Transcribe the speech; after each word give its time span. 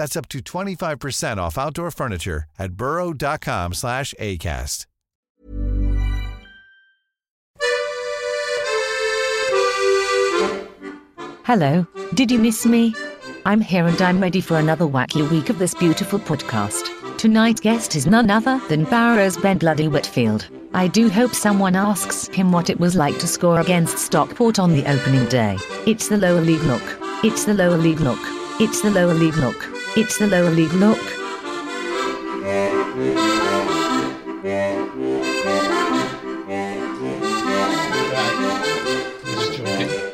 That's 0.00 0.16
up 0.16 0.28
to 0.30 0.38
25% 0.38 1.36
off 1.36 1.58
outdoor 1.58 1.90
furniture 1.90 2.44
at 2.58 2.72
burrow.com 2.72 3.74
slash 3.74 4.14
ACAST. 4.18 4.86
Hello, 11.44 11.86
did 12.14 12.30
you 12.30 12.38
miss 12.38 12.64
me? 12.64 12.94
I'm 13.44 13.60
here 13.60 13.84
and 13.84 14.00
I'm 14.00 14.22
ready 14.22 14.40
for 14.40 14.56
another 14.56 14.86
wacky 14.86 15.30
week 15.30 15.50
of 15.50 15.58
this 15.58 15.74
beautiful 15.74 16.18
podcast. 16.18 17.18
Tonight's 17.18 17.60
guest 17.60 17.94
is 17.94 18.06
none 18.06 18.30
other 18.30 18.58
than 18.70 18.84
Barrow's 18.84 19.36
Ben 19.36 19.58
Bloody 19.58 19.88
Whitfield. 19.88 20.48
I 20.72 20.88
do 20.88 21.10
hope 21.10 21.34
someone 21.34 21.76
asks 21.76 22.26
him 22.28 22.52
what 22.52 22.70
it 22.70 22.80
was 22.80 22.96
like 22.96 23.18
to 23.18 23.26
score 23.26 23.60
against 23.60 23.98
Stockport 23.98 24.58
on 24.58 24.72
the 24.72 24.90
opening 24.90 25.28
day. 25.28 25.58
It's 25.86 26.08
the 26.08 26.16
lower 26.16 26.40
league 26.40 26.62
look. 26.62 26.98
It's 27.22 27.44
the 27.44 27.52
lower 27.52 27.76
league 27.76 28.00
look. 28.00 28.20
It's 28.62 28.80
the 28.80 28.90
lower 28.90 29.12
league 29.12 29.36
look. 29.36 29.79
It's 29.96 30.18
the 30.18 30.28
lower 30.28 30.50
league 30.50 30.72
look. 30.72 30.98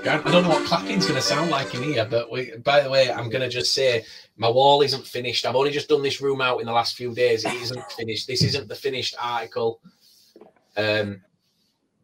I 0.08 0.30
don't 0.30 0.42
know 0.44 0.48
what 0.48 0.64
clapping's 0.66 1.04
going 1.06 1.16
to 1.16 1.22
sound 1.22 1.50
like 1.50 1.74
in 1.74 1.82
here, 1.82 2.06
but 2.06 2.32
we, 2.32 2.56
by 2.64 2.80
the 2.80 2.88
way, 2.88 3.12
I'm 3.12 3.28
going 3.28 3.42
to 3.42 3.50
just 3.50 3.74
say 3.74 4.04
my 4.36 4.48
wall 4.48 4.80
isn't 4.80 5.06
finished. 5.06 5.44
I've 5.44 5.54
only 5.54 5.70
just 5.70 5.88
done 5.88 6.02
this 6.02 6.22
room 6.22 6.40
out 6.40 6.60
in 6.60 6.66
the 6.66 6.72
last 6.72 6.96
few 6.96 7.14
days. 7.14 7.44
It 7.44 7.52
isn't 7.54 7.92
finished. 7.92 8.26
This 8.26 8.42
isn't 8.42 8.68
the 8.68 8.74
finished 8.74 9.14
article. 9.20 9.80
Um, 10.76 11.20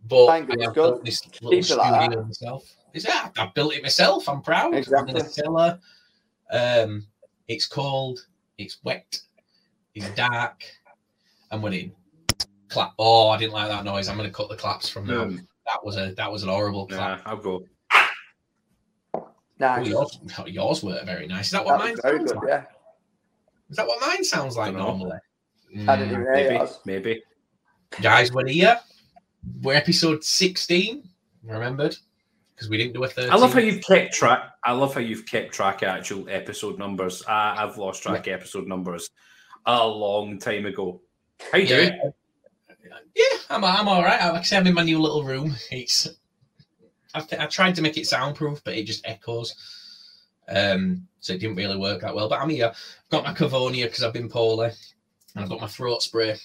but 0.06 0.27
Thank 0.27 0.50
I 0.50 0.65
have 0.65 0.75
built 0.75 1.05
this 1.05 1.25
little 1.41 1.50
Keep 1.50 1.71
it 1.71 1.77
like 1.77 2.03
studio 2.03 2.22
myself. 2.22 2.75
Is 2.93 3.05
that? 3.05 3.32
I 3.38 3.50
built 3.55 3.75
it 3.75 3.82
myself. 3.82 4.28
I'm 4.28 4.43
proud. 4.43 4.75
Exactly. 4.75 5.15
I'm 5.15 5.16
in 5.16 5.22
a 5.25 5.28
cellar. 5.28 5.81
Um, 6.50 7.06
it's 7.53 7.67
cold. 7.67 8.27
It's 8.59 8.79
wet. 8.85 9.21
It's 9.95 10.09
dark. 10.11 10.63
And 11.51 11.63
we're 11.63 11.73
in. 11.73 11.93
Clap. 12.69 12.95
Oh, 12.99 13.29
I 13.29 13.39
didn't 13.39 13.53
like 13.53 13.69
that 13.69 13.85
noise. 13.85 14.09
I'm 14.09 14.17
going 14.17 14.29
to 14.29 14.35
cut 14.35 14.49
the 14.49 14.57
claps 14.57 14.89
from 14.89 15.07
now. 15.07 15.23
Um, 15.23 15.47
That 15.67 15.85
was 15.85 15.97
a 15.97 16.12
that 16.17 16.31
was 16.33 16.43
an 16.43 16.49
horrible 16.49 16.87
clap. 16.87 17.25
Nah, 17.25 17.31
I'll 17.31 17.37
go. 17.39 17.65
Oh, 19.61 19.79
yours, 19.81 20.19
yours 20.47 20.83
were 20.83 21.01
very 21.05 21.27
nice. 21.29 21.47
Is 21.47 21.51
that 21.53 21.65
what 21.65 21.79
That 21.79 21.85
mine 21.85 21.97
very 22.03 22.19
sounds 22.19 22.33
good, 22.33 22.39
like? 22.41 22.49
yeah. 22.49 22.65
Is 23.71 23.77
that 23.77 23.87
what 23.87 24.01
mine 24.01 24.25
sounds 24.25 24.57
like 24.57 24.73
Dunno. 24.73 24.85
normally? 24.87 25.19
I 25.87 25.97
didn't 25.97 26.15
Mm. 26.15 26.23
even 26.23 26.33
Maybe, 26.33 26.71
maybe. 26.85 27.23
Guys, 28.01 28.33
we're 28.33 28.49
here. 28.49 28.81
We're 29.62 29.75
episode 29.75 30.25
16, 30.25 31.09
remembered? 31.45 31.97
Because 32.55 32.69
we 32.69 32.77
didn't 32.77 32.93
do 32.93 33.05
a 33.05 33.09
13. 33.09 33.31
I 33.31 33.37
love 33.37 33.55
how 33.55 33.61
you've 33.61 33.83
kept 33.83 34.15
track. 34.15 34.51
I 34.65 34.73
love 34.73 34.95
how 34.95 35.01
you've 35.01 35.27
kept 35.27 35.53
track 35.53 35.83
of 35.83 35.89
actual 35.89 36.29
episode 36.29 36.79
numbers. 36.79 37.23
I, 37.27 37.65
I've 37.65 37.79
lost 37.79 38.03
track 38.03 38.27
of 38.27 38.33
episode 38.35 38.67
numbers 38.67 39.11
a 39.67 39.87
long 39.87 40.39
time 40.39 40.67
ago. 40.67 41.01
How 41.51 41.59
you 41.59 41.67
yeah. 41.67 41.77
doing? 41.77 42.12
Yeah, 43.15 43.25
I'm, 43.51 43.65
I'm 43.65 43.89
all 43.89 44.03
right. 44.03 44.21
Like 44.33 44.41
I 44.41 44.43
say, 44.43 44.57
I'm 44.57 44.67
in 44.67 44.75
my 44.75 44.83
new 44.83 45.01
little 45.01 45.25
room. 45.25 45.55
It's 45.71 46.09
I, 47.15 47.25
I 47.39 47.47
tried 47.47 47.75
to 47.77 47.83
make 47.83 47.97
it 47.97 48.07
soundproof, 48.07 48.62
but 48.65 48.75
it 48.75 48.87
just 48.87 49.07
echoes. 49.07 49.55
Um, 50.49 51.07
so 51.21 51.33
it 51.33 51.41
didn't 51.41 51.57
really 51.57 51.77
work 51.77 52.01
that 52.01 52.15
well. 52.15 52.29
But 52.29 52.41
I'm 52.41 52.49
here. 52.49 52.69
I've 52.69 53.09
got 53.11 53.25
my 53.25 53.33
Covonia 53.33 53.87
because 53.87 54.03
I've 54.03 54.12
been 54.12 54.29
poorly, 54.29 54.71
and 55.35 55.45
I've 55.45 55.51
got 55.51 55.61
my 55.61 55.67
throat 55.67 56.03
spray, 56.03 56.37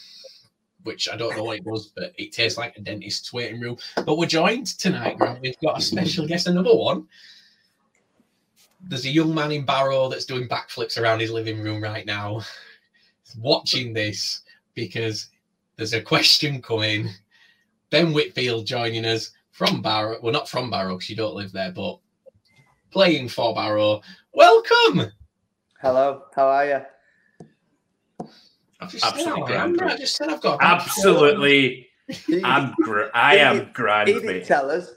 which 0.84 1.10
I 1.10 1.18
don't 1.18 1.36
know 1.36 1.44
what 1.44 1.58
it 1.58 1.66
was, 1.66 1.88
but 1.88 2.14
it 2.18 2.32
tastes 2.32 2.58
like 2.58 2.78
a 2.78 2.82
dentist's 2.82 3.34
waiting 3.34 3.60
room. 3.60 3.78
But 3.96 4.18
we're 4.18 4.26
joined 4.28 4.68
tonight, 4.68 5.18
Grant. 5.18 5.42
We've 5.42 5.60
got 5.64 5.80
a 5.80 5.82
special 5.82 6.28
guest, 6.28 6.48
another 6.48 6.76
one. 6.76 7.08
There's 8.82 9.06
a 9.06 9.10
young 9.10 9.34
man 9.34 9.52
in 9.52 9.66
Barrow 9.66 10.08
that's 10.08 10.26
doing 10.26 10.48
backflips 10.48 11.02
around 11.02 11.20
his 11.20 11.32
living 11.32 11.62
room 11.62 11.84
right 11.84 12.06
now, 12.06 12.42
watching 13.40 13.94
this 13.94 14.42
because 14.76 15.30
there's 15.76 15.94
a 15.94 16.02
question 16.02 16.62
coming. 16.62 17.10
Ben 17.90 18.14
Whitfield 18.14 18.66
joining 18.66 19.06
us 19.06 19.32
from 19.52 19.82
Barrow. 19.82 20.18
Well, 20.22 20.34
not 20.34 20.48
from 20.48 20.70
Barrow 20.70 20.96
because 20.96 21.10
you 21.10 21.16
don't 21.16 21.36
live 21.36 21.52
there, 21.52 21.72
but 21.72 22.00
playing 22.92 23.30
for 23.30 23.56
Barrow. 23.56 24.02
Welcome. 24.34 25.12
Hello, 25.82 26.24
how 26.36 26.48
are 26.48 26.66
you? 26.66 28.28
I've 28.80 28.92
just 28.92 29.06
Absolutely 29.06 29.48
said, 29.48 29.58
I'm- 29.58 29.74
grand. 29.74 29.92
I 29.92 29.98
just 29.98 30.16
said 30.16 30.30
I've 30.30 30.42
got 30.42 30.60
Absolutely. 30.62 31.88
I'm 32.44 32.74
gr- 32.82 33.10
I 33.14 33.38
am 33.38 33.70
grand, 33.74 34.08
he 34.08 34.14
didn't 34.20 34.46
tell 34.46 34.70
us. 34.72 34.92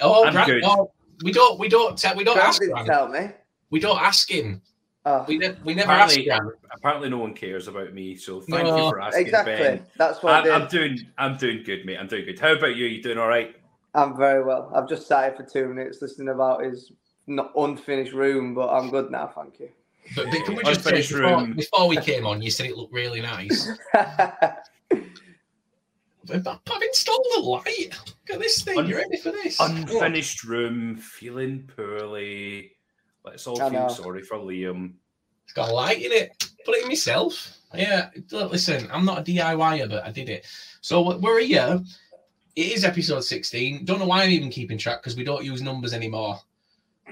Oh, 0.00 0.24
I'm 0.24 0.32
Grant, 0.32 0.46
good. 0.48 0.62
oh, 0.64 0.90
we 1.22 1.32
don't, 1.32 1.58
we 1.58 1.68
don't, 1.68 1.98
te- 1.98 2.14
we 2.16 2.24
don't 2.24 2.34
Grant 2.36 2.48
ask 2.48 2.60
didn't 2.60 2.86
tell 2.86 3.08
me. 3.08 3.28
We 3.70 3.80
don't 3.80 4.00
ask 4.00 4.30
him. 4.30 4.62
Oh, 5.04 5.24
We, 5.28 5.36
ne- 5.38 5.54
we 5.64 5.74
never 5.74 5.92
ask 5.92 6.16
Apparently, 6.16 6.24
Grant. 6.24 6.58
apparently, 6.72 7.10
no 7.10 7.18
one 7.18 7.34
cares 7.34 7.68
about 7.68 7.92
me. 7.92 8.16
So 8.16 8.40
thank 8.40 8.64
No. 8.66 8.76
you 8.84 8.90
for 8.90 9.00
asking, 9.00 9.26
exactly. 9.26 9.54
Ben. 9.56 9.86
That's 9.98 10.22
what 10.22 10.32
I 10.32 10.38
I'm, 10.38 10.44
did. 10.44 10.52
I'm 10.52 10.68
doing. 10.68 10.98
I'm 11.18 11.36
doing 11.36 11.62
good, 11.64 11.84
mate. 11.84 11.98
I'm 11.98 12.06
doing 12.08 12.24
good. 12.24 12.38
How 12.40 12.52
about 12.54 12.74
you? 12.76 12.86
You 12.86 13.02
doing 13.02 13.18
all 13.18 13.28
right? 13.28 13.54
I'm 13.94 14.16
very 14.16 14.42
well. 14.42 14.72
I've 14.74 14.88
just 14.88 15.06
sat 15.06 15.24
here 15.36 15.36
for 15.44 15.50
two 15.50 15.68
minutes 15.68 16.00
listening 16.02 16.28
about 16.28 16.64
his 16.64 16.90
not 17.26 17.52
unfinished 17.56 18.12
room, 18.14 18.54
but 18.54 18.68
I'm 18.70 18.90
good 18.90 19.10
now, 19.10 19.30
thank 19.34 19.60
you. 19.60 19.68
But, 20.14 20.26
but 20.30 20.44
can 20.44 20.54
we 20.54 20.62
just 20.62 20.82
say, 20.84 20.90
Unfinished 20.90 21.10
before, 21.12 21.36
room. 21.38 21.52
before 21.54 21.88
we 21.88 21.96
came 21.96 22.26
on, 22.26 22.42
you 22.42 22.50
said 22.50 22.66
it 22.66 22.76
looked 22.76 22.92
really 22.92 23.20
nice. 23.20 23.68
I've 23.94 24.52
I've 26.46 26.82
installed 26.82 27.26
the 27.36 27.40
light. 27.40 27.90
Look 28.06 28.34
at 28.34 28.38
this 28.40 28.62
thing. 28.62 28.78
Un- 28.78 28.88
you 28.88 28.96
ready 28.96 29.16
for 29.16 29.30
this? 29.30 29.58
Unfinished 29.60 30.44
room, 30.44 30.96
feeling 30.96 31.70
poorly. 31.76 32.72
Let's 33.24 33.46
all 33.46 33.60
I 33.62 33.70
feel 33.70 33.80
know. 33.82 33.88
sorry 33.88 34.22
for 34.22 34.38
Liam. 34.38 34.92
It's 35.44 35.52
got 35.52 35.68
a 35.68 35.72
light 35.72 36.02
in 36.02 36.12
it. 36.12 36.50
Put 36.64 36.76
it 36.76 36.82
in 36.82 36.88
myself. 36.88 37.56
Yeah. 37.74 38.10
Listen, 38.32 38.88
I'm 38.92 39.04
not 39.04 39.20
a 39.20 39.22
DIYer, 39.22 39.88
but 39.88 40.04
I 40.04 40.10
did 40.10 40.28
it. 40.28 40.46
So 40.80 41.16
we're 41.18 41.40
here. 41.40 41.80
It 42.56 42.72
is 42.72 42.84
episode 42.84 43.20
16. 43.20 43.84
Don't 43.84 44.00
know 44.00 44.06
why 44.06 44.22
I'm 44.22 44.30
even 44.30 44.50
keeping 44.50 44.78
track 44.78 45.02
because 45.02 45.16
we 45.16 45.24
don't 45.24 45.44
use 45.44 45.62
numbers 45.62 45.92
anymore. 45.92 46.40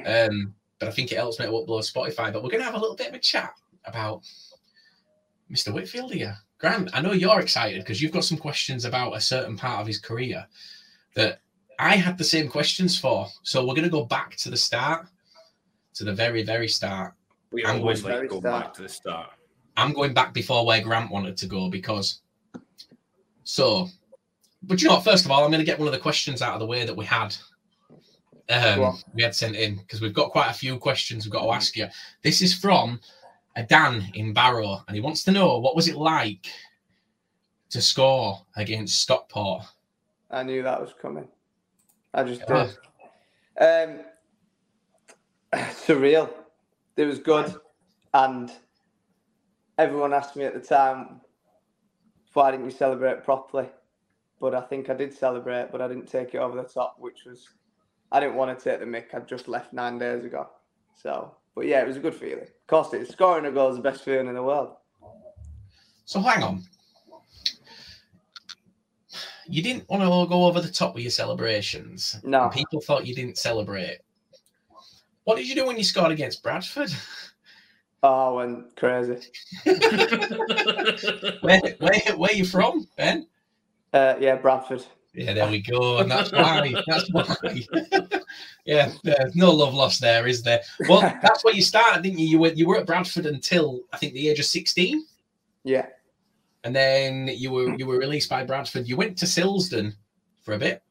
Um, 0.07 0.55
but 0.85 0.91
I 0.91 0.95
think 0.95 1.13
it 1.13 1.17
helps 1.17 1.39
me 1.39 1.47
to 1.47 1.53
upload 1.53 1.91
Spotify. 1.91 2.33
But 2.33 2.43
we're 2.43 2.51
gonna 2.51 2.65
have 2.65 2.75
a 2.75 2.79
little 2.79 2.97
bit 2.97 3.09
of 3.09 3.15
a 3.15 3.19
chat 3.19 3.55
about 3.85 4.23
Mr. 5.51 5.73
Whitfield 5.73 6.13
here. 6.13 6.37
Grant, 6.59 6.91
I 6.93 7.01
know 7.01 7.13
you're 7.13 7.41
excited 7.41 7.81
because 7.81 8.03
you've 8.03 8.13
got 8.13 8.25
some 8.25 8.39
questions 8.39 8.85
about 8.85 9.17
a 9.17 9.21
certain 9.21 9.57
part 9.57 9.81
of 9.81 9.87
his 9.87 9.99
career 9.99 10.47
that 11.15 11.41
I 11.79 11.97
had 11.97 12.19
the 12.19 12.25
same 12.25 12.49
questions 12.49 12.99
for. 12.99 13.27
So 13.43 13.67
we're 13.67 13.75
gonna 13.75 13.89
go 13.89 14.05
back 14.05 14.37
to 14.37 14.51
the 14.51 14.57
start, 14.57 15.07
to 15.95 16.05
the 16.05 16.15
very, 16.15 16.43
very 16.43 16.69
start. 16.69 17.15
We 17.51 17.65
I'm 17.65 17.81
always 17.81 18.03
going 18.03 18.15
like 18.15 18.23
to 18.23 18.29
go 18.29 18.41
start. 18.41 18.65
back 18.65 18.75
to 18.75 18.83
the 18.83 18.89
start. 18.89 19.31
I'm 19.77 19.93
going 19.93 20.13
back 20.13 20.35
before 20.35 20.67
where 20.67 20.83
Grant 20.83 21.11
wanted 21.11 21.37
to 21.39 21.47
go 21.47 21.69
because. 21.69 22.21
So 23.45 23.89
but 24.67 24.81
you 24.81 24.89
know 24.89 24.95
what? 24.95 25.05
First 25.05 25.25
of 25.25 25.31
all, 25.31 25.45
I'm 25.45 25.51
going 25.51 25.61
to 25.61 25.67
get 25.67 25.79
one 25.79 25.89
of 25.89 25.93
the 25.93 26.01
questions 26.01 26.43
out 26.43 26.55
of 26.55 26.61
the 26.61 26.67
way 26.67 26.85
that 26.85 26.97
we 26.97 27.05
had. 27.05 27.37
Um, 28.51 28.99
we 29.15 29.23
had 29.23 29.35
sent 29.35 29.57
in 29.57 29.77
because 29.77 30.01
we've 30.01 30.13
got 30.13 30.31
quite 30.31 30.51
a 30.51 30.55
few 30.55 30.79
questions 30.79 31.25
we've 31.25 31.33
got 31.33 31.45
to 31.45 31.53
ask 31.53 31.77
you. 31.77 31.89
This 32.23 32.43
is 32.43 32.55
from 32.55 33.01
a 33.57 33.63
Dan 33.63 34.11
in 34.15 34.33
Barrow, 34.33 34.83
and 34.87 34.95
he 34.95 35.01
wants 35.01 35.23
to 35.25 35.33
know 35.33 35.59
what 35.59 35.77
was 35.77 35.89
it 35.89 35.97
like 35.97 36.47
to 37.71 37.81
score 37.81 38.45
against 38.57 39.01
Stockport. 39.01 39.65
I 40.31 40.43
knew 40.43 40.63
that 40.63 40.81
was 40.81 40.93
coming. 41.01 41.29
I 42.13 42.25
just 42.25 42.43
Yeah. 42.49 42.71
did. 43.59 44.01
Um, 44.01 44.05
surreal. 45.55 46.31
It 46.97 47.07
was 47.07 47.19
good, 47.19 47.55
and 48.13 48.53
everyone 49.79 50.13
asked 50.13 50.37
me 50.37 50.45
at 50.45 50.55
the 50.55 50.61
time, 50.61 51.21
"Why 52.35 52.51
didn't 52.51 52.67
you 52.67 52.73
celebrate 52.73 53.25
properly?" 53.25 53.69
But 54.39 54.55
I 54.55 54.61
think 54.61 54.91
I 54.91 54.95
did 54.95 55.15
celebrate, 55.15 55.73
but 55.73 55.81
I 55.81 55.89
didn't 55.89 56.07
take 56.07 56.35
it 56.35 56.39
over 56.39 56.61
the 56.61 56.69
top, 56.69 56.97
which 56.99 57.25
was 57.25 57.49
I 58.15 58.21
didn't 58.21 58.37
want 58.37 58.57
to 58.57 58.65
take 58.65 58.79
the 58.79 58.87
mick. 58.87 59.13
I'd 59.13 59.27
just 59.27 59.49
left 59.49 59.73
nine 59.73 59.99
days 59.99 60.25
ago, 60.25 60.49
so. 60.95 61.35
But 61.57 61.67
yeah, 61.67 61.83
it 61.83 61.89
was 61.89 61.97
a 61.97 62.01
good 62.01 62.15
feeling. 62.15 62.45
Of 62.45 62.67
course, 62.69 62.95
it 62.95 63.03
is. 63.03 63.09
Scoring 63.09 63.45
a 63.45 63.51
goal 63.51 63.71
is 63.71 63.77
the 63.77 63.83
best 63.83 64.05
feeling 64.05 64.29
in 64.29 64.35
the 64.35 64.43
world. 64.43 64.77
So 66.05 66.21
hang 66.21 66.45
on. 66.45 66.63
You 69.49 69.63
didn't 69.63 69.89
want 69.89 70.05
to 70.05 70.09
go 70.09 70.45
over 70.45 70.61
the 70.61 70.71
top 70.71 70.95
with 70.95 71.03
your 71.03 71.11
celebrations. 71.11 72.17
No. 72.23 72.51
People 72.51 72.81
thought 72.81 73.05
you 73.05 73.17
didn't 73.17 73.37
celebrate. 73.37 73.99
What 75.25 75.37
did 75.37 75.49
you 75.49 75.57
do 75.57 75.67
when 75.67 75.77
you 75.77 75.83
scored 75.85 76.13
against 76.13 76.41
Bradford? 76.41 76.91
Oh, 78.05 78.39
I 78.39 78.45
went 78.45 78.77
crazy. 78.77 79.19
Where, 79.65 81.61
where, 81.79 82.17
where 82.17 82.31
are 82.31 82.35
you 82.35 82.45
from, 82.45 82.87
Ben? 82.97 83.27
Uh, 83.93 84.15
yeah, 84.21 84.37
Bradford. 84.37 84.85
Yeah, 85.15 85.33
there 85.33 85.49
we 85.51 85.61
go. 85.61 85.99
And 85.99 86.11
that's 86.11 86.33
why. 86.33 86.75
That's 86.87 87.11
why. 87.13 87.37
yeah, 88.65 88.93
there's 89.05 89.35
no 89.37 89.51
love 89.53 89.73
lost 89.75 90.01
there, 90.01 90.27
is 90.27 90.43
there? 90.43 90.61
Well, 90.89 91.01
that's 91.23 91.45
where 91.45 91.55
you 91.55 91.63
started, 91.63 92.03
didn't 92.03 92.19
you? 92.19 92.27
You 92.27 92.39
were 92.41 92.53
you 92.53 92.67
were 92.67 92.79
at 92.79 92.87
Bradford 92.87 93.27
until 93.27 93.81
I 93.93 93.97
think 93.99 94.13
the 94.15 94.29
age 94.29 94.41
of 94.41 94.45
sixteen, 94.47 95.07
Yeah, 95.63 95.87
and 96.65 96.75
then 96.75 97.29
you 97.33 97.51
were 97.53 97.75
you 97.77 97.87
were 97.87 97.99
released 97.99 98.29
by 98.29 98.45
Bradford. 98.45 98.89
You 98.89 98.97
went 98.97 99.17
to 99.19 99.27
Silsden 99.27 99.95
for 100.43 100.55
a 100.55 100.59
bit. 100.59 100.83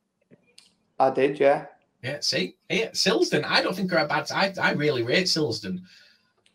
I 0.99 1.09
did. 1.09 1.37
Yeah, 1.39 1.65
Yeah, 2.01 2.19
see, 2.21 2.55
yeah, 2.69 2.91
Silsden. 2.91 3.43
I 3.45 3.61
don't 3.61 3.75
think 3.75 3.91
are 3.91 3.97
a 3.97 4.07
bad. 4.07 4.31
I 4.31 4.53
I 4.61 4.71
really 4.71 5.03
rate 5.03 5.25
Silsden. 5.25 5.81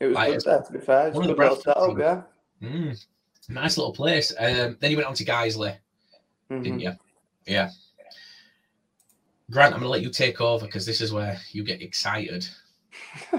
it 0.01 0.07
was 0.07 0.15
Like, 0.15 0.33
good 0.33 0.43
there. 0.47 0.63
To 0.63 0.73
be 0.73 0.79
fair, 0.81 1.09
it's 1.09 1.15
one 1.15 1.25
of 1.25 1.29
the 1.29 1.35
Bradford 1.35 1.65
setup. 1.65 1.99
Yeah. 1.99 2.23
Mm, 2.63 3.07
nice 3.51 3.77
little 3.77 3.93
place. 3.93 4.33
Um, 4.39 4.79
then 4.81 4.91
you 4.91 4.97
went 4.97 5.09
on 5.09 5.15
to 5.15 5.25
Guiseley, 5.25 5.77
Mhm. 6.51 6.63
didn't 6.65 6.81
you? 6.81 6.93
Yeah. 7.49 7.71
Grant, 9.51 9.73
I'm 9.73 9.81
going 9.81 9.89
to 9.89 9.91
let 9.91 10.03
you 10.03 10.11
take 10.11 10.41
over 10.41 10.67
because 10.67 10.85
this 10.85 11.01
is 11.01 11.13
where 11.13 11.39
you 11.53 11.65
get 11.65 11.81
excited. 11.81 12.47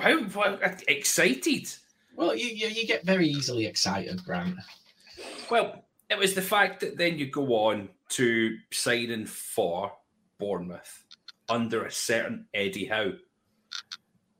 How 0.00 0.22
what, 0.22 0.82
excited? 0.88 1.68
Well, 2.16 2.34
you, 2.34 2.46
you 2.46 2.68
you 2.68 2.86
get 2.86 3.04
very 3.04 3.28
easily 3.28 3.66
excited, 3.66 4.24
Grant. 4.24 4.56
Well, 5.50 5.84
it 6.08 6.18
was 6.18 6.34
the 6.34 6.42
fact 6.42 6.80
that 6.80 6.96
then 6.96 7.18
you 7.18 7.26
go 7.26 7.46
on 7.66 7.88
to 8.10 8.56
signing 8.72 9.26
for 9.26 9.92
Bournemouth 10.38 11.04
under 11.48 11.84
a 11.84 11.92
certain 11.92 12.46
Eddie 12.54 12.86
Howe. 12.86 13.12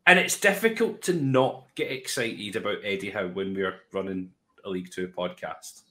And 0.07 0.19
it's 0.19 0.41
difficult 0.41 1.03
to 1.03 1.13
not 1.15 1.67
get 1.75 1.91
excited 1.91 2.57
about 2.57 2.79
Eddie 2.85 3.11
Howe 3.11 3.29
when 3.29 3.55
we're 3.55 3.81
running 3.93 4.31
a 4.65 4.71
League 4.71 4.91
Two 4.91 5.09
podcast. 5.09 5.83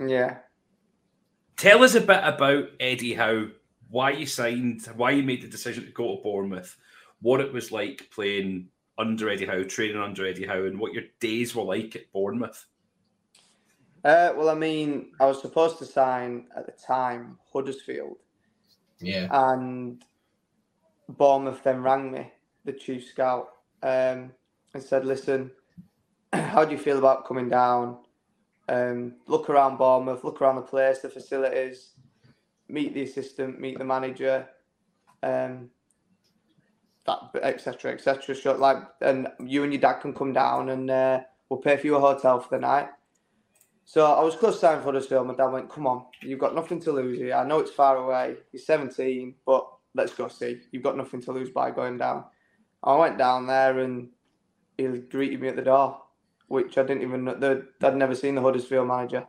Yeah. 0.00 0.38
Tell 1.56 1.84
us 1.84 1.94
a 1.94 2.00
bit 2.00 2.20
about 2.24 2.70
Eddie 2.80 3.14
Howe, 3.14 3.46
why 3.88 4.10
you 4.10 4.26
signed, 4.26 4.84
why 4.96 5.10
you 5.12 5.22
made 5.22 5.42
the 5.42 5.48
decision 5.48 5.84
to 5.84 5.90
go 5.92 6.16
to 6.16 6.22
Bournemouth, 6.22 6.76
what 7.20 7.40
it 7.40 7.52
was 7.52 7.70
like 7.70 8.08
playing 8.10 8.68
under 8.98 9.28
Eddie 9.28 9.46
Howe, 9.46 9.62
training 9.62 9.96
under 10.00 10.26
Eddie 10.26 10.46
Howe, 10.46 10.64
and 10.64 10.78
what 10.78 10.92
your 10.92 11.04
days 11.20 11.54
were 11.54 11.62
like 11.62 11.94
at 11.96 12.10
Bournemouth. 12.12 12.66
Uh, 14.04 14.32
well, 14.36 14.48
I 14.50 14.54
mean, 14.54 15.12
I 15.20 15.26
was 15.26 15.40
supposed 15.40 15.78
to 15.78 15.84
sign 15.86 16.48
at 16.56 16.66
the 16.66 16.72
time 16.72 17.38
Huddersfield, 17.52 18.16
Yeah. 19.00 19.28
and 19.30 20.04
Bournemouth 21.08 21.62
then 21.62 21.82
rang 21.82 22.10
me, 22.10 22.32
the 22.64 22.72
chief 22.72 23.06
scout, 23.06 23.50
um, 23.82 24.32
and 24.74 24.82
said, 24.82 25.04
"Listen, 25.04 25.52
how 26.32 26.64
do 26.64 26.72
you 26.72 26.78
feel 26.78 26.98
about 26.98 27.26
coming 27.26 27.48
down? 27.48 27.98
Um, 28.72 29.16
look 29.26 29.50
around 29.50 29.76
Bournemouth, 29.76 30.24
look 30.24 30.40
around 30.40 30.56
the 30.56 30.62
place, 30.62 31.00
the 31.00 31.10
facilities, 31.10 31.90
meet 32.70 32.94
the 32.94 33.02
assistant, 33.02 33.60
meet 33.60 33.76
the 33.76 33.84
manager, 33.84 34.48
um, 35.22 35.68
that 37.04 37.18
etc. 37.42 37.92
etc. 37.92 38.34
So 38.34 38.56
like, 38.56 38.78
and 39.02 39.28
you 39.44 39.62
and 39.62 39.74
your 39.74 39.82
dad 39.82 40.00
can 40.00 40.14
come 40.14 40.32
down, 40.32 40.70
and 40.70 40.90
uh, 40.90 41.20
we'll 41.50 41.60
pay 41.60 41.76
for 41.76 41.86
you 41.86 41.96
a 41.96 42.00
hotel 42.00 42.40
for 42.40 42.48
the 42.56 42.60
night." 42.60 42.88
So 43.84 44.06
I 44.06 44.22
was 44.24 44.36
close 44.36 44.54
to 44.54 44.60
signing 44.60 44.80
for 44.80 44.86
Huddersfield. 44.86 45.26
My 45.26 45.34
dad 45.34 45.52
went, 45.52 45.68
"Come 45.68 45.86
on, 45.86 46.06
you've 46.22 46.38
got 46.38 46.54
nothing 46.54 46.80
to 46.80 46.92
lose 46.92 47.18
here. 47.18 47.34
I 47.34 47.44
know 47.44 47.58
it's 47.58 47.72
far 47.72 47.98
away. 47.98 48.36
You're 48.52 48.62
17, 48.62 49.34
but 49.44 49.68
let's 49.94 50.14
go 50.14 50.28
see. 50.28 50.60
You've 50.70 50.82
got 50.82 50.96
nothing 50.96 51.20
to 51.22 51.32
lose 51.32 51.50
by 51.50 51.72
going 51.72 51.98
down." 51.98 52.24
I 52.82 52.96
went 52.96 53.18
down 53.18 53.46
there 53.46 53.80
and 53.80 54.08
he 54.78 54.86
greeted 54.86 55.42
me 55.42 55.48
at 55.48 55.56
the 55.56 55.62
door, 55.62 56.01
which 56.52 56.78
I 56.78 56.84
didn't 56.84 57.02
even 57.02 57.24
know. 57.24 57.34
The, 57.36 57.66
I'd 57.82 57.96
never 57.96 58.14
seen 58.14 58.36
the 58.36 58.42
Huddersfield 58.42 58.88
manager. 58.88 59.26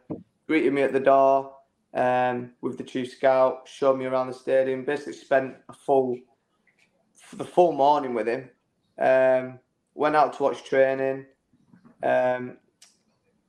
Greeted 0.47 0.73
me 0.73 0.83
at 0.83 0.93
the 0.93 0.99
door 0.99 1.55
um, 1.95 2.51
with 2.61 2.77
the 2.77 2.83
chief 2.85 3.11
scout, 3.13 3.67
showed 3.67 3.97
me 3.97 4.05
around 4.05 4.27
the 4.27 4.33
stadium. 4.33 4.85
Basically, 4.85 5.13
spent 5.13 5.55
a 5.69 5.73
full 5.73 6.21
the 7.37 7.45
full 7.45 7.73
morning 7.73 8.13
with 8.13 8.27
him. 8.27 8.49
Um, 8.99 9.59
went 9.95 10.15
out 10.15 10.33
to 10.33 10.43
watch 10.43 10.63
training, 10.65 11.25
um, 12.03 12.57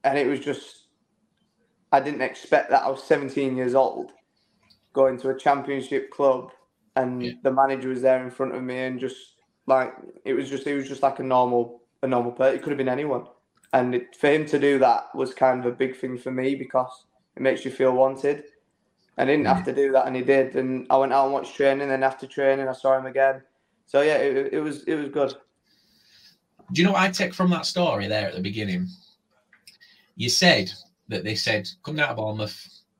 and 0.04 0.18
it 0.18 0.28
was 0.28 0.40
just 0.40 0.88
I 1.92 2.00
didn't 2.00 2.22
expect 2.22 2.70
that. 2.70 2.84
I 2.84 2.90
was 2.90 3.02
17 3.04 3.56
years 3.56 3.74
old, 3.74 4.12
going 4.94 5.18
to 5.20 5.30
a 5.30 5.38
championship 5.38 6.10
club, 6.10 6.52
and 6.96 7.22
Yeah. 7.22 7.32
the 7.42 7.52
manager 7.52 7.90
was 7.90 8.02
there 8.02 8.24
in 8.24 8.30
front 8.30 8.54
of 8.54 8.62
me, 8.62 8.78
and 8.78 9.00
just 9.00 9.16
like 9.66 9.94
it 10.24 10.34
was 10.34 10.50
just 10.50 10.66
it 10.66 10.76
was 10.76 10.88
just 10.88 11.02
like 11.02 11.20
a 11.20 11.24
normal 11.24 11.82
a 12.02 12.08
normal 12.08 12.32
person. 12.32 12.56
It 12.56 12.62
could 12.62 12.70
have 12.72 12.78
been 12.78 12.88
anyone, 12.88 13.26
and 13.74 13.94
it, 13.96 14.14
for 14.16 14.28
him 14.28 14.46
to 14.46 14.58
do 14.58 14.78
that 14.78 15.14
was 15.14 15.34
kind 15.34 15.58
of 15.60 15.66
a 15.66 15.76
big 15.76 15.96
thing 15.96 16.16
for 16.16 16.30
me 16.30 16.54
because 16.54 17.06
it 17.36 17.42
makes 17.42 17.64
you 17.64 17.72
feel 17.72 17.92
wanted. 17.92 18.44
I 19.18 19.24
didn't 19.24 19.46
have 19.46 19.64
to 19.64 19.72
do 19.74 19.92
that, 19.92 20.06
and 20.06 20.16
he 20.16 20.22
did. 20.22 20.56
And 20.56 20.86
I 20.90 20.96
went 20.96 21.12
out 21.12 21.24
and 21.24 21.34
watched 21.34 21.56
training. 21.56 21.88
Then 21.88 22.02
after 22.02 22.26
training, 22.26 22.68
I 22.68 22.72
saw 22.72 22.96
him 22.96 23.06
again. 23.06 23.42
So 23.86 24.00
yeah, 24.00 24.16
it, 24.16 24.54
it 24.54 24.60
was 24.60 24.84
it 24.84 24.94
was 24.94 25.08
good. 25.08 25.34
Do 26.72 26.80
you 26.80 26.86
know 26.86 26.92
what 26.92 27.02
I 27.02 27.10
take 27.10 27.34
from 27.34 27.50
that 27.50 27.66
story 27.66 28.06
there 28.06 28.28
at 28.28 28.34
the 28.34 28.40
beginning? 28.40 28.88
You 30.16 30.28
said 30.28 30.72
that 31.08 31.24
they 31.24 31.34
said, 31.34 31.68
"Come 31.84 31.96
down 31.96 32.08
to 32.08 32.14
Bournemouth, 32.14 32.56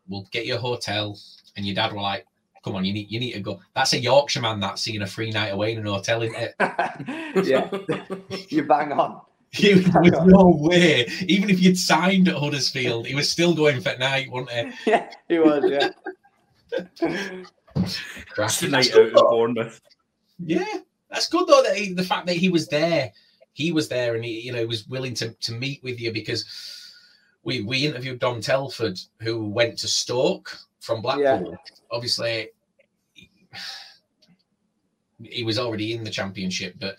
we'll 0.09 0.29
get 0.31 0.47
you 0.47 0.57
a 0.57 0.59
hotel," 0.59 1.19
and 1.57 1.65
your 1.65 1.75
dad 1.75 1.93
were 1.93 2.03
like, 2.03 2.27
"Come 2.65 2.77
on, 2.77 2.85
you 2.85 2.93
need 2.93 3.11
you 3.11 3.19
need 3.19 3.33
to 3.33 3.41
go." 3.41 3.61
That's 3.75 3.93
a 3.93 3.99
Yorkshire 3.99 4.41
man 4.41 4.61
that's 4.61 4.83
seeing 4.83 5.03
a 5.03 5.07
free 5.07 5.31
night 5.31 5.53
away 5.53 5.73
in 5.73 5.79
an 5.79 5.87
hotel, 5.87 6.23
isn't 6.23 6.37
it? 6.37 6.55
yeah, 7.47 7.69
you 8.49 8.65
bang 8.65 8.93
on. 8.93 9.21
You, 9.59 9.81
there 9.81 10.03
was 10.03 10.27
no 10.27 10.49
way. 10.49 11.07
Even 11.29 11.49
if 11.49 11.61
you'd 11.61 11.79
signed 11.79 12.27
at 12.29 12.35
Huddersfield, 12.35 13.07
he 13.07 13.15
was 13.15 13.31
still 13.31 13.55
going 13.55 13.81
for 13.81 13.97
night, 13.99 14.29
wasn't 14.29 14.51
he? 14.51 14.73
Yeah, 14.91 15.11
he 15.29 15.39
was. 15.39 15.65
Yeah. 15.71 15.91
That's 17.75 18.01
Cracking. 18.31 18.71
the 18.71 18.77
night 18.77 18.91
good, 18.93 19.01
out 19.03 19.07
at 19.07 19.15
though. 19.15 19.31
Bournemouth. 19.31 19.81
Yeah, 20.39 20.65
that's 21.11 21.29
good 21.29 21.47
though. 21.47 21.63
That 21.63 21.77
he, 21.77 21.93
the 21.93 22.03
fact 22.03 22.27
that 22.27 22.37
he 22.37 22.49
was 22.49 22.69
there, 22.69 23.13
he 23.53 23.73
was 23.73 23.89
there, 23.89 24.15
and 24.15 24.25
he, 24.25 24.41
you 24.41 24.53
know, 24.53 24.67
was 24.67 24.87
willing 24.89 25.15
to 25.15 25.31
to 25.33 25.53
meet 25.53 25.83
with 25.83 26.01
you 26.01 26.13
because 26.13 26.45
we 27.43 27.63
we 27.63 27.87
interviewed 27.87 28.21
Dom 28.21 28.41
Telford, 28.41 28.99
who 29.21 29.49
went 29.49 29.79
to 29.79 29.89
Stoke 29.89 30.57
from 30.81 31.03
Blackpool. 31.03 31.57
Obviously, 31.91 32.51
he, 33.13 33.31
he 35.23 35.43
was 35.45 35.59
already 35.59 35.95
in 35.95 36.05
the 36.05 36.11
Championship, 36.11 36.75
but 36.79 36.99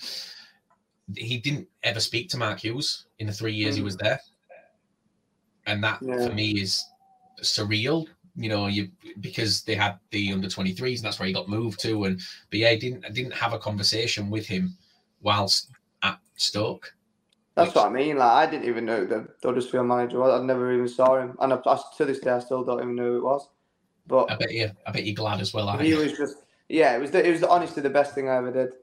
he 1.16 1.38
didn't 1.38 1.68
ever 1.84 2.00
speak 2.00 2.30
to 2.30 2.38
Mark 2.38 2.60
Hughes 2.60 3.06
in 3.20 3.28
the 3.28 3.34
three 3.34 3.54
years 3.54 3.76
he 3.76 3.82
Mm. 3.82 3.86
was 3.86 3.98
there, 3.98 4.20
and 5.68 5.84
that 5.84 6.00
Yeah. 6.02 6.28
for 6.28 6.34
me 6.34 6.62
is 6.62 6.86
surreal. 7.42 8.08
You 8.36 8.50
know, 8.50 8.68
you 8.68 8.90
because 9.22 9.64
they 9.64 9.76
had 9.76 10.00
the 10.12 10.34
under 10.34 10.50
23s, 10.50 11.00
and 11.00 11.06
that's 11.06 11.20
where 11.20 11.28
he 11.28 11.34
got 11.34 11.48
moved 11.48 11.80
to. 11.82 12.04
And 12.06 12.20
but 12.50 12.60
yeah, 12.60 12.70
I 12.70 12.78
didn't 12.78 13.06
I 13.06 13.10
didn't 13.10 13.34
have 13.34 13.54
a 13.54 13.60
conversation 13.60 14.30
with 14.30 14.46
him 14.48 14.78
whilst 15.22 15.70
at 16.04 16.20
Stoke. 16.36 16.94
That's 17.56 17.74
what 17.74 17.86
I 17.88 17.90
mean. 17.90 18.18
Like 18.18 18.32
I 18.32 18.52
didn't 18.52 18.68
even 18.68 18.86
know 18.86 19.06
the 19.06 19.28
Huddersfield 19.42 19.88
manager 19.88 20.20
was. 20.20 20.42
I 20.42 20.44
never 20.44 20.74
even 20.74 20.88
saw 20.90 21.18
him, 21.18 21.38
and 21.40 21.54
I, 21.54 21.60
I, 21.66 21.80
to 21.98 22.06
this 22.06 22.20
day 22.20 22.32
I 22.32 22.40
still 22.40 22.64
don't 22.66 22.82
even 22.82 22.96
know 22.96 23.04
who 23.04 23.18
it 23.18 23.24
was. 23.24 23.48
But 24.08 24.30
I 24.32 24.36
bet 24.36 24.52
you 24.52 24.72
I 24.86 24.92
bet 24.92 25.06
you're 25.06 25.16
glad 25.16 25.40
as 25.40 25.54
well. 25.54 25.70
He 25.78 25.90
you? 25.90 25.98
was 25.98 26.12
just 26.18 26.38
yeah. 26.68 26.96
It 26.96 27.00
was 27.00 27.12
the, 27.12 27.26
it 27.26 27.32
was 27.32 27.44
honestly 27.44 27.82
the 27.82 27.90
best 27.90 28.14
thing 28.14 28.28
I 28.28 28.36
ever 28.36 28.52
did. 28.52 28.74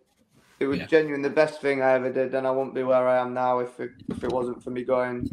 It 0.63 0.67
was 0.67 0.79
Yeah. 0.79 0.87
genuine 0.87 1.23
the 1.23 1.31
best 1.31 1.61
thing 1.61 1.83
I 1.83 1.93
ever 1.95 2.11
did, 2.13 2.35
and 2.35 2.47
I 2.47 2.51
wouldn't 2.53 2.75
be 2.75 2.85
where 2.85 3.07
I 3.09 3.19
am 3.19 3.35
now 3.35 3.59
if 3.59 3.79
it 3.81 3.91
if 4.09 4.23
it 4.23 4.31
wasn't 4.31 4.63
for 4.63 4.71
me 4.71 4.85
going 4.85 5.29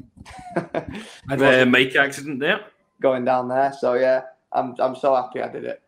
Had 0.55 1.41
a 1.41 1.65
mic 1.65 1.95
accident 1.95 2.39
there. 2.39 2.61
going 2.99 3.23
down 3.25 3.47
there. 3.47 3.71
So 3.79 3.93
yeah, 3.93 4.23
I'm 4.51 4.75
I'm 4.79 4.95
so 4.95 5.15
happy 5.15 5.41
I 5.41 5.47
did 5.49 5.65
it. 5.65 5.81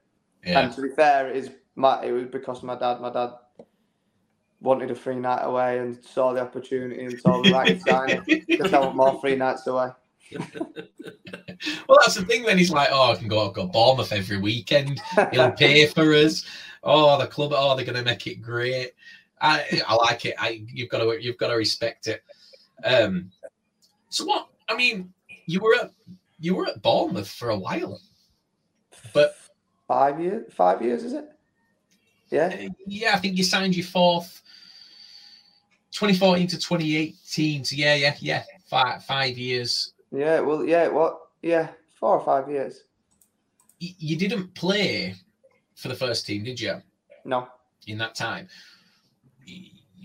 Yeah. 0.45 0.59
And 0.59 0.73
to 0.73 0.81
be 0.81 0.89
fair, 0.89 1.27
it 1.29 1.35
is 1.35 1.49
my 1.75 2.03
it 2.03 2.11
was 2.11 2.25
because 2.25 2.61
my 2.63 2.75
dad. 2.75 3.01
My 3.01 3.11
dad 3.11 3.31
wanted 4.59 4.91
a 4.91 4.95
free 4.95 5.15
night 5.15 5.41
away 5.43 5.79
and 5.79 6.05
saw 6.05 6.33
the 6.33 6.39
opportunity 6.39 7.03
and 7.03 7.19
told 7.23 7.45
the 7.47 7.51
right 7.51 7.67
to 7.67 7.79
sign 7.89 8.09
it 8.11 8.47
because 8.47 8.71
I 8.73 8.79
want 8.79 8.95
more 8.95 9.19
free 9.19 9.35
nights 9.35 9.65
away. 9.65 9.89
well, 11.89 11.97
that's 12.01 12.15
the 12.15 12.25
thing. 12.25 12.43
Then 12.43 12.57
he's 12.59 12.71
like, 12.71 12.89
"Oh, 12.91 13.11
I 13.11 13.15
can 13.15 13.27
go 13.27 13.49
go 13.49 13.65
Bournemouth 13.65 14.11
every 14.13 14.37
weekend. 14.39 15.01
He'll 15.31 15.51
pay 15.57 15.87
for 15.87 16.13
us. 16.13 16.45
Oh, 16.83 17.19
the 17.19 17.27
club. 17.27 17.51
Oh, 17.55 17.75
they're 17.75 17.85
going 17.85 17.97
to 17.97 18.03
make 18.03 18.25
it 18.27 18.41
great. 18.41 18.91
I 19.41 19.81
I 19.87 19.95
like 19.95 20.25
it. 20.25 20.35
I 20.37 20.63
you've 20.71 20.89
got 20.89 20.99
to 20.99 21.17
you've 21.21 21.37
got 21.37 21.47
to 21.49 21.55
respect 21.55 22.07
it. 22.07 22.23
Um. 22.83 23.31
So 24.09 24.25
what? 24.25 24.47
I 24.69 24.75
mean, 24.75 25.13
you 25.47 25.59
were 25.61 25.75
at 25.75 25.91
you 26.39 26.55
were 26.55 26.67
at 26.67 26.81
Bournemouth 26.81 27.29
for 27.29 27.49
a 27.49 27.57
while, 27.57 27.99
but 29.13 29.35
Five 29.87 30.21
years? 30.21 30.53
Five 30.53 30.81
years 30.81 31.03
is 31.03 31.13
it? 31.13 31.25
Yeah. 32.29 32.67
yeah, 32.87 33.11
I 33.13 33.17
think 33.17 33.37
you 33.37 33.43
signed 33.43 33.75
your 33.75 33.85
fourth. 33.85 34.41
2014 35.91 36.47
to 36.47 36.57
2018. 36.57 37.65
So 37.65 37.75
yeah, 37.75 37.95
yeah, 37.95 38.15
yeah. 38.19 38.43
Five 38.69 39.03
five 39.03 39.37
years. 39.37 39.93
Yeah. 40.11 40.39
Well, 40.39 40.65
yeah. 40.65 40.87
What? 40.87 41.19
Yeah. 41.41 41.67
Four 41.99 42.19
or 42.19 42.23
five 42.25 42.49
years. 42.49 42.83
Y- 43.81 43.95
You 43.97 44.15
didn't 44.17 44.53
play 44.55 45.15
for 45.75 45.89
the 45.89 45.95
first 45.95 46.25
team, 46.25 46.43
did 46.45 46.59
you? 46.59 46.81
No. 47.25 47.47
in 47.87 47.97
that 47.97 48.15
time. 48.15 48.47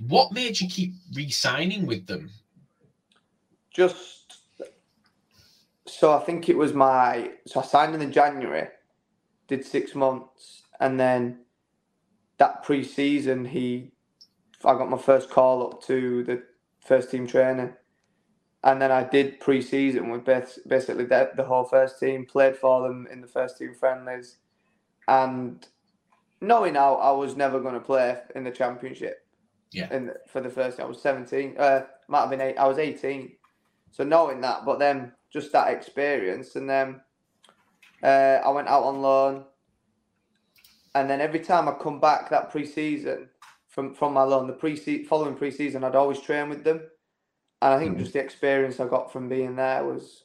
What 0.09 0.33
made 0.33 0.61
you 0.61 0.69
keep 0.69 0.95
re-signing 1.14 1.87
with 1.87 2.07
them? 2.07 2.31
Just 3.73 4.38
so 5.87 6.12
I 6.12 6.21
think 6.21 6.49
it 6.49 6.57
was 6.57 6.75
my 6.75 7.33
so 7.47 7.61
I 7.61 7.64
signed 7.64 8.00
in 8.00 8.12
January, 8.12 8.69
did 9.49 9.64
six 9.64 9.95
months, 9.95 10.62
and 10.81 10.99
then 10.99 11.40
that 12.38 12.62
pre-season 12.64 13.45
he 13.47 13.93
I 14.64 14.75
got 14.75 14.90
my 14.90 14.99
first 14.99 15.31
call 15.31 15.62
up 15.66 15.83
to 15.85 16.25
the 16.25 16.43
first 16.85 17.11
team 17.11 17.26
training, 17.26 17.75
and 18.64 18.83
then 18.83 18.93
I 18.93 19.05
did 19.05 19.40
pre-season 19.40 20.11
with 20.11 20.25
bas- 20.25 20.59
basically 20.66 21.05
the, 21.05 21.31
the 21.37 21.45
whole 21.45 21.64
first 21.64 22.00
team, 22.00 22.26
played 22.26 22.57
for 22.57 22.83
them 22.83 23.07
in 23.11 23.21
the 23.21 23.26
first 23.28 23.59
team 23.59 23.75
friendlies, 23.75 24.38
and 25.09 25.66
knowing 26.40 26.75
how 26.76 26.97
I 26.97 27.12
was 27.12 27.37
never 27.37 27.61
going 27.61 27.75
to 27.75 27.81
play 27.81 28.19
in 28.35 28.45
the 28.45 28.50
championship. 28.50 29.25
Yeah. 29.73 29.88
And 29.90 30.12
for 30.28 30.40
the 30.40 30.50
first, 30.50 30.80
I 30.80 30.85
was 30.85 31.00
seventeen. 31.00 31.56
Uh, 31.58 31.82
might 32.08 32.20
have 32.20 32.30
been 32.30 32.40
eight. 32.40 32.56
I 32.56 32.66
was 32.66 32.78
eighteen. 32.78 33.32
So 33.90 34.04
knowing 34.04 34.40
that, 34.42 34.64
but 34.64 34.78
then 34.78 35.12
just 35.32 35.52
that 35.52 35.73
experience, 35.73 36.56
and 36.56 36.68
then 36.68 37.00
uh, 38.02 38.40
I 38.44 38.49
went 38.50 38.68
out 38.68 38.85
on 38.85 39.00
loan, 39.00 39.44
and 40.94 41.08
then 41.08 41.20
every 41.20 41.40
time 41.40 41.68
I 41.68 41.73
come 41.73 42.00
back 42.00 42.30
that 42.30 42.50
pre-season 42.50 43.28
from 43.68 43.94
from 43.94 44.12
my 44.12 44.23
loan, 44.23 44.46
the 44.46 44.52
pre 44.52 45.04
following 45.04 45.35
pre-season, 45.35 45.85
I'd 45.85 45.94
always 45.94 46.20
train 46.20 46.49
with 46.49 46.62
them, 46.64 46.80
and 47.62 47.75
I 47.75 47.78
think 47.78 47.99
just 47.99 48.12
the 48.12 48.20
experience 48.20 48.80
I 48.80 48.87
got 48.87 49.12
from 49.12 49.28
being 49.28 49.56
there 49.56 49.85
was, 49.85 50.25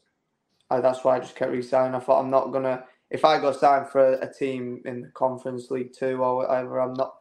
uh, 0.70 0.82
that's 0.82 1.04
why 1.04 1.18
I 1.18 1.20
just 1.20 1.36
kept 1.36 1.52
re-signing. 1.52 1.96
I 1.96 2.00
thought 2.00 2.22
I'm 2.22 2.30
not 2.30 2.52
gonna 2.52 2.84
if 3.10 3.26
I 3.26 3.40
go 3.40 3.52
sign 3.52 3.86
for 3.86 4.14
a, 4.14 4.28
a 4.28 4.34
team 4.34 4.82
in 4.86 5.02
the 5.02 5.10
Conference 5.10 5.70
League 5.70 5.94
Two 5.98 6.24
or 6.24 6.38
whatever, 6.38 6.80
I'm 6.80 6.94
not 6.94 7.16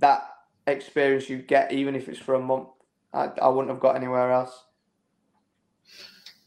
that 0.00 0.22
experience 0.66 1.28
you 1.28 1.38
get 1.38 1.72
even 1.72 1.94
if 1.94 2.08
it's 2.08 2.18
for 2.18 2.34
a 2.34 2.40
month. 2.40 2.68
I, 3.12 3.30
I 3.40 3.48
wouldn't 3.48 3.70
have 3.70 3.80
got 3.80 3.96
anywhere 3.96 4.32
else. 4.32 4.64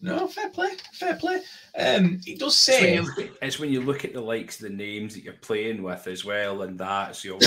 No, 0.01 0.27
fair 0.27 0.49
play, 0.49 0.71
fair 0.93 1.15
play. 1.15 1.41
Um, 1.77 2.21
it 2.25 2.39
does 2.39 2.55
It's 2.55 2.69
when, 2.69 2.79
say 2.79 2.95
you 2.95 3.01
look 3.01 3.19
at, 3.19 3.29
it's 3.41 3.59
when 3.59 3.69
you 3.69 3.81
look 3.81 4.05
at 4.05 4.13
the 4.13 4.21
likes 4.21 4.55
of 4.55 4.69
the 4.69 4.75
names 4.75 5.13
that 5.13 5.23
you're 5.23 5.33
playing 5.33 5.83
with 5.83 6.07
as 6.07 6.23
well, 6.23 6.61
and 6.61 6.79
that's 6.79 7.25
your, 7.25 7.37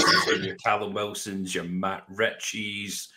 your 0.42 0.54
Callum 0.64 0.92
Wilsons, 0.92 1.54
your 1.54 1.64
Matt 1.64 2.04
Ritchies, 2.10 3.08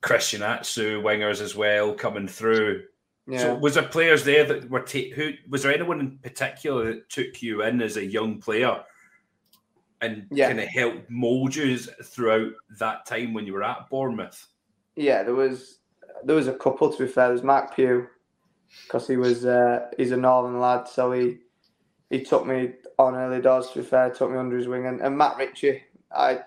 Christian 0.00 0.42
Atsu 0.42 1.02
wingers 1.02 1.40
as 1.40 1.54
well 1.54 1.94
coming 1.94 2.26
through. 2.26 2.84
Yeah. 3.28 3.38
So 3.38 3.54
was 3.56 3.74
there 3.74 3.84
players 3.84 4.24
there 4.24 4.44
that 4.44 4.70
were 4.70 4.80
ta- 4.80 5.14
who 5.14 5.32
was 5.48 5.62
there 5.62 5.72
anyone 5.72 6.00
in 6.00 6.18
particular 6.18 6.84
that 6.86 7.08
took 7.08 7.42
you 7.42 7.62
in 7.62 7.80
as 7.80 7.96
a 7.96 8.04
young 8.04 8.40
player 8.40 8.82
and 10.00 10.26
Yeah. 10.30 10.48
kind 10.48 10.60
of 10.60 10.68
helped 10.68 11.08
mold 11.10 11.54
you 11.54 11.76
throughout 11.78 12.52
that 12.78 13.06
time 13.06 13.32
when 13.32 13.46
you 13.46 13.52
were 13.54 13.64
at 13.64 13.88
Bournemouth? 13.90 14.46
Yeah, 14.94 15.22
there 15.22 15.34
was 15.34 15.78
there 16.24 16.36
was 16.36 16.48
a 16.48 16.54
couple 16.54 16.92
to 16.92 17.04
be 17.04 17.10
fair. 17.10 17.28
There's 17.28 17.42
Marc 17.42 17.74
Pugh 17.74 18.06
because 18.84 19.06
he 19.06 19.16
was 19.16 19.44
uh, 19.46 19.88
he's 19.96 20.12
a 20.12 20.16
northern 20.16 20.60
lad, 20.60 20.88
so 20.88 21.12
he 21.12 21.38
he 22.10 22.22
took 22.22 22.46
me 22.46 22.72
on 22.98 23.14
early 23.14 23.40
doors. 23.40 23.68
To 23.70 23.80
be 23.80 23.84
fair, 23.84 24.10
took 24.10 24.30
me 24.30 24.38
under 24.38 24.56
his 24.56 24.68
wing, 24.68 24.86
and, 24.86 25.00
and 25.00 25.16
Matt 25.16 25.36
Ritchie, 25.36 25.82
I 26.14 26.40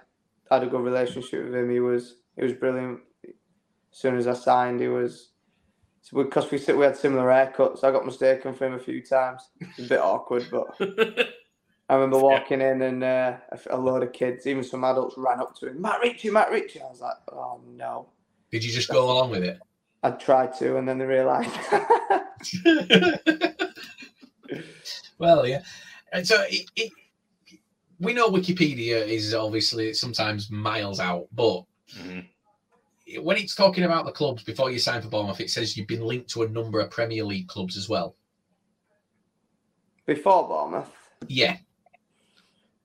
had 0.50 0.64
a 0.64 0.68
good 0.68 0.82
relationship 0.82 1.46
with 1.46 1.56
him. 1.56 1.70
He 1.70 1.80
was 1.80 2.16
he 2.36 2.44
was 2.44 2.54
brilliant. 2.54 3.02
As 3.28 3.34
soon 3.92 4.18
as 4.18 4.28
I 4.28 4.34
signed, 4.34 4.80
he 4.82 4.88
was 4.88 5.30
because 6.14 6.50
we 6.50 6.58
sit 6.58 6.78
we 6.78 6.86
had 6.86 6.98
similar 6.98 7.28
haircuts. 7.28 7.84
I 7.84 7.92
got 7.92 8.06
mistaken 8.06 8.54
for 8.54 8.66
him 8.66 8.74
a 8.74 8.80
few 8.80 9.02
times. 9.04 9.50
It's 9.60 9.80
a 9.80 9.90
bit 9.90 10.00
awkward, 10.00 10.48
but 10.50 10.68
I 11.90 11.96
remember 11.96 12.20
walking 12.20 12.62
in 12.62 12.84
and 12.84 13.04
uh, 13.04 13.38
a, 13.52 13.76
a 13.76 13.78
load 13.78 14.04
of 14.04 14.14
kids, 14.14 14.46
even 14.46 14.64
some 14.64 14.84
adults, 14.84 15.16
ran 15.18 15.40
up 15.40 15.56
to 15.58 15.70
him. 15.70 15.82
Matt 15.82 16.00
Ritchie, 16.02 16.30
Matt 16.30 16.52
Ritchie. 16.52 16.82
I 16.82 16.86
was 16.88 17.02
like, 17.02 17.18
oh 17.32 17.60
no. 17.68 18.08
Did 18.52 18.64
you 18.64 18.72
just 18.72 18.90
go 18.90 19.12
along 19.12 19.32
with 19.32 19.44
it? 19.44 19.60
I 20.04 20.12
tried 20.12 20.54
to, 20.60 20.78
and 20.78 20.88
then 20.88 20.98
they 21.00 21.06
realised. 21.06 21.50
well, 25.18 25.46
yeah. 25.48 25.62
And 26.14 26.26
so 26.26 26.44
it, 26.48 26.70
it, 26.76 26.92
we 28.00 28.14
know 28.14 28.30
Wikipedia 28.30 29.06
is 29.06 29.34
obviously 29.34 29.94
sometimes 29.94 30.50
miles 30.52 31.00
out, 31.00 31.28
but 31.34 31.64
Mhm. 31.98 32.28
when 33.22 33.38
it's 33.38 33.56
talking 33.56 33.84
about 33.84 34.06
the 34.06 34.12
clubs 34.12 34.44
before 34.44 34.70
you 34.72 34.78
sign 34.80 35.02
for 35.02 35.10
Bournemouth, 35.10 35.40
it 35.42 35.50
says 35.50 35.76
you've 35.76 35.88
been 35.88 36.06
linked 36.06 36.30
to 36.32 36.44
a 36.44 36.48
number 36.50 36.80
of 36.80 36.92
Premier 36.92 37.24
League 37.24 37.48
clubs 37.48 37.76
as 37.78 37.90
well. 37.90 38.16
Before 40.06 40.48
Bournemouth, 40.48 40.92
Yeah. 41.28 41.58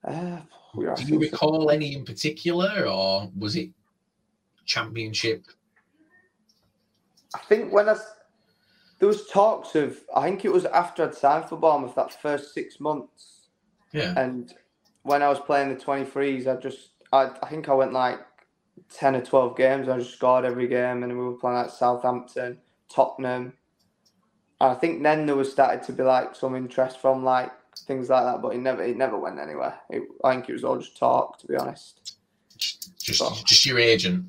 Uh, 0.07 0.41
Do 0.75 1.03
you 1.05 1.19
recall 1.19 1.71
any 1.71 1.95
in 1.95 2.05
particular, 2.05 2.87
or 2.87 3.31
was 3.39 3.57
it 3.57 3.71
Championship? 4.65 5.45
I 7.35 7.39
think 7.49 7.73
when 7.73 7.89
I 7.89 7.97
there 8.99 9.09
was 9.09 9.27
talks 9.29 9.75
of, 9.75 9.99
I 10.15 10.23
think 10.25 10.45
it 10.45 10.53
was 10.53 10.65
after 10.67 11.05
I'd 11.05 11.15
signed 11.15 11.47
for 11.47 11.57
Bournemouth 11.57 11.95
that 11.97 12.21
first 12.23 12.55
six 12.55 12.81
months, 12.81 13.49
Yeah. 13.93 14.15
and 14.17 14.53
when 15.03 15.23
I 15.23 15.29
was 15.29 15.41
playing 15.41 15.69
the 15.75 15.81
twenty 15.81 16.05
threes, 16.05 16.47
I 16.47 16.57
just, 16.57 16.91
I, 17.13 17.31
I 17.43 17.49
think 17.49 17.69
I 17.69 17.75
went 17.75 17.93
like 17.93 18.21
ten 18.91 19.17
or 19.17 19.23
twelve 19.25 19.57
games. 19.57 19.89
I 19.89 19.99
just 19.99 20.15
scored 20.15 20.45
every 20.45 20.69
game, 20.69 21.03
and 21.03 21.13
we 21.13 21.25
were 21.25 21.35
playing 21.35 21.57
like 21.59 21.71
Southampton, 21.71 22.59
Tottenham. 22.89 23.53
And 24.61 24.71
I 24.71 24.75
think 24.75 25.03
then 25.03 25.27
there 25.27 25.37
was 25.37 25.51
started 25.51 25.83
to 25.85 25.93
be 25.93 26.05
like 26.05 26.35
some 26.35 26.55
interest 26.55 27.01
from 27.01 27.25
like 27.25 27.51
things 27.87 28.09
like 28.09 28.25
that, 28.25 28.43
but 28.43 28.55
it 28.55 28.59
never, 28.59 28.83
it 28.83 28.97
never 28.97 29.19
went 29.19 29.39
anywhere. 29.39 29.75
It, 29.91 30.03
I 30.23 30.35
think 30.35 30.49
it 30.49 30.53
was 30.53 30.65
all 30.65 30.79
just 30.79 30.97
talk, 30.97 31.39
to 31.41 31.47
be 31.47 31.57
honest. 31.57 32.17
Just, 32.57 33.21
Oh. 33.23 33.37
just 33.47 33.67
your 33.67 33.79
agent 33.79 34.27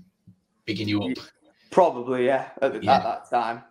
picking 0.65 0.87
you 0.87 1.01
up. 1.03 1.17
Probably, 1.71 2.25
yeah, 2.25 2.49
at, 2.61 2.73
the, 2.73 2.83
Yeah. 2.83 2.97
at 2.97 3.03
that 3.03 3.29
time. 3.29 3.63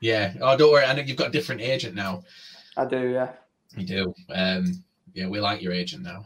Yeah. 0.00 0.32
Oh, 0.40 0.56
don't 0.56 0.72
worry. 0.72 0.84
I 0.84 0.92
know 0.94 1.02
you've 1.02 1.16
got 1.16 1.28
a 1.28 1.32
different 1.32 1.60
agent 1.60 1.94
now. 1.94 2.22
I 2.76 2.84
do, 2.86 3.08
yeah. 3.10 3.32
You 3.76 3.84
do. 3.86 4.14
Um, 4.34 4.82
yeah, 5.12 5.28
we 5.28 5.40
like 5.40 5.60
your 5.62 5.72
agent 5.72 6.02
now. 6.02 6.24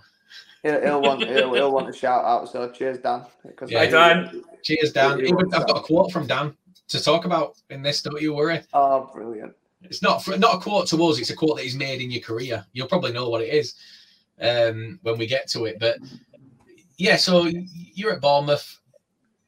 He'll, 0.62 0.80
he'll 0.80 1.02
want 1.02 1.22
he'll, 1.26 1.52
he'll 1.52 1.72
want 1.72 1.88
a 1.88 1.92
shout 1.92 2.24
out. 2.24 2.48
So 2.50 2.70
cheers, 2.70 2.98
Dan. 2.98 3.24
Because 3.42 3.70
Yeah. 3.70 3.80
Hi, 3.80 3.86
Dan. 3.86 4.42
Cheers, 4.62 4.92
Dan. 4.92 5.20
Even- 5.20 5.52
I've 5.52 5.66
got 5.66 5.78
a 5.78 5.80
quote 5.80 6.12
from 6.12 6.26
Dan 6.26 6.56
to 6.88 7.02
talk 7.02 7.24
about 7.26 7.56
in 7.70 7.82
this. 7.82 8.00
Don't 8.02 8.20
you 8.22 8.32
worry. 8.34 8.62
Oh, 8.72 9.10
brilliant. 9.12 9.54
It's 9.84 10.02
not 10.02 10.26
not 10.38 10.56
a 10.56 10.58
quote 10.58 10.88
to 10.88 11.04
us. 11.04 11.18
It's 11.18 11.30
a 11.30 11.36
quote 11.36 11.56
that 11.56 11.64
he's 11.64 11.76
made 11.76 12.00
in 12.00 12.10
your 12.10 12.22
career. 12.22 12.64
You'll 12.72 12.88
probably 12.88 13.12
know 13.12 13.28
what 13.28 13.42
it 13.42 13.52
is 13.52 13.74
um, 14.40 14.98
when 15.02 15.18
we 15.18 15.26
get 15.26 15.48
to 15.50 15.64
it. 15.66 15.78
But 15.78 15.98
yeah, 16.96 17.16
so 17.16 17.46
you're 17.46 18.12
at 18.12 18.20
Bournemouth. 18.20 18.80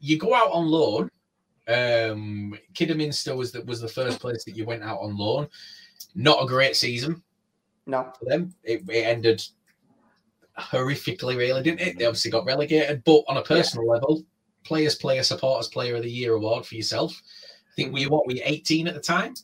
You 0.00 0.18
go 0.18 0.34
out 0.34 0.52
on 0.52 0.66
loan. 0.66 1.10
Um, 1.68 2.56
Kidderminster 2.74 3.34
was 3.34 3.50
the, 3.50 3.62
was 3.62 3.80
the 3.80 3.88
first 3.88 4.20
place 4.20 4.44
that 4.44 4.56
you 4.56 4.64
went 4.64 4.84
out 4.84 5.00
on 5.00 5.16
loan. 5.16 5.48
Not 6.14 6.42
a 6.42 6.46
great 6.46 6.76
season 6.76 7.22
No, 7.86 8.12
for 8.18 8.24
them. 8.26 8.54
It, 8.62 8.82
it 8.88 9.02
ended 9.02 9.42
horrifically, 10.58 11.36
really, 11.36 11.62
didn't 11.62 11.80
it? 11.80 11.98
They 11.98 12.06
obviously 12.06 12.30
got 12.30 12.46
relegated, 12.46 13.02
but 13.04 13.24
on 13.28 13.36
a 13.36 13.42
personal 13.42 13.86
level, 13.86 14.22
players, 14.64 14.94
player, 14.94 15.22
supporters, 15.22 15.68
player 15.68 15.96
of 15.96 16.02
the 16.02 16.10
year 16.10 16.34
award 16.34 16.64
for 16.64 16.74
yourself. 16.74 17.20
I 17.70 17.74
think 17.74 17.92
we 17.92 18.06
were 18.06 18.18
what 18.18 18.34
you 18.34 18.42
18 18.44 18.88
at 18.88 18.94
the 18.94 19.00
time? 19.00 19.34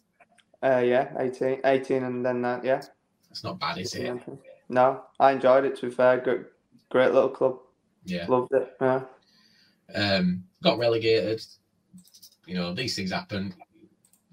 Uh, 0.63 0.79
yeah, 0.85 1.13
18, 1.19 1.61
18 1.65 2.03
and 2.05 2.25
then 2.25 2.43
that, 2.43 2.65
yeah. 2.65 2.83
That's 3.29 3.45
not 3.45 3.59
bad, 3.59 3.79
is 3.79 3.95
it? 3.95 4.21
No, 4.69 5.03
I 5.19 5.33
enjoyed 5.33 5.65
it. 5.65 5.77
To 5.77 5.89
be 5.89 5.95
fair, 5.95 6.19
great, 6.19 6.41
great 6.91 7.13
little 7.13 7.29
club. 7.29 7.59
Yeah. 8.05 8.27
Loved 8.29 8.53
it. 8.53 8.77
Yeah, 8.81 9.03
Um, 9.95 10.45
got 10.63 10.79
relegated. 10.79 11.43
You 12.47 12.55
know, 12.55 12.75
these 12.75 12.97
things 12.97 13.11
happen. 13.13 13.55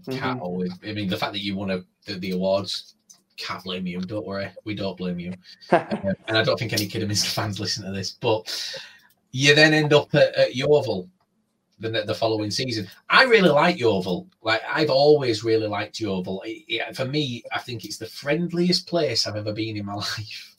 Can't 0.09 0.39
Mhm. 0.39 0.43
always. 0.43 0.71
I 0.85 0.93
mean, 0.93 1.07
the 1.09 1.17
fact 1.17 1.33
that 1.33 1.43
you 1.43 1.55
won 1.55 1.71
a, 1.71 1.83
the, 2.05 2.15
the 2.19 2.31
awards 2.31 2.95
can't 3.37 3.63
blame 3.63 3.85
you. 3.85 4.01
Don't 4.01 4.25
worry, 4.25 4.49
we 4.65 4.75
don't 4.75 4.97
blame 4.97 5.19
you. 5.19 5.33
Um, 5.71 6.15
and 6.27 6.37
I 6.37 6.43
don't 6.43 6.57
think 6.57 6.73
any 6.73 6.87
Kidderminster 6.87 7.29
fans 7.29 7.59
listen 7.59 7.85
to 7.85 7.91
this. 7.91 8.11
But 8.11 8.49
you 9.31 9.53
then 9.55 9.73
end 9.73 9.93
up 9.93 10.13
at, 10.15 10.33
at 10.35 10.55
Yeovil 10.55 11.09
the, 11.79 12.03
the 12.05 12.13
following 12.15 12.51
season. 12.51 12.87
I 13.09 13.23
really 13.23 13.49
like 13.49 13.79
Yeovil. 13.79 14.27
Like 14.41 14.61
I've 14.69 14.89
always 14.89 15.43
really 15.43 15.67
liked 15.67 15.99
Yeovil. 15.99 16.41
It- 16.45 16.63
it- 16.67 16.95
for 16.95 17.05
me, 17.05 17.43
I 17.53 17.59
think 17.59 17.85
it's 17.85 17.97
the 17.97 18.05
friendliest 18.05 18.87
place 18.87 19.25
I've 19.27 19.35
ever 19.35 19.53
been 19.53 19.77
in 19.77 19.85
my 19.85 19.93
life. 19.95 20.55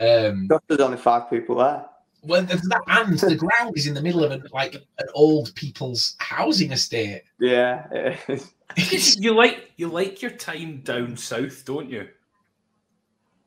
Um, 0.00 0.46
Just 0.50 0.62
there's 0.68 0.80
only 0.80 0.98
five 0.98 1.30
people 1.30 1.56
there. 1.56 1.86
well, 2.22 2.42
that 2.42 2.82
and 2.88 3.18
the 3.18 3.34
ground 3.36 3.72
is 3.76 3.86
in 3.86 3.94
the 3.94 4.02
middle 4.02 4.24
of 4.24 4.30
an, 4.32 4.44
like 4.52 4.74
an 4.74 5.06
old 5.14 5.54
people's 5.54 6.16
housing 6.18 6.72
estate. 6.72 7.22
Yeah, 7.40 7.86
it 8.28 8.92
is. 8.92 9.16
you 9.18 9.34
like 9.34 9.72
you 9.76 9.88
like 9.88 10.20
your 10.20 10.32
time 10.32 10.80
down 10.82 11.16
south, 11.16 11.64
don't 11.64 11.88
you? 11.88 12.08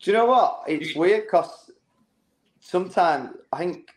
Do 0.01 0.11
you 0.11 0.17
know 0.17 0.25
what? 0.25 0.63
It's 0.67 0.95
You- 0.95 0.99
weird 1.01 1.23
because 1.25 1.71
sometimes 2.61 3.31
I 3.51 3.57
think 3.59 3.89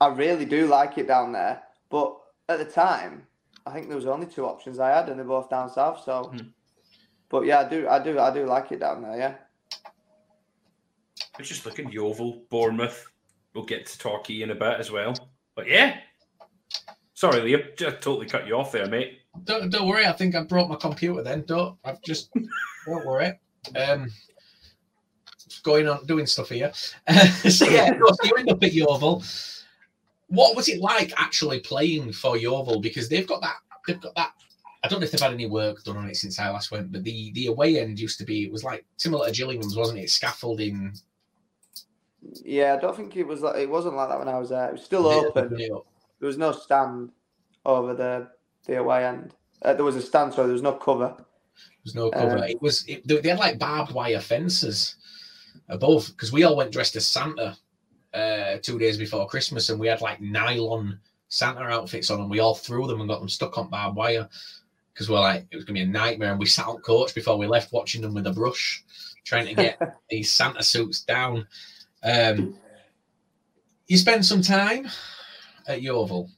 I 0.00 0.08
really 0.08 0.44
do 0.46 0.66
like 0.66 0.96
it 0.98 1.08
down 1.08 1.32
there, 1.32 1.62
but 1.94 2.18
at 2.48 2.58
the 2.58 2.64
time, 2.64 3.24
I 3.66 3.70
think 3.72 3.86
there 3.86 3.94
was 3.94 4.06
only 4.06 4.26
two 4.26 4.46
options 4.46 4.80
I 4.80 4.90
had, 4.90 5.08
and 5.08 5.16
they're 5.16 5.24
both 5.24 5.48
down 5.48 5.70
south. 5.70 6.02
So, 6.04 6.24
Hmm. 6.24 6.48
but 7.28 7.46
yeah, 7.46 7.60
I 7.60 7.68
do, 7.68 7.86
I 7.88 8.02
do, 8.02 8.18
I 8.18 8.34
do 8.34 8.46
like 8.46 8.72
it 8.72 8.80
down 8.80 9.00
there. 9.02 9.16
Yeah. 9.16 9.34
I 11.16 11.38
was 11.38 11.46
just 11.46 11.64
looking 11.64 11.92
Yeovil, 11.92 12.46
Bournemouth. 12.50 13.06
We'll 13.54 13.64
get 13.64 13.86
to 13.86 13.96
Torquay 13.96 14.42
in 14.42 14.50
a 14.50 14.56
bit 14.56 14.80
as 14.80 14.90
well. 14.90 15.14
But 15.54 15.68
yeah. 15.68 15.98
Sorry, 17.12 17.38
Liam, 17.38 17.76
just 17.78 18.00
totally 18.00 18.26
cut 18.26 18.48
you 18.48 18.56
off 18.56 18.72
there, 18.72 18.88
mate. 18.88 19.20
Don't, 19.44 19.70
don't 19.70 19.86
worry. 19.86 20.04
I 20.04 20.12
think 20.14 20.34
I 20.34 20.42
brought 20.42 20.68
my 20.68 20.74
computer. 20.74 21.22
Then 21.22 21.44
don't. 21.46 21.78
I've 21.84 22.02
just 22.02 22.32
don't 22.86 23.06
worry. 23.06 23.38
Um, 23.76 24.10
just 25.46 25.62
going 25.62 25.86
on 25.86 26.04
doing 26.06 26.26
stuff 26.26 26.48
here. 26.48 26.72
so 27.48 27.66
yeah, 27.66 27.96
so 27.96 28.24
you 28.24 28.34
end 28.36 28.50
up 28.50 28.64
at 28.64 28.72
Yeovil. 28.72 29.22
What 30.28 30.56
was 30.56 30.68
it 30.68 30.80
like 30.80 31.12
actually 31.16 31.60
playing 31.60 32.12
for 32.12 32.36
Yeovil? 32.36 32.80
Because 32.80 33.08
they've 33.08 33.26
got 33.26 33.42
that. 33.42 33.56
They've 33.86 34.00
got 34.00 34.14
that. 34.14 34.32
I 34.82 34.88
don't 34.88 35.00
know 35.00 35.04
if 35.04 35.12
they've 35.12 35.20
had 35.20 35.32
any 35.32 35.46
work 35.46 35.82
done 35.82 35.96
on 35.96 36.08
it 36.08 36.16
since 36.16 36.38
I 36.38 36.50
last 36.50 36.70
went, 36.70 36.92
but 36.92 37.04
the 37.04 37.32
the 37.32 37.46
away 37.46 37.80
end 37.80 37.98
used 37.98 38.18
to 38.18 38.24
be. 38.24 38.44
It 38.44 38.52
was 38.52 38.64
like 38.64 38.84
similar 38.96 39.26
to 39.26 39.32
Gillingham's, 39.32 39.76
wasn't 39.76 40.00
it? 40.00 40.10
Scaffolding. 40.10 40.94
Yeah, 42.44 42.74
I 42.74 42.80
don't 42.80 42.96
think 42.96 43.16
it 43.16 43.26
was 43.26 43.40
like 43.40 43.56
it 43.56 43.68
wasn't 43.68 43.96
like 43.96 44.08
that 44.08 44.18
when 44.18 44.28
I 44.28 44.38
was 44.38 44.50
there. 44.50 44.68
It 44.68 44.72
was 44.72 44.84
still 44.84 45.06
open. 45.06 45.56
There 45.56 46.26
was 46.26 46.38
no 46.38 46.52
stand 46.52 47.10
over 47.64 47.94
the 47.94 48.28
the 48.66 48.78
away 48.78 49.06
end. 49.06 49.34
Uh, 49.62 49.74
there 49.74 49.84
was 49.84 49.96
a 49.96 50.02
stand, 50.02 50.34
so 50.34 50.44
there 50.44 50.52
was 50.52 50.62
no 50.62 50.72
cover. 50.72 51.14
There 51.16 51.24
was 51.84 51.94
no 51.94 52.10
cover. 52.10 52.38
Um, 52.38 52.44
it 52.44 52.60
was 52.60 52.84
it, 52.86 53.06
they 53.06 53.28
had 53.28 53.38
like 53.38 53.58
barbed 53.58 53.92
wire 53.92 54.20
fences 54.20 54.96
above 55.68 56.08
because 56.08 56.32
we 56.32 56.44
all 56.44 56.56
went 56.56 56.72
dressed 56.72 56.96
as 56.96 57.06
Santa 57.06 57.56
uh, 58.14 58.58
two 58.62 58.78
days 58.78 58.96
before 58.96 59.28
Christmas, 59.28 59.68
and 59.68 59.78
we 59.78 59.88
had 59.88 60.00
like 60.00 60.20
nylon 60.20 60.98
Santa 61.28 61.64
outfits 61.64 62.10
on, 62.10 62.20
and 62.20 62.30
we 62.30 62.40
all 62.40 62.54
threw 62.54 62.86
them 62.86 63.00
and 63.00 63.08
got 63.08 63.18
them 63.18 63.28
stuck 63.28 63.58
on 63.58 63.68
barbed 63.68 63.96
wire 63.96 64.28
because 64.92 65.10
we're 65.10 65.20
like 65.20 65.46
it 65.50 65.56
was 65.56 65.64
gonna 65.64 65.74
be 65.74 65.82
a 65.82 65.86
nightmare. 65.86 66.30
And 66.30 66.38
we 66.38 66.46
sat 66.46 66.66
on 66.66 66.78
coach 66.78 67.14
before 67.14 67.36
we 67.36 67.46
left, 67.46 67.72
watching 67.72 68.00
them 68.00 68.14
with 68.14 68.26
a 68.26 68.32
brush, 68.32 68.84
trying 69.24 69.46
to 69.46 69.54
get 69.54 69.78
these 70.10 70.32
Santa 70.32 70.62
suits 70.62 71.02
down. 71.02 71.46
Um, 72.02 72.56
you 73.88 73.98
spend 73.98 74.24
some 74.24 74.42
time 74.42 74.88
at 75.66 75.82
Yeovil. 75.82 76.30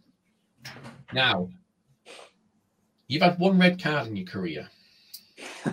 Now, 1.12 1.48
you've 3.06 3.22
had 3.22 3.38
one 3.38 3.58
red 3.58 3.82
card 3.82 4.08
in 4.08 4.16
your 4.16 4.26
career. 4.26 4.68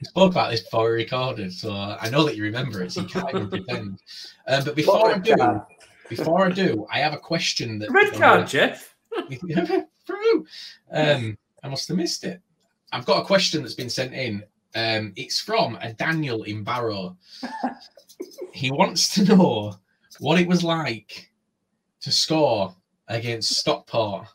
we 0.00 0.06
spoke 0.06 0.32
about 0.32 0.50
this 0.50 0.60
before 0.60 0.90
we 0.90 0.96
recorded, 0.96 1.52
so 1.52 1.72
I 1.72 2.08
know 2.10 2.24
that 2.24 2.36
you 2.36 2.44
remember 2.44 2.82
it, 2.82 2.92
so 2.92 3.00
you 3.00 3.08
can't 3.08 3.28
even 3.30 3.48
pretend. 3.48 4.00
Um, 4.46 4.64
but 4.64 4.76
before 4.76 5.10
I 5.10 5.18
do, 5.18 5.36
card? 5.36 5.62
before 6.08 6.46
I 6.46 6.50
do, 6.50 6.86
I 6.92 7.00
have 7.00 7.14
a 7.14 7.18
question 7.18 7.78
that 7.80 7.90
Red 7.92 8.12
card, 8.14 8.46
Jeff. 8.46 8.94
True. 10.06 10.46
Um, 10.92 11.36
I 11.62 11.68
must 11.68 11.88
have 11.88 11.96
missed 11.96 12.24
it. 12.24 12.40
I've 12.92 13.06
got 13.06 13.22
a 13.22 13.24
question 13.24 13.62
that's 13.62 13.74
been 13.74 13.90
sent 13.90 14.14
in. 14.14 14.44
Um, 14.74 15.12
it's 15.16 15.40
from 15.40 15.76
a 15.82 15.92
Daniel 15.92 16.44
in 16.44 16.62
Barrow. 16.62 17.16
he 18.52 18.70
wants 18.70 19.12
to 19.14 19.24
know 19.24 19.74
what 20.20 20.40
it 20.40 20.46
was 20.46 20.62
like 20.62 21.30
to 22.02 22.12
score 22.12 22.74
against 23.08 23.56
Stockport. 23.56 24.26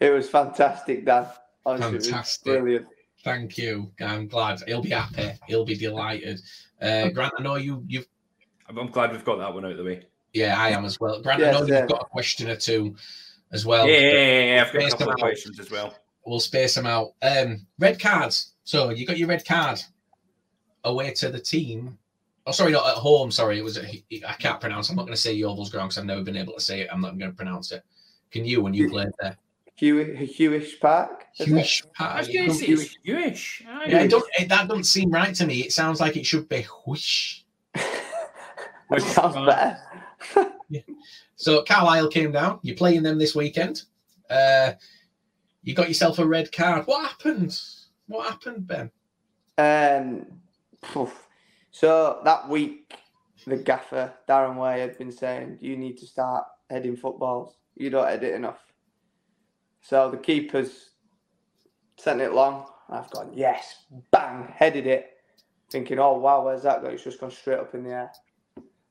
It 0.00 0.10
was 0.10 0.28
fantastic, 0.28 1.04
Dan. 1.04 1.26
Honestly, 1.64 2.10
Fantastic. 2.10 2.46
It 2.46 2.50
was 2.50 2.60
brilliant. 2.62 2.86
Thank 3.24 3.56
you. 3.56 3.92
I'm 4.00 4.26
glad. 4.26 4.60
He'll 4.66 4.82
be 4.82 4.90
happy. 4.90 5.32
He'll 5.46 5.64
be 5.64 5.76
delighted. 5.76 6.40
Uh, 6.80 7.08
Grant, 7.10 7.34
I 7.38 7.42
know 7.42 7.56
you. 7.56 7.84
You've. 7.86 8.06
I'm, 8.68 8.78
I'm 8.78 8.88
glad 8.90 9.12
we've 9.12 9.24
got 9.24 9.38
that 9.38 9.52
one 9.54 9.64
out 9.64 9.72
of 9.72 9.76
the 9.78 9.84
way. 9.84 10.06
Yeah, 10.32 10.58
I 10.60 10.70
am 10.70 10.84
as 10.84 10.98
well. 10.98 11.20
Grant, 11.22 11.42
I 11.42 11.52
know 11.52 11.66
sir. 11.66 11.80
you've 11.80 11.88
got 11.88 12.02
a 12.02 12.06
question 12.06 12.50
or 12.50 12.56
two 12.56 12.96
as 13.52 13.64
well. 13.66 13.86
yeah, 13.88 13.98
yeah, 13.98 14.10
yeah, 14.10 14.54
yeah, 14.54 14.64
I've 14.66 14.72
got 14.72 14.82
a 14.82 14.90
couple 14.90 15.12
of 15.12 15.20
how- 15.20 15.26
questions 15.26 15.60
as 15.60 15.70
well. 15.70 15.94
we'll 16.26 16.40
space 16.40 16.74
them 16.74 16.86
out. 16.86 17.12
Um, 17.22 17.66
red 17.78 18.00
cards. 18.00 18.54
So 18.64 18.90
you 18.90 19.06
got 19.06 19.18
your 19.18 19.28
red 19.28 19.44
card 19.44 19.80
away 20.84 21.12
to 21.14 21.28
the 21.30 21.40
team. 21.40 21.98
Oh, 22.46 22.50
sorry, 22.52 22.72
not 22.72 22.88
at 22.88 22.94
home. 22.94 23.30
Sorry, 23.30 23.58
it 23.58 23.62
was. 23.62 23.78
I 23.78 24.02
I 24.26 24.32
can't 24.34 24.60
pronounce. 24.60 24.90
I'm 24.90 24.96
not 24.96 25.02
going 25.02 25.14
to 25.14 25.20
say 25.20 25.34
Yeovil's 25.34 25.70
ground 25.70 25.90
because 25.90 25.98
I've 25.98 26.06
never 26.06 26.22
been 26.22 26.36
able 26.36 26.54
to 26.54 26.60
say 26.60 26.80
it. 26.80 26.88
I'm 26.92 27.00
not 27.00 27.16
going 27.18 27.30
to 27.30 27.36
pronounce 27.36 27.70
it. 27.70 27.84
Can 28.32 28.44
you 28.44 28.62
when 28.62 28.74
you 28.74 28.90
played 28.90 29.08
there? 29.20 29.36
Hew- 29.82 30.14
Huish 30.14 30.78
Park. 30.78 31.26
is 31.40 31.48
it? 31.48 31.50
Huish 31.50 31.82
I 31.98 32.18
was 32.18 32.28
Park. 32.28 32.32
going 32.32 32.48
to 32.50 32.54
say 32.54 32.66
it's 32.66 32.96
Jewish. 33.04 33.64
Aye. 33.68 33.86
Yeah, 33.88 34.02
it 34.02 34.10
don't, 34.12 34.24
it, 34.38 34.48
that 34.48 34.68
doesn't 34.68 34.84
seem 34.84 35.10
right 35.10 35.34
to 35.34 35.44
me. 35.44 35.58
It 35.58 35.72
sounds 35.72 35.98
like 35.98 36.16
it 36.16 36.24
should 36.24 36.48
be 36.48 36.64
whoosh. 36.86 37.40
It 38.92 39.02
sounds 39.02 39.34
better. 39.34 39.78
So 41.36 41.62
Carlisle 41.64 42.08
came 42.08 42.30
down. 42.30 42.60
You're 42.62 42.76
playing 42.76 43.02
them 43.02 43.18
this 43.18 43.34
weekend. 43.34 43.82
Uh, 44.30 44.72
you 45.64 45.74
got 45.74 45.88
yourself 45.88 46.20
a 46.20 46.26
red 46.26 46.52
card. 46.52 46.86
What 46.86 47.08
happened? 47.08 47.58
What 48.06 48.30
happened, 48.30 48.66
Ben? 48.68 48.90
Um, 49.58 50.26
poof. 50.82 51.26
so 51.72 52.20
that 52.24 52.48
week, 52.48 52.94
the 53.46 53.56
gaffer 53.56 54.12
Darren 54.28 54.56
Way 54.56 54.80
had 54.80 54.96
been 54.98 55.10
saying, 55.10 55.58
"You 55.60 55.76
need 55.76 55.98
to 55.98 56.06
start 56.06 56.44
heading 56.70 56.96
footballs. 56.96 57.56
You 57.76 57.90
don't 57.90 58.06
head 58.06 58.22
it 58.22 58.34
enough." 58.34 58.60
So 59.82 60.10
the 60.10 60.16
keepers 60.16 60.90
sent 61.98 62.20
it 62.20 62.32
long. 62.32 62.66
I've 62.88 63.10
gone 63.10 63.32
yes, 63.34 63.84
bang, 64.10 64.52
headed 64.54 64.86
it, 64.86 65.10
thinking, 65.70 65.98
"Oh 65.98 66.18
wow, 66.18 66.44
where's 66.44 66.62
that 66.62 66.82
going?" 66.82 66.94
It's 66.94 67.04
just 67.04 67.20
gone 67.20 67.30
straight 67.30 67.58
up 67.58 67.74
in 67.74 67.84
the 67.84 67.90
air, 67.90 68.12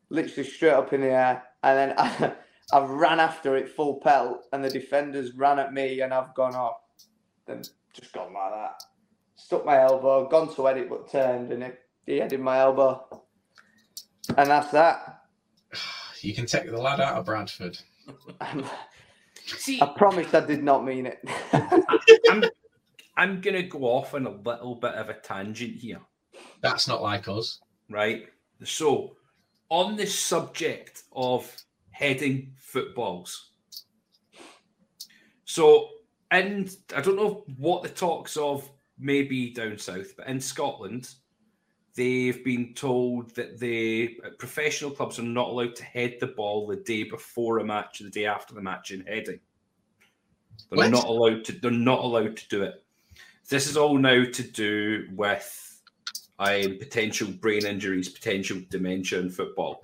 literally 0.09 0.49
straight 0.49 0.73
up 0.73 0.93
in 0.93 1.01
the 1.01 1.11
air, 1.11 1.43
and 1.63 1.77
then 1.77 1.95
I, 1.97 2.33
I 2.73 2.85
ran 2.85 3.19
after 3.19 3.55
it 3.55 3.69
full 3.69 3.99
pelt, 3.99 4.45
and 4.53 4.63
the 4.63 4.69
defenders 4.69 5.33
ran 5.35 5.59
at 5.59 5.73
me, 5.73 6.01
and 6.01 6.13
I've 6.13 6.33
gone 6.35 6.55
off, 6.55 6.77
then 7.45 7.61
just 7.93 8.13
gone 8.13 8.33
like 8.33 8.51
that 8.51 8.83
stuck 9.41 9.65
my 9.65 9.81
elbow, 9.81 10.27
gone 10.27 10.53
to 10.55 10.67
edit 10.67 10.89
but 10.89 11.11
turned, 11.11 11.51
and 11.51 11.63
it, 11.63 11.79
he 12.05 12.17
headed 12.17 12.39
my 12.39 12.59
elbow. 12.59 13.23
And 14.37 14.49
that's 14.49 14.71
that. 14.71 15.23
You 16.21 16.35
can 16.35 16.45
take 16.45 16.69
the 16.69 16.77
lad 16.79 17.01
out 17.01 17.17
of 17.17 17.25
Bradford. 17.25 17.79
See, 19.45 19.81
I 19.81 19.87
promise 19.97 20.33
I 20.33 20.45
did 20.45 20.63
not 20.63 20.85
mean 20.85 21.05
it. 21.05 21.19
I'm, 22.29 22.43
I'm 23.17 23.41
going 23.41 23.55
to 23.55 23.63
go 23.63 23.83
off 23.83 24.13
on 24.13 24.25
a 24.25 24.31
little 24.31 24.75
bit 24.75 24.93
of 24.93 25.09
a 25.09 25.13
tangent 25.15 25.75
here, 25.75 25.99
That's 26.61 26.87
not 26.87 27.01
like 27.01 27.27
us. 27.27 27.59
right? 27.89 28.27
So, 28.63 29.15
on 29.69 29.95
the 29.95 30.05
subject 30.05 31.03
of 31.13 31.51
heading 31.91 32.53
footballs. 32.57 33.51
So, 35.45 35.89
and 36.31 36.73
I 36.95 37.01
don't 37.01 37.15
know 37.17 37.43
what 37.57 37.83
the 37.83 37.89
talks 37.89 38.37
of 38.37 38.69
maybe 38.97 39.51
down 39.51 39.77
south, 39.77 40.15
but 40.15 40.27
in 40.27 40.39
Scotland, 40.39 41.09
they've 41.95 42.43
been 42.43 42.73
told 42.73 43.35
that 43.35 43.59
the 43.59 44.19
professional 44.37 44.91
clubs 44.91 45.19
are 45.19 45.23
not 45.23 45.49
allowed 45.49 45.75
to 45.75 45.83
head 45.83 46.17
the 46.19 46.27
ball 46.27 46.67
the 46.67 46.77
day 46.77 47.03
before 47.03 47.59
a 47.59 47.65
match, 47.65 48.01
or 48.01 48.05
the 48.05 48.09
day 48.09 48.25
after 48.25 48.53
the 48.53 48.61
match 48.61 48.91
in 48.91 49.01
heading. 49.05 49.39
They're 50.69 50.77
What? 50.77 50.91
not 50.91 51.05
allowed 51.05 51.45
to. 51.45 51.53
They're 51.53 51.71
not 51.71 52.03
allowed 52.03 52.37
to 52.37 52.47
do 52.49 52.63
it. 52.63 52.83
This 53.49 53.67
is 53.67 53.75
all 53.75 53.97
now 53.97 54.23
to 54.23 54.43
do 54.43 55.07
with 55.13 55.81
um, 56.39 56.77
potential 56.79 57.27
brain 57.27 57.65
injuries, 57.65 58.09
potential 58.09 58.61
dementia 58.69 59.19
in 59.19 59.29
football. 59.29 59.81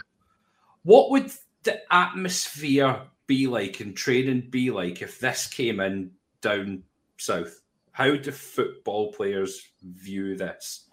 What 0.84 1.12
would 1.12 1.32
the 1.64 1.82
atmosphere 1.94 3.02
be 3.26 3.48
like 3.48 3.82
and 3.82 3.96
training 3.96 4.48
be 4.50 4.72
like 4.72 5.02
if 5.02 5.20
this 5.20 5.48
came 5.48 5.82
in 5.82 6.12
down 6.42 6.84
south? 7.18 7.62
How 7.92 8.16
do 8.16 8.32
football 8.32 9.12
players 9.12 9.62
view 9.84 10.38
this 10.38 10.87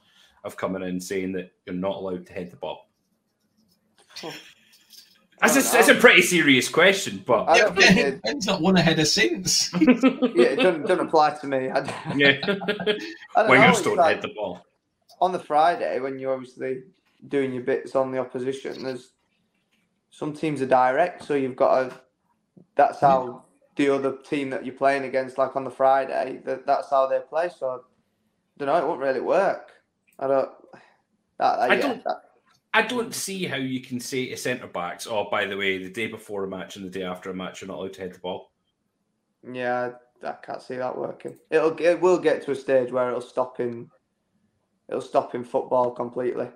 of 0.44 0.56
coming 0.56 0.82
in 0.82 1.00
saying 1.00 1.32
that 1.32 1.52
you're 1.66 1.74
not 1.74 1.96
allowed 1.96 2.26
to 2.26 2.32
head 2.32 2.50
the 2.50 2.56
ball? 2.56 2.88
That's 5.40 5.56
a, 5.74 5.78
it's 5.78 5.88
a 5.88 5.94
pretty 5.96 6.22
serious 6.22 6.68
question, 6.68 7.22
but 7.26 7.48
I 7.48 7.58
don't 7.58 7.76
think 7.76 7.96
it, 7.96 8.22
Ben's 8.22 8.46
not 8.46 8.60
won 8.60 8.76
a 8.76 8.82
header 8.82 9.04
since. 9.04 9.72
yeah, 9.80 9.88
it 9.90 10.56
doesn't, 10.56 10.82
doesn't 10.86 11.08
apply 11.08 11.36
to 11.40 11.46
me. 11.46 11.70
I, 11.70 11.80
yeah, 12.16 12.38
I 12.44 12.46
don't 12.46 12.68
know, 13.36 13.48
wingers 13.48 13.84
don't 13.84 13.96
like- 13.96 14.16
hit 14.16 14.22
the 14.22 14.34
ball. 14.34 14.64
on 15.20 15.32
the 15.32 15.38
Friday 15.38 15.98
when 16.00 16.18
you're 16.18 16.32
obviously 16.32 16.84
doing 17.28 17.52
your 17.52 17.62
bits 17.62 17.94
on 17.96 18.12
the 18.12 18.18
opposition, 18.18 18.84
there's 18.84 19.10
some 20.10 20.32
teams 20.32 20.62
are 20.62 20.66
direct, 20.66 21.24
so 21.24 21.34
you've 21.34 21.56
got 21.56 21.90
to. 21.90 22.00
That's 22.76 23.00
how 23.00 23.44
the 23.76 23.88
other 23.90 24.16
team 24.24 24.50
that 24.50 24.64
you're 24.64 24.74
playing 24.74 25.04
against, 25.04 25.36
like 25.36 25.56
on 25.56 25.64
the 25.64 25.70
Friday, 25.70 26.40
that 26.44 26.64
that's 26.64 26.88
how 26.88 27.06
they 27.06 27.18
play. 27.28 27.50
So 27.50 27.68
I 27.68 27.78
don't 28.56 28.68
know. 28.68 28.76
It 28.76 28.86
won't 28.86 29.00
really 29.00 29.20
work. 29.20 29.72
I 30.18 30.26
don't. 30.26 30.50
That, 31.38 31.56
that, 31.58 31.70
I 31.70 31.74
yeah, 31.74 31.80
don't- 31.82 32.04
that- 32.04 32.20
I 32.76 32.82
don't 32.82 33.14
see 33.14 33.44
how 33.44 33.54
you 33.56 33.80
can 33.80 34.00
say 34.00 34.28
to 34.30 34.36
centre 34.36 34.66
backs, 34.66 35.06
"Oh, 35.08 35.28
by 35.30 35.44
the 35.46 35.56
way, 35.56 35.78
the 35.78 35.90
day 35.90 36.08
before 36.08 36.42
a 36.42 36.48
match 36.48 36.74
and 36.74 36.84
the 36.84 36.90
day 36.90 37.04
after 37.04 37.30
a 37.30 37.34
match, 37.34 37.60
you're 37.60 37.68
not 37.68 37.78
allowed 37.78 37.92
to 37.94 38.00
head 38.00 38.12
the 38.14 38.18
ball." 38.18 38.50
yeah, 39.52 39.90
I, 40.22 40.28
I 40.28 40.32
can't 40.32 40.60
see 40.60 40.76
that 40.76 40.96
working. 40.98 41.38
It'll 41.50 41.76
it 41.80 42.00
will 42.00 42.18
get 42.18 42.42
to 42.44 42.50
a 42.50 42.56
stage 42.56 42.90
where 42.90 43.08
it'll 43.08 43.20
stop 43.20 43.60
in. 43.60 43.88
It'll 44.88 45.00
stop 45.00 45.34
in 45.36 45.44
football 45.44 45.92
completely. 45.92 46.48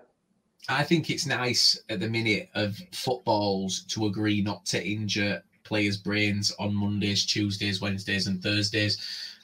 I 0.68 0.82
think 0.82 1.08
it's 1.08 1.24
nice 1.24 1.80
at 1.88 2.00
the 2.00 2.08
minute 2.08 2.48
of 2.54 2.76
footballs 2.92 3.84
to 3.84 4.06
agree 4.06 4.42
not 4.42 4.66
to 4.66 4.84
injure 4.84 5.40
players' 5.62 5.98
brains 5.98 6.52
on 6.58 6.74
Mondays, 6.74 7.26
Tuesdays, 7.26 7.80
Wednesdays, 7.80 8.26
and 8.26 8.42
Thursdays, 8.42 8.98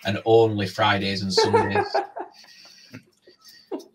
and 0.05 0.21
only 0.25 0.67
Fridays 0.67 1.23
and 1.23 1.33
Sundays. 1.33 1.87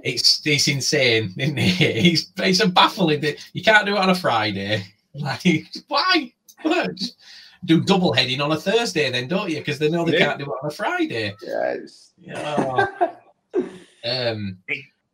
it's 0.03 0.41
it's 0.45 0.67
insane, 0.67 1.33
isn't 1.38 1.57
it? 1.57 1.79
It's 2.05 2.31
it's 2.38 2.59
a 2.62 2.67
baffling 2.67 3.21
that 3.21 3.38
you 3.53 3.63
can't 3.63 3.85
do 3.85 3.95
it 3.95 3.99
on 3.99 4.09
a 4.09 4.15
Friday. 4.15 4.83
Like 5.15 5.41
why? 5.88 6.31
What? 6.62 6.95
Just 6.95 7.17
Do 7.65 7.81
double 7.81 8.13
heading 8.13 8.41
on 8.41 8.51
a 8.51 8.55
Thursday, 8.57 9.09
then 9.09 9.27
don't 9.27 9.49
you? 9.49 9.57
Because 9.57 9.79
they 9.79 9.89
know 9.89 10.05
they 10.05 10.13
Yeah. 10.13 10.25
can't 10.27 10.39
do 10.39 10.45
it 10.45 10.57
on 10.63 10.69
a 10.69 10.73
Friday. 10.73 11.35
Yeah, 11.41 11.71
it's, 11.73 12.12
Yeah. 12.19 12.95
um, 14.05 14.57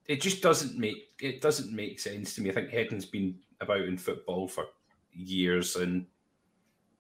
It 0.07 0.21
just 0.21 0.41
doesn't 0.43 0.77
make 0.77 1.09
it 1.21 1.39
doesn't 1.41 1.71
make 1.71 1.99
sense 2.01 2.35
to 2.35 2.41
me. 2.41 2.49
I 2.49 2.53
think 2.53 2.69
heading's 2.69 3.05
been 3.05 3.35
about 3.61 3.81
in 3.81 3.97
football 3.97 4.47
for 4.49 4.65
years, 5.13 5.77
and 5.77 6.05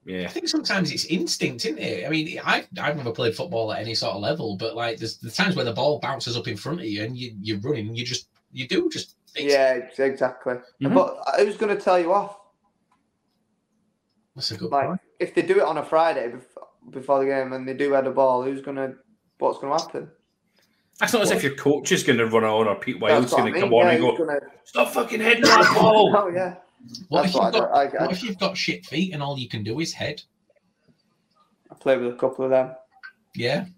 I 0.07 0.27
think 0.27 0.47
sometimes 0.47 0.91
it's 0.91 1.05
instinct, 1.05 1.65
isn't 1.65 1.79
it? 1.79 2.05
I 2.05 2.09
mean, 2.09 2.39
I've, 2.45 2.67
I've 2.79 2.95
never 2.95 3.11
played 3.11 3.35
football 3.35 3.73
at 3.73 3.79
any 3.79 3.95
sort 3.95 4.13
of 4.15 4.21
level, 4.21 4.55
but 4.55 4.75
like 4.75 4.97
there's 4.99 5.17
the 5.17 5.31
times 5.31 5.55
where 5.55 5.65
the 5.65 5.73
ball 5.73 5.99
bounces 5.99 6.37
up 6.37 6.47
in 6.47 6.55
front 6.57 6.79
of 6.79 6.85
you 6.85 7.03
and 7.03 7.17
you 7.17 7.33
you're 7.41 7.59
running, 7.59 7.95
you 7.95 8.05
just 8.05 8.29
you 8.51 8.67
do 8.67 8.87
just 8.91 9.15
it's- 9.35 9.51
yeah, 9.51 9.83
ex- 9.87 9.99
exactly. 9.99 10.55
Mhm. 10.81 10.93
But 10.93 11.17
who's 11.39 11.57
going 11.57 11.75
to 11.75 11.81
tell 11.81 11.99
you 11.99 12.13
off? 12.13 12.37
That's 14.35 14.51
a 14.51 14.57
good 14.57 14.71
Like, 14.71 14.87
point. 14.87 15.01
if 15.19 15.33
they 15.33 15.41
do 15.41 15.57
it 15.57 15.63
on 15.63 15.77
a 15.77 15.83
Friday 15.83 16.29
before, 16.29 16.67
before 16.91 17.19
the 17.19 17.25
game 17.25 17.53
and 17.53 17.67
they 17.67 17.73
do 17.73 17.91
head 17.93 18.05
a 18.07 18.11
ball, 18.11 18.43
who's 18.43 18.61
gonna? 18.61 18.93
What's 19.39 19.59
gonna 19.59 19.73
happen? 19.81 20.11
that's 20.99 21.11
not 21.11 21.23
as 21.23 21.31
if 21.31 21.43
your 21.43 21.55
coach 21.55 21.91
is 21.91 22.03
going 22.03 22.17
to 22.17 22.25
run 22.25 22.45
on 22.45 22.67
or 22.69 22.75
Pete 22.75 22.95
That's 23.01 23.11
Wild's 23.11 23.31
what 23.33 23.39
going 23.39 23.47
I 23.47 23.49
to 23.49 23.53
mean, 23.55 23.63
come 23.69 23.73
on 23.73 23.85
yeah, 23.87 23.91
and 23.91 24.01
go, 24.01 24.17
gonna- 24.17 24.39
"Stop 24.63 24.93
fucking 24.93 25.19
heading 25.19 25.41
that 25.43 25.73
ball." 25.75 26.15
Oh 26.15 26.27
yeah, 26.29 26.55
What 27.09 27.25
if 27.25 27.33
you've 27.33 27.51
got 27.51 27.71
I, 27.71 27.83
I, 27.83 28.03
what 28.03 28.11
if 28.11 28.23
you've 28.23 28.39
got 28.39 28.57
shit 28.57 28.85
feet 28.85 29.13
and 29.13 29.21
all 29.23 29.37
you 29.37 29.49
can 29.49 29.63
do 29.63 29.79
is 29.79 29.93
head? 29.93 30.21
I 31.71 31.75
played 31.75 32.01
with 32.01 32.13
a 32.13 32.17
couple 32.17 32.45
of 32.45 32.51
them. 32.51 32.75
Yeah. 33.35 33.65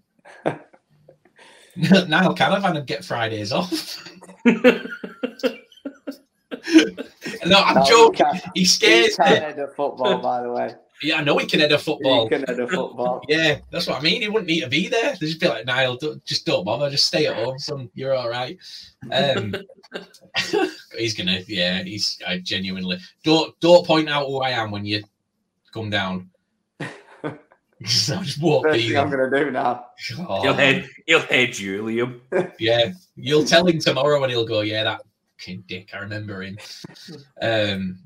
Niall 2.08 2.34
Canavan 2.34 2.74
would 2.74 2.86
get 2.86 3.04
Fridays 3.04 3.52
off. 3.52 3.70
no, 4.44 4.58
I'm 7.46 7.86
joking. 7.86 8.26
He 8.54 8.64
scares 8.64 9.16
me. 9.18 9.26
head 9.26 9.58
a 9.60 9.68
football, 9.68 10.18
by 10.18 10.42
the 10.42 10.50
way. 10.50 10.74
Yeah, 11.02 11.18
I 11.18 11.22
know 11.24 11.38
he 11.38 11.46
can 11.46 11.60
head 11.60 11.70
a 11.72 11.78
football. 11.78 12.24
He 12.24 12.28
can 12.30 12.42
head 12.42 12.58
a 12.60 12.66
football. 12.68 13.22
Yeah, 13.28 13.58
that's 13.70 13.86
what 13.86 13.98
I 13.98 14.02
mean. 14.02 14.22
He 14.22 14.28
wouldn't 14.28 14.48
need 14.48 14.60
to 14.62 14.68
be 14.68 14.88
there. 14.88 15.12
They'd 15.20 15.26
just 15.26 15.40
be 15.40 15.48
like, 15.48 15.64
Niall, 15.66 15.96
don't, 15.96 16.24
just 16.24 16.44
don't 16.46 16.64
bother. 16.64 16.90
Just 16.90 17.06
stay 17.06 17.26
at 17.26 17.36
home, 17.36 17.58
son. 17.58 17.88
You're 17.94 18.14
all 18.14 18.28
right. 18.28 18.58
Um, 19.12 19.54
he's 20.98 21.14
gonna, 21.14 21.40
yeah. 21.46 21.82
He's 21.82 22.18
I 22.26 22.38
genuinely 22.38 22.98
don't 23.24 23.58
don't 23.60 23.86
point 23.86 24.08
out 24.08 24.26
who 24.26 24.38
I 24.40 24.50
am 24.50 24.70
when 24.70 24.84
you 24.84 25.02
come 25.72 25.90
down. 25.90 26.30
'Cause 27.80 28.10
I 28.10 28.22
just 28.24 28.42
won't 28.42 28.64
First 28.64 28.76
be. 28.78 28.88
thing 28.88 28.98
I'm 28.98 29.08
gonna 29.08 29.30
do 29.30 29.52
now. 29.52 29.86
Oh, 30.28 30.42
He'll 30.42 30.54
head, 30.54 30.88
he'll 31.06 31.20
head 31.20 31.56
you, 31.56 31.82
Liam. 31.84 32.50
Yeah, 32.58 32.90
you'll 33.14 33.44
tell 33.44 33.64
him 33.68 33.78
tomorrow, 33.78 34.20
and 34.24 34.32
he'll 34.32 34.44
go, 34.44 34.62
"Yeah, 34.62 34.82
that 34.82 35.02
fucking 35.38 35.62
dick. 35.68 35.90
I 35.94 35.98
remember 35.98 36.42
him." 36.42 36.58
Um, 37.40 38.00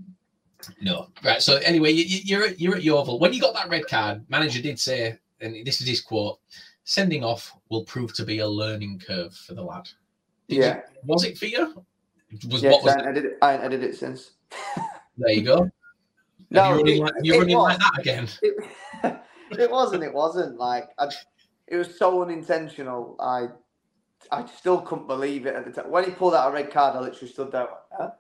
no, 0.81 1.09
right. 1.25 1.41
So 1.43 1.57
anyway, 1.59 1.91
you, 1.93 2.05
you- 2.05 2.21
you're 2.25 2.45
at, 2.49 2.61
you're 2.61 2.77
at 2.77 2.83
Yeovil. 2.83 3.19
When 3.19 3.33
you 3.33 3.41
got 3.41 3.55
that 3.55 3.69
red 3.69 3.87
card, 3.87 4.25
manager 4.29 4.61
did 4.63 4.79
say, 4.79 5.19
and 5.41 5.65
this 5.67 5.81
is 5.81 5.89
his 5.89 6.01
quote: 6.01 6.39
"Sending 6.85 7.25
off 7.25 7.53
will 7.71 7.85
prove 7.85 8.15
to 8.15 8.25
be 8.25 8.39
a 8.41 8.47
learning 8.49 9.01
curve 9.07 9.35
for 9.35 9.55
the 9.55 9.63
lad." 9.63 9.89
Did 10.49 10.57
you- 10.57 10.63
Yeah, 10.63 10.81
was 11.05 11.25
it 11.25 11.39
for 11.39 11.47
you? 11.47 11.85
Was 12.49 12.63
yes, 12.63 12.73
what 12.73 12.85
was 12.85 12.95
I 12.97 13.01
edited 13.09 13.25
it. 13.33 13.39
I 13.43 13.55
ain't 13.55 13.63
edited 13.65 13.91
it 13.91 13.97
since. 13.99 14.33
there? 15.19 15.33
You 15.33 15.43
go. 15.43 15.71
No, 16.51 16.63
Are 16.63 16.71
you 16.71 16.77
running, 16.79 16.97
it- 16.97 17.01
like, 17.01 17.13
you're 17.23 17.39
running 17.41 17.57
like 17.57 17.79
that 17.79 17.99
again. 17.99 18.29
It, 19.55 19.61
it 19.61 19.71
wasn't. 19.71 20.03
It 20.03 20.15
wasn't 20.15 20.57
like 20.57 20.89
I, 20.99 21.09
it 21.67 21.77
was 21.77 21.99
so 21.99 22.23
unintentional. 22.23 23.17
I 23.21 23.49
I 24.31 24.47
still 24.47 24.81
couldn't 24.81 25.07
believe 25.09 25.45
it 25.45 25.55
at 25.55 25.67
the 25.67 25.73
time. 25.73 25.91
When 25.91 26.05
he 26.05 26.11
pulled 26.11 26.33
out 26.35 26.51
a 26.51 26.55
red 26.55 26.71
card, 26.71 26.97
I 26.97 27.01
literally 27.01 27.31
stood 27.31 27.53
there. 27.53 27.65
went, 27.67 27.71
Huh? 27.99 28.11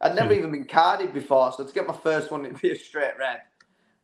I'd 0.00 0.14
never 0.14 0.32
Hmm. 0.32 0.38
even 0.38 0.50
been 0.52 0.64
carded 0.64 1.12
before, 1.12 1.52
so 1.52 1.64
to 1.64 1.72
get 1.72 1.86
my 1.86 1.94
first 1.96 2.30
one, 2.30 2.44
it'd 2.46 2.60
be 2.60 2.70
a 2.70 2.76
straight 2.76 3.18
red. 3.18 3.40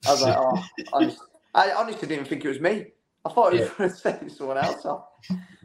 I 0.06 0.10
was 0.12 0.22
like, 0.22 0.36
oh, 0.36 0.64
honest, 0.92 1.18
I 1.54 1.70
honestly 1.72 2.08
didn't 2.08 2.26
think 2.26 2.44
it 2.44 2.48
was 2.48 2.60
me. 2.60 2.86
I 3.24 3.30
thought 3.30 3.54
it 3.54 3.60
was 3.60 3.70
going 3.70 3.90
to 3.90 3.96
say 3.96 4.28
someone 4.28 4.58
else 4.58 4.84
off. 4.84 5.06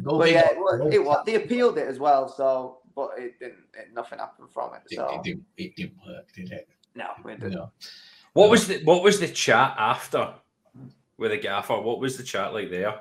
Go 0.04 0.18
But 0.20 0.32
yeah, 0.32 0.42
up. 0.42 0.52
it 0.52 0.58
was, 0.58 0.94
it 0.94 1.04
was. 1.04 1.24
They 1.26 1.36
appealed 1.36 1.78
it 1.78 1.88
as 1.88 2.00
well, 2.00 2.30
so 2.30 2.78
but 2.96 3.12
it 3.18 3.38
didn't. 3.40 3.66
It, 3.74 3.94
nothing 3.94 4.20
happened 4.20 4.50
from 4.54 4.74
it. 4.76 4.82
It, 4.90 4.96
So 4.96 5.08
it 5.10 5.24
didn't, 5.24 5.46
it 5.58 5.76
didn't 5.76 5.98
work, 6.08 6.32
did 6.34 6.52
it? 6.52 6.70
no, 6.96 7.08
it 7.26 7.40
didn't. 7.40 7.56
No. 7.56 7.72
What 8.34 8.50
was 8.50 8.68
the 8.68 8.82
what 8.86 9.04
was 9.04 9.20
the 9.20 9.28
chat 9.28 9.76
after 9.78 10.36
with 11.18 11.32
the 11.32 11.38
gaffer? 11.38 11.82
What 11.82 12.00
was 12.00 12.16
the 12.16 12.24
chat 12.24 12.54
like 12.54 12.70
there? 12.70 13.00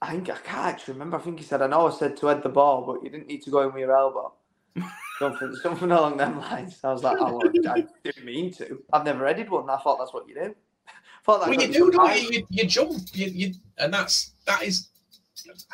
I 0.00 0.12
think 0.12 0.30
I 0.30 0.36
can't 0.36 0.66
actually 0.66 0.94
remember. 0.94 1.18
I 1.18 1.20
think 1.20 1.38
he 1.38 1.44
said, 1.44 1.60
"I 1.60 1.66
know 1.66 1.88
I 1.88 1.90
said 1.90 2.16
to 2.18 2.26
head 2.28 2.42
the 2.42 2.48
ball, 2.48 2.86
but 2.86 3.02
you 3.02 3.10
didn't 3.10 3.26
need 3.26 3.42
to 3.42 3.50
go 3.50 3.60
in 3.62 3.72
with 3.74 3.80
your 3.80 3.94
elbow." 3.96 4.32
something, 5.18 5.54
something 5.62 5.90
along 5.90 6.16
them 6.16 6.38
lines. 6.38 6.78
I 6.84 6.92
was 6.92 7.02
like, 7.02 7.16
"Oh, 7.18 7.38
well, 7.38 7.52
I 7.68 7.86
didn't 8.02 8.24
mean 8.24 8.52
to. 8.54 8.82
I've 8.92 9.04
never 9.04 9.26
headed 9.26 9.50
one. 9.50 9.68
I 9.68 9.78
thought 9.78 9.98
that's 9.98 10.12
what 10.12 10.28
you 10.28 10.34
do." 10.34 10.54
thought 11.24 11.40
that 11.40 11.50
Well, 11.50 11.60
you 11.60 11.72
do, 11.72 11.90
don't 11.90 12.32
you? 12.32 12.46
you? 12.50 12.66
Jump, 12.66 12.92
you, 13.12 13.26
you, 13.26 13.54
and 13.78 13.92
that's 13.92 14.32
that 14.46 14.62
is. 14.62 14.88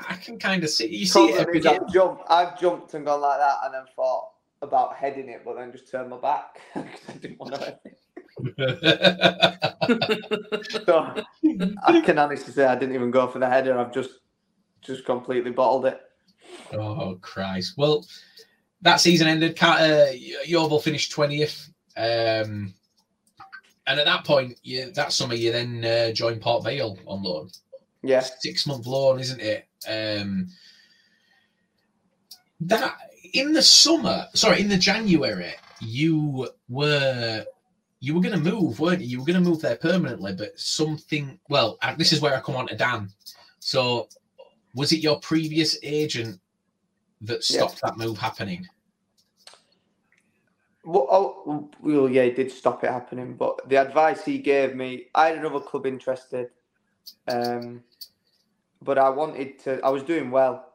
I 0.09 0.15
can 0.15 0.39
kind 0.39 0.65
of 0.65 0.71
see 0.71 0.89
you 0.89 1.07
see 1.07 1.27
it 1.27 1.41
every 1.41 1.59
is. 1.59 1.67
I've 1.67 1.93
jumped, 1.93 2.25
I've 2.29 2.59
jumped 2.59 2.95
and 2.95 3.05
gone 3.05 3.21
like 3.21 3.39
that, 3.39 3.57
and 3.65 3.75
then 3.75 3.85
thought 3.95 4.31
about 4.63 4.97
heading 4.97 5.29
it, 5.29 5.43
but 5.45 5.57
then 5.57 5.73
just 5.73 5.91
turned 5.91 6.11
my 6.11 6.19
back 6.19 6.61
because 6.75 7.01
I 7.09 7.13
didn't 7.19 7.39
want 7.39 7.55
to 7.55 7.61
head 7.61 7.79
it. 7.85 7.97
So 10.87 11.15
I 11.87 12.01
can 12.01 12.19
honestly 12.19 12.53
say 12.53 12.65
I 12.67 12.75
didn't 12.75 12.95
even 12.95 13.11
go 13.11 13.27
for 13.27 13.39
the 13.39 13.49
header. 13.49 13.79
I've 13.79 13.93
just, 13.93 14.11
just 14.81 15.05
completely 15.05 15.51
bottled 15.51 15.87
it. 15.87 16.01
oh 16.73 17.19
Christ! 17.21 17.75
Well, 17.77 18.05
that 18.83 19.01
season 19.01 19.29
ended. 19.29 19.59
Uh, 19.61 20.07
Yeovil 20.45 20.81
finished 20.81 21.13
twentieth, 21.13 21.71
um, 21.97 22.75
and 23.87 24.01
at 24.01 24.07
that 24.07 24.25
point, 24.25 24.59
you, 24.63 24.91
that 24.93 25.13
summer, 25.13 25.35
you 25.35 25.53
then 25.53 25.85
uh, 25.85 26.13
joined 26.13 26.41
Port 26.41 26.65
Vale 26.65 26.99
on 27.07 27.23
loan. 27.23 27.51
Yeah, 28.03 28.21
Six 28.21 28.67
month 28.67 28.87
loan, 28.87 29.21
isn't 29.21 29.41
it? 29.41 29.67
Um, 29.89 30.49
that 32.61 32.97
in 33.33 33.53
the 33.53 33.63
summer, 33.63 34.27
sorry, 34.35 34.61
in 34.61 34.69
the 34.69 34.79
January, 34.79 35.53
you 35.81 36.49
were 36.69 37.45
you 38.01 38.15
were 38.15 38.23
going 38.23 38.43
to 38.43 38.51
move, 38.51 38.81
weren't 38.81 39.03
you? 39.03 39.09
You 39.09 39.19
were 39.21 39.27
going 39.27 39.43
to 39.43 39.49
move 39.49 39.61
there 39.61 39.77
permanently, 39.77 40.35
but 40.35 40.59
something. 40.59 41.39
Well, 41.49 41.79
uh, 41.83 41.95
this 41.97 42.13
is 42.13 42.21
where 42.21 42.35
I 42.35 42.41
come 42.41 42.57
on 42.57 42.69
to 42.69 42.77
Dan. 42.77 43.11
So, 43.59 44.09
was 44.75 44.93
it 44.93 45.01
your 45.01 45.21
previous 45.21 45.79
agent 45.83 46.41
that 47.23 47.45
stopped 47.45 47.81
that 47.83 47.97
move 47.97 48.19
happening? 48.19 48.67
Well, 50.85 51.07
oh, 51.11 51.71
well, 51.81 52.09
yeah, 52.09 52.25
he 52.25 52.31
did 52.31 52.51
stop 52.51 52.83
it 52.85 52.91
happening. 52.91 53.35
But 53.37 53.69
the 53.69 53.77
advice 53.77 54.25
he 54.25 54.39
gave 54.39 54.75
me, 54.75 55.07
I 55.15 55.29
had 55.29 55.39
another 55.39 55.61
club 55.61 55.87
interested, 55.87 56.51
um, 57.29 57.83
but 58.83 58.97
I 58.99 59.11
wanted 59.11 59.59
to. 59.61 59.81
I 59.85 59.91
was 59.91 60.03
doing 60.03 60.31
well. 60.31 60.73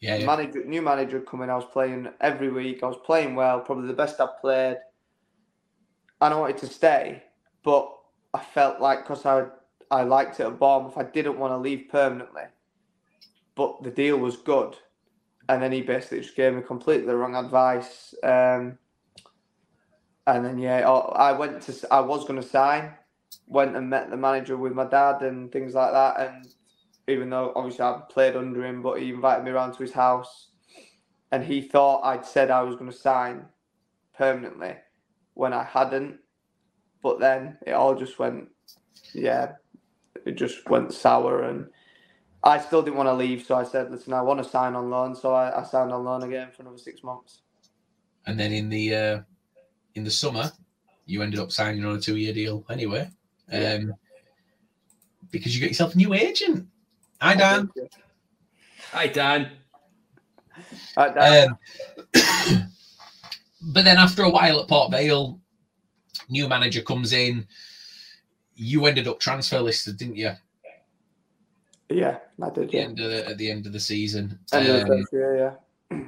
Yeah, 0.00 0.16
yeah. 0.16 0.26
Manager, 0.26 0.64
new 0.64 0.82
manager 0.82 1.20
coming. 1.20 1.50
I 1.50 1.56
was 1.56 1.66
playing 1.66 2.08
every 2.20 2.50
week. 2.50 2.82
I 2.82 2.86
was 2.86 2.98
playing 3.04 3.34
well, 3.34 3.60
probably 3.60 3.86
the 3.86 3.92
best 3.94 4.20
I've 4.20 4.40
played, 4.40 4.78
and 6.20 6.34
I 6.34 6.36
wanted 6.38 6.58
to 6.58 6.66
stay. 6.66 7.22
But 7.62 7.90
I 8.32 8.40
felt 8.40 8.80
like 8.80 9.04
because 9.04 9.26
I 9.26 9.46
I 9.90 10.02
liked 10.02 10.40
it 10.40 10.46
at 10.46 10.58
Bournemouth, 10.58 10.96
I 10.96 11.04
didn't 11.04 11.38
want 11.38 11.52
to 11.52 11.58
leave 11.58 11.88
permanently. 11.90 12.44
But 13.54 13.82
the 13.82 13.90
deal 13.90 14.18
was 14.18 14.36
good, 14.36 14.76
and 15.48 15.62
then 15.62 15.72
he 15.72 15.82
basically 15.82 16.20
just 16.20 16.36
gave 16.36 16.54
me 16.54 16.62
completely 16.62 17.06
the 17.06 17.16
wrong 17.16 17.36
advice. 17.36 18.14
Um, 18.22 18.78
and 20.26 20.44
then 20.44 20.58
yeah, 20.58 20.88
I 20.88 21.32
went 21.32 21.62
to 21.62 21.86
I 21.90 22.00
was 22.00 22.24
going 22.26 22.40
to 22.40 22.48
sign, 22.48 22.92
went 23.46 23.76
and 23.76 23.90
met 23.90 24.10
the 24.10 24.16
manager 24.16 24.56
with 24.56 24.72
my 24.72 24.86
dad 24.86 25.22
and 25.22 25.52
things 25.52 25.74
like 25.74 25.92
that, 25.92 26.20
and 26.20 26.46
even 27.08 27.28
though 27.28 27.52
obviously 27.54 27.84
I 27.84 28.00
played 28.08 28.36
under 28.36 28.64
him, 28.64 28.80
but 28.80 29.00
he 29.00 29.10
invited 29.10 29.44
me 29.44 29.50
around 29.50 29.72
to 29.72 29.82
his 29.82 29.92
house, 29.92 30.48
and 31.30 31.44
he 31.44 31.60
thought 31.60 32.02
I'd 32.04 32.24
said 32.24 32.50
I 32.50 32.62
was 32.62 32.76
going 32.76 32.90
to 32.90 32.96
sign 32.96 33.44
permanently 34.16 34.76
when 35.34 35.52
I 35.52 35.64
hadn't, 35.64 36.20
but 37.02 37.20
then 37.20 37.58
it 37.66 37.72
all 37.72 37.94
just 37.94 38.18
went, 38.18 38.48
yeah, 39.12 39.52
it 40.24 40.32
just 40.32 40.68
went 40.70 40.94
sour 40.94 41.42
and. 41.42 41.66
I 42.44 42.58
still 42.58 42.82
didn't 42.82 42.96
want 42.96 43.08
to 43.08 43.14
leave, 43.14 43.44
so 43.44 43.54
I 43.54 43.64
said, 43.64 43.90
"Listen, 43.90 44.12
I 44.12 44.20
want 44.20 44.42
to 44.42 44.48
sign 44.48 44.74
on 44.74 44.90
loan." 44.90 45.16
So 45.16 45.32
I, 45.32 45.60
I 45.60 45.64
signed 45.64 45.92
on 45.92 46.04
loan 46.04 46.22
again 46.22 46.50
for 46.54 46.62
another 46.62 46.78
six 46.78 47.02
months. 47.02 47.40
And 48.26 48.38
then 48.38 48.52
in 48.52 48.68
the 48.68 48.94
uh, 48.94 49.20
in 49.94 50.04
the 50.04 50.10
summer, 50.10 50.52
you 51.06 51.22
ended 51.22 51.40
up 51.40 51.50
signing 51.50 51.84
on 51.84 51.96
a 51.96 52.00
two 52.00 52.16
year 52.16 52.32
deal 52.34 52.64
anyway, 52.70 53.10
um, 53.52 53.60
Yeah. 53.60 53.80
because 55.30 55.54
you 55.54 55.60
got 55.60 55.70
yourself 55.70 55.94
a 55.94 55.96
new 55.96 56.12
agent. 56.14 56.66
Hi 57.20 57.34
Dan. 57.34 57.70
Hi, 58.92 59.06
Dan. 59.06 59.50
Right, 60.96 61.14
Dan. 61.14 61.48
Um, 61.48 61.58
but 63.72 63.84
then 63.84 63.96
after 63.96 64.22
a 64.22 64.30
while 64.30 64.60
at 64.60 64.68
Port 64.68 64.90
Vale, 64.90 65.40
new 66.28 66.48
manager 66.48 66.82
comes 66.82 67.12
in. 67.12 67.46
You 68.56 68.86
ended 68.86 69.08
up 69.08 69.18
transfer 69.18 69.60
listed, 69.60 69.96
didn't 69.96 70.16
you? 70.16 70.32
Yeah, 71.94 72.18
I 72.42 72.50
did. 72.50 72.64
At 72.64 72.70
the 72.70 72.76
Yeah, 72.76 72.82
end 72.84 73.00
of 73.00 73.10
the, 73.10 73.28
at 73.28 73.38
the 73.38 73.50
end 73.50 73.66
of 73.66 73.72
the 73.72 73.80
season, 73.80 74.38
End 74.52 74.68
of 74.68 74.74
the 74.74 74.82
Um, 74.82 74.88
first 74.88 75.12
year, 75.12 75.56
yeah. 75.90 76.04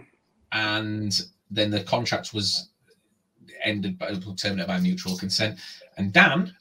and 0.53 1.23
then 1.51 1.71
the 1.71 1.83
contract 1.85 2.35
was 2.35 2.71
ended 3.63 3.99
by 3.99 4.13
terminated 4.37 4.67
by 4.67 4.79
mutual 4.81 5.17
consent. 5.17 5.59
And 5.97 6.13
Dan 6.13 6.55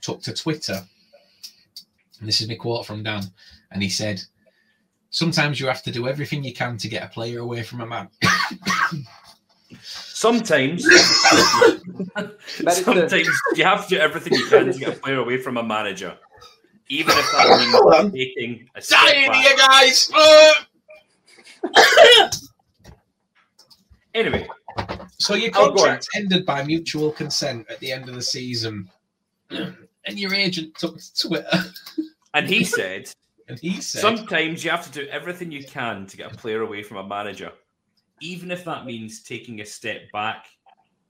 took 0.00 0.22
to 0.22 0.32
Twitter, 0.34 0.84
and 2.18 2.28
this 2.28 2.40
is 2.40 2.48
my 2.48 2.56
quote 2.56 2.86
from 2.86 3.02
Dan, 3.02 3.22
and 3.70 3.82
he 3.82 3.88
said, 3.88 4.22
"Sometimes 5.10 5.60
you 5.60 5.66
have 5.66 5.82
to 5.84 5.90
do 5.90 6.08
everything 6.08 6.44
you 6.44 6.52
can 6.52 6.76
to 6.78 6.88
get 6.88 7.02
a 7.04 7.08
player 7.08 7.38
away 7.40 7.62
from 7.62 7.80
a 7.80 7.86
man." 7.86 8.08
Sometimes, 9.82 10.84
sometimes 12.68 13.28
you 13.56 13.64
have 13.64 13.86
to 13.88 13.94
do 13.96 14.00
everything 14.00 14.34
you 14.34 14.46
can 14.46 14.72
to 14.72 14.78
get 14.78 14.96
a 14.96 15.00
player 15.00 15.18
away 15.18 15.38
from 15.38 15.56
a 15.56 15.62
manager, 15.62 16.16
even 16.88 17.12
if 17.16 17.32
that 17.32 17.58
means 17.58 18.12
taking 18.12 18.68
a 18.74 18.82
step 18.82 18.98
Dying 19.00 19.30
back. 19.30 19.46
here, 19.46 19.56
guys. 19.56 20.10
Anyway, 24.14 24.46
So 25.18 25.34
your 25.34 25.50
Oh, 25.56 25.74
contract 25.74 26.06
ended 26.14 26.46
by 26.46 26.62
mutual 26.62 27.10
consent 27.10 27.66
at 27.68 27.80
the 27.80 27.90
end 27.90 28.08
of 28.08 28.14
the 28.14 28.22
season, 28.22 28.88
and 29.50 29.76
your 30.06 30.32
agent 30.32 30.76
took 30.76 30.96
to 30.98 31.28
Twitter 31.28 31.64
and 32.34 32.48
he 32.48 32.62
said, 32.62 33.10
and 33.48 33.58
he 33.58 33.80
said, 33.80 34.00
sometimes 34.00 34.62
you 34.64 34.70
have 34.70 34.84
to 34.84 34.92
do 34.92 35.08
everything 35.10 35.50
you 35.50 35.64
can 35.64 36.06
to 36.06 36.16
get 36.16 36.32
a 36.32 36.36
player 36.36 36.62
away 36.62 36.84
from 36.84 36.98
a 36.98 37.06
manager, 37.06 37.50
even 38.20 38.52
if 38.52 38.64
that 38.64 38.86
means 38.86 39.22
taking 39.22 39.60
a 39.60 39.66
step 39.66 40.02
back 40.12 40.46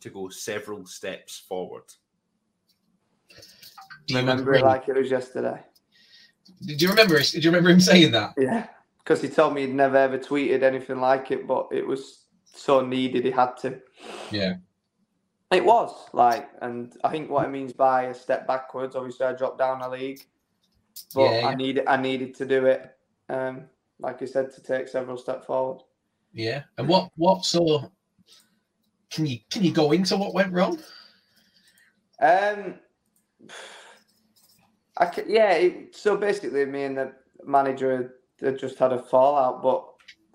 to 0.00 0.08
go 0.08 0.30
several 0.30 0.87
steps 0.87 1.44
forward. 1.46 1.84
"Do 4.07 4.14
you 4.14 4.21
remember 4.21 4.43
agree?" 4.43 4.59
it 4.59 4.64
like 4.64 4.88
it 4.88 4.97
was 4.97 5.11
yesterday. 5.11 5.61
Did 6.64 6.81
you 6.81 6.88
remember? 6.88 7.17
it? 7.17 7.31
Did 7.33 7.45
you 7.45 7.51
remember 7.51 7.71
him 7.71 7.81
saying 7.81 8.12
that? 8.12 8.35
Yeah, 8.37 8.67
because 8.99 9.23
he 9.23 9.29
told 9.29 9.55
me 9.55 9.62
he'd 9.62 9.75
never 9.75 9.97
ever 9.97 10.19
tweeted 10.19 10.62
anything 10.62 11.01
like 11.01 11.31
it, 11.31 11.47
but 11.47 11.69
it 11.71 11.87
was 11.87 12.25
so 12.45 12.85
needed 12.85 13.25
he 13.25 13.31
had 13.31 13.57
to. 13.59 13.81
Yeah. 14.31 14.55
It 15.51 15.64
was 15.64 16.09
like, 16.12 16.49
and 16.62 16.95
I 17.05 17.11
think 17.11 17.31
what 17.31 17.45
it 17.45 17.51
means 17.51 17.73
by 17.73 18.05
a 18.05 18.14
step 18.14 18.47
backwards. 18.47 18.97
Obviously, 18.97 19.27
I 19.27 19.35
dropped 19.35 19.59
down 19.59 19.83
a 19.83 19.88
league, 19.88 20.21
but 21.14 21.23
Yeah, 21.23 21.47
I 21.49 21.55
needed 21.55 21.85
I 21.87 21.97
needed 21.97 22.35
to 22.37 22.47
do 22.47 22.67
it. 22.67 22.97
Um, 23.29 23.64
like 24.01 24.23
I 24.23 24.27
said, 24.27 24.53
to 24.53 24.62
take 24.62 24.88
several 24.88 25.17
steps 25.17 25.47
forward. 25.47 25.83
Yeah. 26.33 26.62
And 26.79 26.88
what? 26.88 27.11
What? 27.17 27.45
So, 27.45 27.93
can 29.11 29.27
you 29.27 29.38
can 29.51 29.62
you 29.62 29.73
go 29.73 29.93
into 29.93 30.17
what 30.17 30.35
went 30.35 30.53
wrong? 30.53 30.79
Um, 32.21 32.75
I 34.98 35.11
yeah. 35.26 35.52
It, 35.52 35.96
so 35.96 36.16
basically, 36.16 36.64
me 36.66 36.85
and 36.85 36.96
the 36.96 37.12
manager 37.44 37.96
had, 37.96 38.11
had 38.46 38.59
just 38.59 38.78
had 38.78 38.92
a 38.92 39.02
fallout, 39.02 39.62
but 39.62 39.85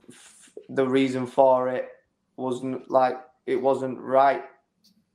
f- 0.10 0.50
the 0.70 0.88
reason 0.88 1.26
for 1.26 1.70
it 1.70 1.90
wasn't 2.36 2.90
like 2.90 3.18
it 3.46 3.62
wasn't 3.62 4.00
right. 4.00 4.44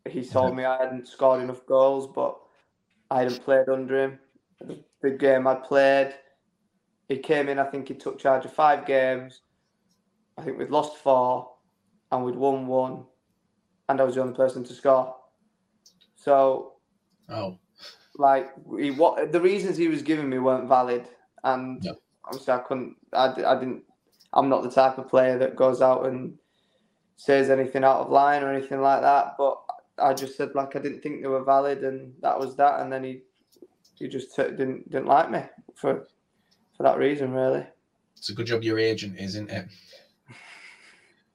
He 0.08 0.24
told 0.24 0.54
me 0.54 0.64
I 0.64 0.78
hadn't 0.78 1.08
scored 1.08 1.42
enough 1.42 1.64
goals, 1.66 2.10
but 2.14 2.36
I 3.10 3.22
hadn't 3.22 3.44
played 3.44 3.68
under 3.68 4.04
him. 4.04 4.18
The, 4.60 4.78
the 5.02 5.10
game 5.10 5.46
I 5.46 5.54
played, 5.54 6.14
he 7.08 7.18
came 7.18 7.48
in. 7.48 7.58
I 7.58 7.64
think 7.64 7.88
he 7.88 7.94
took 7.94 8.18
charge 8.18 8.44
of 8.44 8.52
five 8.52 8.86
games. 8.86 9.40
I 10.36 10.42
think 10.42 10.58
we'd 10.58 10.70
lost 10.70 10.96
four, 10.98 11.52
and 12.10 12.24
we'd 12.24 12.36
won 12.36 12.66
one, 12.66 13.04
and 13.88 14.00
I 14.00 14.04
was 14.04 14.14
the 14.16 14.22
only 14.22 14.34
person 14.34 14.64
to 14.64 14.74
score. 14.74 15.14
So 16.16 16.72
Oh, 17.28 17.58
like 18.16 18.52
he, 18.78 18.90
what 18.90 19.32
the 19.32 19.40
reasons 19.40 19.76
he 19.76 19.88
was 19.88 20.02
giving 20.02 20.28
me 20.28 20.38
weren't 20.38 20.68
valid, 20.68 21.08
and 21.42 21.82
No. 21.82 21.96
obviously 22.24 22.54
I 22.54 22.58
couldn't. 22.58 22.96
I, 23.12 23.26
I 23.44 23.58
didn't. 23.58 23.82
I'm 24.32 24.48
not 24.48 24.62
the 24.62 24.70
type 24.70 24.98
of 24.98 25.08
player 25.08 25.38
that 25.38 25.56
goes 25.56 25.80
out 25.82 26.06
and 26.06 26.36
says 27.16 27.50
anything 27.50 27.84
out 27.84 28.00
of 28.00 28.10
line 28.10 28.42
or 28.42 28.52
anything 28.52 28.80
like 28.80 29.00
that. 29.02 29.34
But 29.38 29.58
I 29.98 30.12
just 30.14 30.36
said 30.36 30.54
like 30.54 30.74
I 30.76 30.80
didn't 30.80 31.00
think 31.02 31.22
they 31.22 31.28
were 31.28 31.44
valid, 31.44 31.84
and 31.84 32.12
that 32.22 32.38
was 32.38 32.56
that. 32.56 32.80
And 32.80 32.92
then 32.92 33.04
he 33.04 33.22
he 33.96 34.08
just 34.08 34.34
t- 34.34 34.42
didn't 34.42 34.90
didn't 34.90 35.06
like 35.06 35.30
me 35.30 35.40
for 35.74 36.06
for 36.76 36.82
that 36.82 36.98
reason, 36.98 37.32
really. 37.32 37.64
it's 38.16 38.30
a 38.30 38.34
good 38.34 38.46
job 38.46 38.62
your 38.64 38.78
agent 38.80 39.16
is, 39.18 39.36
isn't 39.36 39.50
it? 39.50 39.68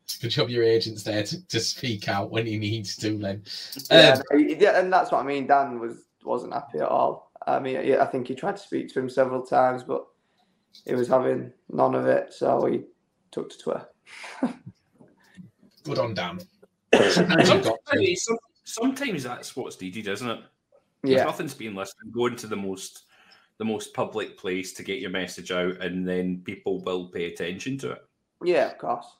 It's 0.04 0.18
a 0.18 0.22
good 0.22 0.32
job 0.32 0.50
your 0.50 0.64
agent's 0.64 1.04
there 1.04 1.24
to, 1.24 1.48
to 1.48 1.60
speak 1.60 2.10
out 2.10 2.32
when 2.32 2.46
he 2.46 2.58
needs 2.58 2.96
to. 2.98 3.18
Then, 3.18 3.44
Um, 3.92 4.22
yeah, 4.40 4.80
and 4.80 4.92
that's 4.92 5.12
what 5.12 5.24
I 5.24 5.24
mean. 5.28 5.46
Dan 5.48 5.80
was 5.80 6.06
wasn't 6.30 6.54
happy 6.54 6.80
at 6.80 6.88
all. 6.88 7.32
I 7.46 7.60
mean, 7.60 7.84
yeah, 7.86 8.04
I 8.04 8.06
think 8.06 8.28
he 8.28 8.36
tried 8.36 8.58
to 8.58 8.62
speak 8.62 8.94
to 8.94 9.00
him 9.00 9.10
several 9.10 9.42
times, 9.42 9.84
but 9.84 10.06
he 10.86 10.94
was 10.94 11.08
having 11.08 11.52
none 11.70 11.96
of 11.96 12.06
it. 12.06 12.34
So 12.34 12.66
he 12.66 12.84
took 13.32 13.50
to 13.50 13.58
Twitter. 13.58 13.88
good 15.84 16.00
on 16.00 16.14
Dan. 16.14 16.40
Sometimes 17.10 17.50
you've 17.50 17.64
got 17.64 17.78
to. 17.92 18.18
Sometimes, 18.64 19.24
that's 19.24 19.56
what's 19.56 19.82
needed, 19.82 20.08
isn't 20.08 20.30
it? 20.30 20.40
There's 21.04 21.18
Yeah, 21.18 21.24
nothing's 21.24 21.56
being 21.56 21.74
listened. 21.74 22.14
Go 22.14 22.28
into 22.28 22.46
the 22.46 22.56
most 22.56 23.06
the 23.58 23.66
most 23.66 23.94
public 23.94 24.38
place 24.38 24.72
to 24.74 24.84
get 24.84 25.00
your 25.00 25.10
message 25.10 25.52
out, 25.52 25.82
and 25.82 26.08
then 26.08 26.42
people 26.46 26.82
will 26.84 27.08
pay 27.10 27.26
attention 27.26 27.78
to 27.80 27.92
it. 27.92 28.02
yeah, 28.44 28.68
of 28.72 28.78
course. 28.78 29.18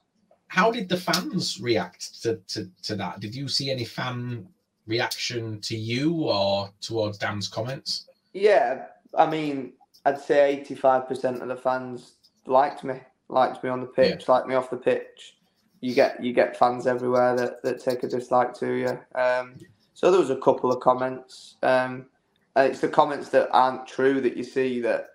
How 0.48 0.72
did 0.72 0.88
the 0.90 0.98
fans 0.98 1.60
react 1.62 2.22
to, 2.24 2.38
to, 2.48 2.70
to 2.84 2.96
that? 2.96 3.20
Did 3.20 3.36
you 3.36 3.48
see 3.48 3.70
any 3.70 3.86
fan 3.86 4.48
reaction 4.90 5.62
to 5.62 5.78
you 5.78 6.14
or 6.24 6.70
towards 6.82 7.18
Dan's 7.18 7.48
comments? 7.48 8.10
Yeah, 8.34 8.88
I 9.18 9.30
mean, 9.30 9.74
I'd 10.06 10.20
say 10.20 10.52
eighty-five 10.52 11.08
percent 11.08 11.42
of 11.42 11.48
the 11.48 11.56
fans 11.56 12.16
liked 12.46 12.84
me, 12.84 12.96
liked 13.30 13.64
me 13.64 13.70
on 13.70 13.80
the 13.80 13.88
pitch, 13.88 14.28
liked 14.28 14.48
me 14.48 14.56
off 14.56 14.70
the 14.70 14.78
pitch. 14.78 15.38
You 15.80 15.94
get 15.94 16.22
you 16.22 16.34
get 16.34 16.58
fans 16.58 16.88
everywhere 16.88 17.36
that, 17.38 17.64
that 17.64 17.82
take 17.82 18.04
a 18.04 18.08
dislike 18.08 18.54
to 18.56 18.74
you. 18.74 19.00
Um, 19.16 19.56
so 19.94 20.12
there 20.12 20.20
was 20.20 20.30
a 20.30 20.36
couple 20.38 20.72
of 20.72 20.82
comments. 20.82 21.56
Um, 21.64 22.08
and 22.56 22.68
it's 22.68 22.82
the 22.82 22.90
comments 22.90 23.30
that 23.30 23.50
aren't 23.52 23.88
true 23.88 24.20
that 24.22 24.36
you 24.36 24.44
see 24.44 24.82
that 24.82 25.12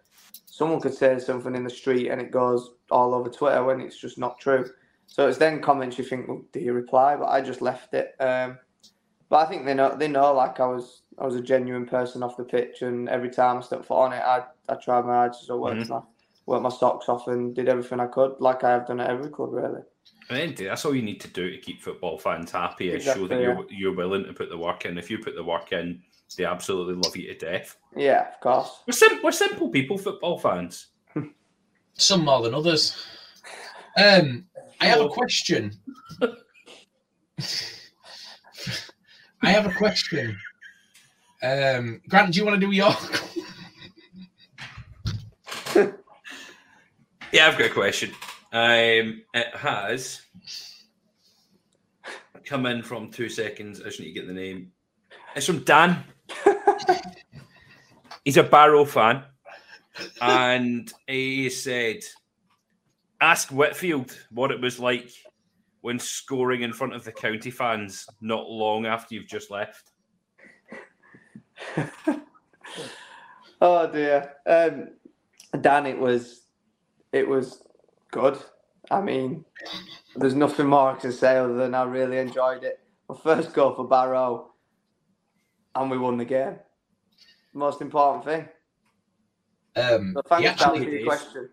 someone 0.47 0.81
could 0.81 0.95
say 0.95 1.19
something 1.19 1.55
in 1.55 1.65
the 1.65 1.71
street 1.71 2.11
and 2.11 2.21
it 2.21 2.31
goes 2.31 2.71
all 2.91 3.13
over 3.15 3.29
Twitter 3.29 3.65
when 3.65 3.81
it's 3.81 3.99
just 3.99 4.19
not 4.19 4.39
true. 4.39 4.65
So 5.07 5.29
it's 5.29 5.39
then 5.39 5.61
comments 5.61 5.99
you 5.99 6.05
think, 6.05 6.29
well, 6.29 6.43
do 6.53 6.61
you 6.61 6.73
reply? 6.73 7.17
But 7.17 7.27
I 7.27 7.41
just 7.41 7.61
left 7.61 7.93
it. 7.93 8.15
Um, 8.21 8.59
but 9.35 9.49
I 9.49 9.51
think 9.51 9.67
they 9.67 9.75
know 9.75 9.97
they 9.97 10.07
know 10.07 10.33
like 10.33 10.61
I 10.61 10.67
was 10.67 11.03
I 11.19 11.27
was 11.27 11.35
a 11.35 11.41
genuine 11.41 11.87
person 11.87 12.23
off 12.23 12.37
the 12.37 12.45
pitch, 12.45 12.83
and 12.83 13.09
every 13.09 13.31
time 13.31 13.59
I 13.59 13.63
stepped 13.63 13.85
foot 13.85 13.97
on 13.97 14.13
it, 14.13 14.23
I 14.23 14.45
I 14.69 14.77
tried 14.77 15.07
my 15.07 15.15
hardest, 15.15 15.51
I 15.51 15.55
worked 15.55 15.89
my 15.89 16.03
worked 16.47 16.63
my 16.63 16.69
socks 16.69 17.09
off, 17.09 17.27
and 17.27 17.53
did 17.53 17.69
everything 17.69 17.99
I 17.99 18.07
could, 18.07 18.37
like 18.39 18.63
I 18.63 18.71
have 18.71 18.87
done 18.87 19.01
at 19.01 19.11
every 19.11 19.29
club 19.31 19.53
really. 19.53 19.81
And 20.31 20.57
that's 20.57 20.85
all 20.85 20.95
you 20.95 21.03
need 21.03 21.21
to 21.21 21.27
do 21.27 21.51
to 21.51 21.59
keep 21.59 21.83
football 21.83 22.17
fans 22.17 22.53
happy 22.53 22.91
is 22.91 23.03
show 23.03 23.27
that 23.27 23.41
you're 23.41 23.67
you're 23.71 23.97
willing 23.97 24.23
to 24.23 24.33
put 24.33 24.51
the 24.51 24.57
work 24.57 24.85
in. 24.85 24.99
If 24.99 25.11
you 25.11 25.19
put 25.19 25.35
the 25.35 25.43
work 25.43 25.73
in, 25.73 26.01
they 26.37 26.45
absolutely 26.45 26.95
love 26.95 27.17
you 27.17 27.27
to 27.27 27.37
death. 27.37 27.77
Yeah, 27.97 28.29
of 28.29 28.41
course. 28.41 28.85
We're, 28.87 28.93
sim- 28.93 29.19
we're 29.25 29.33
simple 29.33 29.69
people, 29.69 29.99
football 29.99 30.39
fans. 30.39 30.91
Some 31.95 32.25
more 32.25 32.41
than 32.41 32.55
others. 32.55 33.05
Um, 33.97 34.47
I 34.81 34.87
have 34.87 35.01
a 35.01 35.09
question. 35.09 35.73
I 39.45 39.51
have 39.51 39.67
a 39.67 39.73
question. 39.73 40.39
Um, 41.43 42.01
Grant, 42.09 42.33
do 42.33 42.39
you 42.39 42.47
want 42.47 42.61
to 42.61 42.67
do 42.67 42.73
your? 42.73 42.95
Yeah, 47.35 47.49
I've 47.49 47.59
got 47.59 47.67
a 47.67 47.75
question. 47.75 48.13
Um, 48.53 49.23
it 49.35 49.49
has 49.55 50.23
come 52.45 52.65
in 52.67 52.81
from 52.81 53.11
two 53.11 53.29
seconds. 53.29 53.81
I 53.81 53.87
just 53.87 53.99
need 53.99 54.07
to 54.07 54.13
get 54.13 54.29
the 54.29 54.33
name. 54.33 54.71
It's 55.35 55.47
from 55.47 55.65
Dan. 55.65 56.05
He's 58.25 58.37
a 58.37 58.45
Barrow 58.45 58.85
fan. 58.85 59.25
And 60.23 60.93
he 61.09 61.51
said, 61.51 62.05
Ask 63.21 63.51
Whitfield 63.51 64.17
what 64.31 64.53
it 64.53 64.61
was 64.61 64.79
like 64.79 65.11
when 65.85 65.99
scoring 65.99 66.63
in 66.63 66.73
front 66.73 66.95
of 66.95 67.05
the 67.05 67.13
county 67.13 67.51
fans 67.51 68.07
not 68.23 68.49
long 68.49 68.87
after 68.87 69.15
you've 69.15 69.27
just 69.27 69.51
left. 69.51 69.91
oh 73.61 73.93
dear. 73.93 74.33
Um, 74.47 74.89
Dan, 75.61 75.85
it 75.85 75.99
was 75.99 76.47
it 77.13 77.29
was 77.29 77.65
good. 78.11 78.39
I 78.91 79.03
mean, 79.03 79.45
there's 80.17 80.35
nothing 80.35 80.69
more 80.69 80.93
I 80.93 80.95
can 80.95 81.13
say 81.13 81.37
other 81.37 81.53
than 81.53 81.75
I 81.75 81.83
really 81.83 82.17
enjoyed 82.17 82.65
it. 82.65 82.81
My 83.07 83.17
first 83.23 83.53
goal 83.53 83.75
for 83.75 83.87
Barrow, 83.87 84.55
and 85.75 85.91
we 85.91 85.99
won 85.99 86.17
the 86.17 86.25
game. 86.25 86.55
Most 87.53 87.83
important 87.83 88.25
thing. 88.25 88.49
Um, 89.77 90.15
So 90.15 90.23
thanks, 90.31 90.63
Dan, 90.63 90.83
for 90.83 90.83
your 90.83 91.05
question. 91.05 91.51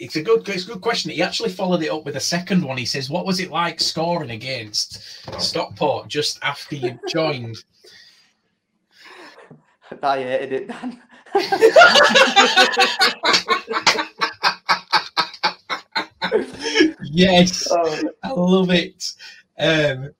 It's 0.00 0.16
a 0.16 0.22
good, 0.22 0.48
it's 0.48 0.64
a 0.64 0.72
good 0.72 0.80
question. 0.80 1.10
He 1.10 1.22
actually 1.22 1.50
followed 1.50 1.82
it 1.82 1.90
up 1.90 2.04
with 2.04 2.16
a 2.16 2.20
second 2.20 2.64
one. 2.64 2.78
He 2.78 2.86
says, 2.86 3.10
"What 3.10 3.26
was 3.26 3.38
it 3.38 3.50
like 3.50 3.80
scoring 3.80 4.30
against 4.30 5.02
Stockport 5.40 6.08
just 6.08 6.38
after 6.42 6.74
you 6.76 6.98
joined?" 7.08 7.62
I 10.02 10.18
hated 10.22 10.52
it, 10.52 10.68
Dan. 10.68 11.02
yes, 17.02 17.68
Oh, 17.70 18.10
I 18.22 18.30
love 18.30 18.70
it. 18.70 19.12
Um, 19.58 20.10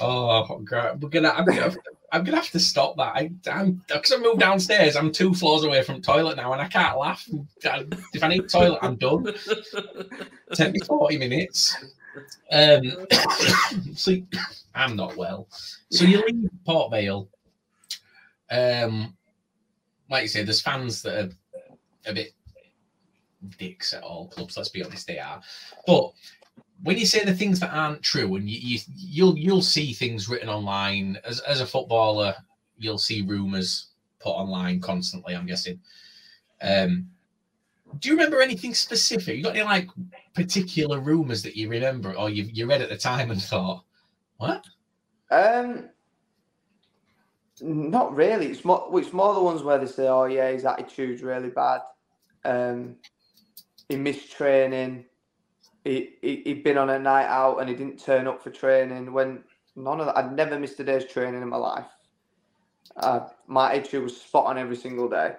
oh, 0.00 0.58
God. 0.58 1.02
we're 1.02 1.08
gonna. 1.08 1.30
I'm 1.30 1.46
gonna. 1.46 1.74
I'm 2.12 2.24
gonna 2.24 2.38
have 2.38 2.50
to 2.50 2.60
stop 2.60 2.96
that. 2.96 3.14
I, 3.14 3.30
I'm 3.50 3.82
because 3.86 4.12
I 4.12 4.18
moved 4.18 4.40
downstairs. 4.40 4.96
I'm 4.96 5.12
two 5.12 5.32
floors 5.32 5.64
away 5.64 5.82
from 5.82 6.02
toilet 6.02 6.36
now, 6.36 6.52
and 6.52 6.60
I 6.60 6.66
can't 6.68 6.98
laugh. 6.98 7.28
If 7.62 8.22
I 8.22 8.28
need 8.28 8.48
toilet, 8.48 8.80
I'm 8.82 8.96
done. 8.96 9.26
Take 10.54 10.72
me 10.72 10.80
forty 10.80 11.18
minutes. 11.18 11.76
Um, 12.50 13.06
so 13.94 14.16
I'm 14.74 14.96
not 14.96 15.16
well. 15.16 15.48
So 15.90 16.04
you 16.04 16.22
leave 16.26 16.50
Port 16.66 16.90
Vale. 16.90 17.28
Um, 18.50 19.16
like 20.10 20.22
you 20.22 20.28
say, 20.28 20.42
there's 20.42 20.60
fans 20.60 21.02
that 21.02 21.26
are 21.26 21.30
a 22.06 22.12
bit 22.12 22.32
dicks 23.58 23.92
at 23.94 24.02
all 24.02 24.28
clubs. 24.28 24.56
Let's 24.56 24.68
be 24.68 24.82
honest, 24.82 25.06
they 25.06 25.18
are. 25.18 25.40
But 25.86 26.12
when 26.82 26.98
you 26.98 27.06
say 27.06 27.24
the 27.24 27.34
things 27.34 27.60
that 27.60 27.74
aren't 27.74 28.02
true, 28.02 28.34
and 28.36 28.48
you, 28.48 28.58
you 28.60 28.78
you'll 28.96 29.38
you'll 29.38 29.62
see 29.62 29.92
things 29.92 30.28
written 30.28 30.48
online 30.48 31.18
as 31.24 31.40
as 31.40 31.60
a 31.60 31.66
footballer, 31.66 32.34
you'll 32.78 32.98
see 32.98 33.22
rumours 33.22 33.88
put 34.18 34.30
online 34.30 34.80
constantly. 34.80 35.34
I'm 35.34 35.46
guessing. 35.46 35.80
Um, 36.62 37.08
do 37.98 38.08
you 38.08 38.14
remember 38.14 38.40
anything 38.40 38.74
specific? 38.74 39.36
You 39.36 39.42
got 39.42 39.56
any 39.56 39.64
like 39.64 39.88
particular 40.34 41.00
rumours 41.00 41.42
that 41.42 41.56
you 41.56 41.68
remember, 41.68 42.14
or 42.14 42.30
you 42.30 42.44
you 42.44 42.66
read 42.66 42.82
at 42.82 42.88
the 42.88 42.96
time 42.96 43.30
and 43.30 43.42
thought, 43.42 43.84
what? 44.36 44.64
Um, 45.30 45.90
not 47.60 48.14
really. 48.14 48.46
It's 48.46 48.64
more. 48.64 48.88
It's 48.98 49.12
more 49.12 49.34
the 49.34 49.42
ones 49.42 49.62
where 49.62 49.78
they 49.78 49.86
say, 49.86 50.08
"Oh 50.08 50.24
yeah, 50.24 50.50
his 50.50 50.64
attitude's 50.64 51.22
really 51.22 51.50
bad. 51.50 51.80
Um, 52.44 52.96
he 53.88 53.96
missed 53.96 54.32
training. 54.32 55.04
He, 55.84 56.10
he 56.20 56.42
he'd 56.44 56.62
been 56.64 56.76
on 56.78 56.90
a 56.90 56.98
night 56.98 57.26
out 57.26 57.58
and 57.58 57.68
he 57.68 57.74
didn't 57.74 57.98
turn 57.98 58.26
up 58.26 58.42
for 58.42 58.50
training. 58.50 59.12
When 59.12 59.42
none 59.76 60.00
of 60.00 60.06
that, 60.06 60.16
I'd 60.18 60.36
never 60.36 60.58
missed 60.58 60.78
a 60.80 60.84
day's 60.84 61.04
training 61.06 61.40
in 61.42 61.48
my 61.48 61.56
life. 61.56 61.86
Uh, 62.96 63.28
my 63.46 63.72
attitude 63.74 64.02
was 64.02 64.20
spot 64.20 64.46
on 64.46 64.58
every 64.58 64.76
single 64.76 65.08
day. 65.08 65.34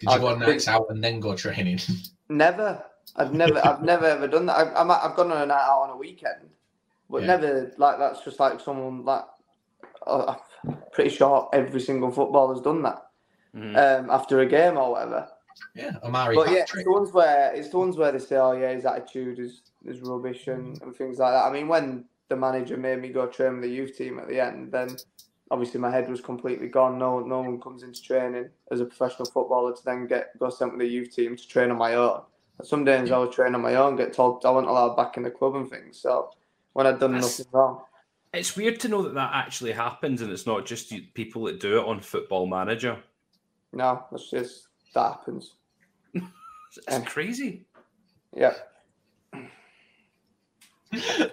Did 0.00 0.02
you 0.02 0.10
I 0.10 0.18
go 0.18 0.26
on 0.28 0.38
think- 0.40 0.50
nights 0.50 0.68
out 0.68 0.86
and 0.90 1.02
then 1.02 1.20
go 1.20 1.34
training? 1.34 1.78
Never. 2.28 2.82
I've 3.16 3.32
never. 3.34 3.64
I've 3.66 3.82
never 3.92 4.06
ever 4.06 4.26
done 4.28 4.46
that. 4.46 4.56
I've, 4.58 4.74
I'm, 4.76 4.90
I've 4.90 5.16
gone 5.16 5.30
on 5.32 5.42
a 5.42 5.46
night 5.46 5.64
out 5.66 5.82
on 5.82 5.90
a 5.90 5.96
weekend, 5.96 6.48
but 7.10 7.22
Yeah. 7.22 7.26
never 7.28 7.72
like 7.78 7.98
that's 7.98 8.22
just 8.24 8.40
like 8.40 8.60
someone 8.60 9.04
like. 9.04 9.24
Uh, 10.06 10.34
I'm 10.66 10.78
pretty 10.92 11.10
sure 11.10 11.48
every 11.52 11.80
single 11.80 12.10
footballer's 12.10 12.60
done 12.60 12.82
that 12.82 13.06
Mhm. 13.56 13.76
um, 14.04 14.10
after 14.10 14.40
a 14.40 14.46
game 14.46 14.76
or 14.76 14.92
whatever. 14.92 15.28
Yeah, 15.74 15.96
Amari 16.02 16.36
But 16.36 16.50
yeah, 16.50 16.58
it's 16.58 16.72
the 16.72 16.90
ones 16.90 17.12
where 17.12 17.52
it's 17.52 17.68
the 17.68 17.78
ones 17.78 17.96
where 17.96 18.12
they 18.12 18.18
say, 18.18 18.36
"Oh 18.36 18.52
yeah, 18.52 18.72
his 18.72 18.84
attitude 18.84 19.38
is 19.38 19.62
is 19.84 20.00
rubbish" 20.00 20.48
and, 20.48 20.78
mm. 20.78 20.82
and 20.82 20.94
things 20.94 21.18
like 21.18 21.32
that. 21.32 21.44
I 21.44 21.52
mean, 21.52 21.68
when 21.68 22.04
the 22.28 22.36
manager 22.36 22.76
made 22.76 23.00
me 23.00 23.08
go 23.08 23.26
train 23.26 23.54
with 23.54 23.62
the 23.62 23.68
youth 23.68 23.96
team 23.96 24.18
at 24.18 24.28
the 24.28 24.40
end, 24.40 24.72
then 24.72 24.96
obviously 25.50 25.78
my 25.78 25.90
head 25.90 26.08
was 26.08 26.20
completely 26.20 26.68
gone. 26.68 26.98
No, 26.98 27.20
no 27.20 27.40
one 27.40 27.60
comes 27.60 27.82
into 27.82 28.02
training 28.02 28.48
as 28.70 28.80
a 28.80 28.86
professional 28.86 29.26
footballer 29.26 29.74
to 29.74 29.84
then 29.84 30.06
get 30.06 30.38
go 30.38 30.48
sent 30.48 30.72
with 30.72 30.80
the 30.80 30.86
youth 30.86 31.14
team 31.14 31.36
to 31.36 31.48
train 31.48 31.70
on 31.70 31.78
my 31.78 31.94
own. 31.94 32.22
Some 32.62 32.84
days 32.84 33.10
I 33.10 33.18
was 33.18 33.34
training 33.34 33.54
on 33.54 33.62
my 33.62 33.74
own, 33.74 33.96
get 33.96 34.12
told 34.12 34.44
I 34.44 34.50
wasn't 34.50 34.70
allowed 34.70 34.96
back 34.96 35.16
in 35.16 35.22
the 35.22 35.30
club 35.30 35.56
and 35.56 35.68
things. 35.68 35.98
So 35.98 36.30
when 36.72 36.86
I'd 36.86 36.98
done 37.00 37.12
That's- 37.12 37.38
nothing 37.38 37.52
wrong, 37.52 37.82
It's 38.32 38.56
weird 38.56 38.80
to 38.80 38.88
know 38.88 39.02
that 39.02 39.14
that 39.14 39.30
actually 39.34 39.72
happens, 39.72 40.22
and 40.22 40.32
it's 40.32 40.46
not 40.46 40.64
just 40.64 40.94
people 41.12 41.44
that 41.44 41.60
do 41.60 41.78
it 41.78 41.84
on 41.84 42.00
Football 42.00 42.46
Manager. 42.46 42.96
no, 43.72 44.04
that's 44.10 44.30
just 44.30 44.68
that 44.94 45.12
happens. 45.12 45.54
It's 46.14 46.78
Yeah. 46.88 47.00
crazy. 47.04 47.66
Yeah, 48.34 48.54
I, 49.32 49.38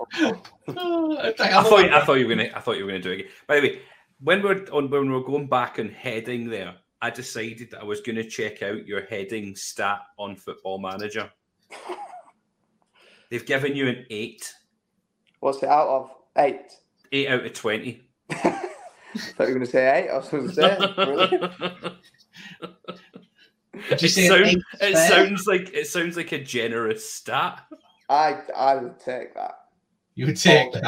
I 0.67 1.31
thought 1.63 1.85
I 1.85 2.05
thought 2.05 2.13
you 2.19 2.27
were 2.27 2.35
gonna 2.35 2.49
I 2.53 2.59
thought 2.59 2.77
you 2.77 2.85
were 2.85 2.91
gonna 2.91 3.03
do 3.03 3.11
it 3.11 3.19
again. 3.21 3.31
By 3.47 3.59
the 3.59 3.67
way, 3.67 3.81
when 4.21 4.43
we're 4.43 4.65
on 4.71 4.89
when 4.89 5.11
we're 5.11 5.21
going 5.21 5.47
back 5.47 5.77
and 5.77 5.91
heading 5.91 6.49
there, 6.49 6.75
I 7.01 7.09
decided 7.09 7.71
that 7.71 7.81
I 7.81 7.85
was 7.85 8.01
gonna 8.01 8.23
check 8.23 8.61
out 8.63 8.85
your 8.85 9.05
heading 9.05 9.55
stat 9.55 10.01
on 10.17 10.35
Football 10.35 10.79
Manager. 10.79 11.31
They've 13.29 13.45
given 13.45 13.75
you 13.75 13.87
an 13.87 14.05
eight, 14.09 14.53
what's 15.39 15.63
it 15.63 15.69
out 15.69 15.87
of 15.87 16.11
eight? 16.37 16.71
eight 17.13 17.29
out 17.29 17.45
of 17.45 17.53
twenty. 17.53 18.09
thought 19.39 19.47
you 19.47 19.53
were 19.53 19.59
going 19.59 19.59
to 19.61 19.65
say 19.65 20.03
eight. 20.03 20.09
I 20.09 20.17
was 20.17 20.29
going 20.29 20.47
to 20.47 20.53
say 20.53 20.77
brilliant. 20.95 21.53
Did 23.89 24.01
you 24.01 24.07
it 24.07 24.27
sound- 24.29 24.63
it 24.81 24.97
sounds 25.09 25.47
like 25.47 25.73
it 25.73 25.87
sounds 25.87 26.17
like 26.17 26.31
a 26.31 26.43
generous 26.43 27.07
stat. 27.09 27.61
I 28.09 28.37
I 28.55 28.75
would 28.75 28.99
take 28.99 29.33
that. 29.35 29.55
You 30.15 30.25
would 30.27 30.37
take 30.37 30.67
All 30.67 30.81
that. 30.81 30.83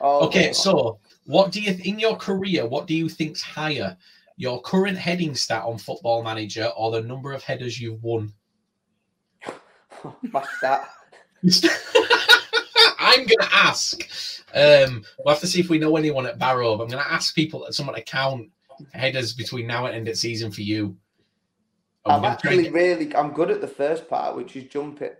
long. 0.00 0.22
Okay, 0.26 0.52
so 0.52 0.98
what 1.24 1.50
do 1.52 1.60
you 1.60 1.76
in 1.84 1.98
your 1.98 2.16
career? 2.16 2.66
What 2.66 2.86
do 2.86 2.94
you 2.94 3.08
think's 3.08 3.40
higher, 3.42 3.96
your 4.36 4.60
current 4.62 4.98
heading 4.98 5.34
stat 5.34 5.64
on 5.64 5.78
Football 5.78 6.22
Manager, 6.22 6.70
or 6.76 6.90
the 6.90 7.00
number 7.00 7.32
of 7.32 7.42
headers 7.42 7.80
you've 7.80 8.02
won? 8.02 8.32
my 10.32 10.44
stat. 10.58 10.90
I'm 12.98 13.24
gonna 13.26 13.50
ask. 13.52 14.06
Um, 14.54 15.04
we'll 15.18 15.34
have 15.34 15.40
to 15.40 15.46
see 15.46 15.60
if 15.60 15.68
we 15.68 15.78
know 15.78 15.96
anyone 15.96 16.26
at 16.26 16.38
Barrow. 16.38 16.76
But 16.76 16.84
I'm 16.84 16.90
gonna 16.90 17.02
ask 17.08 17.34
people, 17.34 17.66
at 17.66 17.74
someone 17.74 17.96
to 17.96 18.02
count 18.02 18.50
headers 18.92 19.32
between 19.32 19.66
now 19.66 19.86
and 19.86 19.94
end 19.94 20.08
of 20.08 20.16
season 20.16 20.50
for 20.50 20.60
you. 20.62 20.96
I'm 22.06 22.24
actually 22.24 22.70
really 22.70 23.14
I'm 23.14 23.32
good 23.32 23.50
at 23.50 23.60
the 23.60 23.68
first 23.68 24.08
part, 24.08 24.36
which 24.36 24.56
is 24.56 24.64
jumping. 24.64 25.12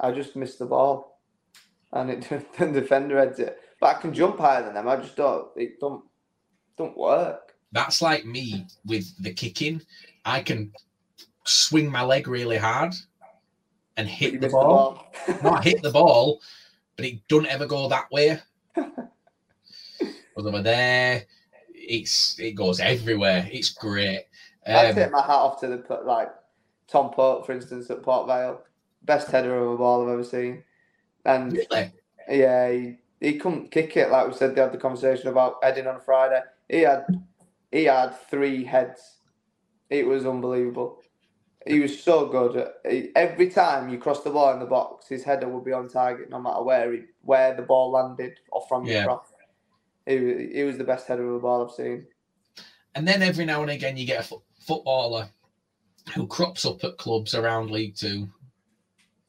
I 0.00 0.12
just 0.12 0.36
missed 0.36 0.58
the 0.58 0.66
ball, 0.66 1.20
and 1.92 2.10
it 2.10 2.28
the 2.58 2.66
defender 2.66 3.18
heads 3.18 3.38
it. 3.38 3.58
But 3.80 3.96
I 3.96 4.00
can 4.00 4.14
jump 4.14 4.38
higher 4.38 4.62
than 4.62 4.74
them. 4.74 4.88
I 4.88 4.96
just 4.96 5.16
don't. 5.16 5.48
It 5.56 5.80
don't 5.80 6.04
don't 6.76 6.96
work. 6.96 7.54
That's 7.72 8.02
like 8.02 8.24
me 8.24 8.66
with 8.84 9.10
the 9.22 9.32
kicking. 9.32 9.82
I 10.24 10.40
can 10.40 10.72
swing 11.44 11.90
my 11.90 12.02
leg 12.02 12.28
really 12.28 12.58
hard 12.58 12.94
and 13.96 14.08
hit 14.08 14.40
the 14.40 14.48
ball. 14.48 15.06
the 15.26 15.32
ball. 15.34 15.52
Not 15.52 15.64
hit 15.64 15.82
the 15.82 15.90
ball, 15.92 16.40
but 16.96 17.06
it 17.06 17.26
doesn't 17.28 17.46
ever 17.46 17.66
go 17.66 17.88
that 17.88 18.10
way. 18.10 18.40
But 20.34 20.46
over 20.46 20.62
there, 20.62 21.26
it's 21.74 22.38
it 22.38 22.52
goes 22.52 22.80
everywhere. 22.80 23.48
It's 23.52 23.70
great. 23.70 24.24
I 24.66 24.88
Um, 24.88 24.94
take 24.94 25.10
my 25.10 25.20
hat 25.22 25.30
off 25.30 25.60
to 25.60 25.68
the 25.68 25.78
put 25.78 26.06
like 26.06 26.30
Tom 26.88 27.10
Pope, 27.10 27.46
for 27.46 27.52
instance, 27.52 27.90
at 27.90 28.02
Port 28.02 28.26
Vale. 28.26 28.60
Best 29.02 29.30
header 29.30 29.56
of 29.56 29.72
a 29.72 29.76
ball 29.76 30.02
I've 30.04 30.12
ever 30.12 30.24
seen. 30.24 30.62
And 31.24 31.52
really? 31.52 31.92
yeah, 32.28 32.70
he, 32.70 32.96
he 33.20 33.38
couldn't 33.38 33.70
kick 33.70 33.96
it. 33.96 34.10
Like 34.10 34.28
we 34.28 34.34
said, 34.34 34.54
they 34.54 34.60
had 34.60 34.72
the 34.72 34.78
conversation 34.78 35.28
about 35.28 35.56
heading 35.62 35.86
on 35.86 36.00
Friday. 36.00 36.42
He 36.68 36.80
had 36.80 37.06
he 37.70 37.84
had 37.84 38.14
three 38.30 38.64
heads. 38.64 39.18
It 39.90 40.06
was 40.06 40.24
unbelievable. 40.26 41.02
He 41.66 41.80
was 41.80 42.02
so 42.02 42.26
good. 42.26 42.70
Every 43.14 43.48
time 43.48 43.88
you 43.88 43.98
cross 43.98 44.22
the 44.24 44.30
ball 44.30 44.52
in 44.52 44.58
the 44.58 44.66
box, 44.66 45.08
his 45.08 45.22
header 45.22 45.48
would 45.48 45.64
be 45.64 45.72
on 45.72 45.88
target, 45.88 46.28
no 46.28 46.40
matter 46.40 46.62
where 46.62 46.92
he, 46.92 47.02
where 47.22 47.54
the 47.54 47.62
ball 47.62 47.92
landed 47.92 48.38
or 48.50 48.62
from 48.68 48.84
Yeah. 48.84 48.94
your 48.94 49.04
cross. 49.04 49.32
He, 50.06 50.50
he 50.54 50.62
was 50.64 50.76
the 50.76 50.84
best 50.84 51.06
header 51.06 51.28
of 51.28 51.36
a 51.36 51.38
ball 51.40 51.64
I've 51.64 51.74
seen. 51.74 52.06
And 52.96 53.06
then 53.06 53.22
every 53.22 53.44
now 53.44 53.62
and 53.62 53.70
again, 53.70 53.96
you 53.96 54.04
get 54.06 54.20
a 54.20 54.22
footballer 54.62 55.28
who 56.14 56.26
crops 56.26 56.64
up 56.64 56.82
at 56.84 56.98
clubs 56.98 57.34
around 57.34 57.70
League 57.70 57.96
Two 57.96 58.28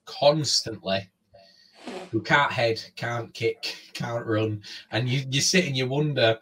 constantly. 0.06 1.10
who 2.12 2.22
can't 2.22 2.52
head, 2.52 2.82
can't 2.96 3.34
kick, 3.34 3.76
can't 3.94 4.26
run, 4.26 4.62
and 4.92 5.10
you 5.10 5.26
you 5.30 5.42
sit 5.42 5.66
and 5.66 5.76
you 5.76 5.88
wonder. 5.88 6.40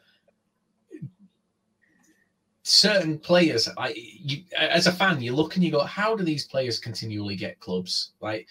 Certain 2.63 3.17
players, 3.17 3.67
like 3.75 3.95
you, 3.97 4.43
as 4.55 4.85
a 4.85 4.91
fan, 4.91 5.19
you 5.19 5.33
look 5.33 5.55
and 5.55 5.63
you 5.63 5.71
go, 5.71 5.81
"How 5.81 6.15
do 6.15 6.23
these 6.23 6.45
players 6.45 6.77
continually 6.77 7.35
get 7.35 7.59
clubs? 7.59 8.11
Like, 8.21 8.47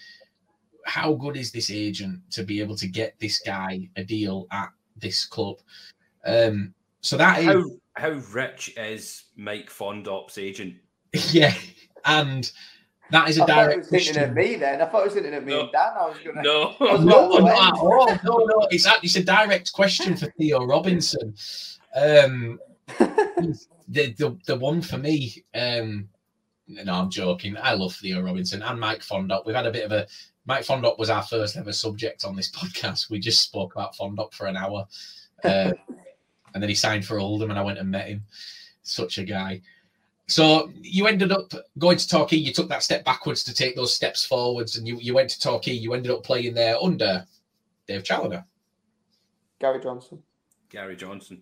how 0.85 1.13
good 1.13 1.37
is 1.37 1.51
this 1.51 1.71
agent 1.71 2.19
to 2.31 2.43
be 2.43 2.59
able 2.59 2.75
to 2.75 2.87
get 2.87 3.17
this 3.19 3.39
guy 3.39 3.89
a 3.95 4.03
deal 4.03 4.47
at 4.51 4.69
this 4.97 5.25
club?" 5.25 5.57
Um, 6.25 6.73
so 7.01 7.17
that 7.17 7.43
How 7.43 7.63
how 7.95 8.09
rich 8.31 8.73
is 8.77 9.23
Mike 9.35 9.69
Fondop's 9.69 10.37
agent? 10.37 10.75
yeah, 11.31 11.53
and 12.05 12.51
that 13.11 13.29
is 13.29 13.37
a 13.37 13.43
I 13.43 13.45
thought 13.47 13.55
he 13.57 13.61
direct 13.63 13.79
was 13.79 13.87
question. 13.89 14.17
at 14.17 14.33
me 14.33 14.55
then. 14.55 14.81
I 14.81 14.85
thought 14.85 14.99
he 14.99 15.05
was 15.05 15.13
thinking 15.13 15.33
at 15.33 15.45
me 15.45 15.53
No. 15.53 15.61
and 15.63 15.71
Dan. 15.71 15.91
I 15.99 16.05
was 16.07 16.17
gonna. 16.23 16.41
No. 16.41 16.75
I 16.79 16.93
was 16.93 17.01
No, 17.01 17.37
not 17.39 17.75
at 17.75 17.79
all. 17.79 18.07
No, 18.23 18.45
no, 18.45 18.67
it's 18.71 18.85
a, 18.85 18.93
it's 19.03 19.15
a 19.17 19.23
direct 19.23 19.73
question 19.73 20.15
for 20.15 20.27
Theo 20.37 20.65
Robinson. 20.65 21.35
Um, 21.95 22.59
the, 22.99 24.13
the 24.17 24.37
the 24.47 24.55
one 24.55 24.81
for 24.81 24.97
me. 24.97 25.43
Um, 25.53 26.07
no, 26.67 26.93
I'm 26.93 27.09
joking. 27.09 27.57
I 27.61 27.73
love 27.73 27.93
Theo 27.95 28.21
Robinson 28.21 28.61
and 28.61 28.79
Mike 28.79 29.01
Fondop. 29.01 29.45
We've 29.45 29.55
had 29.55 29.67
a 29.67 29.71
bit 29.71 29.83
of 29.83 29.91
a 29.91 30.07
Mike 30.45 30.65
Fondop 30.65 30.97
was 30.97 31.09
our 31.09 31.21
first 31.23 31.57
ever 31.57 31.73
subject 31.73 32.23
on 32.23 32.35
this 32.35 32.49
podcast. 32.55 33.09
We 33.09 33.19
just 33.19 33.41
spoke 33.41 33.73
about 33.75 33.95
Fondop 33.95 34.33
for 34.33 34.47
an 34.47 34.55
hour, 34.55 34.85
uh, 35.43 35.71
and 36.53 36.61
then 36.61 36.69
he 36.69 36.75
signed 36.75 37.05
for 37.05 37.19
Oldham, 37.19 37.49
and 37.49 37.59
I 37.59 37.63
went 37.63 37.79
and 37.79 37.89
met 37.89 38.07
him. 38.07 38.23
Such 38.83 39.17
a 39.17 39.23
guy. 39.23 39.61
So 40.27 40.71
you 40.81 41.07
ended 41.07 41.31
up 41.31 41.53
going 41.77 41.97
to 41.97 42.07
Torquay. 42.07 42.37
You 42.37 42.53
took 42.53 42.69
that 42.69 42.83
step 42.83 43.03
backwards 43.03 43.43
to 43.43 43.53
take 43.53 43.75
those 43.75 43.93
steps 43.93 44.25
forwards, 44.25 44.77
and 44.77 44.87
you, 44.87 44.97
you 44.99 45.13
went 45.13 45.29
to 45.31 45.39
Torquay. 45.39 45.73
You 45.73 45.93
ended 45.93 46.11
up 46.11 46.23
playing 46.23 46.53
there 46.53 46.77
under 46.81 47.25
Dave 47.87 48.03
Challinor. 48.03 48.45
Gary 49.59 49.81
Johnson. 49.81 50.23
Gary 50.69 50.95
Johnson. 50.95 51.41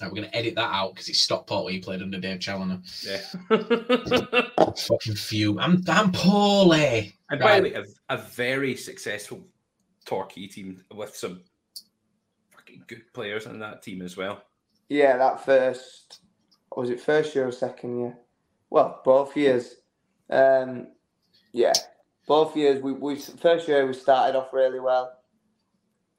Now 0.00 0.08
we're 0.08 0.16
going 0.16 0.28
to 0.30 0.36
edit 0.36 0.54
that 0.56 0.72
out 0.72 0.94
because 0.94 1.08
it's 1.08 1.20
Stockport 1.20 1.64
where 1.64 1.74
you 1.74 1.80
played 1.80 2.02
under 2.02 2.18
Dave 2.18 2.40
Challinor. 2.40 2.80
Yeah. 3.06 4.72
Fucking 4.76 5.14
few. 5.14 5.60
I'm 5.60 5.84
I'm 5.86 6.10
poorly. 6.10 7.14
and 7.30 7.38
by 7.38 7.60
the 7.60 7.68
way, 7.68 7.74
a, 7.74 7.84
a 8.14 8.16
very 8.16 8.74
successful 8.74 9.46
Torquay 10.04 10.48
team 10.48 10.82
with 10.92 11.14
some 11.14 11.42
fucking 11.42 11.51
good 12.86 13.12
players 13.12 13.46
in 13.46 13.58
that 13.60 13.82
team 13.82 14.02
as 14.02 14.16
well. 14.16 14.42
Yeah, 14.88 15.16
that 15.16 15.44
first 15.44 16.20
was 16.76 16.90
it 16.90 17.00
first 17.00 17.34
year 17.34 17.48
or 17.48 17.52
second 17.52 17.98
year? 17.98 18.18
Well, 18.70 19.00
both 19.04 19.36
years. 19.36 19.76
Um, 20.30 20.88
yeah, 21.52 21.72
both 22.26 22.56
years. 22.56 22.82
We, 22.82 22.92
we 22.92 23.16
first 23.16 23.68
year 23.68 23.86
we 23.86 23.92
started 23.92 24.38
off 24.38 24.52
really 24.52 24.80
well, 24.80 25.12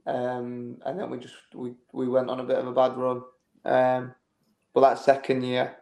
um, 0.06 0.78
and 0.86 1.00
then 1.00 1.10
we 1.10 1.18
just 1.18 1.36
we, 1.54 1.74
we 1.92 2.08
went 2.08 2.30
on 2.30 2.40
a 2.40 2.44
bit 2.44 2.58
of 2.58 2.68
a 2.68 2.74
bad 2.74 2.96
run. 2.98 3.24
Um, 3.66 4.14
but 4.74 4.82
that 4.82 5.00
second 5.00 5.44
year, 5.44 5.76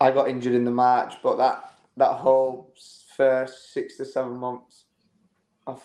I 0.00 0.10
got 0.10 0.28
injured 0.28 0.54
in 0.54 0.64
the 0.64 0.70
March. 0.70 1.14
But 1.22 1.36
that 1.36 1.74
that 1.96 2.12
whole 2.14 2.72
first 3.16 3.72
six 3.72 3.96
to 3.98 4.04
seven 4.04 4.36
months, 4.36 4.83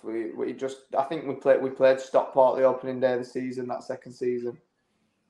we, 0.03 0.32
we 0.32 0.53
just 0.53 0.77
I 0.97 1.03
think 1.03 1.25
we 1.25 1.36
played 1.36 1.61
we 1.61 1.69
played 1.69 1.99
Stockport 1.99 2.57
the 2.57 2.63
opening 2.63 2.99
day 2.99 3.13
of 3.13 3.19
the 3.19 3.25
season 3.25 3.67
that 3.67 3.84
second 3.84 4.13
season. 4.13 4.57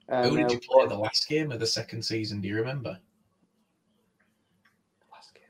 Um, 0.10 0.30
Who 0.30 0.38
did 0.38 0.46
uh, 0.48 0.50
you 0.54 0.60
play 0.60 0.88
the 0.88 0.98
last 0.98 1.28
game 1.28 1.52
of 1.52 1.60
the 1.60 1.68
second 1.68 2.02
season? 2.02 2.42
Do 2.42 2.48
you 2.48 2.56
remember? 2.56 2.98
last 5.12 5.34
game? 5.36 5.44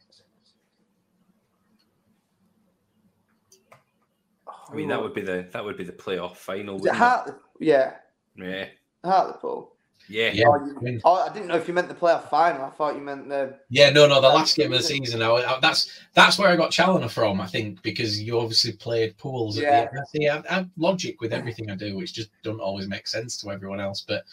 I 4.70 4.76
mean, 4.76 4.90
that 4.90 5.02
would 5.02 5.14
be 5.14 5.22
the 5.22 5.48
that 5.52 5.64
would 5.64 5.78
be 5.78 5.86
the 5.86 5.94
playoff 5.94 6.36
final. 6.36 6.76
Was 6.76 6.86
it 6.86 6.90
wouldn't 6.90 6.98
Hart? 6.98 7.42
Yeah. 7.60 7.94
Yeah. 8.36 8.66
Hartlepool. 9.04 9.74
Yeah. 10.08 10.32
Yeah. 10.34 10.46
Oh, 10.48 10.66
you- 10.82 11.02
oh, 11.04 11.28
I 11.30 11.34
didn't 11.34 11.48
know 11.50 11.56
if 11.56 11.68
you 11.68 11.74
meant 11.74 11.88
the 11.88 11.94
playoff 11.94 12.30
final. 12.30 12.66
I 12.66 12.70
thought 12.72 12.96
you 12.96 13.02
meant 13.02 13.30
the. 13.30 13.60
Yeah, 13.70 13.90
no, 13.92 14.08
no. 14.08 14.20
The 14.22 14.28
last 14.30 14.56
game 14.56 14.72
of 14.72 14.80
the 14.80 14.84
season. 14.84 15.22
I, 15.22 15.30
I- 15.30 15.60
that's 15.60 16.02
that's 16.14 16.40
where 16.40 16.50
I 16.50 16.56
got 16.56 16.72
Challinor 16.72 17.10
from. 17.10 17.40
I 17.42 17.46
think 17.46 17.82
because 17.84 18.22
you 18.22 18.40
obviously 18.40 18.72
played 18.74 19.18
pools. 19.18 19.58
At 19.58 19.64
Yeah. 19.64 19.86
the 19.86 19.98
end. 19.98 20.08
See, 20.08 20.28
I, 20.28 20.38
I 20.50 20.54
have 20.56 20.70
logic 20.78 21.22
with 21.22 21.34
everything 21.34 21.70
I 21.70 21.76
do, 21.76 21.96
which 21.98 22.14
just 22.14 22.30
don't 22.44 22.60
always 22.60 22.88
make 22.88 23.08
sense 23.08 23.38
to 23.42 23.52
everyone 23.52 23.80
else. 23.80 24.04
But 24.08 24.24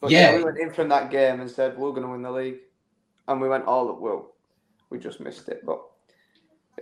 But 0.00 0.10
Yeah. 0.10 0.30
yeah. 0.32 0.36
we 0.38 0.44
went 0.44 0.58
in 0.58 0.72
from 0.72 0.88
that 0.88 1.10
game 1.10 1.40
and 1.40 1.50
said 1.50 1.76
we're 1.76 1.90
going 1.90 2.02
to 2.04 2.08
win 2.08 2.22
the 2.22 2.30
league, 2.32 2.58
and 3.28 3.40
we 3.40 3.48
went 3.48 3.66
all 3.66 3.90
at 3.90 4.00
will. 4.00 4.32
We 4.88 4.98
just 4.98 5.20
missed 5.20 5.48
it, 5.48 5.64
but 5.66 5.82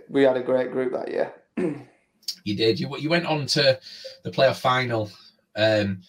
we 0.07 0.23
had 0.23 0.37
a 0.37 0.41
great 0.41 0.71
group 0.71 0.93
that 0.93 1.09
year. 1.09 1.33
You 2.45 2.55
did. 2.55 2.79
You 2.79 2.95
you 2.97 3.09
went 3.09 3.25
on 3.25 3.45
to 3.47 3.77
the 4.23 4.31
playoff 4.31 4.59
final. 4.59 5.11
Um, 5.57 6.01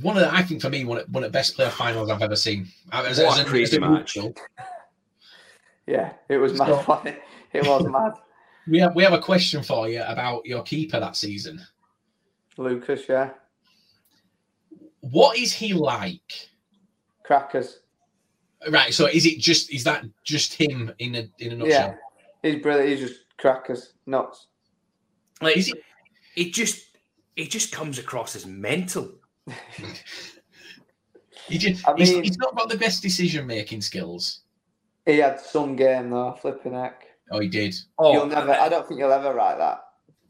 one 0.00 0.16
of 0.16 0.22
the, 0.22 0.32
I 0.32 0.42
think 0.42 0.62
for 0.62 0.70
me 0.70 0.84
one 0.84 0.98
of, 0.98 1.08
one 1.12 1.22
of 1.22 1.30
the 1.30 1.36
best 1.36 1.54
player 1.54 1.68
finals 1.70 2.10
I've 2.10 2.22
ever 2.22 2.36
seen. 2.36 2.66
Uh, 2.90 3.04
as, 3.06 3.18
What 3.18 3.38
as 3.38 3.44
a 3.44 3.48
crazy 3.48 3.78
match. 3.78 4.16
Yeah, 5.86 6.12
it 6.28 6.38
was 6.38 6.58
mad. 6.58 6.84
So- 6.84 7.02
it? 7.04 7.22
it 7.52 7.66
was 7.66 7.86
mad. 7.86 8.12
We 8.68 8.78
have 8.78 8.94
we 8.94 9.02
have 9.02 9.12
a 9.12 9.18
question 9.20 9.62
for 9.62 9.88
you 9.88 10.02
about 10.04 10.46
your 10.46 10.62
keeper 10.62 11.00
that 11.00 11.16
season. 11.16 11.60
Lucas, 12.56 13.02
yeah, 13.08 13.30
What 15.00 15.36
is 15.36 15.52
he 15.52 15.72
like? 15.74 16.48
crackers. 17.24 17.80
Right. 18.70 18.94
So 18.94 19.06
is 19.06 19.26
it 19.26 19.38
just 19.40 19.72
is 19.72 19.82
that 19.84 20.04
just 20.22 20.54
him 20.54 20.92
in 21.00 21.14
a 21.16 21.28
in 21.38 21.52
a 21.52 21.56
nutshell? 21.56 21.66
Yeah, 21.68 21.86
nutshell? 21.86 21.98
he's 22.42 22.62
brilliant. 22.62 22.88
He's 22.90 23.08
just 23.08 23.20
crackers, 23.38 23.94
nuts. 24.06 24.46
Like 25.40 25.56
Is 25.56 25.68
it- 25.70 25.82
he 26.34 26.50
just 26.50 26.84
it 27.36 27.50
just 27.50 27.72
comes 27.72 27.98
across 27.98 28.36
as 28.36 28.46
mental. 28.46 29.12
He 31.48 31.58
just, 31.58 31.86
I 31.88 31.94
he's, 31.96 32.12
mean- 32.14 32.22
he's 32.24 32.38
not 32.38 32.56
got 32.56 32.68
the 32.68 32.76
best 32.78 33.02
decision 33.02 33.46
making 33.46 33.80
skills. 33.80 34.40
He 35.04 35.18
had 35.18 35.40
some 35.40 35.74
game 35.74 36.10
though, 36.10 36.36
flipping 36.40 36.74
heck. 36.74 37.04
Oh, 37.30 37.40
he 37.40 37.48
did. 37.48 37.74
Oh, 37.98 38.12
You'll 38.12 38.26
never. 38.26 38.52
I 38.52 38.68
don't 38.68 38.86
think 38.86 39.00
you'll 39.00 39.10
ever 39.12 39.32
write 39.34 39.58
that. 39.58 39.80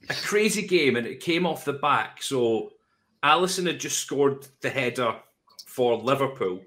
a 0.08 0.14
crazy 0.14 0.66
game, 0.66 0.96
and 0.96 1.06
it 1.06 1.20
came 1.20 1.46
off 1.46 1.64
the 1.64 1.74
back. 1.74 2.22
So 2.22 2.70
Alisson 3.22 3.66
had 3.66 3.78
just 3.80 3.98
scored 3.98 4.46
the 4.62 4.70
header 4.70 5.16
for 5.66 5.96
Liverpool, 5.96 6.60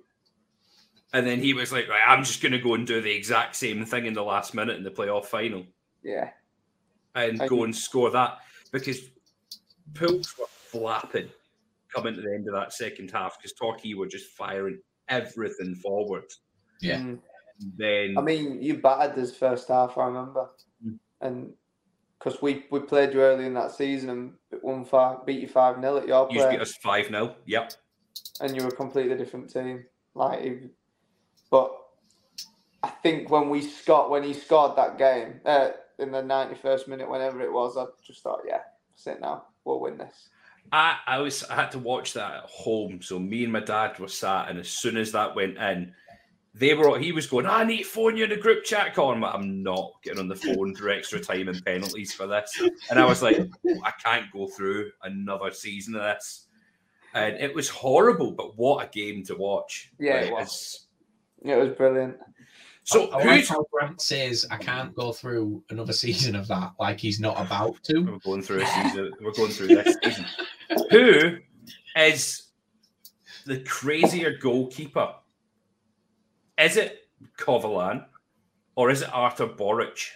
and 1.14 1.26
then 1.26 1.40
he 1.40 1.54
was 1.54 1.72
like, 1.72 1.88
"Right, 1.90 2.02
I'm 2.08 2.24
just 2.24 2.42
going 2.44 2.52
to 2.52 2.60
go 2.60 2.76
and 2.76 2.86
do 2.86 3.02
the 3.02 3.12
exact 3.12 3.56
same 3.56 3.84
thing 3.86 4.06
in 4.06 4.14
the 4.14 4.24
last 4.24 4.54
minute 4.54 4.78
in 4.78 4.84
the 4.84 4.92
playoff 4.92 5.26
final, 5.26 5.66
Yeah, 6.04 6.30
and 7.16 7.42
I- 7.42 7.48
go 7.48 7.64
and 7.64 7.76
score 7.76 8.12
that 8.12 8.38
because 8.72 9.00
Pools 9.96 10.38
were 10.38 10.46
flapping 10.48 11.30
coming 11.96 12.14
to 12.16 12.22
the 12.22 12.34
end 12.34 12.48
of 12.48 12.54
that 12.54 12.74
second 12.74 13.12
half 13.12 13.38
because 13.38 13.54
Torquay 13.54 13.94
were 13.94 14.08
just 14.08 14.32
firing 14.32 14.80
everything 15.10 15.76
forward. 15.76 16.26
Yeah. 16.82 17.00
Mm. 17.00 17.20
Then 17.78 18.18
I 18.18 18.22
mean, 18.22 18.62
you 18.62 18.78
battered 18.80 19.16
this 19.16 19.36
first 19.36 19.70
half. 19.70 19.98
I 19.98 20.06
remember, 20.08 20.50
Mm. 20.86 21.00
and 21.22 21.54
because 22.20 22.42
we, 22.42 22.66
we 22.72 22.80
played 22.80 23.14
you 23.14 23.22
early 23.22 23.46
in 23.46 23.54
that 23.54 23.72
season 23.72 24.10
and 24.10 24.34
won 24.64 24.84
five, 24.84 25.26
beat 25.26 25.42
you 25.42 25.48
five 25.48 25.80
0 25.80 25.98
at 25.98 26.08
your. 26.08 26.28
You 26.32 26.50
beat 26.50 26.60
us 26.62 26.74
five 26.84 27.08
0 27.08 27.36
Yep. 27.46 27.74
and 28.42 28.56
you 28.56 28.64
were 28.64 28.70
a 28.70 28.76
completely 28.76 29.16
different 29.16 29.52
team. 29.52 29.86
Like, 30.16 30.64
but 31.52 31.72
I 32.84 32.90
think 32.90 33.30
when 33.30 33.50
we 33.50 33.62
scored 33.62 34.12
when 34.12 34.24
he 34.24 34.34
scored 34.34 34.76
that 34.78 34.98
game 34.98 35.40
uh, 35.46 35.70
in 36.00 36.12
the 36.12 36.22
ninety 36.22 36.56
first 36.56 36.88
minute, 36.88 37.10
whenever 37.10 37.42
it 37.42 37.52
was, 37.52 37.78
I 37.78 37.86
just 38.06 38.22
thought, 38.22 38.42
yeah, 38.48 38.62
that's 38.92 39.08
it 39.08 39.22
now. 39.22 39.46
We'll 39.64 39.80
win 39.80 39.98
this. 39.98 40.30
I, 40.72 40.98
I 41.08 41.20
was 41.20 41.44
I 41.44 41.56
had 41.56 41.72
to 41.72 41.80
watch 41.80 42.14
that 42.14 42.34
at 42.34 42.44
home. 42.44 43.02
So 43.02 43.20
me 43.20 43.44
and 43.44 43.54
my 43.54 43.60
dad 43.60 43.98
were 44.00 44.08
sat, 44.08 44.50
and 44.50 44.60
as 44.60 44.68
soon 44.70 44.98
as 44.98 45.12
that 45.14 45.36
went 45.36 45.58
in, 45.58 45.94
they 46.54 46.74
were 46.74 46.98
he 47.00 47.12
was 47.12 47.28
going, 47.28 47.46
I 47.46 47.64
need 47.64 47.80
to 47.80 47.84
phone 47.90 48.18
you 48.18 48.24
in 48.26 48.30
the 48.30 48.38
group 48.38 48.64
chat, 48.64 48.94
Colin. 48.94 49.22
But 49.22 49.36
I'm 49.36 49.62
not 49.64 49.92
getting 50.04 50.20
on 50.20 50.28
the 50.28 50.36
phone 50.36 50.76
for 50.76 50.90
extra 50.90 51.20
time 51.20 51.48
and 51.50 51.64
penalties 51.66 52.14
for 52.14 52.28
this. 52.28 52.62
And 52.90 53.00
I 53.00 53.06
was 53.06 53.22
like, 53.22 53.38
I 53.84 53.92
can't 54.04 54.32
go 54.32 54.48
through 54.48 54.92
another 55.04 55.52
season 55.52 55.96
of 55.96 56.02
this. 56.02 56.48
And 57.14 57.36
it 57.38 57.54
was 57.56 57.70
horrible, 57.70 58.32
but 58.34 58.58
what 58.58 58.86
a 58.86 58.90
game 58.90 59.24
to 59.26 59.36
watch. 59.36 59.92
Yeah, 60.00 60.16
Like, 60.16 60.26
it 60.26 60.32
was. 60.34 60.42
it's- 60.42 60.82
It 61.44 61.56
was 61.58 61.70
brilliant. 61.78 62.18
So 62.86 63.08
I, 63.08 63.22
I 63.22 63.26
like 63.26 63.40
who's 63.40 63.50
how 63.50 63.66
Grant 63.72 64.00
says 64.00 64.46
I 64.52 64.58
can't 64.58 64.94
go 64.94 65.12
through 65.12 65.64
another 65.72 65.94
season 66.06 66.36
of 66.36 66.48
that, 66.48 66.74
like 66.80 67.00
he's 67.00 67.20
not 67.20 67.44
about 67.44 67.84
to. 67.84 68.00
we're 68.02 68.20
going 68.20 68.44
through 68.44 68.62
a 68.62 68.66
season. 68.84 69.12
We're 69.22 69.32
going 69.32 69.52
through 69.52 69.68
this 69.68 69.98
season. 70.04 70.26
Who 70.92 71.38
is 71.98 72.44
the 73.46 73.60
crazier 73.62 74.38
goalkeeper? 74.38 75.16
Is 76.60 76.78
it 76.78 77.10
Covolan 77.38 78.06
or 78.76 78.92
is 78.92 79.02
it 79.02 79.10
Arthur 79.12 79.48
Boric? 79.48 80.12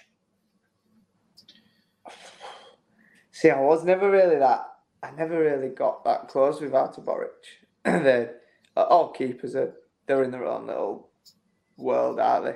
See, 3.32 3.50
I 3.50 3.60
was 3.60 3.84
never 3.84 4.12
really 4.12 4.38
that. 4.38 4.66
I 5.02 5.12
never 5.12 5.40
really 5.40 5.70
got 5.70 6.04
that 6.04 6.28
close 6.28 6.62
with 6.62 6.76
Arthur 6.76 7.02
Boric. 7.02 7.32
they 7.84 8.30
all 8.76 9.10
keepers 9.12 9.56
are 9.56 9.74
they're 10.06 10.24
in 10.24 10.32
their 10.32 10.46
own 10.46 10.68
little 10.68 11.09
world, 11.80 12.20
aren't 12.20 12.46
they? 12.46 12.56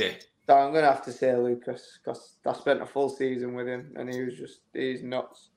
Yeah. 0.00 0.12
So 0.46 0.56
I'm 0.56 0.72
going 0.72 0.84
to 0.84 0.90
have 0.90 1.04
to 1.04 1.12
say 1.12 1.34
Lucas 1.36 1.98
because 2.02 2.36
I 2.46 2.52
spent 2.54 2.82
a 2.82 2.86
full 2.86 3.08
season 3.08 3.54
with 3.54 3.68
him 3.68 3.92
and 3.96 4.12
he 4.12 4.22
was 4.22 4.34
just, 4.36 4.60
he's 4.72 5.02
nuts. 5.02 5.50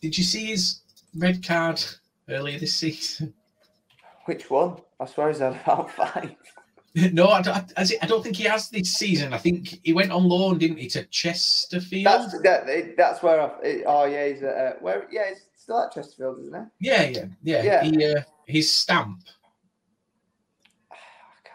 Did 0.00 0.16
you 0.16 0.24
see 0.24 0.46
his 0.46 0.80
red 1.16 1.46
card 1.46 1.82
earlier 2.28 2.58
this 2.58 2.74
season? 2.74 3.34
Which 4.24 4.50
one? 4.50 4.76
I 5.00 5.06
swear 5.06 5.28
he's 5.28 5.38
had 5.38 5.60
about 5.62 5.90
five. 5.90 6.34
no, 6.94 7.28
I 7.28 7.42
don't, 7.42 7.72
I, 7.76 7.86
I 8.02 8.06
don't 8.06 8.22
think 8.22 8.36
he 8.36 8.44
has 8.44 8.68
this 8.68 8.92
season. 8.94 9.32
I 9.32 9.38
think 9.38 9.80
he 9.82 9.92
went 9.92 10.12
on 10.12 10.24
loan, 10.24 10.58
didn't 10.58 10.78
he, 10.78 10.88
to 10.88 11.04
Chesterfield? 11.04 12.06
That's 12.06 12.40
that, 12.42 12.94
that's 12.96 13.22
where 13.22 13.40
I. 13.40 13.50
It, 13.62 13.84
oh 13.86 14.04
yeah, 14.04 14.28
he's 14.28 14.42
at 14.42 14.56
uh, 14.56 14.72
where? 14.80 15.08
Yeah, 15.10 15.30
he's 15.30 15.46
still 15.56 15.80
at 15.80 15.92
Chesterfield, 15.92 16.40
isn't 16.40 16.54
he? 16.54 16.88
Yeah, 16.88 17.02
yeah, 17.02 17.24
yeah. 17.42 17.62
Yeah. 17.62 17.82
He, 17.84 18.04
uh, 18.04 18.22
his 18.46 18.72
stamp. 18.72 19.22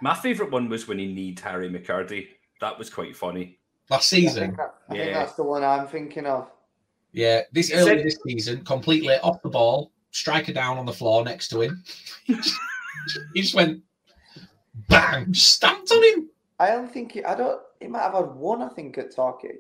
My 0.02 0.14
favourite 0.14 0.52
one 0.52 0.70
was 0.70 0.88
when 0.88 1.00
he 1.00 1.08
need 1.08 1.40
Harry 1.40 1.70
McKirdy. 1.70 2.28
That 2.62 2.78
was 2.78 2.90
quite 2.90 3.16
funny. 3.16 3.60
Last 3.90 4.12
I 4.14 4.18
season, 4.18 4.44
think, 4.44 4.58
that, 4.58 4.76
I 4.90 4.94
think 4.94 5.14
that's 5.14 5.34
the 5.34 5.44
one 5.44 5.64
I'm 5.64 5.88
thinking 5.88 6.26
of. 6.26 6.52
yeah, 7.14 7.42
this 7.54 7.72
early 7.72 7.98
said- 7.98 8.06
this 8.06 8.20
season, 8.28 8.66
completely 8.66 9.16
off 9.20 9.42
the 9.42 9.50
ball, 9.50 9.92
striker 10.12 10.52
down 10.52 10.78
on 10.78 10.86
the 10.86 10.94
floor 10.94 11.24
next 11.24 11.48
to 11.50 11.62
him. 11.62 11.84
he 12.26 12.36
just 13.42 13.56
went 13.56 13.82
bang, 14.90 15.34
stamped 15.34 15.92
on 15.92 16.04
him. 16.04 16.30
I 16.60 16.68
don't 16.68 16.92
think 16.92 17.14
he, 17.14 17.24
I 17.24 17.36
don't. 17.36 17.62
He 17.80 17.88
might 17.88 18.02
have 18.02 18.14
had 18.14 18.36
one, 18.36 18.62
I 18.62 18.70
think, 18.70 18.98
at 18.98 19.16
Torquay, 19.16 19.58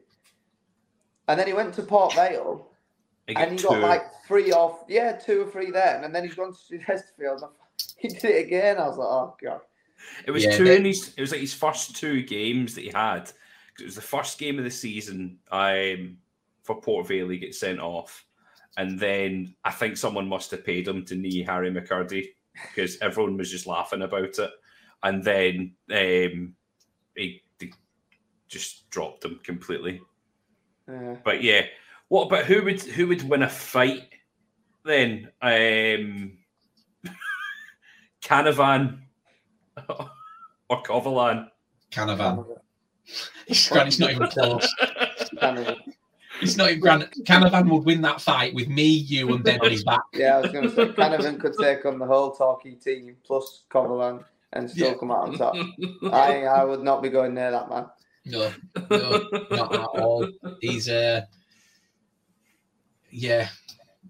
and 1.28 1.40
then 1.40 1.48
he 1.48 1.54
went 1.54 1.74
to 1.76 1.84
Port 1.84 2.14
Vale 2.16 2.68
and 3.28 3.60
he 3.60 3.64
got 3.64 3.82
like 3.82 4.04
three 4.28 4.52
off. 4.52 4.84
Yeah, 4.88 5.14
two 5.14 5.42
or 5.42 5.52
three 5.52 5.72
then, 5.72 6.04
and 6.04 6.14
then 6.14 6.24
he's 6.24 6.36
gone 6.36 6.54
to 6.70 6.78
Chesterfield. 6.86 7.44
He 7.98 8.08
did 8.08 8.26
it 8.26 8.46
again. 8.46 8.78
I 8.78 8.88
was 8.88 8.98
like, 8.98 9.08
oh 9.08 9.36
god. 9.42 9.62
It 10.26 10.32
was 10.32 10.44
Yeah, 10.46 10.58
two 10.58 10.66
they- 10.66 10.78
in 10.78 10.86
his. 10.86 11.14
It 11.18 11.22
was 11.22 11.32
like 11.32 11.42
his 11.42 11.54
first 11.54 11.96
two 11.96 12.24
games 12.24 12.76
that 12.76 12.84
he 12.84 12.90
had. 12.90 13.32
It 13.80 13.86
was 13.86 13.96
the 13.96 14.02
first 14.02 14.40
game 14.40 14.58
of 14.58 14.64
the 14.64 14.72
season. 14.72 15.40
Um, 15.52 16.18
for 16.64 16.82
Port 16.82 17.08
Vale, 17.08 17.30
he 17.30 17.38
gets 17.38 17.60
sent 17.60 17.80
off, 17.80 18.26
and 18.78 19.00
then 19.00 19.56
I 19.64 19.72
think 19.72 19.96
someone 19.98 20.28
must 20.28 20.52
have 20.52 20.66
paid 20.66 20.88
him 20.88 21.06
to 21.06 21.16
knee 21.16 21.44
Harry 21.44 21.72
McKirdy 21.72 22.28
because 22.54 22.98
everyone 23.02 23.38
was 23.38 23.52
just 23.52 23.68
laughing 23.68 24.02
about 24.02 24.38
it, 24.40 24.52
and 25.04 25.24
then 25.24 25.76
um, 25.92 26.56
he, 27.16 27.44
he 27.60 27.74
just 28.48 28.90
dropped 28.90 29.24
him 29.24 29.40
completely. 29.44 30.02
Yeah. 30.90 31.16
But 31.24 31.44
yeah, 31.44 31.66
what 32.08 32.26
about 32.26 32.46
who 32.46 32.64
would 32.64 32.82
who 32.82 33.08
would 33.08 33.28
win 33.30 33.44
a 33.44 33.50
fight 33.50 34.10
then? 34.84 35.32
Um, 35.42 36.38
Canavan 38.22 39.00
or 40.70 40.84
Covolan? 40.84 41.50
Canavan. 41.92 42.46
It's, 43.48 43.72
it's 43.72 44.00
not 44.00 44.12
even 44.12 44.28
close. 44.30 44.68
Canavan. 45.42 45.78
It's 46.42 46.56
not 46.58 46.70
even 46.70 46.82
grand. 46.82 47.10
Canavan 47.24 47.70
would 47.72 47.86
win 47.86 48.02
that 48.02 48.22
fight 48.22 48.54
with 48.54 48.68
me, 48.68 48.84
you, 48.86 49.34
and 49.34 49.44
Ben 49.44 49.60
on 49.62 49.72
his 49.72 49.84
back. 49.84 50.02
Yeah, 50.14 50.38
I 50.38 50.42
was 50.42 50.52
going 50.52 50.70
to 50.70 50.76
say 50.76 50.86
Canavan 50.90 51.40
could 51.40 51.56
take 51.60 51.86
on 51.86 51.98
the 52.00 52.06
whole 52.06 52.32
Torquay 52.32 52.76
team 52.76 53.16
plus 53.26 53.64
Covolan 53.72 54.24
and 54.54 54.70
still 54.70 54.90
Yeah. 54.92 54.98
come 55.00 55.12
out 55.12 55.30
on 55.30 55.38
top. 55.38 55.56
I 56.12 56.44
I 56.44 56.64
would 56.64 56.84
not 56.84 57.02
be 57.02 57.10
going 57.10 57.34
near 57.34 57.52
that 57.52 57.70
man. 57.70 57.86
No, 58.26 58.52
no, 58.90 59.30
not 59.52 59.74
at 59.74 59.80
all. 60.02 60.30
He's 60.62 60.90
uh 60.90 61.22
yeah. 63.10 63.50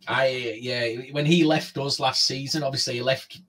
I 0.07 0.27
yeah, 0.59 1.11
when 1.11 1.25
he 1.25 1.43
left 1.43 1.77
us 1.77 1.99
last 1.99 2.25
season, 2.25 2.63
obviously 2.63 2.95
he 2.95 3.01
left 3.01 3.39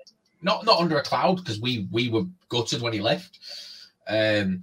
not 0.43 0.65
not 0.65 0.81
under 0.81 0.99
a 0.99 1.03
cloud 1.03 1.37
because 1.37 1.61
we 1.61 1.89
we 1.91 2.09
were 2.09 2.25
gutted 2.49 2.83
when 2.83 2.93
he 2.93 3.01
left. 3.01 3.39
Um 4.09 4.63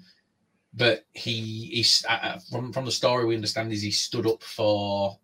but 0.73 1.05
he 1.13 1.69
he's 1.73 2.03
uh, 2.07 2.39
from 2.51 2.73
from 2.73 2.85
the 2.85 2.91
story 2.91 3.25
we 3.25 3.35
understand 3.35 3.71
is 3.71 3.81
he 3.81 3.91
stood 3.91 4.27
up 4.27 4.43
for 4.43 5.17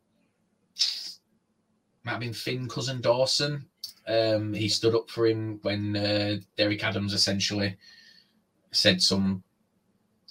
might 2.04 2.12
have 2.14 2.20
been 2.22 2.34
Finn 2.34 2.68
Cousin-Dawson. 2.68 3.66
Um 4.08 4.54
he 4.54 4.70
stood 4.70 4.96
up 4.96 5.10
for 5.10 5.28
him 5.28 5.60
when 5.62 5.96
uh, 5.96 6.38
Derek 6.58 6.84
Adams 6.84 7.14
essentially 7.14 7.78
said 8.72 9.02
some 9.02 9.44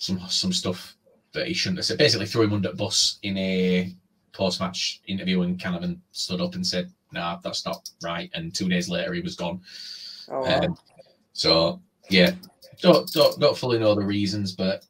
some 0.00 0.20
some 0.28 0.52
stuff 0.52 0.96
that 1.32 1.46
he 1.46 1.54
shouldn't 1.54 1.78
have 1.78 1.84
said. 1.84 1.98
Basically, 1.98 2.26
threw 2.26 2.42
him 2.42 2.52
under 2.52 2.70
the 2.70 2.74
bus 2.74 3.18
in 3.22 3.36
a 3.36 3.92
post-match 4.32 5.02
interview, 5.06 5.42
and 5.42 5.60
Canavan 5.60 5.98
stood 6.12 6.40
up 6.40 6.54
and 6.54 6.66
said, 6.66 6.90
"Nah, 7.12 7.38
that's 7.42 7.64
not 7.64 7.88
right." 8.02 8.30
And 8.34 8.54
two 8.54 8.68
days 8.68 8.88
later, 8.88 9.12
he 9.12 9.20
was 9.20 9.36
gone. 9.36 9.60
Oh, 10.30 10.40
wow. 10.40 10.60
Um, 10.60 10.76
so 11.32 11.80
yeah, 12.08 12.32
don't 12.80 13.10
don't 13.12 13.38
don't 13.40 13.56
fully 13.56 13.78
know 13.78 13.94
the 13.94 14.04
reasons, 14.04 14.52
but 14.52 14.84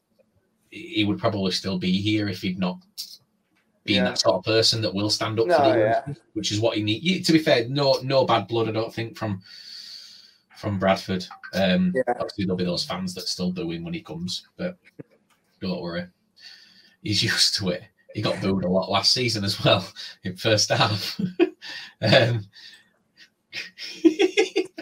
he 0.71 1.05
would 1.05 1.19
probably 1.19 1.51
still 1.53 1.79
be 1.79 2.01
here 2.01 2.29
if 2.29 2.43
he'd 2.43 2.59
not 2.59 2.79
been 3.85 3.97
Yeah. 3.97 4.05
that 4.05 4.19
sort 4.19 4.37
of 4.37 4.45
person 4.45 4.81
that 4.83 4.95
will 4.95 5.11
stand 5.11 5.41
up 5.41 5.47
No, 5.47 5.57
for 5.57 5.63
the 5.63 5.79
yeah. 5.79 6.15
which 6.35 6.53
is 6.53 6.61
what 6.61 6.77
he 6.77 6.83
needs. 6.83 7.27
To 7.27 7.33
be 7.33 7.39
fair, 7.39 7.69
no 7.69 7.99
no 8.03 8.25
bad 8.25 8.47
blood, 8.47 8.69
I 8.69 8.73
don't 8.73 8.93
think 8.95 9.17
from 9.17 9.43
from 10.57 10.79
Bradford. 10.79 11.27
Um, 11.55 11.93
Yeah. 11.95 12.03
obviously 12.15 12.45
there'll 12.45 12.57
be 12.57 12.65
those 12.65 12.85
fans 12.85 13.15
that 13.15 13.29
still 13.29 13.51
boo 13.53 13.71
him 13.71 13.85
when 13.85 13.95
he 13.95 14.03
comes, 14.03 14.47
but 14.57 14.77
don't 15.61 15.81
worry, 15.83 16.07
he's 17.03 17.23
used 17.33 17.57
to 17.57 17.71
it. 17.71 17.83
He 18.15 18.23
got 18.23 18.41
booed 18.41 18.65
a 18.65 18.69
lot 18.69 18.91
last 18.91 19.13
season 19.13 19.45
as 19.45 19.63
well 19.65 19.87
in 20.25 20.37
first 20.37 20.71
half. 20.71 21.21
um, 22.03 22.45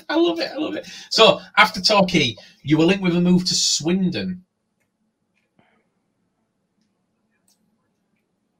I 0.09 0.16
love 0.16 0.40
it. 0.40 0.50
I 0.50 0.56
love 0.56 0.74
it. 0.74 0.86
So 1.11 1.40
after 1.56 1.80
Torquay, 1.80 2.36
you 2.62 2.78
were 2.78 2.84
linked 2.84 3.02
with 3.02 3.16
a 3.16 3.20
move 3.20 3.44
to 3.46 3.54
Swindon. 3.54 4.42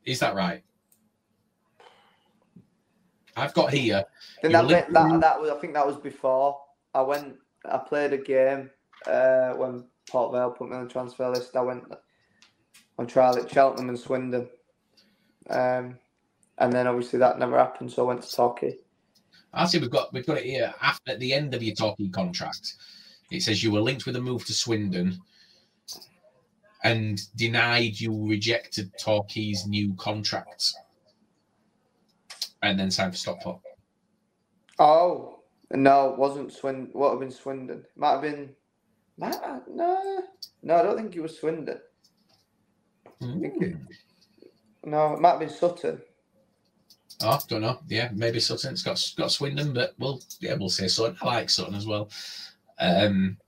Is 0.05 0.21
that 0.21 0.35
right? 0.35 0.63
I've 3.37 3.55
got 3.55 3.73
here. 3.73 4.05
Then 4.43 4.53
that, 4.53 4.67
linked 4.67 4.93
that 4.93 5.21
that 5.21 5.41
was 5.41 5.51
I 5.51 5.57
think 5.59 5.75
that 5.75 5.87
was 5.87 5.97
before 5.97 6.59
I 6.95 7.03
went. 7.03 7.37
I 7.65 7.79
played 7.79 8.13
a 8.13 8.19
game 8.19 8.71
uh, 9.07 9.51
when 9.51 9.85
Port 10.11 10.33
Vale 10.33 10.51
put 10.51 10.71
me 10.71 10.77
on 10.77 10.85
the 10.85 10.91
transfer 10.91 11.29
list. 11.29 11.57
I 11.57 11.61
went 11.61 11.85
on 12.99 13.07
trial 13.07 13.37
at 13.37 13.51
Cheltenham 13.51 13.91
and 13.91 13.99
Swindon, 13.99 14.49
um, 15.51 15.99
and 16.59 16.73
then 16.73 16.87
obviously 16.87 17.19
that 17.21 17.39
never 17.39 17.59
happened. 17.59 17.93
So 17.93 18.05
I 18.05 18.09
went 18.09 18.23
to 18.23 18.35
Torquay. 18.35 18.77
Actually, 19.55 19.81
we've 19.81 19.91
got 19.91 20.13
we've 20.13 20.27
got 20.27 20.39
it 20.39 20.45
here. 20.45 20.73
After 20.81 21.13
at 21.13 21.21
the 21.21 21.33
end 21.33 21.55
of 21.55 21.63
your 21.63 21.75
Torquay 21.75 22.09
contract, 22.09 22.75
it 23.31 23.43
says 23.43 23.63
you 23.63 23.71
were 23.71 23.81
linked 23.81 24.07
with 24.07 24.17
a 24.17 24.21
move 24.21 24.45
to 24.47 24.53
Swindon 24.53 25.19
and 26.85 27.21
denied 27.37 27.99
you 27.99 28.27
rejected 28.29 28.93
Torquay's 29.01 29.67
new 29.67 29.95
contract, 29.95 30.75
and 32.63 32.79
then 32.79 32.91
signed 32.91 33.13
for 33.13 33.19
Stockport. 33.19 33.61
Oh 34.79 35.41
no, 35.73 36.13
it 36.13 36.19
wasn't 36.19 36.53
Swindon. 36.53 36.91
What 36.93 37.11
have 37.11 37.21
been 37.21 37.31
Swindon? 37.31 37.85
Might 37.97 38.13
have 38.13 38.23
been. 38.23 38.55
Might 39.17 39.35
have, 39.35 39.63
no, 39.67 40.23
no, 40.63 40.77
I 40.77 40.83
don't 40.83 40.97
think 40.97 41.17
it 41.17 41.21
was 41.21 41.39
Swindon. 41.39 41.81
think 43.21 43.63
it- 43.63 43.77
No, 44.85 45.15
it 45.15 45.21
might 45.21 45.31
have 45.31 45.41
been 45.41 45.51
Sutton. 45.51 46.01
Oh, 47.21 47.39
don't 47.49 47.63
know. 47.63 47.81
Yeah, 47.89 48.11
maybe 48.13 48.39
Sutton. 48.39 48.73
It's 48.73 48.83
got 48.83 49.03
got 49.17 49.33
Swindon, 49.33 49.73
but 49.73 49.95
we'll 49.99 50.23
yeah 50.41 50.55
we'll 50.55 50.69
say 50.69 50.89
Sutton. 50.89 51.17
I 51.21 51.27
like 51.27 51.51
Sutton 51.51 51.75
as 51.75 51.87
well. 51.87 52.11
Um, 52.79 53.39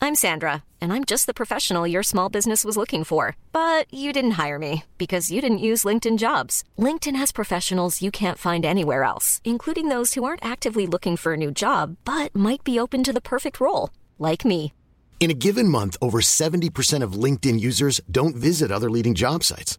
I'm 0.00 0.14
Sandra, 0.14 0.64
and 0.80 0.92
I'm 0.92 1.04
just 1.04 1.26
the 1.26 1.34
professional 1.34 1.86
your 1.86 2.02
small 2.02 2.28
business 2.28 2.64
was 2.64 2.76
looking 2.76 3.04
for. 3.04 3.36
But 3.52 3.92
you 3.92 4.12
didn't 4.12 4.38
hire 4.42 4.58
me 4.58 4.84
because 4.96 5.30
you 5.30 5.40
didn't 5.40 5.58
use 5.58 5.84
LinkedIn 5.84 6.18
jobs. 6.18 6.64
LinkedIn 6.78 7.16
has 7.16 7.30
professionals 7.32 8.02
you 8.02 8.10
can't 8.10 8.38
find 8.38 8.64
anywhere 8.64 9.04
else, 9.04 9.40
including 9.44 9.88
those 9.88 10.14
who 10.14 10.24
aren't 10.24 10.44
actively 10.44 10.86
looking 10.86 11.16
for 11.16 11.34
a 11.34 11.36
new 11.36 11.50
job 11.50 11.96
but 12.04 12.34
might 12.34 12.64
be 12.64 12.80
open 12.80 13.04
to 13.04 13.12
the 13.12 13.20
perfect 13.20 13.60
role, 13.60 13.90
like 14.18 14.44
me. 14.44 14.72
In 15.20 15.30
a 15.30 15.34
given 15.34 15.68
month, 15.68 15.96
over 16.00 16.20
70% 16.20 17.02
of 17.02 17.12
LinkedIn 17.24 17.60
users 17.60 18.00
don't 18.10 18.36
visit 18.36 18.70
other 18.70 18.90
leading 18.90 19.14
job 19.14 19.42
sites. 19.42 19.78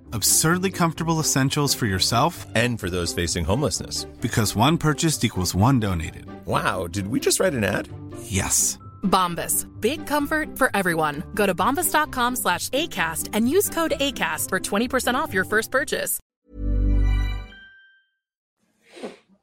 Absurdly 0.13 0.71
comfortable 0.71 1.19
essentials 1.19 1.73
for 1.73 1.85
yourself 1.85 2.45
And 2.55 2.79
for 2.79 2.89
those 2.89 3.13
facing 3.13 3.45
homelessness. 3.45 4.05
because 4.21 4.55
one 4.55 4.77
purchased 4.77 5.23
equals 5.23 5.53
one 5.55 5.79
donated. 5.79 6.25
Wow, 6.45 6.87
did 6.87 7.07
we 7.07 7.19
just 7.19 7.39
write 7.39 7.53
an 7.53 7.63
ad? 7.63 7.87
Yes. 8.23 8.77
Bombas. 9.03 9.67
Big 9.81 10.05
comfort 10.05 10.57
for 10.57 10.69
everyone. 10.75 11.23
Go 11.33 11.45
to 11.45 11.55
bombas.com 11.55 12.35
slash 12.35 12.69
ACAST 12.69 13.29
and 13.33 13.49
use 13.49 13.69
code 13.69 13.93
ACAST 13.99 14.49
for 14.49 14.59
20% 14.59 15.15
off 15.15 15.33
your 15.33 15.43
first 15.45 15.71
purchase. 15.71 16.19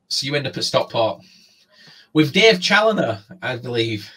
So 0.09 0.27
you 0.27 0.35
end 0.37 0.47
up 0.47 0.57
at 0.57 0.65
Stockport 0.65 1.23
with 2.15 2.33
Dave 2.33 2.57
Challinor, 2.61 3.21
I 3.43 3.57
believe. 3.57 4.11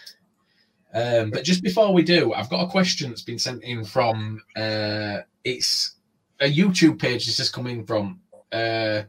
Um, 0.94 1.30
but 1.30 1.44
just 1.44 1.62
before 1.62 1.92
we 1.92 2.02
do, 2.02 2.32
I've 2.32 2.48
got 2.50 2.62
a 2.64 2.70
question 2.70 3.10
that's 3.10 3.22
been 3.22 3.38
sent 3.38 3.62
in 3.62 3.84
from 3.84 4.40
uh, 4.56 5.18
it's 5.44 5.96
a 6.42 6.52
YouTube 6.52 6.98
page. 6.98 7.24
This 7.26 7.40
is 7.40 7.48
coming 7.48 7.86
from. 7.86 8.20
Uh, 8.50 9.02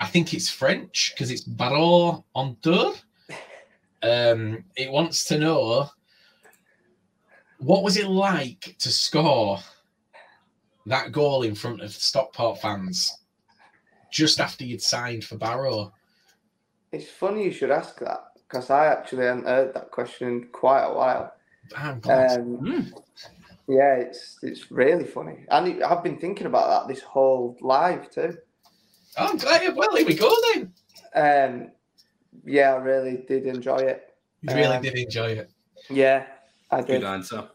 I 0.00 0.06
think 0.06 0.34
it's 0.34 0.50
French 0.50 1.12
because 1.14 1.30
it's 1.30 1.42
Baro 1.42 2.24
en 2.34 2.56
Tour. 2.62 2.94
Um, 4.02 4.64
it 4.76 4.90
wants 4.90 5.24
to 5.26 5.38
know 5.38 5.88
what 7.58 7.82
was 7.82 7.96
it 7.96 8.08
like 8.08 8.76
to 8.78 8.90
score 8.90 9.58
that 10.86 11.12
goal 11.12 11.42
in 11.42 11.54
front 11.54 11.80
of 11.80 11.92
Stockport 11.92 12.60
fans 12.60 13.18
just 14.10 14.40
after 14.40 14.64
you'd 14.64 14.82
signed 14.82 15.24
for 15.24 15.36
Barrow. 15.36 15.92
It's 16.92 17.10
funny 17.10 17.44
you 17.44 17.52
should 17.52 17.70
ask 17.70 17.98
that 18.00 18.24
because 18.36 18.70
I 18.70 18.86
actually 18.86 19.24
haven't 19.24 19.46
heard 19.46 19.74
that 19.74 19.90
question 19.90 20.28
in 20.28 20.44
quite 20.48 20.84
a 20.84 20.94
while. 20.94 21.32
I'm 21.76 22.00
glad. 22.00 22.46
Yeah, 23.68 23.94
it's 23.96 24.38
it's 24.42 24.70
really 24.70 25.04
funny, 25.04 25.44
and 25.50 25.82
I've 25.82 26.04
been 26.04 26.18
thinking 26.18 26.46
about 26.46 26.68
that 26.68 26.92
this 26.92 27.02
whole 27.02 27.56
live 27.60 28.10
too. 28.10 28.36
Oh, 29.18 29.28
I'm 29.28 29.36
glad. 29.38 29.74
Well, 29.74 29.96
here 29.96 30.06
we 30.06 30.14
go 30.14 30.34
then. 30.52 30.72
Um, 31.14 31.70
yeah, 32.44 32.74
I 32.74 32.76
really 32.76 33.24
did 33.26 33.46
enjoy 33.46 33.78
it. 33.78 34.14
You 34.42 34.54
really 34.54 34.76
Um, 34.76 34.82
did 34.82 34.96
enjoy 34.96 35.30
it. 35.32 35.50
Yeah, 35.90 36.26
I 36.70 36.78
did. 36.78 37.00
Good 37.00 37.04
answer. 37.04 37.48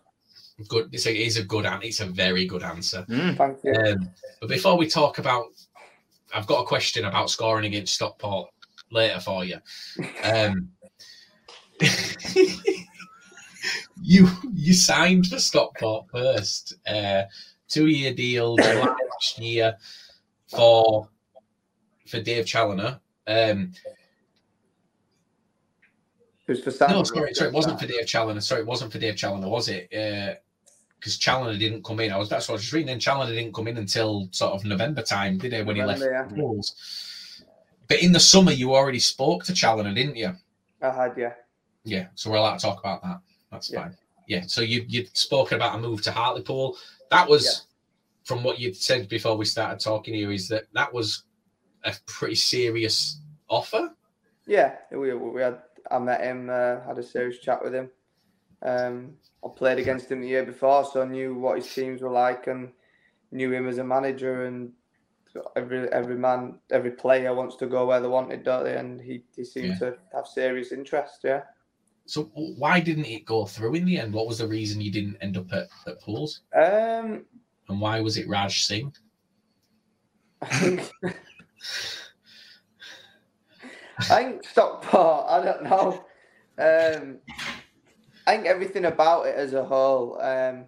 Good. 0.67 0.89
It's 0.91 1.05
a, 1.05 1.11
it 1.11 1.27
is 1.27 1.37
a 1.37 1.43
good 1.43 1.65
answer. 1.65 1.87
It's 1.87 1.99
a 2.01 2.07
very 2.07 2.45
good 2.45 2.63
answer. 2.63 3.05
Thank 3.07 3.63
you. 3.63 3.73
Um, 3.73 4.09
but 4.41 4.49
before 4.49 4.77
we 4.77 4.87
talk 4.87 5.17
about, 5.17 5.45
I've 6.33 6.47
got 6.47 6.61
a 6.61 6.65
question 6.65 7.05
about 7.05 7.29
scoring 7.29 7.65
against 7.65 7.93
Stockport 7.93 8.49
later 8.91 9.19
for 9.19 9.45
you. 9.45 9.57
Um, 10.23 10.69
you 14.01 14.27
you 14.53 14.73
signed 14.73 15.27
for 15.27 15.39
Stockport 15.39 16.07
first, 16.11 16.75
uh, 16.87 17.23
two 17.67 17.87
year 17.87 18.13
deal 18.13 18.55
last 18.57 19.39
year 19.39 19.77
for 20.47 21.07
for 22.07 22.21
Dave 22.21 22.45
Challinor. 22.45 22.99
Um, 23.27 23.73
It 26.47 26.51
was 26.55 26.63
for 26.63 26.71
Sandra. 26.71 26.97
no, 26.97 27.03
sorry, 27.03 27.33
sorry, 27.33 27.49
it 27.49 27.53
wasn't 27.53 27.79
for 27.79 27.87
Dave 27.87 28.05
Challinor. 28.05 28.41
Sorry, 28.41 28.61
it 28.61 28.67
wasn't 28.67 28.91
for 28.91 28.99
Dave 28.99 29.15
Challinor, 29.15 29.49
was 29.49 29.69
it? 29.69 29.89
Because 29.89 31.17
Challinor 31.17 31.57
didn't 31.57 31.85
come 31.85 31.99
in. 32.01 32.11
I 32.11 32.17
was 32.17 32.27
that's 32.29 32.49
what 32.49 32.53
I 32.53 32.55
was 32.55 32.63
just 32.63 32.73
reading. 32.73 32.89
And 32.89 33.01
Challinor 33.01 33.27
didn't 33.33 33.53
come 33.53 33.67
in 33.67 33.77
until 33.77 34.27
sort 34.31 34.53
of 34.53 34.65
November 34.65 35.01
time, 35.01 35.37
did 35.37 35.53
he? 35.53 35.61
When 35.61 35.75
he 35.77 35.81
November, 35.81 36.11
left 36.11 36.31
yeah. 36.31 36.41
Wolves. 36.41 37.43
But 37.87 38.01
in 38.01 38.11
the 38.11 38.19
summer, 38.19 38.51
you 38.51 38.73
already 38.73 38.99
spoke 38.99 39.43
to 39.45 39.53
Challinor, 39.53 39.93
didn't 39.95 40.15
you? 40.17 40.31
I 40.81 40.89
had, 40.91 41.13
yeah. 41.17 41.33
Yeah, 41.83 42.07
so 42.15 42.29
we're 42.29 42.37
allowed 42.37 42.57
to 42.57 42.65
talk 42.65 42.79
about 42.79 43.01
that. 43.03 43.19
That's 43.51 43.71
Yeah. 43.71 43.81
fine. 43.83 43.97
Yeah, 44.27 44.41
so 44.47 44.61
you 44.61 44.85
you'd 44.87 45.15
spoken 45.17 45.55
about 45.57 45.75
a 45.75 45.81
move 45.81 46.01
to 46.03 46.11
Hartlepool. 46.11 46.77
That 47.09 47.27
was 47.27 47.67
from 48.23 48.43
what 48.43 48.59
you'd 48.59 48.75
said 48.77 49.09
before 49.09 49.35
we 49.35 49.45
started 49.45 49.79
talking 49.79 50.13
here. 50.13 50.31
Is 50.31 50.47
that 50.49 50.65
that 50.73 50.93
was 50.93 51.23
a 51.83 51.93
pretty 52.05 52.35
serious 52.35 53.19
offer? 53.49 53.93
Yeah, 54.47 54.77
we, 54.91 55.13
we 55.13 55.41
had. 55.41 55.61
I 55.89 55.99
met 55.99 56.21
him, 56.21 56.49
uh, 56.49 56.81
had 56.81 56.97
a 56.99 57.03
serious 57.03 57.39
chat 57.39 57.61
with 57.63 57.73
him. 57.73 57.89
Um, 58.61 59.17
I 59.43 59.49
played 59.49 59.79
against 59.79 60.09
him 60.11 60.21
the 60.21 60.27
year 60.27 60.45
before, 60.45 60.85
so 60.85 61.01
I 61.01 61.05
knew 61.05 61.33
what 61.33 61.57
his 61.57 61.73
teams 61.73 62.01
were 62.01 62.11
like 62.11 62.47
and 62.47 62.71
knew 63.31 63.51
him 63.51 63.67
as 63.67 63.79
a 63.79 63.83
manager. 63.83 64.45
And 64.45 64.71
every 65.55 65.91
every 65.91 66.15
man, 66.15 66.59
every 66.69 66.91
player 66.91 67.33
wants 67.33 67.55
to 67.57 67.65
go 67.65 67.87
where 67.87 67.99
they 67.99 68.07
wanted, 68.07 68.43
don't 68.43 68.63
they? 68.63 68.77
And 68.77 69.01
he, 69.01 69.23
he 69.35 69.43
seemed 69.43 69.69
Yeah. 69.69 69.79
to 69.79 69.97
have 70.13 70.27
serious 70.27 70.71
interest. 70.71 71.21
Yeah. 71.23 71.41
So 72.05 72.31
why 72.33 72.79
didn't 72.79 73.05
it 73.05 73.25
go 73.25 73.45
through 73.45 73.75
in 73.75 73.85
the 73.85 73.97
end? 73.97 74.13
What 74.13 74.27
was 74.27 74.39
the 74.39 74.47
reason 74.47 74.81
you 74.81 74.91
didn't 74.91 75.17
end 75.21 75.37
up 75.37 75.51
at, 75.53 75.67
at 75.87 76.01
Pools? 76.01 76.41
Um, 76.53 77.25
And 77.69 77.79
why 77.79 78.01
was 78.01 78.17
it 78.17 78.27
Raj 78.27 78.63
Singh? 78.63 78.93
I 80.41 80.45
think. 80.47 80.91
I 83.99 84.03
think 84.03 84.43
Stockport. 84.43 85.25
I 85.29 85.45
don't 85.45 85.63
know. 85.63 86.03
Um, 86.57 87.19
I 88.27 88.35
think 88.35 88.45
everything 88.45 88.85
about 88.85 89.27
it 89.27 89.35
as 89.35 89.53
a 89.53 89.63
whole, 89.63 90.19
um, 90.21 90.65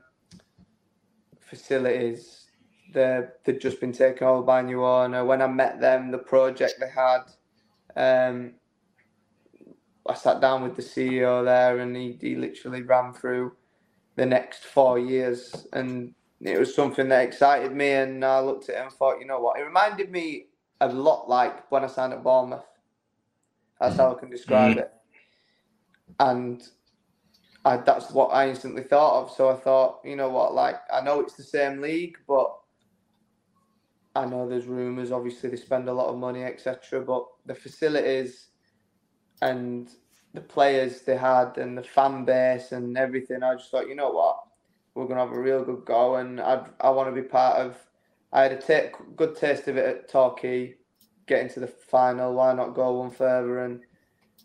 facilities, 1.39 2.45
they 2.93 3.21
they've 3.43 3.59
just 3.59 3.79
been 3.79 3.91
taken 3.91 4.27
over 4.27 4.43
by 4.43 4.61
new 4.61 4.83
owner. 4.83 5.25
When 5.25 5.41
I 5.41 5.47
met 5.47 5.79
them, 5.81 6.11
the 6.11 6.19
project 6.19 6.79
they 6.79 6.89
had, 6.89 7.23
um, 7.95 8.53
I 10.07 10.15
sat 10.15 10.41
down 10.41 10.63
with 10.63 10.75
the 10.75 10.81
CEO 10.81 11.43
there, 11.43 11.79
and 11.79 11.95
he, 11.95 12.17
he 12.19 12.35
literally 12.35 12.81
ran 12.81 13.13
through 13.13 13.53
the 14.15 14.25
next 14.25 14.65
four 14.65 14.99
years, 14.99 15.67
and 15.73 16.13
it 16.41 16.59
was 16.59 16.75
something 16.75 17.07
that 17.09 17.23
excited 17.23 17.73
me. 17.73 17.91
And 17.91 18.23
I 18.23 18.39
looked 18.39 18.69
at 18.69 18.75
it 18.75 18.81
and 18.81 18.91
thought, 18.91 19.19
you 19.19 19.25
know 19.25 19.39
what? 19.39 19.59
It 19.59 19.63
reminded 19.63 20.11
me 20.11 20.47
a 20.81 20.87
lot 20.87 21.29
like 21.29 21.71
when 21.71 21.83
I 21.83 21.87
signed 21.87 22.13
at 22.13 22.23
Bournemouth. 22.23 22.65
That's 23.79 23.97
how 23.97 24.15
I 24.15 24.19
can 24.19 24.29
describe 24.29 24.77
mm. 24.77 24.81
it. 24.81 24.93
And 26.19 26.61
I, 27.65 27.77
that's 27.77 28.11
what 28.11 28.27
I 28.27 28.49
instantly 28.49 28.83
thought 28.83 29.23
of. 29.23 29.31
So 29.31 29.49
I 29.49 29.55
thought, 29.55 30.01
you 30.03 30.15
know 30.15 30.29
what? 30.29 30.53
Like 30.53 30.75
I 30.91 31.01
know 31.01 31.21
it's 31.21 31.35
the 31.35 31.43
same 31.43 31.81
league, 31.81 32.17
but 32.27 32.53
I 34.15 34.25
know 34.25 34.47
there's 34.47 34.65
rumours. 34.65 35.11
Obviously, 35.11 35.49
they 35.49 35.55
spend 35.55 35.89
a 35.89 35.93
lot 35.93 36.07
of 36.09 36.17
money, 36.17 36.43
etc. 36.43 37.01
But 37.01 37.25
the 37.45 37.55
facilities 37.55 38.47
and 39.43 39.89
the 40.33 40.41
players 40.41 41.01
they 41.01 41.17
had 41.17 41.57
and 41.57 41.77
the 41.77 41.83
fan 41.83 42.25
base 42.25 42.71
and 42.71 42.97
everything, 42.97 43.43
I 43.43 43.55
just 43.55 43.69
thought, 43.69 43.87
you 43.87 43.95
know 43.95 44.11
what? 44.11 44.39
We're 44.95 45.07
gonna 45.07 45.25
have 45.25 45.31
a 45.31 45.39
real 45.41 45.63
good 45.63 45.85
go, 45.85 46.15
and 46.15 46.39
I 46.39 46.65
I 46.79 46.89
want 46.89 47.13
to 47.13 47.21
be 47.21 47.27
part 47.27 47.57
of. 47.57 47.75
I 48.31 48.43
had 48.43 48.51
a 48.51 48.91
good 49.15 49.35
taste 49.35 49.67
of 49.67 49.77
it 49.77 49.85
at 49.85 50.09
Torquay, 50.09 50.75
getting 51.27 51.49
to 51.49 51.59
the 51.59 51.67
final. 51.67 52.33
Why 52.33 52.53
not 52.53 52.73
go 52.73 52.93
one 52.93 53.11
further? 53.11 53.65
And 53.65 53.81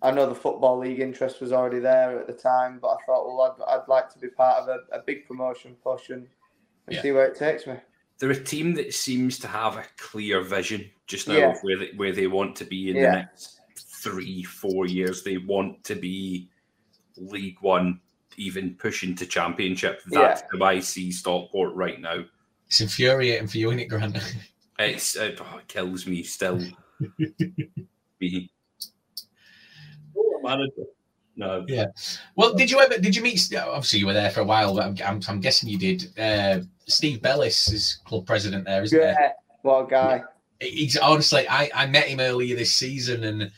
I 0.03 0.11
know 0.11 0.29
the 0.29 0.35
football 0.35 0.79
league 0.79 1.01
interest 1.01 1.41
was 1.41 1.53
already 1.53 1.79
there 1.79 2.19
at 2.19 2.27
the 2.27 2.35
time, 2.35 2.79
but 2.81 2.89
I 2.89 2.97
thought, 3.07 3.27
well, 3.27 3.57
I'd, 3.59 3.81
I'd 3.81 3.89
like 3.89 4.13
to 4.13 4.19
be 4.19 4.29
part 4.29 4.59
of 4.63 4.69
a, 4.69 4.97
a 4.97 5.03
big 5.07 5.27
promotion 5.27 5.75
push 5.83 6.11
and, 6.11 6.27
and 6.87 6.97
Yeah. 6.97 7.03
see 7.03 7.13
where 7.13 7.27
it 7.27 7.39
takes 7.39 7.67
me. 7.67 7.77
They're 8.19 8.31
a 8.31 8.45
team 8.45 8.75
that 8.75 8.93
seems 8.93 9.39
to 9.41 9.49
have 9.49 9.77
a 9.77 9.85
clear 9.97 10.43
vision 10.43 10.91
just 11.07 11.29
now 11.29 11.39
Yeah. 11.39 11.51
of 11.53 11.59
where 11.63 11.79
they, 11.79 11.91
where 11.97 12.13
they 12.13 12.27
want 12.27 12.57
to 12.57 12.65
be 12.65 12.91
in 12.91 12.97
the 12.97 13.09
next 13.09 13.58
three, 14.03 14.43
four 14.43 14.87
years. 14.87 15.23
They 15.23 15.39
want 15.39 15.83
to 15.85 15.95
be 15.95 16.49
League 17.17 17.59
One, 17.61 18.01
even 18.37 18.75
pushing 18.75 19.15
to 19.17 19.27
Championship. 19.27 20.03
That's 20.07 20.43
how 20.53 20.65
I 20.65 20.81
see 20.81 21.11
Stockport 21.13 21.75
right 21.75 22.01
now. 22.01 22.25
It's 22.67 22.81
infuriating 22.81 23.49
for 23.49 23.59
you, 23.59 23.69
isn't 23.69 23.81
it, 23.81 23.87
Grant? 23.87 24.19
It's 24.81 25.17
it, 25.17 25.41
oh, 25.41 25.59
it 25.59 25.67
kills 25.67 26.07
me 26.07 26.23
still. 26.23 26.61
Be 28.21 28.49
manager. 30.41 30.85
No. 31.37 31.65
Yeah. 31.69 31.87
Well, 32.37 32.55
did 32.55 32.71
you 32.71 32.81
ever? 32.81 32.99
Did 32.99 33.15
you 33.15 33.23
meet? 33.23 33.41
Obviously, 33.57 34.01
you 34.01 34.07
were 34.07 34.13
there 34.13 34.31
for 34.31 34.41
a 34.41 34.45
while, 34.45 34.75
but 34.75 34.85
I'm, 34.85 34.97
I'm, 35.05 35.21
I'm 35.29 35.41
guessing 35.41 35.69
you 35.69 35.79
did. 35.79 36.19
Uh, 36.19 36.61
Steve 36.87 37.23
Bellis 37.23 37.73
is 37.73 37.99
club 38.05 38.27
president 38.27 38.65
there, 38.65 38.83
isn't 38.83 38.99
Yeah, 38.99 39.15
there? 39.15 39.35
what 39.63 39.87
a 39.87 39.91
guy. 39.91 40.23
He's 40.61 40.97
honestly, 40.97 41.49
I, 41.49 41.71
I 41.75 41.87
met 41.87 42.09
him 42.09 42.19
earlier 42.19 42.57
this 42.57 42.75
season 42.75 43.25
and 43.25 43.53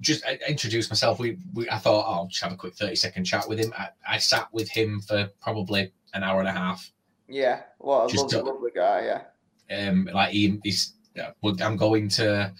just 0.00 0.24
I 0.26 0.38
introduced 0.48 0.90
myself. 0.90 1.18
We, 1.18 1.38
we 1.54 1.68
I 1.70 1.78
thought 1.78 2.06
oh, 2.06 2.12
I'll 2.12 2.26
just 2.26 2.42
have 2.42 2.52
a 2.52 2.56
quick 2.56 2.74
30 2.74 2.96
second 2.96 3.24
chat 3.24 3.48
with 3.48 3.58
him. 3.58 3.72
I, 3.76 3.88
I 4.08 4.18
sat 4.18 4.48
with 4.52 4.68
him 4.68 5.00
for 5.00 5.28
probably 5.40 5.92
an 6.14 6.22
hour 6.22 6.40
and 6.40 6.48
a 6.48 6.52
half. 6.52 6.90
Yeah, 7.28 7.62
what 7.78 8.04
a 8.04 8.12
Just 8.12 8.32
lovely, 8.32 8.52
lovely 8.52 8.70
guy. 8.74 9.20
Yeah, 9.68 9.88
Um, 9.88 10.08
like 10.12 10.30
he, 10.30 10.60
he's, 10.62 10.94
yeah, 11.14 11.30
well, 11.42 11.56
I'm 11.60 11.76
going 11.76 12.08
to. 12.10 12.52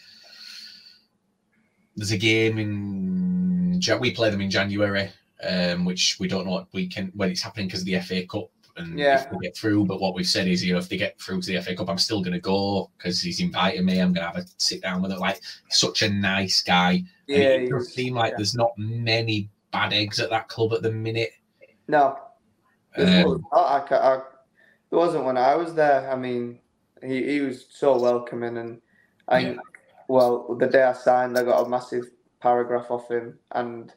There's 1.94 2.12
a 2.12 2.18
game 2.18 2.58
in. 2.58 3.80
We 4.00 4.10
play 4.10 4.30
them 4.30 4.40
in 4.40 4.50
January, 4.50 5.10
um, 5.46 5.84
which 5.84 6.16
we 6.18 6.28
don't 6.28 6.46
know 6.46 6.52
what 6.52 6.68
we 6.72 6.88
can 6.88 7.12
when 7.14 7.30
it's 7.30 7.42
happening 7.42 7.68
because 7.68 7.80
of 7.80 7.86
the 7.86 8.00
FA 8.00 8.26
Cup 8.26 8.50
and 8.76 8.98
Yeah. 8.98 9.22
if 9.22 9.30
we 9.32 9.38
get 9.38 9.56
through. 9.56 9.84
But 9.86 10.00
what 10.00 10.14
we've 10.14 10.26
said 10.26 10.46
is, 10.48 10.64
you 10.64 10.72
know, 10.72 10.78
if 10.78 10.88
they 10.88 10.96
get 10.96 11.20
through 11.20 11.40
to 11.42 11.46
the 11.52 11.60
FA 11.62 11.74
Cup, 11.76 11.88
I'm 11.88 11.98
still 11.98 12.20
going 12.22 12.32
to 12.34 12.40
go 12.40 12.90
because 12.96 13.20
he's 13.20 13.40
invited 13.40 13.84
me. 13.84 13.98
I'm 14.00 14.12
going 14.12 14.26
to 14.26 14.32
have 14.32 14.44
a 14.44 14.48
sit 14.58 14.82
down 14.82 15.02
with 15.02 15.12
him. 15.12 15.18
Like 15.18 15.40
such 15.70 16.02
a 16.02 16.10
nice 16.10 16.62
guy. 16.62 16.92
And 16.92 17.04
Yeah, 17.28 17.36
it 17.48 17.70
does 17.70 17.92
seem 17.92 18.14
like 18.14 18.32
yeah. 18.32 18.36
there's 18.38 18.54
not 18.54 18.72
many 18.76 19.50
bad 19.72 19.92
eggs 19.92 20.20
at 20.20 20.30
that 20.30 20.48
club 20.48 20.72
at 20.72 20.82
the 20.82 20.92
minute. 20.92 21.30
no, 21.88 22.18
Um. 22.96 23.44
I, 23.52 23.82
I, 23.90 24.20
there 24.90 24.98
wasn't 24.98 25.24
when 25.24 25.36
I 25.36 25.54
was 25.56 25.74
there. 25.74 26.10
I 26.10 26.16
mean, 26.16 26.60
he, 27.02 27.22
he 27.32 27.40
was 27.40 27.66
so 27.70 27.98
welcoming, 27.98 28.56
and 28.58 28.80
I 29.28 29.42
think, 29.42 29.60
well, 30.08 30.54
the 30.54 30.66
day 30.66 30.82
I 30.84 30.92
signed, 30.92 31.36
I 31.36 31.42
got 31.42 31.66
a 31.66 31.68
massive 31.68 32.04
paragraph 32.40 32.90
off 32.90 33.10
him, 33.10 33.38
and 33.52 33.92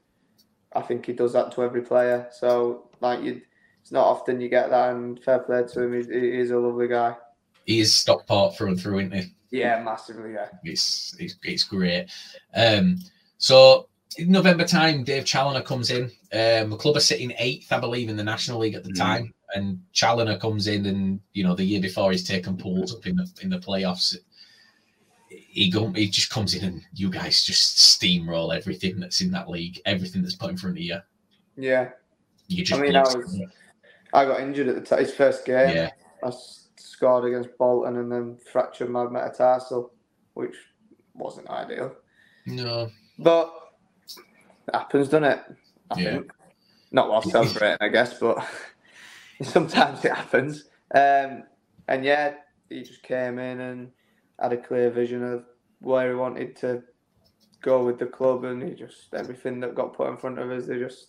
I 0.74 0.82
think 0.82 1.06
he 1.06 1.14
does 1.14 1.34
that 1.34 1.52
to 1.54 1.64
every 1.64 1.82
player. 1.84 2.28
So 2.32 2.90
like 3.00 3.22
you, 3.24 3.42
it's 3.82 3.92
not 3.92 4.06
often 4.06 4.42
you 4.42 4.50
get 4.50 4.70
that, 4.70 4.92
and 4.92 5.22
fair 5.24 5.40
play 5.40 5.64
to 5.64 5.84
him. 5.84 5.94
He's, 5.94 6.08
he's 6.08 6.52
a 6.52 6.58
lovely 6.58 6.88
guy. 6.88 7.16
He 7.66 7.80
is 7.80 7.94
Stockport 7.94 8.56
through 8.56 8.70
and 8.70 8.80
through, 8.80 9.00
isn't 9.00 9.14
he? 9.14 9.34
Yeah, 9.52 9.82
massively. 9.84 10.34
Yeah. 10.34 10.48
It's 10.64 11.16
it's, 11.20 11.36
it's 11.44 11.64
great. 11.64 12.08
Um, 12.56 13.00
so 13.38 13.88
in 14.18 14.32
November 14.32 14.66
time, 14.66 15.04
Dave 15.04 15.24
Challinor 15.24 15.64
comes 15.64 15.92
in. 15.92 16.04
Um, 16.34 16.70
the 16.72 16.78
club 16.78 16.98
are 16.98 17.02
sitting 17.02 17.34
eighth, 17.38 17.72
I 17.72 17.80
believe, 17.80 18.10
in 18.10 18.18
the 18.18 18.24
National 18.24 18.60
League 18.60 18.76
at 18.76 18.84
the 18.84 18.92
Mm. 18.92 18.98
time, 18.98 19.34
and 19.56 19.80
Challinor 19.94 20.40
comes 20.40 20.68
in, 20.68 20.86
and 20.86 21.20
you 21.34 21.44
know 21.44 21.56
the 21.56 21.64
year 21.64 21.82
before 21.82 22.12
he's 22.12 22.28
taken 22.28 22.58
pools 22.58 22.94
up 22.94 23.06
in 23.08 23.16
the 23.16 23.28
in 23.42 23.50
the 23.50 23.60
playoffs. 23.60 24.16
He 25.30 25.70
go, 25.70 25.92
he 25.92 26.10
just 26.10 26.32
comes 26.32 26.56
in, 26.56 26.64
and 26.64 26.82
you 26.94 27.10
guys 27.10 27.44
just 27.44 27.78
steamroll 27.78 28.56
everything 28.56 29.00
that's 29.00 29.22
in 29.22 29.32
that 29.32 29.50
league, 29.50 29.80
everything 29.86 30.22
that's 30.24 30.36
put 30.36 30.50
in 30.50 30.58
front 30.58 30.78
of 30.78 30.82
you. 30.82 30.98
Yeah. 31.56 31.90
You 32.48 32.64
just 32.64 32.80
I 32.80 32.84
mean, 32.84 32.96
I 32.96 33.02
was, 33.02 33.16
it. 33.36 33.50
I 34.14 34.26
got 34.26 34.40
injured 34.42 34.68
at 34.68 34.76
the 34.76 34.96
t- 34.96 35.02
his 35.04 35.14
first 35.14 35.46
game. 35.46 35.76
Yeah. 35.76 35.90
I 36.24 36.28
s- 36.28 36.70
scored 36.78 37.26
against 37.26 37.58
Bolton 37.58 37.98
and 37.98 38.12
then 38.12 38.38
fractured 38.52 38.90
my 38.90 39.08
metatarsal, 39.08 39.92
which 40.34 40.56
wasn't 41.14 41.50
ideal. 41.50 41.96
no, 42.46 42.90
But 43.18 43.54
it 44.68 44.74
happens, 44.76 45.10
doesn't 45.10 45.24
it? 45.26 45.40
I 45.92 46.00
Yeah. 46.00 46.12
think. 46.12 46.32
Not 46.92 47.10
while 47.10 47.22
celebrating, 47.22 47.78
I 47.82 47.90
guess, 47.90 48.18
but 48.20 48.44
sometimes 49.44 50.04
it 50.04 50.12
happens. 50.14 50.66
Um, 50.94 51.44
and 51.88 52.04
yeah, 52.04 52.36
he 52.70 52.82
just 52.84 53.04
came 53.04 53.38
in 53.40 53.60
and 53.60 53.92
had 54.40 54.54
a 54.54 54.58
clear 54.58 54.90
vision 54.90 55.24
of 55.24 55.46
where 55.80 56.10
he 56.10 56.16
wanted 56.16 56.56
to 56.58 56.84
go 57.62 57.84
with 57.86 58.00
the 58.00 58.06
club, 58.06 58.44
and 58.46 58.64
he 58.64 58.74
just 58.74 59.14
everything 59.14 59.60
that 59.60 59.76
got 59.76 59.94
put 59.94 60.10
in 60.10 60.18
front 60.18 60.40
of 60.40 60.50
us, 60.50 60.66
they 60.66 60.80
just 60.80 61.08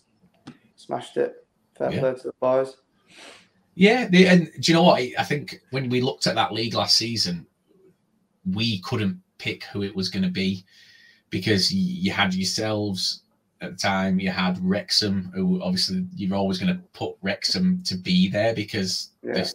smashed 0.75 1.17
it. 1.17 1.47
Fair 1.77 1.91
Yeah. 1.91 1.99
play 1.99 2.13
to 2.15 2.23
the 2.27 2.33
boys. 2.39 2.77
Yeah, 3.75 4.07
they, 4.07 4.27
and 4.27 4.51
do 4.59 4.71
you 4.71 4.73
know 4.73 4.83
what? 4.83 4.99
I 4.99 5.13
I 5.17 5.23
think 5.23 5.61
when 5.71 5.89
we 5.89 6.01
looked 6.01 6.27
at 6.27 6.35
that 6.35 6.53
league 6.53 6.73
last 6.73 6.97
season, 6.97 7.45
we 8.53 8.79
couldn't 8.81 9.19
pick 9.37 9.63
who 9.65 9.83
it 9.83 9.95
was 9.95 10.09
going 10.09 10.23
to 10.23 10.29
be 10.29 10.65
because 11.29 11.73
you 11.73 12.11
had 12.11 12.33
yourselves 12.33 13.23
at 13.61 13.71
the 13.71 13.77
time. 13.77 14.19
You 14.19 14.29
had 14.29 14.59
Wrexham, 14.61 15.31
who 15.33 15.61
obviously 15.63 16.05
you're 16.15 16.35
always 16.35 16.57
going 16.59 16.75
to 16.75 16.81
put 16.93 17.15
Wrexham 17.21 17.81
to 17.85 17.95
be 17.95 18.29
there 18.29 18.53
because 18.53 19.11
Yeah. 19.23 19.47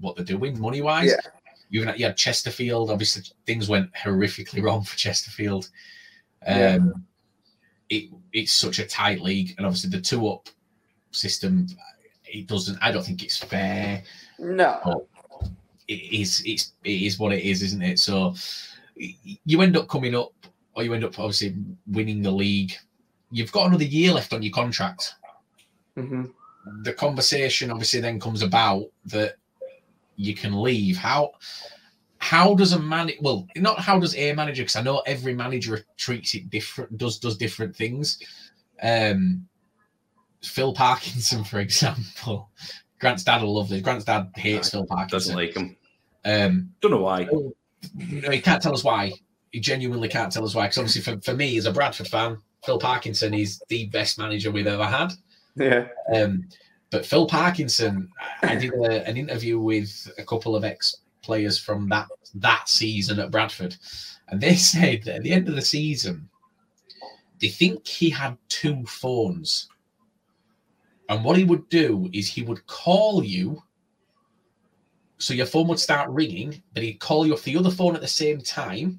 what 0.00 0.16
they're 0.16 0.24
doing 0.24 0.58
money 0.58 0.80
wise. 0.80 1.10
Yeah. 1.10 1.30
You 1.68 1.84
had, 1.84 1.98
you 1.98 2.06
had 2.06 2.16
Chesterfield. 2.16 2.90
Obviously, 2.90 3.22
things 3.46 3.68
went 3.68 3.92
horrifically 3.94 4.62
wrong 4.66 4.82
for 4.82 4.96
Chesterfield. 4.96 5.68
Um, 6.46 6.58
Yeah. 6.58 6.78
it 7.90 8.10
it's 8.32 8.52
such 8.52 8.78
a 8.78 8.86
tight 8.86 9.20
league, 9.20 9.54
and 9.58 9.66
obviously 9.66 9.90
the 9.90 10.00
two 10.00 10.26
up 10.28 10.48
system. 11.10 11.66
It 12.32 12.46
doesn't. 12.46 12.78
I 12.80 12.90
don't 12.90 13.04
think 13.04 13.22
it's 13.22 13.36
fair. 13.36 14.02
No. 14.38 15.06
It 15.86 16.20
is. 16.20 16.42
It's. 16.46 16.72
It 16.82 17.02
is 17.02 17.18
what 17.18 17.32
it 17.32 17.44
is, 17.44 17.62
isn't 17.62 17.82
it? 17.82 17.98
So 17.98 18.34
you 18.96 19.60
end 19.60 19.76
up 19.76 19.88
coming 19.88 20.14
up, 20.14 20.32
or 20.74 20.82
you 20.82 20.94
end 20.94 21.04
up 21.04 21.18
obviously 21.18 21.54
winning 21.86 22.22
the 22.22 22.30
league. 22.30 22.72
You've 23.30 23.52
got 23.52 23.66
another 23.66 23.84
year 23.84 24.12
left 24.12 24.32
on 24.32 24.42
your 24.42 24.52
contract. 24.52 25.14
hmm 25.96 26.24
The 26.82 26.94
conversation 26.94 27.70
obviously 27.70 28.00
then 28.00 28.18
comes 28.18 28.42
about 28.42 28.86
that 29.06 29.36
you 30.16 30.34
can 30.34 30.62
leave. 30.62 30.96
How 30.96 31.32
how 32.18 32.54
does 32.54 32.72
a 32.72 32.78
man 32.78 33.10
well 33.20 33.46
not 33.56 33.80
how 33.80 33.98
does 33.98 34.14
a 34.14 34.32
manager 34.32 34.62
because 34.62 34.76
I 34.76 34.82
know 34.82 35.02
every 35.06 35.34
manager 35.34 35.80
treats 35.96 36.34
it 36.34 36.50
different 36.50 36.96
does 36.96 37.18
does 37.18 37.36
different 37.36 37.74
things. 37.74 38.18
Um 38.82 39.46
Phil 40.42 40.72
Parkinson, 40.72 41.44
for 41.44 41.60
example. 41.60 42.50
Grant's 42.98 43.24
dad 43.24 43.42
will 43.42 43.54
love 43.54 43.68
this. 43.68 43.82
Grant's 43.82 44.04
dad 44.04 44.30
hates 44.36 44.70
Phil 44.70 44.86
Parkinson. 44.86 45.16
Doesn't 45.16 45.36
like 45.36 45.56
him. 45.56 45.76
Um, 46.24 46.70
Don't 46.80 46.92
know 46.92 46.98
why. 46.98 47.26
no, 47.94 48.30
he 48.30 48.40
can't 48.40 48.62
tell 48.62 48.74
us 48.74 48.84
why. 48.84 49.12
He 49.50 49.60
genuinely 49.60 50.08
can't 50.08 50.32
tell 50.32 50.44
us 50.44 50.54
why. 50.54 50.66
Because 50.66 50.78
obviously, 50.78 51.02
for, 51.02 51.20
for 51.20 51.34
me 51.34 51.56
as 51.58 51.66
a 51.66 51.72
Bradford 51.72 52.08
fan, 52.08 52.38
Phil 52.64 52.78
Parkinson 52.78 53.34
is 53.34 53.60
the 53.68 53.86
best 53.86 54.18
manager 54.18 54.50
we've 54.50 54.66
ever 54.66 54.86
had. 54.86 55.12
Yeah. 55.56 55.88
Um, 56.14 56.48
but 56.90 57.06
Phil 57.06 57.26
Parkinson, 57.26 58.08
I 58.42 58.52
I 58.52 58.56
did 58.56 58.72
a, 58.74 59.06
an 59.08 59.16
interview 59.16 59.58
with 59.58 60.12
a 60.18 60.24
couple 60.24 60.54
of 60.54 60.64
ex 60.64 60.98
players 61.22 61.58
from 61.58 61.88
that 61.88 62.08
that 62.34 62.68
season 62.68 63.18
at 63.18 63.30
Bradford, 63.30 63.76
and 64.28 64.40
they 64.40 64.54
said 64.72 65.02
that 65.04 65.16
at 65.16 65.22
the 65.22 65.32
end 65.32 65.48
of 65.48 65.56
the 65.56 65.62
season, 65.62 66.28
they 67.40 67.48
think 67.48 67.86
he 67.86 68.10
had 68.10 68.36
two 68.48 68.84
phones. 68.86 69.68
And 71.12 71.22
what 71.22 71.36
he 71.36 71.44
would 71.44 71.68
do 71.68 72.08
is 72.14 72.26
he 72.26 72.42
would 72.42 72.66
call 72.66 73.22
you. 73.22 73.62
So 75.18 75.34
your 75.34 75.44
phone 75.46 75.68
would 75.68 75.78
start 75.78 76.08
ringing, 76.10 76.62
but 76.72 76.82
he'd 76.82 77.00
call 77.00 77.26
you 77.26 77.34
off 77.34 77.42
the 77.44 77.56
other 77.56 77.70
phone 77.70 77.94
at 77.94 78.00
the 78.00 78.08
same 78.08 78.40
time. 78.40 78.98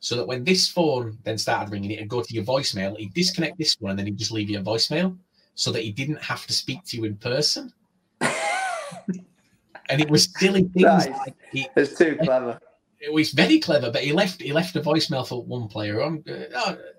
So 0.00 0.16
that 0.16 0.26
when 0.26 0.44
this 0.44 0.68
phone 0.68 1.16
then 1.24 1.38
started 1.38 1.72
ringing, 1.72 1.92
it'd 1.92 2.08
go 2.08 2.22
to 2.22 2.34
your 2.34 2.44
voicemail. 2.44 2.96
He'd 2.96 3.14
disconnect 3.14 3.56
this 3.58 3.74
one 3.80 3.90
and 3.90 3.98
then 3.98 4.06
he'd 4.06 4.18
just 4.18 4.32
leave 4.32 4.50
you 4.50 4.58
a 4.58 4.62
voicemail 4.62 5.16
so 5.54 5.72
that 5.72 5.82
he 5.82 5.90
didn't 5.90 6.22
have 6.22 6.46
to 6.46 6.52
speak 6.52 6.84
to 6.84 6.96
you 6.98 7.04
in 7.04 7.16
person. 7.16 7.72
and 8.20 10.00
it 10.00 10.10
was 10.10 10.28
silly 10.38 10.62
things 10.74 10.84
Nice. 10.84 11.08
like 11.08 11.34
he, 11.52 11.66
It's 11.74 11.96
too 11.98 12.16
clever. 12.22 12.60
it 13.00 13.12
was 13.12 13.30
very 13.32 13.58
clever, 13.58 13.90
but 13.90 14.02
he 14.02 14.12
left 14.12 14.40
he 14.42 14.52
left 14.52 14.76
a 14.76 14.80
voicemail 14.80 15.26
for 15.26 15.42
one 15.42 15.68
player. 15.68 16.00
Uh, 16.02 16.16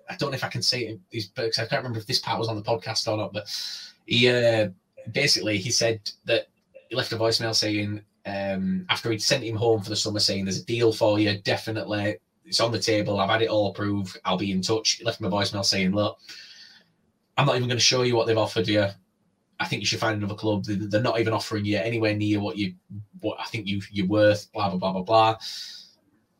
I 0.09 0.15
don't 0.17 0.31
know 0.31 0.35
if 0.35 0.43
I 0.43 0.49
can 0.49 0.61
say 0.63 0.79
it 0.81 0.99
these 1.11 1.27
because 1.27 1.59
I 1.59 1.65
can't 1.65 1.81
remember 1.83 1.99
if 1.99 2.07
this 2.07 2.19
part 2.19 2.39
was 2.39 2.49
on 2.49 2.55
the 2.55 2.63
podcast 2.63 3.07
or 3.07 3.17
not, 3.17 3.33
but 3.33 3.45
he 4.11 4.27
uh, 4.27 4.67
basically 5.13 5.57
he 5.57 5.71
said 5.71 6.01
that 6.25 6.47
he 6.89 6.95
left 6.97 7.13
a 7.13 7.15
voicemail 7.17 7.55
saying 7.55 8.01
um, 8.25 8.85
after 8.89 9.09
he'd 9.09 9.21
sent 9.21 9.43
him 9.43 9.55
home 9.55 9.81
for 9.81 9.89
the 9.89 9.95
summer, 9.95 10.19
saying 10.19 10.43
there's 10.43 10.59
a 10.59 10.65
deal 10.65 10.91
for 10.91 11.17
you, 11.17 11.37
definitely 11.39 12.17
it's 12.43 12.59
on 12.59 12.73
the 12.73 12.79
table. 12.79 13.19
I've 13.21 13.29
had 13.29 13.41
it 13.41 13.49
all 13.49 13.69
approved. 13.69 14.19
I'll 14.25 14.37
be 14.37 14.51
in 14.51 14.61
touch. 14.61 14.93
He 14.97 15.05
left 15.05 15.21
him 15.21 15.27
a 15.27 15.31
voicemail 15.31 15.63
saying, 15.63 15.93
look, 15.93 16.17
I'm 17.37 17.45
not 17.45 17.55
even 17.55 17.69
going 17.69 17.77
to 17.77 17.83
show 17.83 18.01
you 18.01 18.17
what 18.17 18.27
they've 18.27 18.37
offered 18.37 18.67
you. 18.67 18.85
I 19.61 19.65
think 19.65 19.79
you 19.81 19.85
should 19.85 19.99
find 20.01 20.17
another 20.17 20.35
club. 20.35 20.65
They- 20.65 20.75
They're 20.75 21.01
not 21.01 21.21
even 21.21 21.31
offering 21.33 21.63
you 21.63 21.77
anywhere 21.77 22.13
near 22.15 22.41
what 22.41 22.57
you 22.57 22.73
what 23.21 23.39
I 23.39 23.45
think 23.45 23.65
you 23.67 23.81
you're 23.91 24.07
worth. 24.07 24.51
Blah 24.51 24.69
blah 24.71 24.77
blah 24.79 24.91
blah 24.91 25.03
blah. 25.03 25.37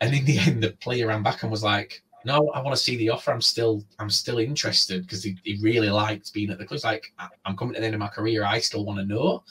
And 0.02 0.14
in 0.14 0.26
the 0.26 0.38
end, 0.46 0.62
the 0.64 0.72
player 0.72 1.08
ran 1.08 1.24
back 1.24 1.44
and 1.44 1.52
was 1.52 1.64
like, 1.64 2.04
"No, 2.26 2.50
I 2.50 2.62
want 2.62 2.76
to 2.76 2.82
see 2.82 2.96
the 2.98 3.10
offer. 3.10 3.32
I'm 3.32 3.42
still 3.42 3.84
I'm 4.00 4.10
still 4.10 4.38
interested 4.40 5.02
because 5.04 5.24
he, 5.24 5.38
he 5.44 5.58
really 5.62 5.90
liked 5.90 6.34
being 6.34 6.50
at 6.52 6.58
the 6.58 6.66
club. 6.66 6.82
Like, 6.84 7.12
"I- 7.20 7.30
I'm 7.46 7.56
coming 7.58 7.74
to 7.76 7.80
the 7.80 7.86
end 7.86 7.96
of 7.96 8.00
my 8.00 8.08
career. 8.08 8.44
I 8.46 8.60
still 8.60 8.86
want 8.86 9.00
to 9.00 9.06
know. 9.06 9.44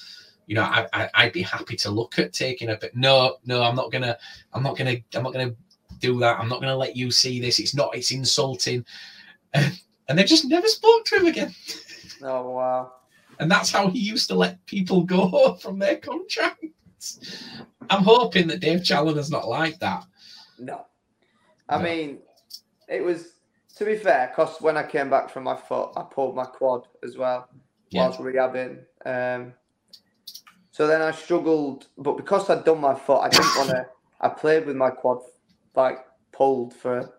You 0.47 0.57
know, 0.57 0.62
I, 0.64 0.87
I 0.93 1.11
I'd 1.14 1.33
be 1.33 1.43
happy 1.43 1.77
to 1.77 1.91
look 1.91 2.18
at 2.18 2.33
taking 2.33 2.71
a 2.71 2.77
bit. 2.77 2.95
No, 2.97 3.37
no, 3.45 3.62
I'm 3.62 3.77
not 3.77 3.93
gonna. 3.93 4.16
I'm 4.53 4.62
not 4.62 4.77
gonna. 4.77 4.97
I'm 5.14 5.23
not 5.23 5.33
gonna 5.33 5.55
do 6.01 6.18
that. 6.21 6.39
I'm 6.41 6.49
not 6.49 6.61
gonna 6.61 6.77
let 6.77 6.97
you 6.97 7.11
see 7.11 7.41
this. 7.41 7.59
It's 7.59 7.75
not. 7.75 7.95
It's 7.97 8.11
insulting." 8.11 8.85
And 9.55 10.18
they 10.18 10.25
just 10.25 10.45
never 10.45 10.66
spoke 10.66 11.05
to 11.07 11.16
him 11.16 11.27
again. 11.27 11.55
Oh 12.23 12.51
wow. 12.51 12.93
And 13.39 13.51
that's 13.51 13.71
how 13.71 13.89
he 13.89 13.99
used 13.99 14.29
to 14.29 14.35
let 14.35 14.64
people 14.66 15.03
go 15.03 15.55
from 15.62 15.79
their 15.79 15.97
contracts. 15.97 17.45
I'm 17.89 18.03
hoping 18.03 18.47
that 18.49 18.61
Dave 18.61 18.81
Challinor's 18.81 19.31
not 19.31 19.49
like 19.49 19.79
that. 19.79 20.05
No. 20.59 20.87
I 21.68 21.79
No. 21.79 21.85
mean, 21.85 22.18
it 22.91 23.03
was 23.03 23.34
to 23.76 23.84
be 23.84 23.97
fair, 23.97 24.28
because 24.28 24.61
when 24.61 24.76
I 24.76 24.82
came 24.82 25.09
back 25.09 25.30
from 25.30 25.45
my 25.45 25.57
foot, 25.57 25.91
I 25.97 26.03
pulled 26.03 26.34
my 26.34 26.45
quad 26.45 26.88
as 27.05 27.16
well 27.16 27.49
Yeah. 27.91 28.09
whilst 28.09 28.18
rehabbing. 28.20 28.84
Um, 29.07 29.55
so 30.72 30.86
then 30.86 31.01
I 31.03 31.12
struggled, 31.12 31.86
but 31.97 32.16
because 32.16 32.51
I'd 32.51 32.64
done 32.64 32.80
my 32.80 32.95
foot, 32.95 33.20
I 33.20 33.28
didn't 33.28 33.57
want 33.57 33.70
to. 33.70 33.86
I 34.20 34.28
played 34.28 34.66
with 34.66 34.76
my 34.76 34.91
quad 34.91 35.18
like 35.74 35.99
pulled 36.32 36.74
for 36.74 37.12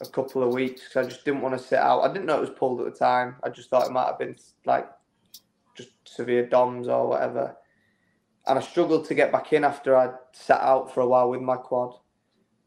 a 0.00 0.06
couple 0.06 0.42
of 0.42 0.52
weeks 0.52 0.82
because 0.82 1.06
I 1.06 1.08
just 1.08 1.24
didn't 1.24 1.40
want 1.42 1.56
to 1.56 1.64
sit 1.64 1.78
out. 1.78 2.02
I 2.02 2.08
didn't 2.12 2.26
know 2.26 2.36
it 2.36 2.40
was 2.40 2.50
pulled 2.50 2.80
at 2.80 2.92
the 2.92 2.98
time. 2.98 3.36
I 3.42 3.48
just 3.50 3.70
thought 3.70 3.86
it 3.86 3.92
might 3.92 4.06
have 4.06 4.18
been 4.18 4.36
like 4.66 4.88
just 5.76 5.90
severe 6.04 6.46
DOMs 6.46 6.88
or 6.88 7.08
whatever. 7.08 7.56
And 8.46 8.58
I 8.58 8.62
struggled 8.62 9.06
to 9.06 9.14
get 9.14 9.32
back 9.32 9.52
in 9.52 9.64
after 9.64 9.96
I'd 9.96 10.14
sat 10.32 10.60
out 10.60 10.92
for 10.92 11.00
a 11.00 11.06
while 11.06 11.30
with 11.30 11.40
my 11.40 11.56
quad. 11.56 11.94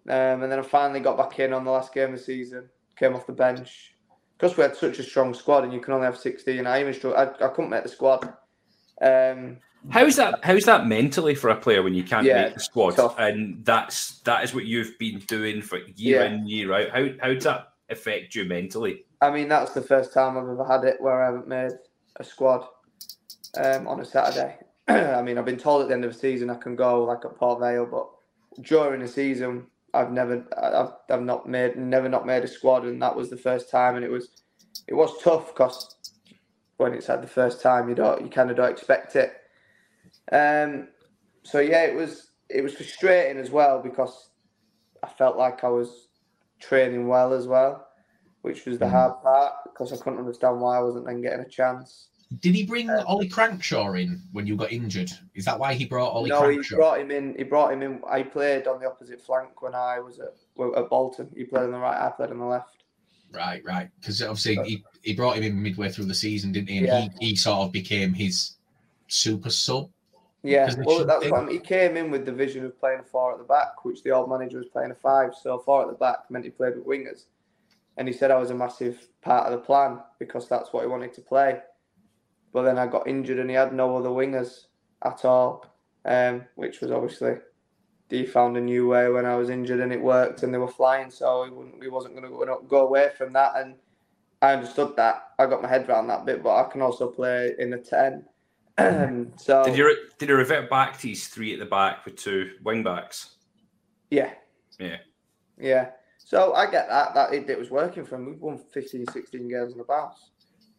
Um, 0.08 0.44
and 0.44 0.52
then 0.52 0.60
I 0.60 0.62
finally 0.62 1.00
got 1.00 1.18
back 1.18 1.40
in 1.40 1.54
on 1.54 1.66
the 1.66 1.72
last 1.72 1.94
game 1.94 2.14
of 2.14 2.20
the 2.20 2.24
season, 2.24 2.70
came 2.98 3.14
off 3.16 3.28
the 3.28 3.34
bench. 3.34 3.94
Because 4.38 4.56
we 4.56 4.62
had 4.64 4.76
such 4.76 5.00
a 5.00 5.04
strong 5.04 5.34
squad 5.34 5.64
and 5.64 5.74
you 5.74 5.80
can 5.80 5.94
only 5.94 6.06
have 6.06 6.18
16, 6.18 6.66
I 6.66 6.80
even 6.80 6.94
struggled. 6.94 7.36
I, 7.42 7.46
I 7.46 7.50
couldn't 7.50 7.72
make 7.72 7.84
the 7.84 7.90
squad. 7.90 8.34
Um, 9.02 9.58
How's 9.90 10.16
that? 10.18 10.40
How's 10.44 10.66
that 10.66 10.88
mentally 10.88 11.34
for 11.36 11.50
a 11.50 11.56
player 11.56 11.82
when 11.82 11.94
you 11.94 12.04
can't 12.04 12.26
Yeah, 12.26 12.44
make 12.46 12.56
the 12.56 12.60
squad? 12.60 12.96
tough. 12.96 13.16
And 13.18 13.64
that's 13.64 14.20
that 14.22 14.44
is 14.44 14.54
what 14.54 14.66
you've 14.66 14.98
been 14.98 15.20
doing 15.20 15.62
for 15.62 15.78
year 15.96 16.24
Yeah. 16.24 16.32
in 16.34 16.48
year 16.48 16.74
out. 16.74 16.90
How 16.90 17.08
how 17.22 17.34
does 17.34 17.44
that 17.46 17.70
affect 17.90 18.36
you 18.36 18.44
mentally? 18.46 19.06
I 19.22 19.30
mean, 19.32 19.48
that's 19.48 19.74
the 19.74 19.82
first 19.82 20.14
time 20.14 20.38
I've 20.38 20.50
ever 20.50 20.66
had 20.66 20.84
it 20.84 21.00
where 21.00 21.22
I 21.22 21.28
haven't 21.28 21.48
made 21.48 21.72
a 22.18 22.24
squad 22.24 22.66
um, 23.56 23.88
on 23.88 24.00
a 24.02 24.06
Saturday. 24.06 24.58
I 24.88 25.22
mean, 25.22 25.38
I've 25.38 25.46
been 25.46 25.58
told 25.58 25.84
at 25.84 25.88
the 25.88 25.94
end 25.94 26.06
of 26.06 26.14
the 26.14 26.20
season 26.20 26.50
I 26.50 26.56
can 26.56 26.76
go 26.76 27.04
like 27.04 27.24
at 27.24 27.36
Port 27.38 27.60
Vale, 27.62 27.86
but 27.86 28.08
during 28.64 29.02
the 29.02 29.08
season, 29.08 29.68
I've 29.98 30.12
never, 30.14 30.46
I've, 30.62 30.94
I've 31.12 31.24
not 31.26 31.50
made, 31.50 31.78
never 31.78 32.10
not 32.10 32.28
made 32.28 32.44
a 32.46 32.50
squad, 32.50 32.86
and 32.86 33.02
that 33.04 33.16
was 33.18 33.32
the 33.32 33.38
first 33.38 33.72
time, 33.72 33.98
and 33.98 34.06
it 34.06 34.12
was, 34.12 34.30
it 34.88 34.96
was 34.96 35.12
tough 35.24 35.50
because 35.50 35.96
when 36.78 36.94
it's 36.94 37.10
like 37.10 37.22
the 37.22 37.28
first 37.28 37.62
time, 37.62 37.90
you 37.90 37.96
don't, 37.96 38.22
you 38.24 38.30
kind 38.30 38.52
of 38.52 38.58
don't 38.58 38.72
expect 38.72 39.16
it. 39.16 39.34
Um, 40.32 40.90
so 41.44 41.60
yeah, 41.60 41.84
it 41.84 41.96
was, 41.96 42.32
it 42.50 42.64
was 42.64 42.76
frustrating 42.76 43.38
as 43.42 43.52
well 43.52 43.82
because 43.82 44.30
I 45.04 45.10
felt 45.10 45.38
like 45.38 45.64
I 45.64 45.70
was 45.70 46.10
training 46.62 47.08
well 47.08 47.34
as 47.34 47.48
well, 47.48 47.88
which 48.44 48.66
was 48.66 48.80
the 48.80 48.88
Mhm. 48.88 48.92
hard 48.92 49.22
part 49.24 49.54
because 49.66 49.94
I 49.94 49.98
couldn't 49.98 50.20
understand 50.20 50.62
why 50.62 50.78
I 50.78 50.84
wasn't 50.84 51.08
then 51.08 51.22
getting 51.22 51.42
a 51.46 51.50
chance. 51.50 52.10
Did 52.40 52.56
he 52.56 52.66
bring 52.66 52.90
uh, 52.90 53.04
Ollie 53.08 53.30
Crankshaw 53.30 54.02
in 54.02 54.22
when 54.34 54.46
you 54.46 54.58
got 54.58 54.72
injured? 54.72 55.12
Is 55.34 55.46
that 55.46 55.58
why 55.58 55.74
he 55.74 55.86
brought 55.86 56.12
Ollie 56.12 56.30
no, 56.30 56.50
he 56.50 56.62
brought 56.76 57.00
him 57.00 57.10
in. 57.10 57.36
He 57.38 57.44
brought 57.44 57.72
him 57.72 57.82
in. 57.82 58.02
I 58.10 58.24
played 58.24 58.68
on 58.68 58.80
the 58.80 58.88
opposite 58.88 59.22
flank 59.22 59.62
when 59.62 59.74
I 59.74 60.00
was 60.00 60.20
at, 60.20 60.34
at 60.76 60.90
Bolton. 60.90 61.30
He 61.36 61.46
played 61.46 61.64
on 61.64 61.72
the 61.72 61.80
right. 61.80 62.06
I 62.06 62.10
played 62.10 62.32
on 62.32 62.40
the 62.40 62.46
left. 62.46 62.84
Right, 63.32 63.64
right. 63.66 63.90
Because 64.00 64.22
obviously 64.22 64.56
he, 64.66 64.84
he 65.02 65.14
brought 65.14 65.38
him 65.38 65.44
in 65.44 65.62
midway 65.62 65.90
through 65.90 66.06
the 66.06 66.16
season, 66.16 66.52
didn't 66.52 66.70
he? 66.70 66.78
And 66.80 66.88
Yeah. 66.88 67.08
he, 67.20 67.30
he 67.30 67.36
sort 67.36 67.60
of 67.60 67.72
became 67.72 68.14
his 68.14 68.58
super 69.08 69.50
sub. 69.50 69.90
Yeah, 70.44 70.74
well, 70.86 71.06
that's 71.06 71.30
what 71.30 71.42
I 71.42 71.46
mean. 71.46 71.56
he 71.56 71.60
came 71.60 71.98
in 71.98 72.12
with 72.12 72.26
the 72.26 72.32
vision 72.32 72.66
of 72.66 72.80
playing 72.80 73.00
a 73.00 73.04
four 73.04 73.34
at 73.34 73.38
the 73.38 73.44
back, 73.44 73.84
which 73.84 74.04
the 74.04 74.12
old 74.12 74.30
manager 74.30 74.60
was 74.60 74.68
playing 74.68 74.92
a 74.92 74.96
five. 74.96 75.34
So 75.36 75.60
four 75.60 75.82
at 75.82 75.88
the 75.88 75.96
back 75.96 76.30
meant 76.30 76.46
he 76.46 76.52
played 76.52 76.76
with 76.76 76.86
wingers, 76.86 77.26
and 77.98 78.08
he 78.08 78.14
said 78.14 78.32
I 78.32 78.38
was 78.38 78.52
a 78.52 78.56
massive 78.56 79.08
part 79.22 79.48
of 79.48 79.52
the 79.52 79.66
plan 79.66 80.00
because 80.20 80.48
that's 80.48 80.72
what 80.72 80.84
he 80.84 80.88
wanted 80.88 81.14
to 81.16 81.22
play. 81.22 81.60
But 82.58 82.64
then 82.64 82.80
I 82.80 82.88
got 82.88 83.08
injured, 83.08 83.38
and 83.38 83.52
he 83.52 83.56
had 83.56 83.72
no 83.72 83.96
other 83.96 84.10
wingers 84.10 84.66
at 85.06 85.24
all, 85.26 85.64
um, 86.06 86.44
which 86.56 86.82
was 86.82 86.90
obviously 86.90 87.36
he 88.10 88.26
found 88.26 88.58
a 88.58 88.60
new 88.60 88.88
way 88.88 89.10
when 89.10 89.28
I 89.28 89.36
was 89.36 89.52
injured, 89.52 89.80
and 89.80 89.94
it 89.94 90.02
worked, 90.02 90.42
and 90.42 90.52
they 90.52 90.58
were 90.58 90.68
flying. 90.68 91.12
So 91.12 91.44
he, 91.44 91.52
wouldn't, 91.52 91.84
he 91.84 91.88
wasn't 91.88 92.16
going 92.16 92.26
to 92.26 92.68
go, 92.68 92.88
away 92.88 93.12
from 93.16 93.32
that, 93.34 93.52
and 93.58 93.76
I 94.42 94.54
understood 94.54 94.96
that. 94.96 95.34
I 95.38 95.46
got 95.46 95.62
my 95.62 95.70
head 95.70 95.88
around 95.88 96.08
that 96.08 96.26
bit, 96.26 96.42
but 96.42 96.56
I 96.56 96.68
can 96.68 96.82
also 96.82 97.12
play 97.12 97.54
in 97.60 97.70
the 97.70 97.78
ten. 97.78 98.26
so 99.38 99.64
Did 99.64 99.78
you 99.78 99.96
did 100.18 100.28
you 100.28 100.36
revert 100.36 100.68
back 100.68 100.98
to 101.02 101.10
his 101.10 101.28
three 101.28 101.54
at 101.54 101.60
the 101.60 101.66
back 101.68 102.06
with 102.06 102.16
two 102.16 102.54
wing 102.64 102.82
backs? 102.82 103.36
Yeah. 104.10 104.32
Yeah. 104.80 104.98
Yeah. 105.60 105.90
So 106.18 106.56
I 106.56 106.72
get 106.72 106.90
that. 106.90 107.14
That 107.14 107.36
it, 107.36 107.48
it 107.52 107.60
was 107.60 107.70
working 107.70 108.04
for 108.04 108.16
him. 108.16 108.26
We've 108.26 108.42
won 108.42 108.58
15, 108.58 109.06
16 109.14 109.48
games 109.48 109.74
in 109.74 109.78
the 109.78 109.84
bounce. 109.84 110.32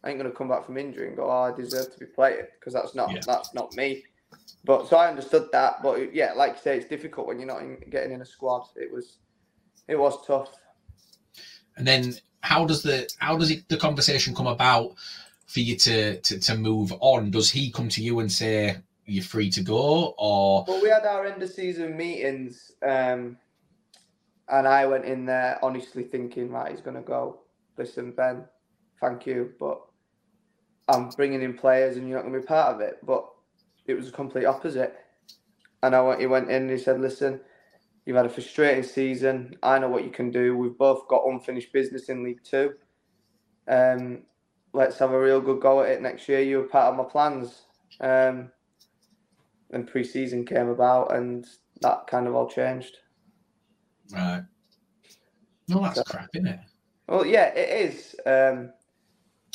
I 0.03 0.09
ain't 0.09 0.17
gonna 0.17 0.31
come 0.31 0.49
back 0.49 0.65
from 0.65 0.77
injury 0.77 1.07
and 1.07 1.17
go, 1.17 1.29
oh, 1.29 1.43
I 1.43 1.51
deserve 1.51 1.91
to 1.93 1.99
be 1.99 2.05
playing 2.05 2.47
because 2.59 2.73
that's 2.73 2.95
not 2.95 3.11
Yeah. 3.11 3.21
that's 3.25 3.53
not 3.53 3.75
me. 3.75 4.03
But 4.65 4.87
so 4.87 4.97
I 4.97 5.07
understood 5.07 5.49
that. 5.51 5.81
But 5.81 6.13
yeah, 6.13 6.33
like 6.33 6.53
you 6.53 6.59
say, 6.61 6.77
it's 6.77 6.89
difficult 6.89 7.27
when 7.27 7.39
you're 7.39 7.47
not 7.47 7.61
in, 7.61 7.77
getting 7.89 8.11
in 8.11 8.21
a 8.21 8.25
squad. 8.25 8.67
It 8.75 8.91
was 8.91 9.17
it 9.87 9.97
was 9.97 10.25
tough. 10.25 10.49
And 11.77 11.87
then 11.87 12.15
how 12.41 12.65
does 12.65 12.81
the 12.83 13.09
how 13.19 13.37
does 13.37 13.51
it, 13.51 13.67
the 13.69 13.77
conversation 13.77 14.35
come 14.35 14.47
about 14.47 14.95
for 15.47 15.59
you 15.59 15.75
to, 15.77 16.19
to 16.21 16.39
to 16.39 16.55
move 16.57 16.93
on? 16.99 17.31
Does 17.31 17.49
he 17.49 17.71
come 17.71 17.89
to 17.89 18.03
you 18.03 18.19
and 18.19 18.31
say 18.31 18.77
you're 19.05 19.23
free 19.23 19.49
to 19.49 19.61
go, 19.61 20.13
or 20.17 20.65
Well, 20.67 20.81
we 20.81 20.89
had 20.89 21.05
our 21.05 21.25
end 21.25 21.41
of 21.41 21.49
season 21.49 21.97
meetings, 21.97 22.71
um, 22.83 23.37
and 24.47 24.67
I 24.67 24.85
went 24.85 25.05
in 25.05 25.25
there 25.25 25.57
honestly 25.63 26.03
thinking, 26.03 26.51
right, 26.51 26.71
he's 26.71 26.81
going 26.81 26.95
to 26.95 27.01
go. 27.01 27.39
Listen, 27.77 28.11
Ben, 28.11 28.45
thank 29.01 29.25
you, 29.25 29.53
but 29.59 29.81
I'm 30.89 31.09
bringing 31.09 31.41
in 31.41 31.53
players, 31.53 31.97
and 31.97 32.07
you're 32.07 32.17
not 32.17 32.23
going 32.23 32.33
to 32.33 32.39
be 32.41 32.45
part 32.45 32.75
of 32.75 32.81
it. 32.81 32.99
But 33.05 33.25
it 33.85 33.93
was 33.93 34.09
a 34.09 34.11
complete 34.11 34.45
opposite. 34.45 34.95
And 35.81 35.95
I 35.95 36.01
went, 36.01 36.19
he 36.19 36.27
went 36.27 36.49
in 36.49 36.63
and 36.63 36.71
he 36.71 36.77
said, 36.77 36.99
listen, 36.99 37.39
you've 38.05 38.17
had 38.17 38.25
a 38.25 38.29
frustrating 38.29 38.83
season. 38.83 39.55
I 39.63 39.79
know 39.79 39.87
what 39.87 40.03
you 40.03 40.11
can 40.11 40.29
do. 40.31 40.57
We've 40.57 40.77
both 40.77 41.07
got 41.07 41.25
unfinished 41.25 41.71
business 41.71 42.09
in 42.09 42.23
League 42.23 42.43
Two. 42.43 42.73
Um, 43.67 44.23
let's 44.73 44.99
have 44.99 45.11
a 45.11 45.19
real 45.19 45.39
good 45.39 45.61
go 45.61 45.81
at 45.81 45.89
it 45.91 46.01
next 46.01 46.27
year. 46.27 46.41
You 46.41 46.57
were 46.57 46.63
part 46.63 46.91
of 46.91 46.97
my 46.97 47.03
plans. 47.03 47.63
Um, 48.01 48.51
and 49.71 49.87
pre-season 49.87 50.45
came 50.45 50.69
about, 50.69 51.15
and 51.15 51.45
that 51.81 52.07
kind 52.07 52.27
of 52.27 52.35
all 52.35 52.49
changed. 52.49 52.97
right? 54.11 54.43
No, 55.67 55.81
that's 55.81 56.01
crap, 56.03 56.29
isn't 56.33 56.47
it? 56.47 56.59
Well, 57.07 57.25
yeah, 57.25 57.47
it 57.55 57.89
is. 57.91 58.15
Um, 58.25 58.71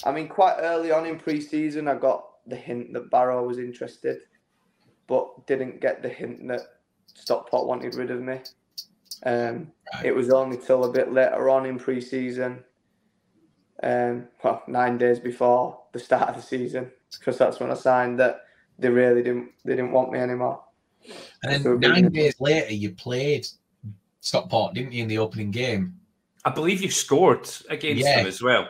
I 0.04 0.12
mean, 0.12 0.28
quite 0.28 0.56
early 0.60 0.92
on 0.92 1.06
in 1.06 1.18
pre-season, 1.18 1.88
I 1.88 1.94
got 1.94 2.24
the 2.46 2.56
hint 2.56 2.92
that 2.92 3.10
Barrow 3.10 3.46
was 3.46 3.58
interested, 3.58 4.20
but 5.06 5.46
didn't 5.46 5.80
get 5.80 6.02
the 6.02 6.08
hint 6.08 6.46
that 6.48 6.60
Stockport 7.14 7.66
wanted 7.66 7.94
rid 7.94 8.10
of 8.10 8.20
me. 8.22 8.40
Um, 9.24 9.72
Right. 9.94 10.06
It 10.06 10.14
was 10.14 10.30
only 10.30 10.56
till 10.56 10.84
a 10.84 10.92
bit 10.92 11.12
later 11.12 11.48
on 11.50 11.66
in 11.66 11.78
pre-season, 11.78 12.64
um, 13.82 14.28
well, 14.42 14.62
nine 14.66 14.98
days 14.98 15.20
before 15.20 15.78
the 15.92 15.98
start 15.98 16.30
of 16.30 16.36
the 16.36 16.42
season, 16.42 16.90
because 17.18 17.38
that's 17.38 17.60
when 17.60 17.70
I 17.70 17.74
signed 17.74 18.18
that 18.18 18.40
they 18.78 18.88
really 18.88 19.22
didn't 19.22 19.50
they 19.64 19.76
didn't 19.76 19.92
want 19.92 20.10
me 20.10 20.18
anymore. 20.18 20.64
And 21.42 21.52
then 21.64 21.72
we- 21.78 21.86
nine 21.86 22.10
days 22.10 22.34
later, 22.40 22.72
you 22.72 22.90
played 22.92 23.46
Stockport, 24.20 24.74
didn't 24.74 24.92
you, 24.92 25.02
in 25.02 25.08
the 25.08 25.18
opening 25.18 25.50
game? 25.50 26.00
I 26.44 26.50
believe 26.50 26.82
you 26.82 26.90
scored 26.90 27.48
against 27.68 28.02
Yeah. 28.02 28.16
them 28.16 28.26
as 28.26 28.42
well. 28.42 28.68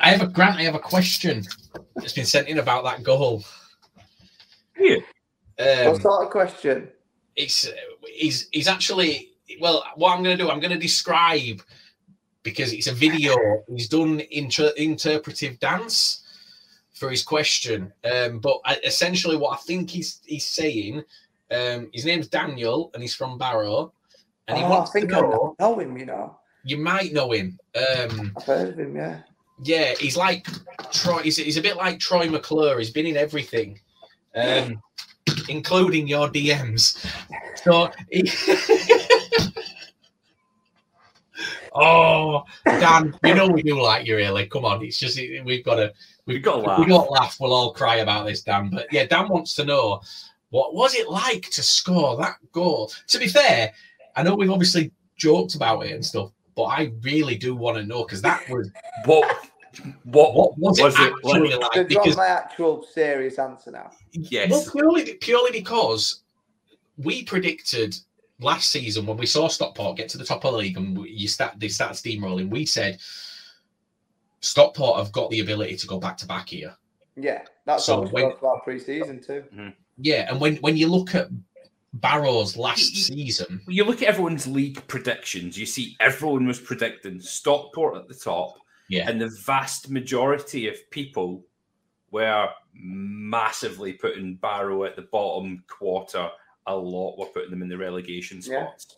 I 0.00 0.10
have 0.10 0.22
a 0.22 0.26
grant. 0.26 0.58
I 0.58 0.62
have 0.62 0.74
a 0.74 0.78
question 0.80 1.44
that's 1.96 2.12
been 2.12 2.24
sent 2.26 2.48
in 2.48 2.58
about 2.58 2.84
that 2.84 3.02
goal. 3.02 3.44
Yeah. 4.78 4.96
what 5.58 5.86
Um, 5.96 6.00
sort 6.00 6.24
of 6.24 6.30
question? 6.30 6.88
it's 7.36 7.68
he's 8.06 8.48
he's 8.52 8.68
actually 8.68 9.30
well. 9.60 9.84
What 9.96 10.14
I'm 10.16 10.22
going 10.22 10.36
to 10.36 10.42
do, 10.42 10.50
I'm 10.50 10.60
going 10.60 10.72
to 10.72 10.78
describe 10.78 11.60
because 12.42 12.72
it's 12.72 12.86
a 12.86 12.92
video. 12.92 13.34
He's 13.68 13.88
done 13.88 14.20
inter- 14.30 14.72
interpretive 14.76 15.58
dance 15.60 16.22
for 16.94 17.10
his 17.10 17.22
question. 17.22 17.92
Um, 18.10 18.38
but 18.38 18.60
I, 18.64 18.78
essentially, 18.84 19.36
what 19.36 19.52
I 19.58 19.60
think 19.62 19.90
he's 19.90 20.20
he's 20.24 20.46
saying, 20.46 21.02
um, 21.50 21.90
his 21.92 22.04
name's 22.04 22.28
Daniel 22.28 22.90
and 22.94 23.02
he's 23.02 23.14
from 23.14 23.36
Barrow, 23.38 23.92
and 24.48 24.56
he 24.58 24.64
Oh, 24.64 24.80
I 24.82 24.86
think 24.86 25.10
to 25.10 25.16
I 25.16 25.20
know. 25.20 25.56
know 25.60 25.78
him. 25.78 25.96
You 25.98 26.06
know, 26.06 26.38
You 26.64 26.78
might 26.78 27.12
know 27.12 27.32
him. 27.32 27.58
Um, 27.76 28.32
I've 28.36 28.44
heard 28.44 28.68
of 28.70 28.78
him. 28.78 28.96
Yeah. 28.96 29.20
Yeah, 29.62 29.94
he's 29.98 30.16
like 30.16 30.46
Troy. 30.92 31.22
He's, 31.22 31.36
he's 31.36 31.56
a 31.56 31.62
bit 31.62 31.76
like 31.76 31.98
Troy 31.98 32.28
McClure. 32.28 32.78
He's 32.78 32.90
been 32.90 33.06
in 33.06 33.16
everything, 33.16 33.78
um, 34.34 34.82
including 35.48 36.08
your 36.08 36.28
DMs. 36.28 37.04
So, 37.62 37.90
he... 38.10 38.30
oh, 41.74 42.44
Dan, 42.64 43.16
you 43.24 43.34
know 43.34 43.48
we 43.48 43.62
do 43.62 43.80
like 43.80 44.06
you, 44.06 44.16
really. 44.16 44.46
Come 44.46 44.64
on, 44.64 44.84
it's 44.84 44.98
just 44.98 45.18
we've 45.44 45.64
got 45.64 45.76
to 45.76 45.92
we've 46.26 46.42
gotta 46.42 46.62
laugh. 46.62 46.78
we 46.80 46.86
don't 46.86 47.10
laugh, 47.10 47.36
we'll 47.40 47.52
all 47.52 47.72
cry 47.72 47.96
about 47.96 48.26
this, 48.26 48.42
Dan. 48.42 48.70
But 48.70 48.92
yeah, 48.92 49.06
Dan 49.06 49.28
wants 49.28 49.54
to 49.54 49.64
know 49.64 50.00
what 50.50 50.74
was 50.74 50.94
it 50.94 51.08
like 51.08 51.50
to 51.50 51.62
score 51.62 52.16
that 52.16 52.36
goal. 52.52 52.90
To 53.08 53.18
be 53.18 53.28
fair, 53.28 53.72
I 54.16 54.22
know 54.22 54.34
we've 54.34 54.50
obviously 54.50 54.92
joked 55.16 55.54
about 55.54 55.86
it 55.86 55.92
and 55.92 56.04
stuff, 56.04 56.30
but 56.54 56.64
I 56.64 56.92
really 57.02 57.36
do 57.36 57.54
want 57.54 57.76
to 57.76 57.84
know 57.84 58.04
because 58.04 58.22
that 58.22 58.48
was 58.48 58.70
What 59.04 59.43
what 60.04 60.34
what 60.34 60.56
was, 60.58 60.80
was 60.80 60.94
it 60.98 61.02
it 61.02 61.12
actually 61.24 61.50
like? 61.50 61.60
like? 61.60 61.72
So 61.74 61.84
do 61.84 61.88
you 61.94 61.96
want 61.98 62.04
Because 62.04 62.16
my 62.16 62.26
actual 62.26 62.86
serious 62.92 63.38
answer 63.38 63.70
now? 63.70 63.90
yes. 64.12 64.50
well, 64.50 64.64
purely 64.72 65.14
purely 65.14 65.50
because 65.52 66.22
we 66.98 67.24
predicted 67.24 67.96
last 68.40 68.70
season 68.70 69.06
when 69.06 69.16
we 69.16 69.26
saw 69.26 69.48
Stockport 69.48 69.96
get 69.96 70.08
to 70.10 70.18
the 70.18 70.24
top 70.24 70.44
of 70.44 70.52
the 70.52 70.58
league 70.58 70.76
and 70.76 70.98
you 71.06 71.28
start 71.28 71.58
they 71.58 71.68
start 71.68 71.92
steamrolling, 71.92 72.50
we 72.50 72.66
said 72.66 72.98
Stockport 74.40 74.98
have 74.98 75.12
got 75.12 75.30
the 75.30 75.40
ability 75.40 75.76
to 75.76 75.86
go 75.86 75.98
back 75.98 76.16
to 76.18 76.26
back 76.26 76.48
here. 76.50 76.74
Yeah, 77.16 77.42
that's 77.64 77.84
So 77.84 78.00
what 78.00 78.12
we 78.12 78.22
when- 78.22 78.30
spoke 78.32 78.40
about 78.42 78.64
pre-season 78.64 79.22
too. 79.22 79.44
Mm-hmm. 79.54 79.68
Yeah, 79.98 80.28
and 80.30 80.40
when 80.40 80.56
when 80.56 80.76
you 80.76 80.88
look 80.88 81.14
at 81.14 81.28
Barrow's 81.94 82.56
last 82.56 82.92
season, 83.06 83.60
When 83.64 83.76
you 83.76 83.84
look 83.84 84.02
at 84.02 84.08
everyone's 84.08 84.48
league 84.48 84.84
predictions, 84.88 85.56
you 85.56 85.64
see 85.64 85.96
everyone 86.00 86.44
was 86.46 86.58
predicting 86.58 87.20
Stockport 87.20 87.96
at 87.96 88.08
the 88.08 88.14
top, 88.14 88.56
yeah, 88.88 89.08
and 89.08 89.20
the 89.20 89.30
vast 89.44 89.90
majority 89.90 90.68
of 90.68 90.76
people 90.90 91.44
were 92.10 92.48
massively 92.72 93.92
putting 93.92 94.36
Barrow 94.36 94.84
at 94.84 94.96
the 94.96 95.02
bottom 95.02 95.64
quarter. 95.68 96.30
A 96.66 96.74
lot 96.76 97.18
were 97.18 97.26
putting 97.26 97.50
them 97.50 97.62
in 97.62 97.68
the 97.68 97.76
relegation 97.76 98.40
Yeah. 98.42 98.68
spots. 98.68 98.96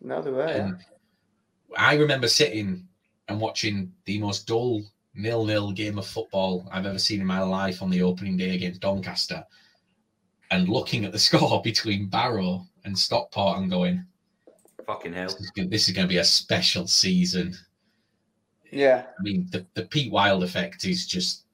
No, 0.00 0.22
they 0.22 0.30
were. 0.30 0.46
Yeah. 0.48 0.72
I 1.76 1.94
remember 1.96 2.28
sitting 2.28 2.86
and 3.28 3.40
watching 3.40 3.92
the 4.04 4.18
most 4.18 4.46
dull 4.46 4.82
nil-nil 5.14 5.72
game 5.72 5.98
of 5.98 6.06
football 6.06 6.68
I've 6.72 6.86
ever 6.86 6.98
seen 6.98 7.20
in 7.20 7.26
my 7.26 7.40
life 7.42 7.82
on 7.82 7.90
the 7.90 8.02
opening 8.02 8.36
day 8.36 8.54
against 8.54 8.80
Doncaster, 8.80 9.44
and 10.50 10.68
looking 10.68 11.04
at 11.04 11.12
the 11.12 11.18
score 11.28 11.60
between 11.62 12.08
Barrow 12.08 12.64
and 12.84 12.98
Stockport 12.98 13.58
and 13.58 13.70
going, 13.70 14.04
Fucking 14.86 15.12
hell. 15.12 15.26
"This 15.28 15.40
is 15.40 15.50
gonna- 15.50 15.68
this 15.68 15.88
is 15.88 15.94
going 15.94 16.06
to 16.08 16.12
be 16.12 16.18
a 16.18 16.24
special 16.24 16.86
season." 16.88 17.54
Yeah, 18.70 19.06
I 19.18 19.22
mean, 19.22 19.48
the, 19.50 19.66
the 19.74 19.82
Pete 19.82 20.12
Wild 20.12 20.42
effect 20.42 20.84
is 20.84 21.06
just 21.06 21.44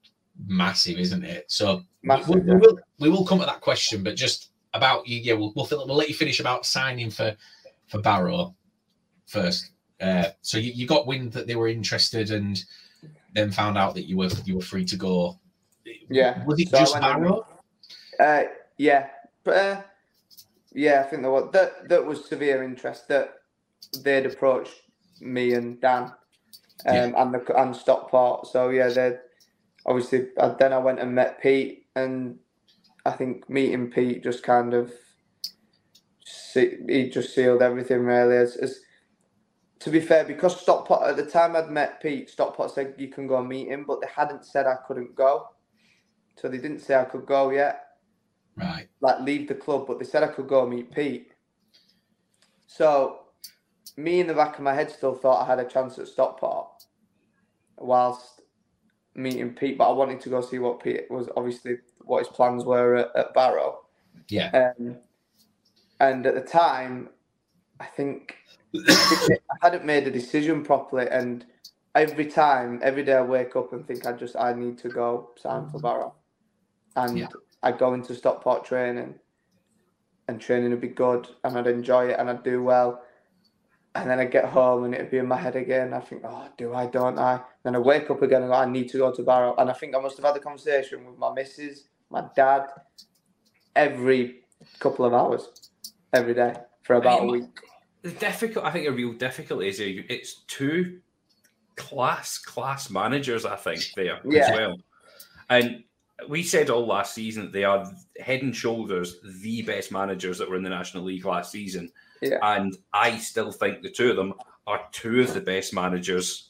massive, 0.45 0.97
isn't 0.99 1.23
it? 1.23 1.45
So 1.47 1.83
Massive, 2.03 2.29
we, 2.29 2.41
we, 2.41 2.51
yeah. 2.51 2.57
will 2.57 2.79
we 2.99 3.09
will 3.09 3.25
come 3.25 3.39
to 3.39 3.45
that 3.45 3.61
question, 3.61 4.03
but 4.03 4.15
just 4.15 4.51
about 4.73 5.07
you, 5.07 5.19
yeah, 5.19 5.33
we'll 5.33 5.53
we'll, 5.55 5.67
we'll 5.71 5.95
let 5.95 6.09
you 6.09 6.15
finish 6.15 6.39
about 6.39 6.65
signing 6.65 7.09
for 7.09 7.35
for 7.87 7.99
Barrow. 8.01 8.55
first. 9.27 9.71
Uh, 9.99 10.25
so 10.41 10.57
you, 10.57 10.71
you 10.73 10.87
got 10.87 11.07
wind 11.07 11.31
that 11.33 11.47
they 11.47 11.55
were 11.55 11.67
interested, 11.67 12.31
and 12.31 12.63
then 13.33 13.51
found 13.51 13.77
out 13.77 13.93
that 13.95 14.05
you 14.07 14.17
were 14.17 14.29
you 14.45 14.55
were 14.55 14.61
free 14.61 14.85
to 14.85 14.95
go. 14.95 15.39
Yeah. 16.09 16.43
Was 16.45 16.59
it 16.59 16.69
So 16.69 16.79
just 16.79 16.99
Barrow? 16.99 17.45
Uh, 18.19 18.43
yeah, 18.77 19.07
but 19.43 19.57
uh, 19.57 19.81
yeah, 20.73 21.01
I 21.01 21.09
think 21.09 21.21
there 21.21 21.31
was 21.31 21.51
that. 21.53 21.89
That 21.89 22.05
was 22.05 22.25
severe 22.25 22.63
interest 22.63 23.07
that 23.07 23.33
they'd 24.03 24.25
approached 24.25 24.73
me 25.19 25.53
and 25.53 25.79
Dan, 25.81 26.13
um, 26.87 27.15
and 27.17 27.33
the 27.35 27.55
and 27.61 27.75
Stockport. 27.75 28.47
So 28.47 28.69
yeah, 28.69 28.89
they 28.89 29.17
obviously. 29.85 30.27
Then 30.59 30.73
I 30.73 30.79
went 30.79 30.99
and 30.99 31.15
met 31.15 31.41
Pete, 31.41 31.87
and 31.95 32.37
I 33.05 33.11
think 33.11 33.49
meeting 33.49 33.91
Pete 33.91 34.23
just 34.23 34.43
kind 34.43 34.73
of 34.73 34.93
he 36.53 37.09
just 37.09 37.35
sealed 37.35 37.61
everything 37.63 38.01
really. 38.01 38.37
As, 38.37 38.57
as 38.57 38.79
to 39.81 39.89
be 39.91 40.01
fair, 40.01 40.25
because 40.25 40.59
Stockport 40.61 41.03
at 41.09 41.17
the 41.17 41.25
time 41.25 41.55
I'd 41.55 41.71
met 41.71 42.01
Pete, 42.01 42.29
Stockport 42.29 42.71
said 42.71 42.95
you 42.97 43.09
can 43.09 43.27
go 43.27 43.39
and 43.39 43.49
meet 43.49 43.69
him, 43.69 43.85
but 43.87 44.01
they 44.01 44.07
hadn't 44.15 44.45
said 44.45 44.67
I 44.67 44.77
couldn't 44.87 45.15
go. 45.15 45.47
So 46.37 46.49
they 46.49 46.57
didn't 46.59 46.79
say 46.81 46.95
I 46.95 47.05
could 47.05 47.25
go 47.27 47.51
yet 47.51 47.81
Right. 48.57 48.89
like 49.01 49.21
leave 49.21 49.47
the 49.47 49.55
club, 49.55 49.85
but 49.87 49.99
they 49.99 50.05
said 50.05 50.23
I 50.23 50.27
could 50.27 50.47
go 50.47 50.67
meet 50.67 50.91
Pete. 50.93 51.31
So 52.67 53.19
me 53.97 54.21
in 54.21 54.27
the 54.27 54.35
back 54.35 54.57
of 54.57 54.63
my 54.63 54.75
head 54.75 54.91
still 54.91 55.15
thought 55.15 55.43
I 55.43 55.47
had 55.47 55.59
a 55.59 55.69
chance 55.69 55.99
at 55.99 56.07
Stockport 56.07 56.69
whilst 57.77 58.41
meeting 59.15 59.53
Pete, 59.55 59.77
but 59.77 59.89
I 59.89 59.93
wanted 59.93 60.21
to 60.21 60.29
go 60.29 60.41
see 60.41 60.59
what 60.59 60.83
Pete 60.83 61.09
was 61.11 61.29
obviously 61.37 61.77
what 62.05 62.19
his 62.19 62.29
plans 62.29 62.65
were 62.65 62.95
at, 62.97 63.15
at 63.15 63.33
Barrow. 63.33 63.81
Yeah. 64.29 64.53
Um, 64.53 64.97
and 65.99 66.25
at 66.27 66.35
the 66.35 66.41
time, 66.41 67.09
I 67.79 67.85
think 67.85 68.37
I 68.75 69.55
hadn't 69.61 69.85
made 69.85 70.07
a 70.07 70.11
decision 70.11 70.63
properly, 70.63 71.07
and 71.09 71.45
every 71.95 72.27
time, 72.27 72.79
every 72.83 73.03
day 73.03 73.15
I 73.15 73.21
wake 73.23 73.55
up 73.55 73.73
and 73.73 73.87
think 73.87 74.05
I 74.07 74.13
just 74.13 74.35
I 74.37 74.53
need 74.53 74.77
to 74.79 74.89
go 74.89 75.31
sign 75.37 75.69
for 75.69 75.79
Barrow, 75.79 76.15
and 76.95 77.19
Yeah. 77.19 77.27
I 77.63 77.71
go 77.73 77.93
into 77.93 78.15
Stockport 78.15 78.65
training, 78.65 79.15
and 80.27 80.41
training 80.41 80.71
would 80.71 80.81
be 80.81 80.89
good, 80.89 81.27
and 81.43 81.57
I'd 81.57 81.67
enjoy 81.67 82.09
it, 82.09 82.19
and 82.19 82.29
I'd 82.29 82.43
do 82.43 82.63
well, 82.63 83.03
and 84.01 84.09
then 84.09 84.19
I 84.19 84.25
get 84.25 84.45
home 84.45 84.83
and 84.85 84.93
it'd 84.93 85.11
be 85.11 85.17
in 85.17 85.27
my 85.27 85.37
head 85.37 85.55
again. 85.55 85.93
I 85.93 85.99
think, 85.99 86.23
oh, 86.25 86.47
do 86.57 86.73
I? 86.73 86.85
Don't 86.87 87.17
I? 87.17 87.41
Then 87.63 87.75
I 87.75 87.79
wake 87.79 88.09
up 88.09 88.21
again 88.21 88.41
and 88.43 88.51
go, 88.51 88.55
I 88.55 88.65
need 88.65 88.89
to 88.89 88.97
go 88.97 89.11
to 89.11 89.23
Barrow, 89.23 89.55
and 89.57 89.69
I 89.69 89.73
think 89.73 89.95
I 89.95 89.99
must 89.99 90.17
have 90.17 90.25
had 90.25 90.35
the 90.35 90.39
conversation 90.39 91.05
with 91.05 91.17
my 91.17 91.33
missus, 91.33 91.85
my 92.09 92.25
dad, 92.35 92.67
every 93.75 94.43
couple 94.79 95.05
of 95.05 95.13
hours, 95.13 95.71
every 96.13 96.33
day 96.33 96.53
for 96.83 96.95
about 96.95 97.19
a 97.19 97.23
Um, 97.23 97.27
week. 97.31 97.43
The 98.01 98.11
difficult, 98.11 98.65
I 98.65 98.71
think, 98.71 98.87
a 98.87 98.91
real 98.91 99.13
difficulty 99.13 99.67
is 99.67 99.79
it's 99.79 100.43
two 100.47 100.99
class 101.75 102.37
class 102.37 102.89
managers. 102.89 103.45
I 103.45 103.55
think 103.55 103.81
there 103.95 104.19
Yeah. 104.23 104.49
as 104.49 104.51
well, 104.51 104.77
and 105.49 105.83
we 106.27 106.41
said 106.41 106.69
all 106.69 106.85
last 106.85 107.13
season 107.13 107.43
that 107.43 107.51
they 107.51 107.63
are 107.63 107.91
head 108.19 108.41
and 108.41 108.55
shoulders 108.55 109.19
the 109.41 109.61
best 109.61 109.91
managers 109.91 110.37
that 110.39 110.49
were 110.49 110.55
in 110.55 110.63
the 110.63 110.69
National 110.69 111.03
League 111.03 111.25
last 111.25 111.51
season, 111.51 111.91
Yeah. 112.21 112.37
and 112.41 112.75
I 112.93 113.17
still 113.17 113.51
think 113.51 113.81
the 113.81 113.89
two 113.89 114.09
of 114.09 114.15
them 114.15 114.33
are 114.65 114.81
two 114.91 115.21
of 115.21 115.33
the 115.33 115.41
best 115.41 115.73
managers 115.73 116.49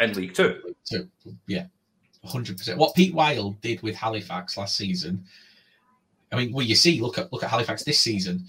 in 0.00 0.12
League 0.14 0.34
Two. 0.34 0.74
So 0.84 1.06
yeah, 1.46 1.66
hundred 2.24 2.56
percent. 2.58 2.78
What 2.78 2.94
Pete 2.94 3.14
Wild 3.14 3.60
did 3.60 3.82
with 3.82 3.94
Halifax 3.94 4.56
last 4.56 4.76
season. 4.76 5.24
I 6.32 6.36
mean, 6.36 6.52
well, 6.52 6.66
you 6.66 6.74
see, 6.74 7.00
look 7.00 7.18
at 7.18 7.32
look 7.32 7.42
at 7.44 7.50
Halifax 7.50 7.84
this 7.84 8.00
season 8.00 8.46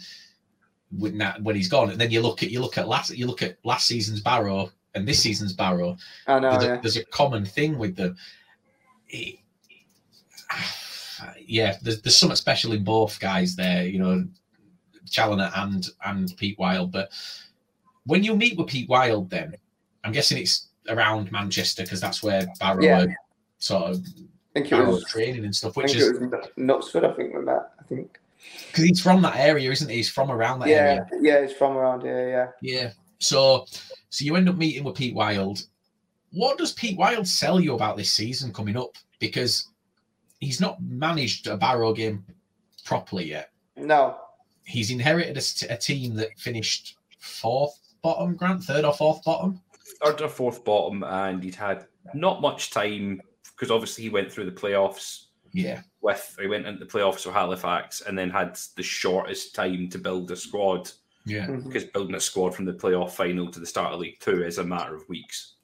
when 0.98 1.18
that 1.20 1.42
when 1.42 1.56
he's 1.56 1.70
gone, 1.70 1.90
and 1.90 2.00
then 2.00 2.12
you 2.12 2.22
look 2.22 2.44
at 2.44 2.50
you 2.50 2.60
look 2.60 2.78
at 2.78 2.88
last 2.88 3.16
you 3.16 3.28
look 3.28 3.42
at 3.42 3.58
last 3.64 3.88
season's 3.88 4.22
Barrow 4.22 4.72
and 4.96 5.08
this 5.08 5.20
season's 5.20 5.54
Barrow. 5.54 5.98
I 6.28 6.40
know, 6.40 6.52
there's, 6.52 6.64
yeah. 6.64 6.74
a, 6.74 6.82
there's 6.82 6.98
a 6.98 7.06
common 7.06 7.46
thing 7.46 7.78
with 7.78 7.96
them. 7.96 8.18
It- 9.10 9.40
yeah, 11.46 11.78
there's 11.82 12.02
there's 12.02 12.18
something 12.18 12.36
special 12.36 12.74
in 12.74 12.84
both 12.84 13.20
guys 13.20 13.56
there. 13.56 13.86
You 13.86 14.00
know, 14.00 14.26
Challinor 15.10 15.52
and 15.58 15.88
and 16.06 16.36
Pete 16.38 16.58
Wild. 16.60 16.92
But 16.92 17.10
when 18.06 18.24
you 18.24 18.36
meet 18.36 18.58
with 18.58 18.68
Pete 18.68 18.90
Wild, 18.90 19.30
then 19.30 19.56
I'm 20.04 20.12
guessing 20.12 20.38
it's 20.38 20.68
around 20.90 21.32
Manchester 21.32 21.84
because 21.84 22.00
that's 22.02 22.24
where 22.24 22.46
Barrow 22.60 22.82
Yeah. 22.84 23.06
sort 23.60 23.92
of 23.92 23.98
I 23.98 24.60
think 24.62 24.68
it 24.68 24.72
Barrow 24.72 24.92
was 24.92 25.06
training 25.06 25.44
and 25.46 25.56
stuff, 25.56 25.78
I 25.78 25.82
which 25.82 25.94
think 25.94 26.04
is 26.04 26.20
Knutsford, 26.58 27.04
I 27.06 27.14
think, 27.14 27.34
with 27.36 27.46
that. 27.46 27.74
I 27.80 27.84
think. 27.84 28.20
because 28.68 28.84
he's 28.86 29.02
from 29.02 29.22
that 29.24 29.36
area, 29.36 29.70
isn't 29.72 29.90
he? 29.90 29.98
He's 29.98 30.10
from 30.10 30.32
around 30.32 30.60
that 30.60 30.70
Yeah, 30.70 30.76
area. 30.76 31.08
yeah, 31.22 31.42
he's 31.46 31.56
from 31.58 31.76
around 31.78 32.02
here. 32.04 32.30
Yeah. 32.62 32.74
Yeah. 32.82 32.92
So, 33.20 33.66
so 34.10 34.24
you 34.26 34.36
end 34.36 34.48
up 34.48 34.56
meeting 34.58 34.84
with 34.84 34.96
Pete 34.96 35.14
Wild. 35.16 35.66
What 36.32 36.58
does 36.58 36.72
Pete 36.74 36.98
Wild 36.98 37.28
sell 37.28 37.60
you 37.60 37.74
about 37.74 37.98
this 37.98 38.12
season 38.12 38.54
coming 38.54 38.78
up? 38.78 38.96
Because 39.20 39.70
he's 40.40 40.62
not 40.62 40.82
managed 40.84 41.48
a 41.48 41.58
Barrow 41.58 41.94
game 41.94 42.24
properly 42.86 43.26
yet. 43.30 43.50
No. 43.76 44.18
He's 44.68 44.92
inherited 44.92 45.38
a 45.70 45.78
team 45.78 46.14
that 46.16 46.38
finished 46.38 46.98
fourth 47.20 47.80
bottom, 48.02 48.36
Grant, 48.36 48.64
third 48.64 48.84
or 48.84 48.94
fourth 48.94 49.24
bottom. 49.24 49.62
third 50.04 50.22
or 50.22 50.28
fourth 50.28 50.66
bottom, 50.66 51.04
and 51.04 51.42
he'd 51.42 51.56
had 51.56 51.86
not 52.14 52.42
much 52.42 52.70
time 52.70 53.22
because 53.56 53.72
obviously 53.72 54.04
he 54.04 54.10
went 54.10 54.30
through 54.30 54.46
the 54.46 54.52
playoffs. 54.52 55.28
Yeah. 55.54 55.82
With 56.02 56.36
he 56.40 56.48
went 56.48 56.68
into 56.68 56.84
the 56.84 56.92
playoffs 56.92 57.26
with 57.26 57.34
Halifax, 57.34 58.02
and 58.02 58.18
then 58.18 58.30
had 58.30 58.60
the 58.76 58.84
shortest 58.84 59.56
time 59.56 59.90
to 59.90 59.98
build 59.98 60.30
a 60.32 60.36
squad. 60.36 60.92
Yeah. 61.26 61.48
Mm-hmm. 61.48 61.68
because 61.68 61.86
building 61.86 62.16
a 62.16 62.20
squad 62.20 62.54
from 62.54 62.66
the 62.66 62.74
playoff 62.74 63.12
final 63.12 63.50
to 63.52 63.60
the 63.60 63.66
start 63.66 63.94
of 63.94 64.02
League 64.02 64.20
Two 64.20 64.44
is 64.44 64.58
a 64.58 64.64
matter 64.66 64.96
of 64.96 65.08
weeks. 65.08 65.56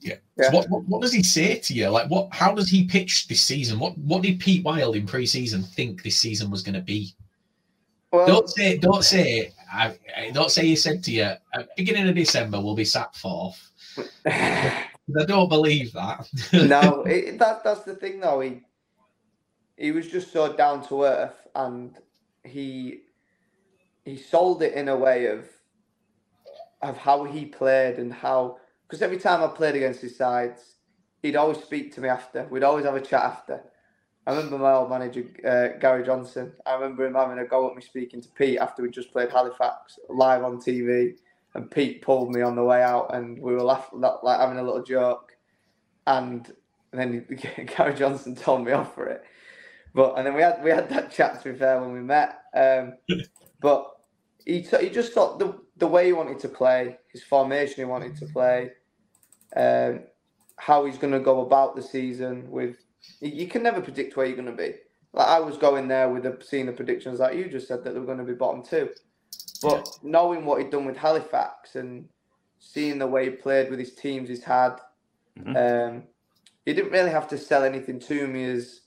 Yeah. 0.00 0.16
So 0.40 0.50
what, 0.50 0.68
what 0.68 0.82
what 0.88 1.02
does 1.02 1.12
he 1.12 1.22
say 1.22 1.58
to 1.58 1.74
you? 1.74 1.88
Like 1.88 2.10
what? 2.10 2.32
How 2.32 2.54
does 2.54 2.68
he 2.68 2.86
pitch 2.86 3.28
this 3.28 3.40
season? 3.40 3.78
What 3.78 3.96
what 3.98 4.22
did 4.22 4.40
Pete 4.40 4.64
Wild 4.64 4.96
in 4.96 5.06
pre-season 5.06 5.62
think 5.62 6.02
this 6.02 6.18
season 6.18 6.50
was 6.50 6.62
going 6.62 6.74
to 6.74 6.80
be? 6.80 7.14
Well, 8.12 8.26
don't 8.26 8.48
say 8.48 8.78
don't 8.78 9.04
say 9.04 9.52
I, 9.72 9.96
I- 10.16 10.30
don't 10.30 10.50
say 10.50 10.66
he 10.66 10.76
said 10.76 11.02
to 11.04 11.12
you 11.12 11.22
at 11.22 11.68
beginning 11.76 12.08
of 12.08 12.14
December 12.14 12.60
we'll 12.60 12.74
be 12.74 12.84
sat 12.84 13.14
fourth. 13.14 13.70
I 14.26 15.24
don't 15.26 15.48
believe 15.48 15.92
that. 15.92 16.28
no, 16.52 17.02
it, 17.06 17.38
that 17.38 17.64
that's 17.64 17.82
the 17.84 17.94
thing 17.94 18.20
though. 18.20 18.40
He 18.40 18.62
he 19.76 19.92
was 19.92 20.08
just 20.08 20.32
so 20.32 20.52
down 20.52 20.86
to 20.88 21.04
earth, 21.04 21.46
and 21.54 21.96
he 22.44 23.02
he 24.04 24.16
sold 24.16 24.62
it 24.62 24.74
in 24.74 24.88
a 24.88 24.96
way 24.96 25.26
of 25.26 25.48
of 26.82 26.96
how 26.96 27.24
he 27.24 27.44
played 27.44 27.96
and 27.98 28.12
how 28.12 28.58
because 28.86 29.02
every 29.02 29.18
time 29.18 29.42
I 29.42 29.48
played 29.48 29.76
against 29.76 30.00
his 30.00 30.16
sides, 30.16 30.76
he'd 31.22 31.36
always 31.36 31.58
speak 31.58 31.94
to 31.94 32.00
me 32.00 32.08
after. 32.08 32.46
We'd 32.50 32.62
always 32.62 32.84
have 32.84 32.96
a 32.96 33.00
chat 33.00 33.22
after. 33.22 33.62
I 34.28 34.32
remember 34.32 34.58
my 34.58 34.74
old 34.74 34.90
manager 34.90 35.24
uh, 35.42 35.78
Gary 35.80 36.04
Johnson. 36.04 36.52
I 36.66 36.74
remember 36.74 37.06
him 37.06 37.14
having 37.14 37.38
a 37.38 37.46
go 37.46 37.70
at 37.70 37.74
me 37.74 37.80
speaking 37.80 38.20
to 38.20 38.28
Pete 38.28 38.58
after 38.58 38.82
we 38.82 38.90
just 38.90 39.10
played 39.10 39.30
Halifax 39.30 39.98
live 40.10 40.44
on 40.44 40.58
TV, 40.58 41.14
and 41.54 41.70
Pete 41.70 42.02
pulled 42.02 42.30
me 42.34 42.42
on 42.42 42.54
the 42.54 42.62
way 42.62 42.82
out, 42.82 43.14
and 43.14 43.40
we 43.40 43.54
were 43.54 43.62
laughing 43.62 44.02
like 44.02 44.38
having 44.38 44.58
a 44.58 44.62
little 44.62 44.82
joke, 44.82 45.32
and 46.06 46.52
then 46.92 47.26
Gary 47.76 47.94
Johnson 47.94 48.36
told 48.36 48.66
me 48.66 48.72
off 48.72 48.94
for 48.94 49.06
it. 49.06 49.22
But 49.94 50.18
and 50.18 50.26
then 50.26 50.34
we 50.34 50.42
had 50.42 50.62
we 50.62 50.68
had 50.68 50.90
that 50.90 51.10
chat 51.10 51.42
to 51.42 51.50
be 51.50 51.58
fair 51.58 51.80
when 51.80 51.94
we 51.94 52.00
met. 52.00 52.36
Um, 52.54 52.98
but 53.62 53.86
he 54.44 54.60
t- 54.60 54.84
he 54.84 54.90
just 54.90 55.14
thought 55.14 55.38
the 55.38 55.58
the 55.78 55.88
way 55.88 56.04
he 56.04 56.12
wanted 56.12 56.38
to 56.40 56.50
play, 56.50 56.98
his 57.14 57.22
formation 57.22 57.76
he 57.76 57.84
wanted 57.86 58.14
to 58.18 58.26
play, 58.26 58.72
um, 59.56 60.00
how 60.56 60.84
he's 60.84 60.98
going 60.98 61.14
to 61.14 61.20
go 61.20 61.40
about 61.40 61.76
the 61.76 61.82
season. 61.82 62.50
With 62.50 62.76
you- 63.20 63.30
you 63.42 63.48
can 63.48 63.62
never 63.62 63.80
predict 63.80 64.16
where 64.16 64.26
you're 64.26 64.36
going 64.36 64.46
to 64.46 64.52
be. 64.52 64.74
Like 65.12 65.28
I 65.28 65.40
was 65.40 65.56
going 65.56 65.88
there 65.88 66.08
with 66.10 66.24
the 66.24 66.38
seeing 66.44 66.66
the 66.66 66.72
predictions 66.72 67.20
like 67.20 67.36
you 67.36 67.48
just 67.48 67.68
said 67.68 67.84
that 67.84 67.94
they 67.94 68.00
were 68.00 68.06
going 68.06 68.18
to 68.18 68.24
be 68.24 68.34
bottom 68.34 68.62
two, 68.62 68.90
but 69.62 69.88
knowing 70.02 70.44
what 70.44 70.60
he'd 70.60 70.70
done 70.70 70.84
with 70.84 70.96
Halifax 70.96 71.76
and 71.76 72.08
seeing 72.58 72.98
the 72.98 73.06
way 73.06 73.24
he 73.24 73.30
played 73.30 73.70
with 73.70 73.78
his 73.78 73.94
teams 73.94 74.28
he's 74.28 74.44
had, 74.44 74.80
um, 75.56 76.04
he 76.66 76.74
didn't 76.74 76.92
really 76.92 77.10
have 77.10 77.28
to 77.28 77.38
sell 77.38 77.64
anything 77.64 77.98
to 78.00 78.26
me 78.28 78.44
as, 78.44 78.82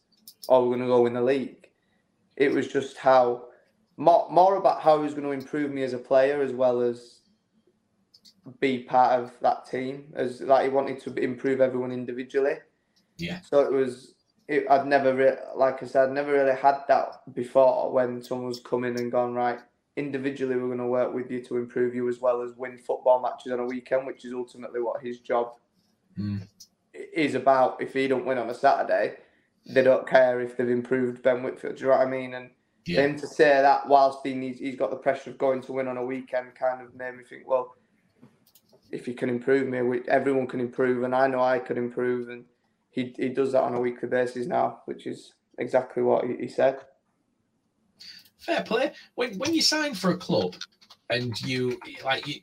oh, 0.49 0.61
we're 0.63 0.75
going 0.75 0.81
to 0.81 0.87
go 0.87 1.01
win 1.03 1.13
the 1.13 1.21
league. 1.21 1.69
It 2.37 2.51
was 2.51 2.67
just 2.67 2.97
how 2.97 3.45
more, 3.97 4.27
more 4.31 4.55
about 4.57 4.81
how 4.81 4.97
he 4.97 5.03
was 5.03 5.13
going 5.13 5.25
to 5.25 5.31
improve 5.31 5.71
me 5.71 5.83
as 5.83 5.93
a 5.93 5.97
player 5.99 6.41
as 6.41 6.53
well 6.53 6.81
as 6.81 7.19
be 8.59 8.83
part 8.83 9.19
of 9.19 9.31
that 9.41 9.65
team. 9.69 10.11
As 10.15 10.41
like 10.41 10.63
he 10.63 10.69
wanted 10.69 11.01
to 11.01 11.13
improve 11.15 11.61
everyone 11.61 11.91
individually. 11.91 12.55
Yeah. 13.21 13.41
So 13.41 13.59
it 13.61 13.71
was. 13.71 14.13
It, 14.47 14.65
I'd 14.69 14.85
never, 14.85 15.13
re- 15.13 15.37
like 15.55 15.81
I 15.81 15.85
said, 15.85 16.09
I'd 16.09 16.13
never 16.13 16.33
really 16.33 16.55
had 16.55 16.79
that 16.89 17.21
before. 17.33 17.91
When 17.91 18.21
someone's 18.21 18.59
come 18.59 18.83
in 18.83 18.97
and 18.97 19.09
gone 19.11 19.33
right, 19.33 19.59
individually, 19.95 20.55
we're 20.55 20.67
going 20.67 20.79
to 20.79 20.87
work 20.87 21.13
with 21.13 21.31
you 21.31 21.41
to 21.45 21.57
improve 21.57 21.95
you 21.95 22.09
as 22.09 22.19
well 22.19 22.41
as 22.41 22.51
win 22.57 22.77
football 22.77 23.21
matches 23.21 23.53
on 23.53 23.59
a 23.59 23.65
weekend, 23.65 24.05
which 24.05 24.25
is 24.25 24.33
ultimately 24.33 24.81
what 24.81 25.01
his 25.01 25.19
job 25.19 25.53
Mm. 26.19 26.45
is 26.93 27.35
about. 27.35 27.81
If 27.81 27.93
he 27.93 28.09
don't 28.09 28.25
win 28.25 28.37
on 28.37 28.49
a 28.49 28.53
Saturday, 28.53 29.17
they 29.65 29.83
don't 29.83 30.05
care 30.05 30.41
if 30.41 30.57
they've 30.57 30.67
improved 30.69 31.23
Ben 31.23 31.43
Whitfield. 31.43 31.75
Do 31.75 31.83
you 31.85 31.91
know 31.91 31.97
what 31.97 32.07
I 32.07 32.09
mean? 32.09 32.33
And 32.33 32.49
Yeah. 32.85 33.03
him 33.03 33.15
to 33.17 33.27
say 33.27 33.61
that 33.61 33.87
whilst 33.87 34.19
he 34.25 34.33
needs, 34.33 34.59
he's 34.59 34.75
got 34.75 34.89
the 34.89 34.97
pressure 34.97 35.29
of 35.29 35.37
going 35.37 35.61
to 35.61 35.71
win 35.71 35.87
on 35.87 35.95
a 35.97 36.03
weekend, 36.05 36.55
kind 36.55 36.81
of 36.81 36.93
made 36.95 37.15
me 37.15 37.23
think, 37.23 37.47
well, 37.47 37.75
if 38.91 39.07
you 39.07 39.13
can 39.13 39.29
improve 39.29 39.69
me, 39.69 39.81
we, 39.81 40.01
everyone 40.09 40.47
can 40.47 40.59
improve, 40.59 41.03
and 41.03 41.15
I 41.15 41.27
know 41.27 41.39
I 41.41 41.59
could 41.59 41.77
improve, 41.77 42.27
and 42.27 42.43
he 42.91 43.13
he 43.17 43.29
does 43.29 43.53
that 43.53 43.63
on 43.63 43.73
a 43.75 43.79
weekly 43.79 44.09
basis 44.09 44.47
now, 44.47 44.81
which 44.85 45.07
is 45.07 45.33
exactly 45.57 46.03
what 46.03 46.25
he, 46.25 46.35
he 46.35 46.47
said. 46.47 46.79
Fair 48.37 48.63
play. 48.63 48.91
When 49.15 49.37
when 49.37 49.53
you 49.53 49.61
sign 49.61 49.93
for 49.93 50.11
a 50.11 50.17
club, 50.17 50.55
and 51.09 51.39
you 51.41 51.79
like 52.03 52.27
you, 52.27 52.41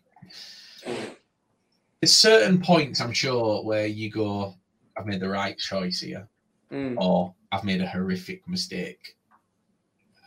there's 2.00 2.14
certain 2.14 2.60
points 2.60 3.00
I'm 3.00 3.12
sure 3.12 3.64
where 3.64 3.86
you 3.86 4.10
go, 4.10 4.54
I've 4.96 5.06
made 5.06 5.20
the 5.20 5.28
right 5.28 5.58
choice 5.58 6.00
here, 6.00 6.28
Mm. 6.72 6.96
or 6.98 7.34
I've 7.50 7.64
made 7.64 7.80
a 7.80 7.86
horrific 7.88 8.46
mistake. 8.46 9.16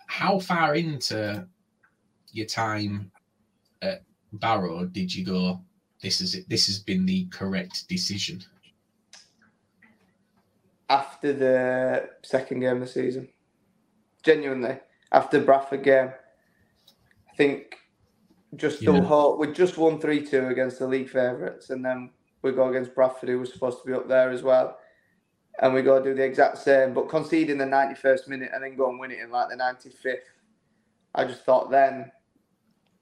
How 0.07 0.39
far 0.39 0.75
into 0.75 1.47
your 2.31 2.47
time 2.47 3.11
at 3.81 4.03
Barrow 4.33 4.85
did 4.85 5.13
you 5.13 5.23
go? 5.23 5.61
This 6.01 6.19
is 6.19 6.33
it. 6.35 6.49
This 6.49 6.65
has 6.65 6.79
been 6.79 7.05
the 7.05 7.25
correct 7.25 7.87
decision. 7.87 8.43
After 10.91 11.33
the 11.33 12.09
second 12.23 12.61
game 12.61 12.75
of 12.77 12.81
the 12.81 12.87
season, 12.87 13.29
genuinely, 14.23 14.79
after 15.11 15.41
Bradford 15.41 15.83
game, 15.83 16.11
I 17.31 17.35
think 17.37 17.77
just 18.55 18.85
the 18.85 18.93
Yeah. 18.93 19.01
whole 19.01 19.37
we 19.37 19.53
just 19.53 19.77
won 19.77 19.99
three 19.99 20.25
two 20.25 20.47
against 20.47 20.79
the 20.79 20.87
league 20.87 21.09
favourites, 21.09 21.71
and 21.71 21.85
then 21.85 22.11
we 22.43 22.53
go 22.53 22.69
against 22.69 22.95
Bradford, 22.95 23.29
who 23.29 23.39
was 23.39 23.53
supposed 23.53 23.79
to 23.81 23.87
be 23.87 23.93
up 23.93 24.07
there 24.09 24.31
as 24.31 24.43
well, 24.43 24.77
and 25.61 25.73
we 25.73 25.83
go 25.83 26.03
do 26.03 26.15
the 26.15 26.23
exact 26.23 26.59
same, 26.59 26.93
but 26.93 27.09
conceding 27.09 27.59
the 27.59 27.65
ninety 27.67 27.95
first 27.95 28.27
minute 28.29 28.51
and 28.53 28.63
then 28.63 28.77
go 28.77 28.89
and 28.89 28.99
win 28.99 29.11
it 29.11 29.19
in 29.19 29.31
like 29.31 29.49
the 29.49 29.57
ninety 29.57 29.89
fifth. 29.91 30.29
I 31.15 31.25
just 31.25 31.43
thought 31.45 31.71
then 31.71 32.11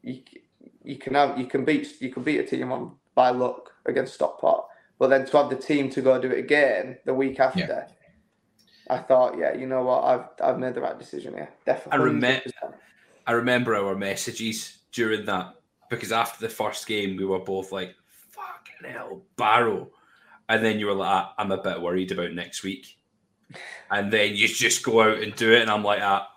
you 0.03 0.21
you 0.83 0.97
can 0.97 1.15
have 1.15 1.39
you 1.39 1.47
can 1.47 1.65
beat 1.65 2.01
you 2.01 2.11
can 2.13 2.23
beat 2.23 2.39
a 2.39 2.45
team 2.45 2.71
on 2.71 2.95
by 3.15 3.29
luck 3.31 3.71
against 3.87 4.15
Stockport, 4.15 4.65
but 4.99 5.09
then 5.09 5.25
to 5.25 5.37
have 5.37 5.49
the 5.49 5.55
team 5.55 5.89
to 5.91 6.01
go 6.01 6.21
do 6.21 6.29
it 6.29 6.37
again 6.37 6.97
the 7.05 7.13
week 7.13 7.39
after, 7.39 7.87
I 8.89 8.97
thought, 8.97 9.37
yeah, 9.37 9.55
you 9.55 9.65
know 9.65 9.83
what, 9.83 10.03
I've 10.03 10.25
I've 10.43 10.59
made 10.59 10.75
the 10.75 10.81
right 10.81 10.99
decision 10.99 11.33
here, 11.33 11.49
definitely. 11.65 11.99
I 11.99 12.03
remember. 12.03 12.51
I 13.25 13.31
remember 13.33 13.75
our 13.75 13.95
messages 13.95 14.79
during 14.91 15.25
that 15.25 15.53
because 15.89 16.11
after 16.11 16.39
the 16.45 16.51
first 16.51 16.87
game 16.87 17.15
we 17.15 17.25
were 17.25 17.39
both 17.39 17.71
like, 17.71 17.95
"Fucking 18.31 18.91
hell, 18.91 19.21
Barrow," 19.37 19.91
and 20.49 20.65
then 20.65 20.79
you 20.79 20.87
were 20.87 20.93
like, 20.93 21.09
"Ah, 21.09 21.33
"I'm 21.37 21.51
a 21.51 21.61
bit 21.61 21.81
worried 21.81 22.11
about 22.11 22.33
next 22.33 22.63
week," 22.63 22.97
and 23.91 24.11
then 24.11 24.35
you 24.35 24.47
just 24.47 24.83
go 24.83 25.01
out 25.01 25.21
and 25.21 25.35
do 25.35 25.53
it, 25.53 25.61
and 25.61 25.69
I'm 25.69 25.83
like, 25.83 26.01
ah, 26.01 26.27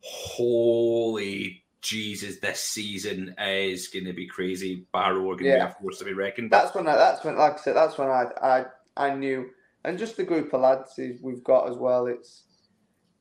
"Holy 0.00 1.62
Jesus, 1.82 2.38
this 2.38 2.60
season 2.60 3.34
is 3.38 3.88
going 3.88 4.04
to 4.04 4.12
be 4.12 4.26
crazy. 4.26 4.86
Barrow 4.92 5.20
are 5.30 5.36
going 5.36 5.38
to 5.38 5.44
Yeah. 5.48 5.66
be 5.66 5.72
a 5.72 5.76
force 5.80 5.98
to 5.98 6.04
be 6.04 6.12
reckoned. 6.12 6.50
That's 6.50 6.74
when 6.74 6.86
I, 6.86 6.96
that's 6.96 7.24
when 7.24 7.36
like 7.36 7.54
I 7.54 7.56
said 7.56 7.76
that's 7.76 7.96
when 7.98 8.08
I 8.08 8.26
I 8.42 8.64
I 8.96 9.14
knew 9.14 9.50
and 9.84 9.98
just 9.98 10.16
the 10.16 10.24
group 10.24 10.52
of 10.52 10.60
lads 10.60 10.98
is- 10.98 11.22
we've 11.22 11.42
got 11.44 11.70
as 11.70 11.76
well. 11.76 12.06
It's 12.06 12.42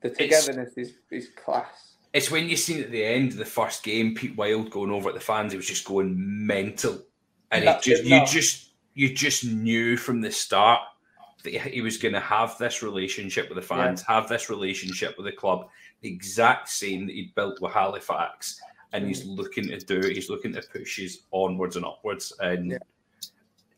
the 0.02 0.10
It's- 0.12 0.46
togetherness 0.46 0.74
is 0.78 0.94
is 1.12 1.30
class. 1.36 1.96
It's 2.12 2.32
when 2.32 2.50
you 2.50 2.56
seen 2.58 2.82
at 2.82 2.90
the 2.92 3.04
end 3.06 3.32
of 3.34 3.38
the 3.38 3.46
first 3.46 3.84
game, 3.84 4.16
Pete 4.16 4.36
Wild 4.36 4.72
going 4.72 4.90
over 4.90 5.10
at 5.10 5.16
the 5.16 5.22
fans, 5.22 5.52
he 5.54 5.58
was 5.58 5.68
just 5.68 5.86
going 5.86 6.16
mental, 6.18 7.04
and 7.52 7.68
That's 7.68 7.86
it 7.86 7.90
just 7.92 8.04
it, 8.04 8.08
you 8.08 8.26
just 8.26 8.72
you 8.96 9.14
just 9.14 9.46
knew 9.46 9.96
from 9.96 10.20
the 10.22 10.32
start 10.32 10.82
that 11.44 11.54
he 11.54 11.82
was 11.82 11.98
going 11.98 12.14
to 12.14 12.20
have 12.20 12.58
this 12.58 12.82
relationship 12.84 13.48
with 13.50 13.56
the 13.56 13.62
fans, 13.62 14.02
have 14.04 14.28
this 14.28 14.50
relationship 14.50 15.16
with 15.18 15.26
the 15.26 15.32
club, 15.32 15.68
the 16.02 16.10
exact 16.12 16.70
same 16.70 17.06
that 17.08 17.14
he'd 17.16 17.34
built 17.36 17.62
with 17.62 17.72
Halifax, 17.72 18.60
and 18.94 19.08
he's 19.08 19.24
Mm. 19.24 19.38
looking 19.38 19.68
to 19.68 19.78
do 19.78 20.00
it. 20.00 20.16
He's 20.16 20.30
looking 20.30 20.54
to 20.54 20.62
push 20.62 21.00
us 21.00 21.18
onwards 21.32 21.76
and 21.76 21.86
upwards, 21.86 22.34
and 22.40 22.72
Yeah. 22.72 22.78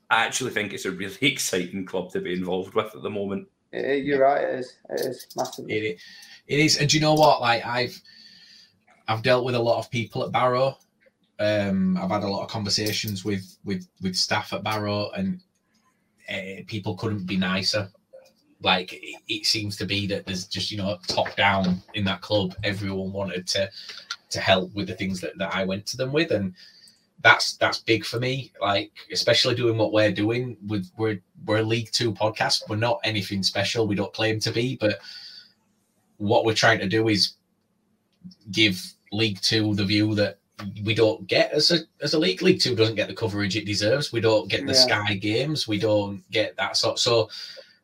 I 0.09 0.25
actually 0.25 0.51
think 0.51 0.73
it's 0.73 0.85
a 0.85 0.91
really 0.91 1.15
exciting 1.21 1.85
club 1.85 2.11
to 2.13 2.19
be 2.21 2.33
involved 2.33 2.73
with 2.73 2.95
at 2.95 3.01
the 3.01 3.09
moment. 3.09 3.47
It- 3.71 3.85
it- 3.85 4.05
you're 4.05 4.19
right. 4.21 4.43
It 4.43 4.59
is. 4.59 4.73
It 4.89 4.99
is 5.01 5.27
massive. 5.35 5.69
It, 5.69 5.99
it 6.47 6.59
is, 6.59 6.77
and 6.77 6.89
do 6.89 6.97
you 6.97 7.01
know 7.01 7.13
what? 7.13 7.41
Like 7.41 7.65
I've, 7.65 8.01
I've 9.07 9.21
dealt 9.23 9.45
with 9.45 9.55
a 9.55 9.59
lot 9.59 9.79
of 9.79 9.89
people 9.91 10.23
at 10.25 10.31
Barrow. 10.31 10.77
Um, 11.39 11.97
I've 11.97 12.09
had 12.11 12.23
a 12.23 12.27
lot 12.27 12.43
of 12.43 12.49
conversations 12.49 13.23
with 13.25 13.57
with 13.65 13.87
with 14.01 14.15
staff 14.15 14.51
at 14.53 14.63
Barrow, 14.63 15.09
and 15.11 15.41
uh, 16.31 16.61
people 16.67 16.95
couldn't 16.95 17.25
be 17.25 17.37
nicer. 17.37 17.89
Like 18.61 18.93
it, 18.93 19.21
it 19.27 19.45
seems 19.45 19.75
to 19.77 19.85
be 19.85 20.07
that 20.07 20.25
there's 20.25 20.45
just 20.45 20.71
you 20.71 20.77
know 20.77 20.97
top 21.07 21.35
down 21.35 21.81
in 21.93 22.05
that 22.05 22.21
club. 22.21 22.55
Everyone 22.63 23.11
wanted 23.11 23.47
to 23.47 23.69
to 24.29 24.39
help 24.39 24.73
with 24.73 24.87
the 24.87 24.95
things 24.95 25.19
that, 25.21 25.37
that 25.37 25.53
I 25.53 25.65
went 25.65 25.85
to 25.87 25.97
them 25.97 26.13
with, 26.13 26.31
and 26.31 26.53
that's 27.21 27.57
that's 27.57 27.79
big 27.79 28.05
for 28.05 28.19
me. 28.19 28.51
Like 28.61 28.91
especially 29.11 29.55
doing 29.55 29.77
what 29.77 29.93
we're 29.93 30.11
doing 30.11 30.57
with 30.67 30.89
we're 30.97 31.21
we're 31.45 31.57
a 31.57 31.63
League 31.63 31.91
Two 31.91 32.13
podcast. 32.13 32.69
We're 32.69 32.75
not 32.75 32.99
anything 33.03 33.43
special. 33.43 33.87
We 33.87 33.95
don't 33.95 34.13
claim 34.13 34.39
to 34.41 34.51
be, 34.51 34.77
but 34.79 34.99
what 36.17 36.45
we're 36.45 36.53
trying 36.53 36.79
to 36.79 36.87
do 36.87 37.07
is 37.07 37.33
give 38.51 38.79
League 39.11 39.41
Two 39.41 39.73
the 39.73 39.85
view 39.85 40.13
that 40.15 40.37
we 40.83 40.93
don't 40.93 41.27
get 41.27 41.51
as 41.51 41.71
a 41.71 41.79
as 42.01 42.13
a 42.13 42.19
league. 42.19 42.41
League 42.41 42.59
Two 42.59 42.75
doesn't 42.75 42.95
get 42.95 43.07
the 43.07 43.13
coverage 43.15 43.55
it 43.55 43.65
deserves. 43.65 44.11
We 44.11 44.21
don't 44.21 44.49
get 44.49 44.65
the 44.65 44.73
Yeah. 44.73 44.79
Sky 44.79 45.13
games. 45.15 45.67
We 45.67 45.79
don't 45.79 46.23
get 46.31 46.55
that 46.57 46.77
sort. 46.77 46.99
So 46.99 47.29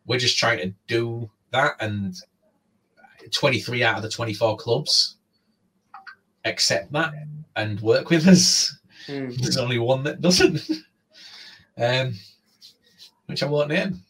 we're 0.06 0.20
just 0.20 0.38
trying 0.38 0.60
to 0.60 0.74
do 0.88 1.30
that. 1.52 1.76
And 1.80 2.16
twenty 3.32 3.60
three 3.60 3.84
out 3.84 3.98
of 3.98 4.04
the 4.04 4.10
twenty 4.10 4.34
four 4.34 4.58
clubs 4.58 5.18
accept 6.46 6.92
that 6.94 7.14
and 7.56 7.80
work 7.82 8.10
with 8.10 8.28
us. 8.28 8.78
Mm. 9.08 9.36
There's 9.38 9.58
only 9.58 9.80
one 9.80 10.04
that 10.04 10.22
doesn't, 10.22 10.62
um, 11.78 12.14
which 13.26 13.44
I 13.44 13.46
won't 13.46 13.70
name. 13.70 14.02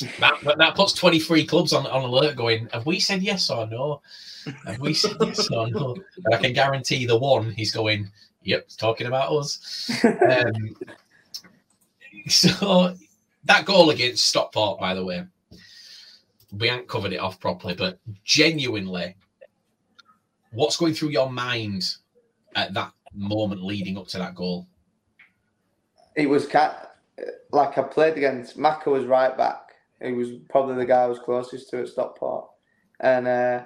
That, 0.18 0.56
that 0.56 0.74
puts 0.76 0.94
23 0.94 1.44
clubs 1.44 1.74
on, 1.74 1.86
on 1.86 2.02
alert 2.02 2.34
going, 2.34 2.70
have 2.72 2.86
we 2.86 2.98
said 3.00 3.22
yes 3.22 3.50
or 3.50 3.66
no? 3.66 4.00
We 4.78 4.94
said? 4.94 5.16
I 5.20 6.36
can 6.36 6.52
guarantee 6.52 7.06
the 7.06 7.18
one 7.18 7.52
he's 7.52 7.72
going, 7.72 8.10
yep, 8.42 8.68
talking 8.76 9.06
about 9.06 9.32
us. 9.32 9.90
Um, 10.04 10.76
so 12.28 12.94
that 13.44 13.64
goal 13.64 13.90
against 13.90 14.26
Stockport, 14.26 14.80
by 14.80 14.94
the 14.94 15.04
way, 15.04 15.24
we 16.52 16.68
haven't 16.68 16.88
covered 16.88 17.12
it 17.12 17.20
off 17.20 17.40
properly, 17.40 17.74
but 17.74 17.98
genuinely, 18.24 19.16
what's 20.52 20.76
going 20.76 20.94
through 20.94 21.10
your 21.10 21.30
mind 21.30 21.96
at 22.54 22.74
that 22.74 22.92
moment 23.14 23.62
leading 23.62 23.96
up 23.96 24.08
to 24.08 24.18
that 24.18 24.34
goal? 24.34 24.66
It 26.16 26.28
was 26.28 26.52
like 27.52 27.78
I 27.78 27.82
played 27.82 28.16
against 28.16 28.58
Maka 28.58 28.90
was 28.90 29.04
right 29.04 29.36
back. 29.36 29.60
He 30.02 30.12
was 30.12 30.30
probably 30.48 30.76
the 30.76 30.86
guy 30.86 31.02
I 31.02 31.06
was 31.06 31.18
closest 31.18 31.70
to 31.70 31.80
at 31.80 31.88
Stockport, 31.88 32.48
and 33.00 33.28
uh, 33.28 33.62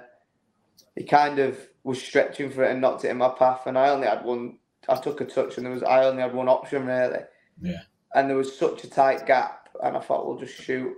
he 0.95 1.03
kind 1.03 1.39
of 1.39 1.57
was 1.83 2.01
stretching 2.01 2.49
for 2.49 2.63
it 2.63 2.71
and 2.71 2.81
knocked 2.81 3.05
it 3.05 3.09
in 3.09 3.17
my 3.17 3.29
path. 3.29 3.67
And 3.67 3.77
I 3.77 3.89
only 3.89 4.07
had 4.07 4.23
one. 4.23 4.57
I 4.87 4.95
took 4.95 5.21
a 5.21 5.25
touch, 5.25 5.57
and 5.57 5.65
there 5.65 5.73
was 5.73 5.83
I 5.83 6.05
only 6.05 6.21
had 6.21 6.33
one 6.33 6.47
option 6.47 6.85
really. 6.85 7.19
Yeah. 7.61 7.81
And 8.13 8.29
there 8.29 8.37
was 8.37 8.57
such 8.57 8.83
a 8.83 8.89
tight 8.89 9.25
gap, 9.25 9.69
and 9.83 9.97
I 9.97 9.99
thought 9.99 10.25
we'll 10.27 10.37
just 10.37 10.55
shoot. 10.61 10.93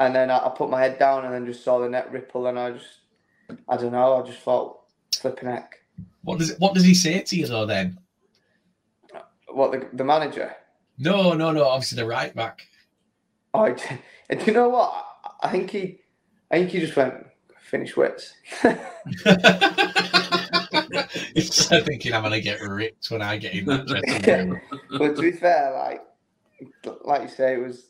And 0.00 0.14
then 0.14 0.30
I, 0.30 0.38
I 0.46 0.48
put 0.56 0.70
my 0.70 0.80
head 0.80 0.98
down, 0.98 1.24
and 1.24 1.34
then 1.34 1.46
just 1.46 1.64
saw 1.64 1.78
the 1.80 1.88
net 1.88 2.10
ripple, 2.12 2.46
and 2.46 2.58
I 2.58 2.72
just, 2.72 3.00
I 3.68 3.76
don't 3.76 3.92
know, 3.92 4.22
I 4.22 4.26
just 4.26 4.40
thought 4.40 4.80
flipping 5.14 5.48
heck. 5.48 5.74
What 6.22 6.38
does 6.38 6.56
what 6.58 6.74
does 6.74 6.84
he 6.84 6.94
say 6.94 7.20
to 7.20 7.36
you 7.36 7.46
though 7.46 7.66
then? 7.66 7.98
What 9.48 9.72
the 9.72 9.88
the 9.92 10.04
manager? 10.04 10.54
No, 10.98 11.34
no, 11.34 11.50
no. 11.52 11.64
Obviously 11.64 11.96
the 11.96 12.06
right 12.06 12.34
back. 12.34 12.62
Oh, 13.54 13.66
I- 13.66 14.00
and 14.30 14.40
do 14.40 14.46
you 14.46 14.52
know 14.52 14.68
what? 14.68 15.06
I 15.42 15.50
think 15.50 15.70
he, 15.70 15.98
I 16.50 16.58
think 16.58 16.70
he 16.70 16.80
just 16.80 16.96
went 16.96 17.14
finish 17.72 17.96
wits. 17.96 18.34
He's 21.34 21.66
thinking 21.68 22.12
I'm 22.12 22.22
gonna 22.22 22.40
get 22.40 22.60
ripped 22.60 23.10
when 23.10 23.22
I 23.22 23.38
get 23.38 23.54
in 23.54 23.64
that 23.66 23.86
dressing 23.86 24.50
room. 24.50 24.60
but 24.98 25.16
to 25.16 25.22
be 25.22 25.32
fair, 25.32 25.72
like, 25.72 26.02
like 27.04 27.22
you 27.22 27.28
say, 27.28 27.54
it 27.54 27.62
was. 27.66 27.88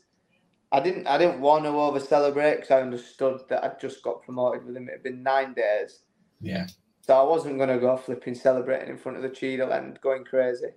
I 0.71 0.79
didn't, 0.79 1.05
I 1.05 1.19
didn't 1.19 1.39
want 1.39 1.65
to 1.65 1.69
over 1.69 1.99
celebrate 1.99 2.55
because 2.55 2.71
I 2.71 2.81
understood 2.81 3.41
that 3.49 3.63
I'd 3.63 3.79
just 3.79 4.01
got 4.01 4.23
promoted 4.23 4.65
with 4.65 4.75
him. 4.75 4.87
It 4.87 4.93
had 4.93 5.03
been 5.03 5.21
nine 5.21 5.53
days, 5.53 5.99
Yeah. 6.41 6.65
so 7.01 7.13
I 7.13 7.21
wasn't 7.21 7.59
gonna 7.59 7.77
go 7.77 7.95
flipping 7.95 8.33
celebrating 8.33 8.89
in 8.89 8.97
front 8.97 9.17
of 9.17 9.21
the 9.21 9.29
Cheadle 9.29 9.71
and 9.71 10.01
going 10.01 10.23
crazy. 10.23 10.69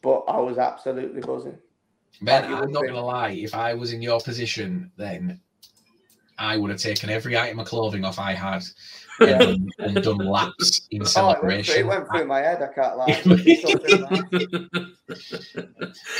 But 0.00 0.20
I 0.28 0.38
was 0.38 0.56
absolutely 0.56 1.20
buzzing. 1.20 1.58
Ben, 2.22 2.50
Like, 2.50 2.62
I'm 2.62 2.72
not 2.72 2.86
gonna 2.86 3.04
lie. 3.04 3.32
If 3.32 3.54
I 3.54 3.74
was 3.74 3.92
in 3.92 4.00
your 4.00 4.18
position, 4.20 4.90
then 4.96 5.40
I 6.40 6.56
would 6.56 6.70
have 6.70 6.80
taken 6.80 7.10
every 7.10 7.38
item 7.38 7.60
of 7.60 7.66
clothing 7.66 8.04
off 8.04 8.18
I 8.18 8.32
had 8.32 8.64
Yeah. 9.20 9.54
and, 9.78 10.02
done, 10.02 10.16
laps 10.16 10.88
in 10.90 11.02
Oh, 11.02 11.30
it 11.30 11.42
went, 11.44 11.64
through, 11.64 11.64
celebration. 11.64 11.76
it 11.76 11.86
went 11.86 12.08
through 12.08 12.26
my 12.26 12.38
head. 12.38 12.62
I 12.62 12.68
can't 12.72 12.96
lie. 12.96 13.22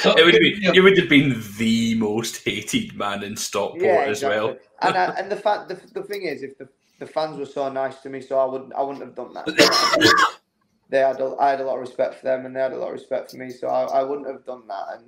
It 0.04 0.18
It 0.18 0.24
would 0.24 0.34
have 0.34 0.40
been, 0.42 0.74
you 0.74 0.82
would 0.82 0.98
have 0.98 1.08
been 1.08 1.42
the 1.56 1.94
most 1.94 2.44
hated 2.44 2.94
man 2.94 3.22
in 3.22 3.36
Stockport 3.36 3.82
yeah, 3.82 4.04
as 4.06 4.22
well. 4.22 4.56
And 4.82 4.96
I, 4.96 5.04
and 5.18 5.32
the 5.32 5.36
fact, 5.36 5.68
the, 5.68 5.80
the 5.94 6.02
thing 6.02 6.24
is, 6.24 6.42
if 6.42 6.58
the, 6.58 6.68
the 6.98 7.06
fans 7.06 7.38
were 7.38 7.46
so 7.46 7.72
nice 7.72 8.00
to 8.02 8.10
me, 8.10 8.20
so 8.20 8.38
I 8.38 8.44
wouldn't, 8.44 8.74
I 8.74 8.82
wouldn't 8.82 9.02
have 9.04 9.14
done 9.14 9.32
that. 9.32 9.46
they 10.90 10.98
had 10.98 11.20
a, 11.20 11.36
I 11.40 11.50
had 11.50 11.62
a 11.62 11.64
lot 11.64 11.76
of 11.76 11.80
respect 11.80 12.16
for 12.16 12.26
them, 12.26 12.44
and 12.44 12.54
they 12.54 12.60
had 12.60 12.72
a 12.72 12.76
lot 12.76 12.88
of 12.88 12.92
respect 12.92 13.30
for 13.30 13.38
me. 13.38 13.50
So 13.50 13.68
I, 13.68 14.00
I 14.00 14.02
wouldn't 14.02 14.26
have 14.26 14.44
done 14.44 14.66
that. 14.68 14.98
And 14.98 15.04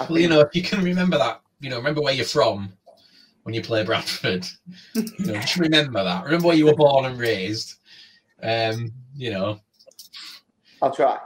I 0.00 0.06
Well, 0.10 0.18
you 0.18 0.28
know, 0.28 0.40
if 0.40 0.56
you 0.56 0.62
can 0.62 0.82
remember 0.82 1.18
that, 1.18 1.40
you 1.60 1.70
know, 1.70 1.76
remember 1.76 2.00
where 2.00 2.14
you're 2.14 2.24
from 2.24 2.72
when 3.44 3.54
you 3.54 3.62
play 3.62 3.84
Bradford. 3.84 4.46
you 4.94 5.02
know, 5.18 5.34
just 5.34 5.56
remember 5.56 6.02
that. 6.02 6.24
Remember 6.24 6.48
where 6.48 6.56
you 6.56 6.66
were 6.66 6.74
born 6.74 7.04
and 7.04 7.18
raised. 7.18 7.76
Um, 8.42 8.92
you 9.14 9.30
know, 9.30 9.60
I'll 10.82 10.94
try. 10.94 11.18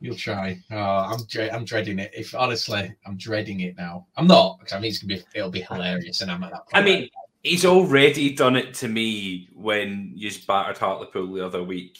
you'll 0.00 0.16
try. 0.16 0.58
Oh, 0.70 0.76
I'm 0.76 1.24
dre- 1.26 1.50
I'm 1.50 1.64
dreading 1.64 1.98
it. 1.98 2.10
If 2.14 2.34
honestly, 2.34 2.92
I'm 3.06 3.16
dreading 3.16 3.60
it 3.60 3.76
now. 3.76 4.06
I'm 4.16 4.26
not 4.26 4.58
because 4.58 4.74
I 4.74 4.80
mean 4.80 4.90
it's 4.90 4.98
gonna 4.98 5.14
be 5.14 5.22
it'll 5.34 5.50
be 5.50 5.62
hilarious, 5.62 6.20
and 6.20 6.30
I'm 6.30 6.42
at 6.42 6.50
that. 6.50 6.68
Point 6.68 6.74
I 6.74 6.82
mean, 6.82 7.08
he's 7.42 7.64
already 7.64 8.34
done 8.34 8.56
it 8.56 8.74
to 8.74 8.88
me 8.88 9.48
when 9.54 10.12
you 10.14 10.30
battered 10.46 10.78
Hartlepool 10.78 11.32
the 11.32 11.44
other 11.44 11.62
week. 11.62 11.98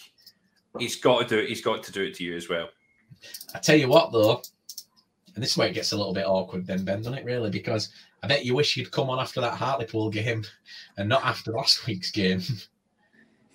He's 0.77 0.95
got 0.95 1.21
to 1.21 1.27
do 1.27 1.41
it. 1.41 1.49
He's 1.49 1.61
got 1.61 1.83
to 1.83 1.91
do 1.91 2.03
it 2.03 2.15
to 2.15 2.23
you 2.23 2.35
as 2.35 2.49
well. 2.49 2.69
I 3.55 3.59
tell 3.59 3.75
you 3.75 3.87
what 3.87 4.11
though, 4.11 4.41
and 5.33 5.43
this 5.43 5.51
is 5.51 5.57
where 5.57 5.67
it 5.67 5.73
gets 5.73 5.91
a 5.91 5.97
little 5.97 6.13
bit 6.13 6.25
awkward 6.25 6.67
then, 6.67 6.83
Ben, 6.85 6.99
doesn't 6.99 7.13
it? 7.15 7.25
Really, 7.25 7.49
because 7.49 7.89
I 8.21 8.27
bet 8.27 8.45
you 8.45 8.55
wish 8.55 8.75
you'd 8.75 8.91
come 8.91 9.09
on 9.09 9.19
after 9.19 9.39
that 9.41 9.53
Hartlepool 9.53 10.09
game 10.09 10.43
and 10.97 11.07
not 11.07 11.23
after 11.25 11.51
last 11.51 11.85
week's 11.87 12.11
game. 12.11 12.41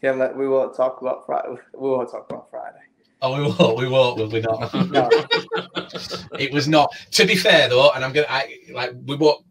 Yeah, 0.03 0.13
like, 0.13 0.37
we 0.37 0.49
won't 0.49 0.77
talk 0.77 1.01
about 1.01 1.25
Friday. 1.27 1.57
We 1.75 1.89
won't 1.91 2.11
talk 2.11 2.27
about 2.31 2.51
Friday. 2.51 2.79
Oh, 3.23 3.37
we 3.37 3.43
won't. 3.43 3.79
We 3.79 3.89
won't. 3.89 4.19
Will 4.19 4.29
we 4.29 4.41
not? 4.41 4.73
No. 4.91 5.09
it 6.39 6.53
was 6.53 6.69
not. 6.69 6.91
To 7.13 7.25
be 7.25 7.37
fair, 7.37 7.69
though, 7.71 7.91
and 7.93 8.05
I'm 8.05 8.13
gonna 8.13 8.27
I, 8.29 8.59
like 8.73 8.93
we 9.07 9.17
won't. 9.17 9.47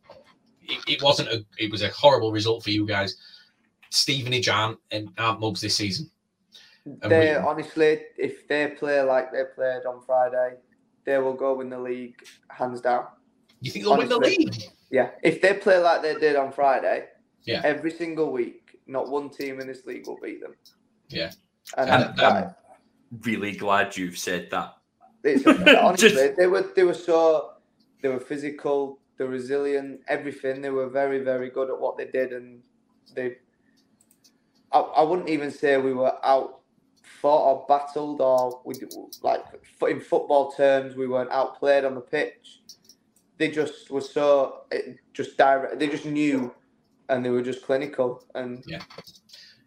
It, 0.61 0.79
it 0.87 1.01
wasn't 1.01 1.29
a. 1.29 1.43
It 1.57 1.71
was 1.71 1.81
a 1.81 1.89
horrible 1.89 2.31
result 2.31 2.63
for 2.63 2.69
you 2.69 2.85
guys. 2.85 3.17
Stevenage 3.89 4.47
aren't 4.47 4.77
and 4.91 5.09
aren't 5.17 5.39
mugs 5.39 5.59
this 5.61 5.75
season. 5.75 6.11
And 6.85 7.11
They 7.11 7.31
we- 7.31 7.35
honestly, 7.35 8.01
if 8.17 8.47
they 8.47 8.67
play 8.67 9.01
like 9.01 9.31
they 9.31 9.43
played 9.55 9.85
on 9.87 10.01
Friday, 10.05 10.57
they 11.05 11.17
will 11.17 11.33
go 11.33 11.55
win 11.55 11.69
the 11.69 11.79
league 11.79 12.21
hands 12.49 12.81
down. 12.81 13.07
you 13.61 13.71
think 13.71 13.85
they'll 13.85 13.97
win 13.97 14.09
the 14.09 14.17
league? 14.19 14.55
Yeah, 14.93 15.09
if 15.23 15.41
they 15.41 15.53
play 15.55 15.79
like 15.79 16.03
they 16.03 16.13
did 16.19 16.35
on 16.35 16.51
Friday, 16.51 17.07
Yeah. 17.45 17.61
every 17.65 17.89
single 17.89 18.31
week, 18.31 18.77
not 18.85 19.09
one 19.09 19.27
team 19.27 19.59
in 19.59 19.65
this 19.65 19.87
league 19.87 20.05
will 20.05 20.19
beat 20.21 20.39
them. 20.39 20.53
Yeah. 21.09 21.31
And, 21.75 21.89
And, 21.89 22.17
that- 22.17 22.43
um, 22.45 22.55
Really 23.23 23.53
glad 23.55 23.97
you've 23.97 24.17
said 24.19 24.49
that. 24.51 24.75
It's, 25.23 25.45
honestly, 25.47 26.09
Just- 26.09 26.37
they 26.37 26.45
were 26.45 26.61
they 26.75 26.83
were 26.83 26.93
so 26.93 27.53
they 28.03 28.09
were 28.09 28.19
physical, 28.19 28.99
they 29.17 29.23
were 29.23 29.31
resilient, 29.31 30.01
everything. 30.07 30.61
They 30.61 30.69
were 30.69 30.89
very 30.89 31.19
very 31.23 31.49
good 31.49 31.69
at 31.71 31.79
what 31.79 31.97
they 31.97 32.05
did, 32.05 32.31
and 32.33 32.61
they. 33.15 33.37
I, 34.71 34.79
I 34.79 35.01
wouldn't 35.03 35.29
even 35.29 35.49
say 35.51 35.77
we 35.77 35.93
were 35.93 36.13
out 36.23 36.59
fought 37.03 37.45
or 37.51 37.65
battled, 37.67 38.21
or 38.21 38.61
we 38.65 38.75
like 39.21 39.43
in 39.89 39.99
football 40.01 40.51
terms 40.51 40.95
we 40.95 41.07
weren't 41.07 41.31
outplayed 41.31 41.83
on 41.85 41.95
the 41.95 42.01
pitch. 42.01 42.61
They 43.37 43.49
just 43.49 43.89
were 43.89 44.01
so 44.01 44.65
just 45.13 45.37
direct. 45.37 45.79
They 45.79 45.87
just 45.87 46.05
knew, 46.05 46.53
and 47.09 47.25
they 47.25 47.29
were 47.29 47.41
just 47.41 47.63
clinical. 47.63 48.23
And 48.35 48.63
Yeah. 48.67 48.83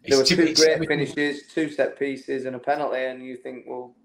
there 0.05 0.17
were 0.17 0.23
two 0.23 0.35
great 0.37 0.59
everything- 0.59 1.05
finishes, 1.05 1.47
two 1.53 1.69
set 1.69 1.99
pieces, 1.99 2.45
and 2.45 2.55
a 2.55 2.59
penalty, 2.59 3.03
and 3.03 3.23
you 3.25 3.35
think, 3.37 3.65
well, 3.67 3.95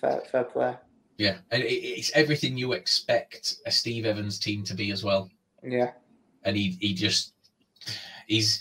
fair 0.00 0.22
fair 0.30 0.44
play. 0.44 0.76
Yeah, 1.18 1.38
and 1.52 1.62
it, 1.62 1.66
it's 1.72 2.10
everything 2.14 2.56
you 2.58 2.72
expect 2.72 3.56
a 3.66 3.70
Steve 3.70 4.04
Evans 4.04 4.38
team 4.38 4.64
to 4.64 4.74
be 4.74 4.90
as 4.90 5.04
well. 5.04 5.30
Yeah. 5.62 5.92
and 6.46 6.56
he 6.56 6.76
he 6.80 6.92
just 6.92 7.32
he's 8.26 8.60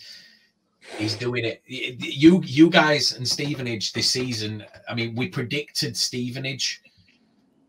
he's 0.97 1.15
doing 1.15 1.43
it. 1.45 1.61
You 1.65 2.41
you 2.45 2.69
guys 2.69 3.13
and 3.13 3.27
Stevenage 3.27 3.91
this 3.93 4.09
season. 4.09 4.65
I 4.87 4.93
mean, 4.95 5.15
we 5.15 5.27
predicted 5.27 5.97
Stevenage 5.97 6.81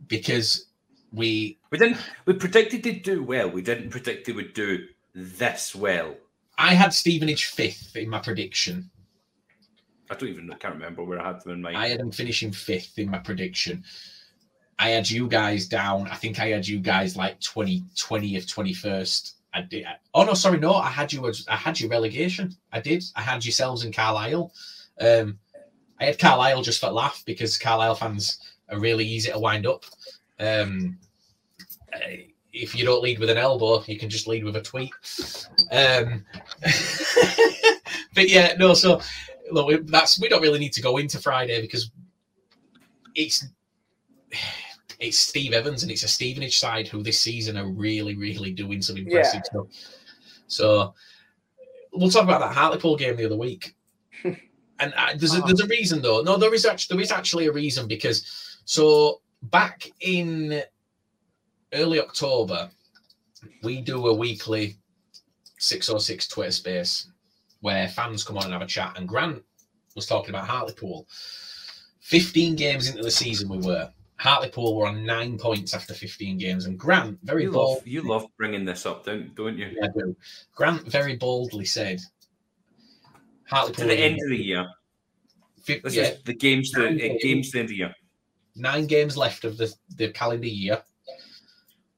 because 0.09 0.66
we 1.14 1.58
We 1.70 1.78
didn't. 1.78 1.98
We 2.26 2.34
predicted 2.34 2.82
they'd 2.82 3.02
do 3.02 3.22
well. 3.22 3.48
We 3.50 3.62
didn't 3.62 3.90
predict 3.90 4.26
they 4.26 4.32
would 4.32 4.54
do 4.54 4.86
this 5.14 5.74
well. 5.74 6.14
I 6.58 6.74
had 6.74 6.92
Stevenage 6.92 7.46
fifth 7.46 7.96
in 7.96 8.08
my 8.08 8.18
prediction. 8.18 8.90
I 10.10 10.14
don't 10.14 10.28
even. 10.28 10.52
I 10.52 10.56
can't 10.56 10.74
remember 10.74 11.04
where 11.04 11.20
I 11.20 11.26
had 11.28 11.42
them 11.42 11.52
in 11.52 11.62
mind. 11.62 11.76
I 11.76 11.88
had 11.88 12.00
them 12.00 12.12
finishing 12.12 12.52
fifth 12.52 12.98
in 12.98 13.10
my 13.10 13.18
prediction. 13.18 13.84
I 14.78 14.90
had 14.90 15.08
you 15.08 15.28
guys 15.28 15.66
down. 15.66 16.08
I 16.08 16.16
think 16.16 16.40
I 16.40 16.48
had 16.48 16.66
you 16.66 16.80
guys 16.80 17.16
like 17.16 17.40
20, 17.40 17.82
20th, 17.96 18.46
21st. 18.46 19.34
I 19.54 19.62
did. 19.62 19.86
Oh 20.12 20.24
no, 20.24 20.34
sorry, 20.34 20.58
no. 20.58 20.74
I 20.74 20.88
had 20.88 21.12
you. 21.12 21.32
I 21.48 21.56
had 21.56 21.78
you 21.78 21.88
relegation. 21.88 22.56
I 22.72 22.80
did. 22.80 23.04
I 23.14 23.22
had 23.22 23.44
yourselves 23.44 23.84
in 23.84 23.92
Carlisle. 23.92 24.52
Um, 25.00 25.38
I 26.00 26.06
had 26.06 26.18
Carlisle 26.18 26.62
just 26.62 26.80
for 26.80 26.90
laugh 26.90 27.22
because 27.24 27.56
Carlisle 27.56 27.94
fans 27.94 28.38
are 28.68 28.78
really 28.78 29.06
easy 29.06 29.30
to 29.30 29.38
wind 29.38 29.66
up. 29.66 29.84
Um, 30.39 30.98
eh, 31.93 32.23
if 32.52 32.74
you 32.74 32.85
don't 32.85 33.02
lead 33.02 33.19
with 33.19 33.31
an 33.31 33.36
elbow, 33.36 33.82
you 33.86 33.98
can 33.98 34.09
just 34.09 34.28
lead 34.28 34.44
with 34.44 34.56
a 34.56 34.62
tweet. 34.62 34.93
Um, 35.73 36.24
but 38.15 38.28
yeah, 38.28 38.55
no. 38.59 38.74
So 38.74 39.01
look, 39.51 39.86
that's 39.86 40.20
we 40.20 40.28
don't 40.28 40.43
really 40.43 40.61
need 40.61 40.73
to 40.74 40.82
go 40.82 40.98
into 40.98 41.19
Friday 41.19 41.61
because 41.61 41.90
it's 43.15 43.47
it's 45.01 45.19
Steve 45.19 45.52
Evans 45.52 45.82
and 45.82 45.90
it's 45.90 46.05
a 46.05 46.09
Stevenage 46.09 46.59
side 46.59 46.89
who 46.89 47.02
this 47.02 47.20
season 47.20 47.56
are 47.56 47.66
really, 47.66 48.16
really 48.16 48.52
doing 48.52 48.81
some 48.81 48.97
impressive 48.97 49.40
Yeah. 49.40 49.43
stuff. 49.43 49.66
So 50.47 50.94
we'll 51.93 52.11
talk 52.11 52.24
about 52.24 52.40
that 52.40 52.55
Hartlepool 52.55 52.97
game 52.97 53.16
the 53.16 53.27
other 53.27 53.36
week. 53.36 53.74
and 54.24 54.39
uh, 54.97 55.15
there's 55.16 55.35
a, 55.36 55.40
there's 55.40 55.61
a 55.61 55.66
reason 55.66 56.02
though. 56.02 56.23
No, 56.23 56.36
there 56.36 56.55
is 56.55 56.65
actually 56.65 56.97
there 56.97 57.02
is 57.02 57.12
actually 57.12 57.47
a 57.47 57.52
reason 57.52 57.89
because 57.89 58.59
so 58.65 59.20
back 59.50 59.90
in 60.00 60.62
early 61.72 62.00
October, 62.00 62.70
we 63.62 63.80
do 63.80 64.06
a 64.08 64.14
weekly 64.14 64.76
606 65.58 66.28
Twitter 66.28 66.50
space 66.50 67.10
where 67.60 67.88
fans 67.88 68.24
come 68.24 68.36
on 68.36 68.44
and 68.44 68.52
have 68.52 68.62
a 68.62 68.66
chat. 68.66 68.96
And 68.96 69.08
Grant 69.08 69.42
was 69.94 70.06
talking 70.06 70.30
about 70.30 70.46
Hartlepool. 70.46 71.06
15 72.00 72.56
games 72.56 72.88
into 72.88 73.02
the 73.02 73.10
season, 73.10 73.48
we 73.48 73.58
were. 73.58 73.90
Hartlepool 74.16 74.76
were 74.76 74.86
on 74.86 75.04
nine 75.04 75.38
points 75.38 75.74
after 75.74 75.94
15 75.94 76.38
games. 76.38 76.66
And 76.66 76.78
Grant, 76.78 77.18
very 77.22 77.44
you 77.44 77.52
bold. 77.52 77.78
love, 77.78 77.86
you 77.86 78.02
love 78.02 78.26
bringing 78.36 78.64
this 78.64 78.86
up, 78.86 79.04
don't 79.04 79.34
don't 79.34 79.58
you? 79.58 79.76
I 79.82 79.88
do. 79.88 80.14
Grant 80.54 80.86
very 80.86 81.16
boldly 81.16 81.64
said, 81.64 82.00
Hartlepool. 83.48 83.84
To 83.84 83.88
the 83.88 83.98
end 83.98 84.20
of 84.22 84.28
the 84.28 84.42
year. 84.42 84.66
This 85.66 85.94
yeah, 85.94 86.02
is 86.02 86.22
the 86.24 86.34
games. 86.34 86.70
To, 86.72 86.86
uh, 86.86 86.92
games. 86.92 87.22
games 87.22 87.50
to 87.50 87.52
the 87.52 87.58
end 87.60 87.66
of 87.66 87.70
the 87.70 87.76
year. 87.76 87.94
Nine 88.56 88.86
games 88.86 89.16
left 89.16 89.44
of 89.44 89.56
the, 89.56 89.72
the 89.97 90.09
calendar 90.09 90.47
year. 90.47 90.82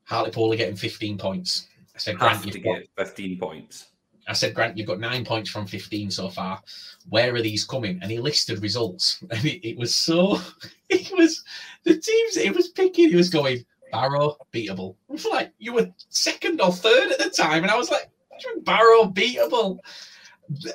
Hartlepool 0.05 0.53
are 0.53 0.57
getting 0.57 0.77
15 0.77 1.19
points. 1.19 1.66
I 1.97 1.99
said, 1.99 2.19
Grant, 2.19 2.45
you've 2.45 2.62
got 2.62 2.78
get 2.78 2.89
fifteen 2.95 3.39
points. 3.39 3.87
I 4.28 4.35
said, 4.35 4.55
Grant, 4.55 4.77
you've 4.77 4.87
got 4.87 5.01
nine 5.01 5.24
points 5.24 5.49
from 5.49 5.66
15 5.66 6.11
so 6.11 6.28
far. 6.28 6.61
Where 7.09 7.35
are 7.35 7.41
these 7.41 7.65
coming? 7.65 7.99
And 8.03 8.11
he 8.11 8.19
listed 8.19 8.61
results. 8.61 9.24
And 9.31 9.45
it, 9.45 9.66
it 9.66 9.78
was 9.78 9.95
so, 9.95 10.39
it 10.91 11.11
was, 11.16 11.43
the 11.85 11.97
teams 11.97 12.37
it 12.37 12.55
was 12.55 12.69
picking, 12.69 13.09
he 13.09 13.16
was 13.16 13.31
going, 13.31 13.65
Barrow, 13.93 14.37
beatable. 14.53 14.97
I 15.09 15.12
was 15.12 15.24
like, 15.24 15.53
you 15.59 15.73
were 15.73 15.89
second 16.11 16.61
or 16.61 16.73
third 16.73 17.12
at 17.12 17.19
the 17.19 17.31
time. 17.31 17.62
And 17.62 17.70
I 17.70 17.77
was 17.77 17.91
like, 17.91 18.11
what 18.28 18.41
do 18.41 18.49
you 18.49 18.55
mean 18.57 18.65
Barrow, 18.65 19.05
beatable? 19.05 19.78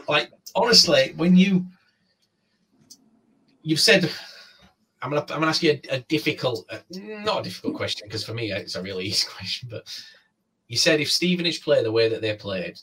Like, 0.08 0.32
honestly, 0.56 1.14
when 1.18 1.36
you, 1.36 1.66
you've 3.62 3.80
said, 3.80 4.10
I'm 5.02 5.10
gonna, 5.10 5.22
I'm 5.22 5.40
gonna 5.40 5.48
ask 5.48 5.64
you 5.64 5.80
a, 5.90 5.96
a 5.96 6.00
difficult, 6.02 6.66
uh, 6.72 6.78
not 6.92 7.40
a 7.40 7.44
difficult 7.44 7.76
question 7.76 8.08
because 8.08 8.24
for 8.24 8.34
me 8.34 8.52
it's 8.52 8.76
a 8.76 8.82
really 8.82 9.06
easy 9.08 9.28
question. 9.30 9.68
But 9.72 9.84
you 10.68 10.78
said 10.78 11.00
if 11.00 11.12
Stevenage 11.12 11.64
play 11.64 11.82
the 11.84 11.92
way 11.92 12.08
that 12.10 12.22
they 12.22 12.36
played, 12.36 12.80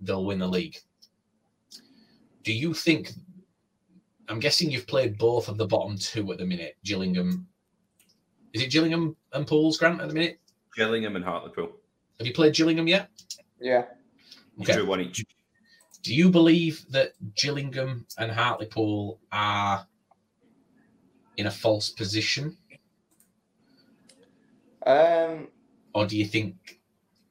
they'll 0.00 0.24
win 0.24 0.38
the 0.38 0.46
league. 0.48 0.76
Do 2.42 2.52
you 2.52 2.74
think? 2.74 3.12
I'm 4.28 4.40
guessing 4.40 4.70
you've 4.70 4.86
played 4.86 5.18
both 5.18 5.48
of 5.48 5.58
the 5.58 5.66
bottom 5.66 5.96
two 5.98 6.30
at 6.32 6.38
the 6.38 6.46
minute. 6.46 6.76
Gillingham, 6.84 7.46
is 8.52 8.62
it 8.62 8.70
Gillingham 8.70 9.16
and 9.32 9.46
Pools 9.46 9.78
Grant 9.78 10.00
at 10.00 10.08
the 10.08 10.14
minute? 10.14 10.40
Gillingham 10.76 11.16
and 11.16 11.24
Hartlepool. 11.24 11.70
Have 12.18 12.26
you 12.26 12.32
played 12.32 12.54
Gillingham 12.54 12.88
yet? 12.88 13.08
Yeah. 13.60 13.84
You 14.56 14.62
Okay. 14.62 14.74
drew 14.74 14.86
one 14.86 15.00
each. 15.00 15.24
Do 16.02 16.14
you 16.14 16.30
believe 16.30 16.84
that 16.90 17.12
Gillingham 17.36 18.06
and 18.18 18.30
Hartlepool 18.32 19.20
are 19.30 19.86
in 21.36 21.46
a 21.46 21.50
false 21.50 21.90
position, 21.90 22.56
Um, 24.86 25.48
or 25.94 26.06
do 26.06 26.16
you 26.16 26.24
think? 26.26 26.80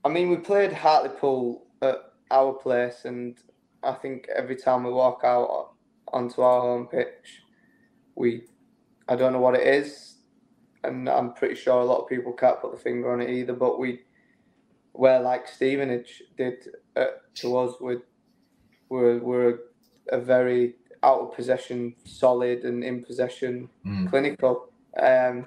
I 0.04 0.10
mean, 0.10 0.30
we 0.30 0.38
played 0.38 0.74
Hartlepool 0.74 1.68
at 1.82 1.98
our 2.32 2.54
place, 2.54 3.06
and 3.06 3.38
I 3.84 3.94
think 3.94 4.28
every 4.36 4.56
time 4.56 4.84
we 4.84 4.92
walk 4.92 5.22
out 5.24 5.74
onto 6.14 6.42
our 6.42 6.62
home 6.62 6.88
pitch, 6.88 7.42
we, 8.16 8.44
I 9.08 9.16
don't 9.16 9.34
know 9.34 9.40
what 9.42 9.56
it 9.56 9.68
is, 9.68 10.18
and 10.84 11.10
I'm 11.10 11.34
pretty 11.34 11.56
sure 11.56 11.82
a 11.82 11.86
lot 11.86 12.02
of 12.02 12.10
people 12.10 12.34
can't 12.34 12.62
put 12.62 12.72
the 12.72 12.80
finger 12.80 13.12
on 13.12 13.22
it 13.22 13.30
either. 13.30 13.54
But 13.54 13.80
we, 13.80 14.02
we're 14.94 15.20
like 15.20 15.48
Stevenage 15.48 16.24
did 16.38 16.68
uh, 16.96 17.06
to 17.36 17.58
us. 17.58 17.76
With 17.82 18.02
we're 18.90 19.20
we're 19.20 19.50
a, 20.12 20.18
a 20.18 20.22
very 20.22 20.76
out 21.04 21.20
of 21.22 21.36
possession 21.36 21.96
solid 22.06 22.64
and 22.64 22.84
in 22.84 23.04
possession 23.04 23.70
Mm. 23.86 24.10
clinical. 24.10 24.72
Um, 24.98 25.46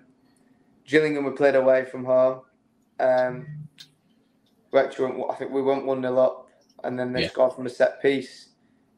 Gillingham 0.84 1.24
we 1.24 1.30
played 1.32 1.54
away 1.54 1.84
from 1.84 2.04
home. 2.04 2.42
Um, 2.98 3.46
went, 4.72 4.94
I 4.98 5.34
think 5.36 5.50
we 5.52 5.62
went 5.62 5.86
one 5.86 6.02
0 6.02 6.18
up, 6.18 6.48
and 6.82 6.98
then 6.98 7.12
they 7.12 7.22
Yeah. 7.22 7.28
scored 7.28 7.52
from 7.52 7.66
a 7.66 7.70
set 7.70 8.02
piece. 8.02 8.50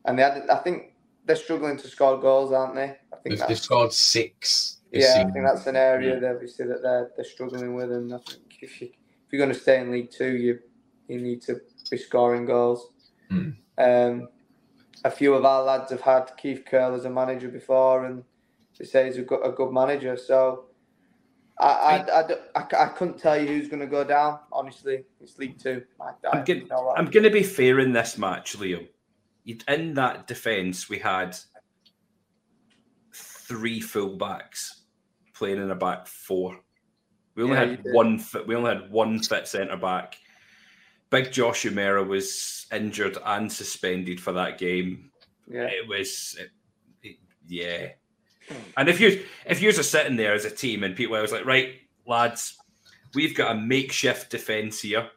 And 0.05 0.19
they 0.19 0.23
had, 0.23 0.49
I 0.49 0.57
think 0.57 0.95
they're 1.25 1.37
struggling 1.37 1.77
to 1.77 1.89
score 1.89 2.19
goals, 2.19 2.53
aren't 2.53 2.75
they? 2.75 2.97
I 3.13 3.17
think 3.23 3.39
They've, 3.39 3.49
they've 3.49 3.59
scored 3.59 3.93
six. 3.93 4.79
yeah, 4.91 5.15
I 5.27 5.31
think 5.33 5.45
that's 5.45 5.67
an 5.67 5.77
area 5.77 6.19
that 6.21 6.35
obviously 6.35 6.67
that 6.67 6.83
they're 6.83 7.11
they're 7.17 7.25
struggling 7.25 7.75
with, 7.75 7.93
and 7.93 8.15
I 8.15 8.19
think 8.19 8.59
if 8.63 8.81
you 8.81 8.89
if 8.89 9.33
you're 9.33 9.41
going 9.45 9.53
to 9.53 9.61
stay 9.61 9.81
in 9.81 9.91
League 9.91 10.11
Two, 10.11 10.37
you 10.37 10.61
you 11.09 11.21
need 11.21 11.43
to 11.43 11.61
be 11.91 11.97
scoring 11.99 12.47
goals. 12.47 12.89
Hmm. 13.29 13.51
Um, 13.79 14.29
a 15.07 15.11
few 15.11 15.35
of 15.35 15.45
our 15.45 15.63
lads 15.63 15.91
have 15.91 16.01
had 16.01 16.33
Keith 16.37 16.65
Curle 16.69 16.95
as 16.95 17.05
a 17.05 17.11
manager 17.11 17.49
before, 17.49 18.07
and 18.07 18.25
they 18.79 18.85
say 18.85 19.07
he's 19.07 19.19
a 19.19 19.23
good, 19.23 19.41
a 19.45 19.53
good 19.53 19.73
manager. 19.73 20.17
So 20.17 20.67
I 21.59 21.67
I, 21.67 22.21
I, 22.21 22.37
I, 22.57 22.85
I 22.85 22.89
couldn't 22.89 23.19
tell 23.19 23.41
you 23.41 23.47
who's 23.47 23.69
going 23.69 23.81
to 23.81 23.87
go 23.87 24.05
down. 24.05 24.41
Honestly, 24.53 25.05
it's 25.21 25.39
League 25.39 25.59
Two. 25.59 25.83
I, 26.01 26.37
I'm 26.37 26.45
going? 26.45 26.69
I'm 26.97 27.11
going 27.11 27.25
to 27.25 27.31
be 27.31 27.45
fair 27.45 27.79
in 27.79 27.93
this 27.93 28.19
match, 28.19 28.59
Liam. 28.59 28.89
In 29.69 29.95
that 29.95 30.27
defence, 30.27 30.89
we 30.89 30.99
had 30.99 31.37
three 33.15 33.81
fullbacks 33.81 34.81
playing 35.35 35.63
in 35.63 35.71
a 35.71 35.77
back 35.77 36.09
four. 36.09 36.59
We 37.37 37.45
only 37.45 37.57
Yeah, 37.57 37.67
had 37.67 37.85
one 37.93 38.19
fit. 38.19 38.47
We 38.47 38.57
only 38.57 38.75
had 38.75 38.91
one 38.91 39.21
fit 39.21 39.47
centre 39.47 39.77
back. 39.77 40.17
Big 41.11 41.31
Josh 41.33 41.65
Umerah 41.65 42.07
was 42.07 42.67
injured 42.73 43.19
and 43.25 43.51
suspended 43.53 44.21
for 44.21 44.33
that 44.33 44.59
game. 44.59 45.11
yeah. 45.49 45.65
It 45.67 45.87
was, 45.89 46.37
it- 46.39 46.51
it- 47.03 47.17
yeah. 47.49 47.89
And 48.77 48.89
if 48.89 49.01
you 49.01 49.25
if 49.45 49.61
you're 49.61 49.73
just 49.73 49.91
sitting 49.91 50.17
there 50.17 50.33
as 50.35 50.45
a 50.45 50.51
team 50.51 50.85
and 50.85 50.95
Pete 50.95 51.11
Wells 51.11 51.33
like, 51.33 51.45
right, 51.47 51.75
lads, 52.07 52.57
we've 53.15 53.35
got 53.35 53.57
a 53.57 53.59
makeshift 53.61 54.31
defence 54.31 54.81
here. 54.81 55.09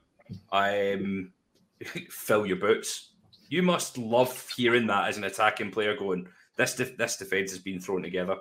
Um, 0.52 1.32
fill 2.10 2.46
your 2.46 2.58
boots. 2.58 3.12
You 3.50 3.62
must 3.64 3.98
love 3.98 4.48
hearing 4.56 4.88
that 4.88 5.08
as 5.10 5.18
an 5.18 5.24
attacking 5.24 5.72
player 5.72 5.96
going, 5.96 6.28
this 6.56 6.76
def- 6.76 6.98
this 6.98 7.18
defence 7.18 7.52
has 7.52 7.60
been 7.60 7.80
thrown 7.80 8.02
together. 8.04 8.38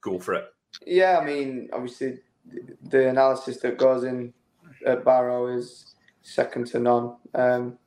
Go 0.00 0.18
for 0.18 0.34
it. 0.34 0.46
Yeah, 0.86 1.18
I 1.18 1.24
mean, 1.24 1.68
obviously, 1.72 2.18
the 2.82 3.08
analysis 3.08 3.58
that 3.58 3.78
goes 3.78 4.04
in 4.04 4.32
at 4.86 5.04
Barrow 5.04 5.48
is 5.48 5.94
second 6.28 6.66
to 6.68 6.78
none. 6.78 7.16
Um, 7.34 7.78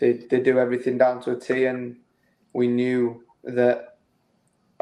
they 0.00 0.12
they 0.30 0.40
do 0.40 0.58
everything 0.58 0.98
down 0.98 1.20
to 1.22 1.32
a 1.32 1.40
T, 1.40 1.66
and 1.66 1.96
we 2.52 2.68
knew 2.68 3.22
that, 3.44 3.98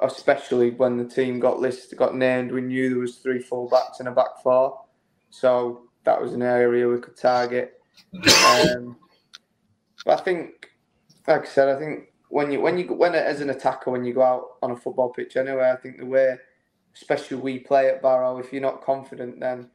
especially 0.03 0.71
when 0.71 0.97
the 0.97 1.05
team 1.05 1.41
got 1.41 1.61
listed, 1.61 1.99
got 1.99 2.17
named, 2.17 2.53
we 2.53 2.61
knew 2.61 2.91
there 2.91 2.99
was 2.99 3.19
three 3.19 3.41
full 3.41 3.69
backs 3.69 4.01
and 4.01 4.09
a 4.09 4.13
back 4.13 4.43
four, 4.43 4.81
so 5.31 5.83
that 6.05 6.21
was 6.21 6.33
an 6.33 6.43
area 6.43 6.89
we 6.89 6.99
could 6.99 7.17
target. 7.17 7.81
Um, 8.15 8.97
but 10.05 10.21
I 10.21 10.23
think, 10.23 10.71
like 11.29 11.43
I 11.43 11.47
said, 11.47 11.69
I 11.69 11.79
think 11.79 12.13
when 12.29 12.51
you 12.51 12.61
when 12.61 12.79
you 12.79 12.87
when 12.95 13.15
as 13.15 13.41
an 13.41 13.51
attacker 13.51 13.91
when 13.91 14.05
you 14.05 14.15
go 14.15 14.23
out 14.23 14.45
on 14.63 14.71
a 14.71 14.77
football 14.77 15.11
pitch 15.11 15.37
anyway, 15.37 15.71
I 15.71 15.77
think 15.77 15.99
the 15.99 16.07
way 16.07 16.37
especially 16.95 17.37
we 17.37 17.59
play 17.59 17.89
at 17.89 18.03
Barrow, 18.03 18.39
if 18.39 18.53
you're 18.53 18.63
not 18.63 18.83
confident, 18.83 19.41
then 19.41 19.71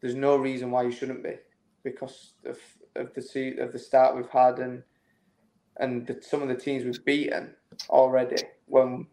there's 0.00 0.14
no 0.14 0.36
reason 0.36 0.70
why 0.70 0.82
you 0.82 0.90
shouldn't 0.90 1.22
be, 1.22 1.34
because 1.84 2.32
of 2.44 2.58
of 2.96 3.12
the 3.14 3.56
of 3.58 3.72
the 3.72 3.78
start 3.78 4.16
we've 4.16 4.28
had 4.28 4.58
and 4.58 4.82
and 5.78 6.06
the, 6.06 6.20
some 6.22 6.42
of 6.42 6.48
the 6.48 6.54
teams 6.56 6.84
we've 6.84 7.04
beaten 7.04 7.54
already 7.90 8.42
when 8.66 9.06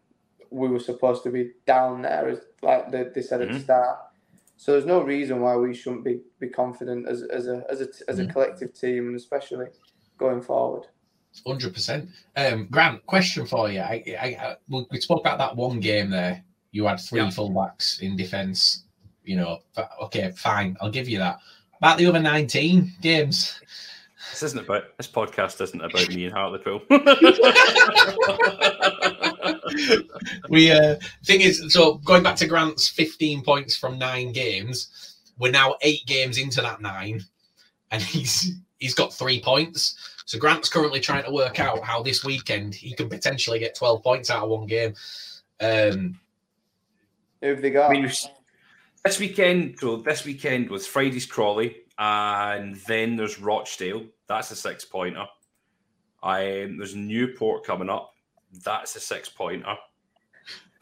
we 0.50 0.68
were 0.68 0.78
supposed 0.78 1.22
to 1.24 1.30
be 1.30 1.50
down 1.66 2.02
there, 2.02 2.28
as 2.28 2.40
like 2.62 2.90
they, 2.90 3.04
they 3.14 3.22
said 3.22 3.40
at 3.42 3.48
the 3.52 3.58
Mhm. 3.58 3.64
start. 3.64 3.98
So 4.56 4.72
there's 4.72 4.86
no 4.86 5.02
reason 5.02 5.40
why 5.40 5.56
we 5.56 5.74
shouldn't 5.74 6.04
be, 6.04 6.20
be 6.38 6.48
confident 6.48 7.08
as, 7.08 7.22
as 7.22 7.48
a 7.48 7.64
as 7.68 7.80
a 7.80 7.88
as 8.08 8.18
a 8.20 8.24
Mhm. 8.24 8.32
collective 8.32 8.72
team, 8.74 9.08
and 9.08 9.16
especially 9.16 9.66
going 10.18 10.40
forward. 10.42 10.86
Hundred 11.46 11.72
percent. 11.74 12.10
Um, 12.36 12.68
Grant, 12.70 13.04
question 13.06 13.46
for 13.46 13.70
you. 13.72 13.80
I, 13.80 14.04
I, 14.20 14.26
I, 14.26 14.56
we 14.68 14.86
we 14.90 15.00
spoke 15.00 15.20
about 15.20 15.38
that 15.38 15.56
one 15.56 15.80
game 15.80 16.10
there. 16.10 16.44
You 16.70 16.84
had 16.86 17.00
three 17.00 17.20
Yeah. 17.20 17.28
fullbacks 17.28 18.00
in 18.00 18.16
defence. 18.16 18.84
You 19.24 19.36
know, 19.36 19.60
okay, 20.02 20.30
fine. 20.32 20.76
I'll 20.80 20.90
give 20.90 21.08
you 21.08 21.18
that. 21.18 21.38
About 21.82 21.98
the 21.98 22.06
other 22.06 22.20
nineteen 22.20 22.92
games, 23.00 23.60
This 24.30 24.44
isn't 24.44 24.60
about 24.60 24.96
this 24.98 25.08
podcast 25.08 25.60
isn't 25.60 25.80
about 25.80 26.08
me 26.10 26.26
and 26.26 26.32
Hartlepool. 26.32 26.80
we 30.48 30.70
uh 30.70 30.94
thing 31.24 31.40
is 31.40 31.72
so 31.72 31.94
going 31.94 32.22
back 32.22 32.36
to 32.36 32.46
Grant's 32.46 32.86
15 32.86 33.42
points 33.42 33.76
from 33.76 33.98
nine 33.98 34.30
games, 34.30 35.16
we're 35.40 35.50
now 35.50 35.74
eight 35.82 36.06
games 36.06 36.38
into 36.38 36.60
that 36.60 36.80
nine, 36.80 37.24
and 37.90 38.00
he's 38.00 38.52
he's 38.78 38.94
got 38.94 39.12
three 39.12 39.42
points. 39.42 39.98
So 40.24 40.38
Grant's 40.38 40.68
currently 40.68 41.00
trying 41.00 41.24
to 41.24 41.32
work 41.32 41.58
out 41.58 41.82
how 41.82 42.00
this 42.00 42.24
weekend 42.24 42.76
he 42.76 42.94
can 42.94 43.08
potentially 43.08 43.58
get 43.58 43.74
12 43.74 44.04
points 44.04 44.30
out 44.30 44.44
of 44.44 44.50
one 44.50 44.68
game. 44.68 44.94
Um 45.60 46.20
Who 47.40 47.48
have 47.48 47.60
they 47.60 47.70
got? 47.70 47.90
I 47.90 47.94
mean, 47.94 48.08
this 49.04 49.18
weekend, 49.18 49.76
so 49.78 49.96
this 49.96 50.24
weekend 50.24 50.70
was 50.70 50.86
Friday's 50.86 51.26
Crawley, 51.26 51.76
and 51.98 52.76
then 52.86 53.16
there's 53.16 53.40
Rochdale. 53.40 54.04
That's 54.28 54.50
a 54.50 54.56
six 54.56 54.84
pointer. 54.84 55.26
Um, 56.22 56.76
there's 56.78 56.94
Newport 56.94 57.64
coming 57.64 57.90
up. 57.90 58.12
That's 58.64 58.94
a 58.96 59.00
six 59.00 59.28
pointer. 59.28 59.74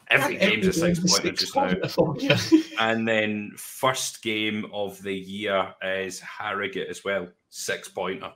Every 0.09 0.37
game's 0.37 0.67
a 0.67 0.73
six 0.73 0.99
pointer 0.99 1.31
just 1.31 1.55
now. 1.55 1.69
now. 1.69 2.37
And 2.79 3.07
then 3.07 3.53
first 3.57 4.21
game 4.21 4.65
of 4.73 5.01
the 5.01 5.13
year 5.13 5.73
is 5.81 6.19
Harrogate 6.19 6.89
as 6.89 7.03
well, 7.03 7.27
six 7.49 7.87
pointer. 7.87 8.31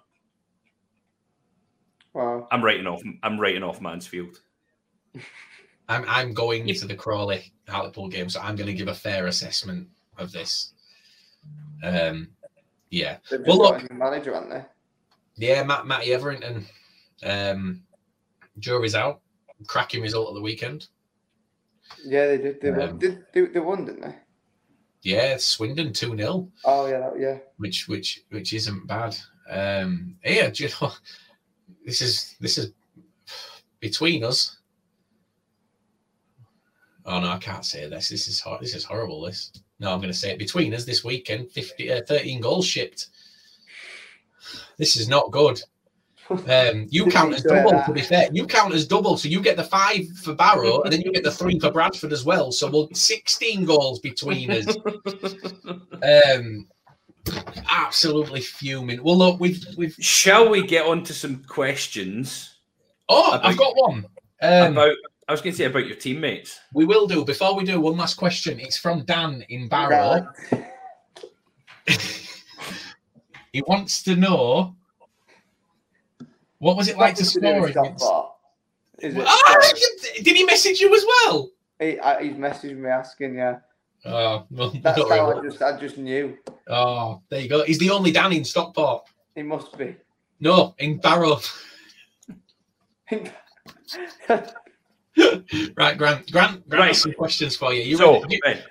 wow. 2.13 2.47
I'm 2.51 2.63
writing 2.63 2.87
off. 2.87 3.01
I'm 3.23 3.39
writing 3.39 3.63
off 3.63 3.81
Mansfield. 3.81 4.39
I'm 5.87 6.05
I'm 6.07 6.33
going 6.33 6.65
to 6.67 6.87
the 6.87 6.95
Crawley 6.95 7.51
Hartlepool 7.67 8.09
game, 8.09 8.29
so 8.29 8.39
I'm 8.41 8.55
going 8.55 8.67
to 8.67 8.73
give 8.73 8.87
a 8.87 8.93
fair 8.93 9.27
assessment 9.27 9.87
of 10.17 10.31
this. 10.31 10.73
Um, 11.83 12.29
yeah, 12.89 13.17
They've 13.29 13.39
just 13.45 13.47
Well, 13.59 13.71
got 13.71 13.81
look- 13.83 13.91
manager, 13.91 14.33
haven't 14.33 14.49
they? 14.49 14.65
yeah, 15.37 15.63
Matt 15.63 15.85
Matty 15.85 16.13
Etherington, 16.13 16.65
um, 17.23 17.83
jury's 18.59 18.95
out. 18.95 19.21
Cracking 19.67 20.01
result 20.01 20.29
of 20.29 20.35
the 20.35 20.41
weekend. 20.41 20.87
Yeah, 22.05 22.27
they 22.27 22.37
did. 22.37 22.61
They, 22.61 22.71
won. 22.71 22.89
Um, 22.89 22.99
did 22.99 23.25
they, 23.33 23.41
they 23.45 23.59
won, 23.59 23.85
didn't 23.85 24.01
they? 24.01 24.15
Yeah, 25.03 25.37
Swindon 25.37 25.93
two 25.93 26.17
0 26.17 26.51
Oh 26.65 26.87
yeah, 26.87 26.99
that, 26.99 27.19
yeah. 27.19 27.37
which 27.57 27.87
which 27.87 28.21
which 28.31 28.53
isn't 28.53 28.87
bad. 28.87 29.15
Um, 29.49 30.15
yeah, 30.25 30.49
do 30.49 30.63
you 30.63 30.69
know, 30.81 30.91
this 31.85 32.01
is 32.01 32.35
this 32.41 32.57
is 32.57 32.71
between 33.79 34.23
us. 34.23 34.57
Oh 37.05 37.19
no, 37.19 37.29
I 37.29 37.37
can't 37.37 37.63
say 37.65 37.87
this. 37.87 38.09
This 38.09 38.27
is 38.27 38.39
hor- 38.39 38.57
this 38.59 38.73
is 38.75 38.83
horrible. 38.83 39.21
This 39.21 39.51
no, 39.79 39.91
I'm 39.91 39.99
going 39.99 40.11
to 40.11 40.17
say 40.17 40.31
it 40.31 40.39
between 40.39 40.73
us 40.73 40.85
this 40.85 41.03
weekend. 41.03 41.51
50, 41.51 41.91
uh, 41.91 42.01
13 42.07 42.39
goals 42.41 42.65
shipped. 42.65 43.07
This 44.77 44.95
is 44.97 45.07
not 45.07 45.31
good. 45.31 45.61
Um, 46.29 46.87
you 46.89 47.05
count 47.11 47.33
as 47.35 47.43
double. 47.43 47.71
that. 47.71 47.85
To 47.85 47.93
be 47.93 48.01
fair, 48.01 48.27
you 48.31 48.47
count 48.47 48.73
as 48.73 48.87
double, 48.87 49.17
so 49.17 49.27
you 49.27 49.41
get 49.41 49.57
the 49.57 49.63
five 49.63 50.07
for 50.23 50.33
Barrow, 50.33 50.81
and 50.81 50.91
then 50.93 51.01
you 51.01 51.11
get 51.11 51.23
the 51.23 51.31
three 51.31 51.59
for 51.59 51.71
Bradford 51.71 52.11
as 52.13 52.23
well. 52.25 52.51
So 52.51 52.69
we'll 52.71 52.89
16 52.93 53.65
goals 53.65 53.99
between 53.99 54.49
us. 54.51 54.65
Um, 56.01 56.67
absolutely 57.69 58.41
fuming. 58.41 59.03
Well, 59.03 59.17
look, 59.17 59.39
we've 59.39 59.63
we've. 59.77 59.95
Shall 59.99 60.49
we 60.49 60.65
get 60.65 60.85
on 60.85 61.03
to 61.03 61.13
some 61.13 61.43
questions 61.43 62.55
Oh, 63.09 63.33
About- 63.35 63.45
I've 63.45 63.57
got 63.57 63.73
one. 63.75 64.05
Um, 64.41 64.71
about? 64.73 64.95
I 65.27 65.31
was 65.31 65.41
going 65.41 65.53
to 65.53 65.57
say 65.57 65.65
about 65.65 65.87
your 65.87 65.95
teammates. 65.95 66.59
we 66.73 66.85
will 66.85 67.07
do. 67.07 67.25
Before 67.25 67.55
we 67.55 67.63
do, 67.63 67.81
one 67.81 67.97
last 67.97 68.13
question. 68.15 68.59
It's 68.59 68.77
from 68.77 69.05
Dan 69.05 69.43
in 69.49 69.67
Barrow. 69.67 70.27
he 73.51 73.63
wants 73.65 74.03
to 74.03 74.15
know 74.15 74.75
what 76.59 76.77
was 76.77 76.87
it 76.89 76.97
like 76.97 77.15
to 77.15 77.23
Nothing 77.23 77.41
do 77.41 77.47
score 77.47 77.67
against. 77.67 78.03
Stockport, 78.03 78.31
Is 78.99 79.15
it? 79.15 79.23
Ah, 79.25 79.57
did 80.21 80.37
he 80.37 80.43
message 80.43 80.79
you 80.79 80.95
as 80.95 81.03
well? 81.07 81.49
He, 81.79 81.99
I, 81.99 82.23
he's 82.23 82.33
messaged 82.33 82.77
me 82.77 82.89
asking, 82.89 83.35
yeah. 83.35 83.57
Oh, 84.05 84.45
well, 84.51 84.69
That's 84.83 84.99
not 84.99 85.09
how 85.09 85.29
really. 85.29 85.47
I 85.47 85.49
just 85.49 85.61
I 85.63 85.79
just 85.79 85.97
knew. 85.97 86.37
oh, 86.69 87.21
there 87.29 87.41
you 87.41 87.49
go. 87.49 87.63
He's 87.63 87.79
the 87.79 87.89
only 87.89 88.11
Dan 88.11 88.31
in 88.31 88.45
Stockport. 88.45 89.07
He 89.33 89.41
must 89.41 89.75
be. 89.75 89.95
No, 90.39 90.75
in 90.77 90.97
Barrow. 90.97 91.39
right, 95.77 95.97
Grant. 95.97 96.31
Grant, 96.31 96.67
Grant 96.67 96.67
Right. 96.69 96.87
has 96.87 97.01
some 97.01 97.13
questions 97.13 97.55
for 97.55 97.73
you. 97.73 97.83
You 97.83 97.97
so, 97.97 98.21
ready? 98.21 98.39
Ben, 98.43 98.63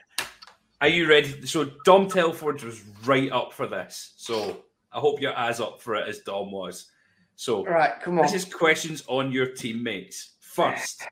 are 0.80 0.88
you 0.88 1.08
ready? 1.08 1.46
So, 1.46 1.70
Dom 1.84 2.08
Telford 2.08 2.62
was 2.62 2.82
right 3.04 3.30
up 3.32 3.52
for 3.52 3.66
this. 3.66 4.12
So, 4.16 4.64
I 4.92 5.00
hope 5.00 5.20
you're 5.20 5.36
as 5.36 5.60
up 5.60 5.80
for 5.80 5.96
it 5.96 6.08
as 6.08 6.20
Dom 6.20 6.50
was. 6.50 6.90
So, 7.36 7.64
right, 7.64 8.00
come 8.00 8.18
on. 8.18 8.22
this 8.22 8.34
is 8.34 8.44
questions 8.44 9.02
on 9.06 9.32
your 9.32 9.46
teammates. 9.46 10.34
First, 10.40 11.02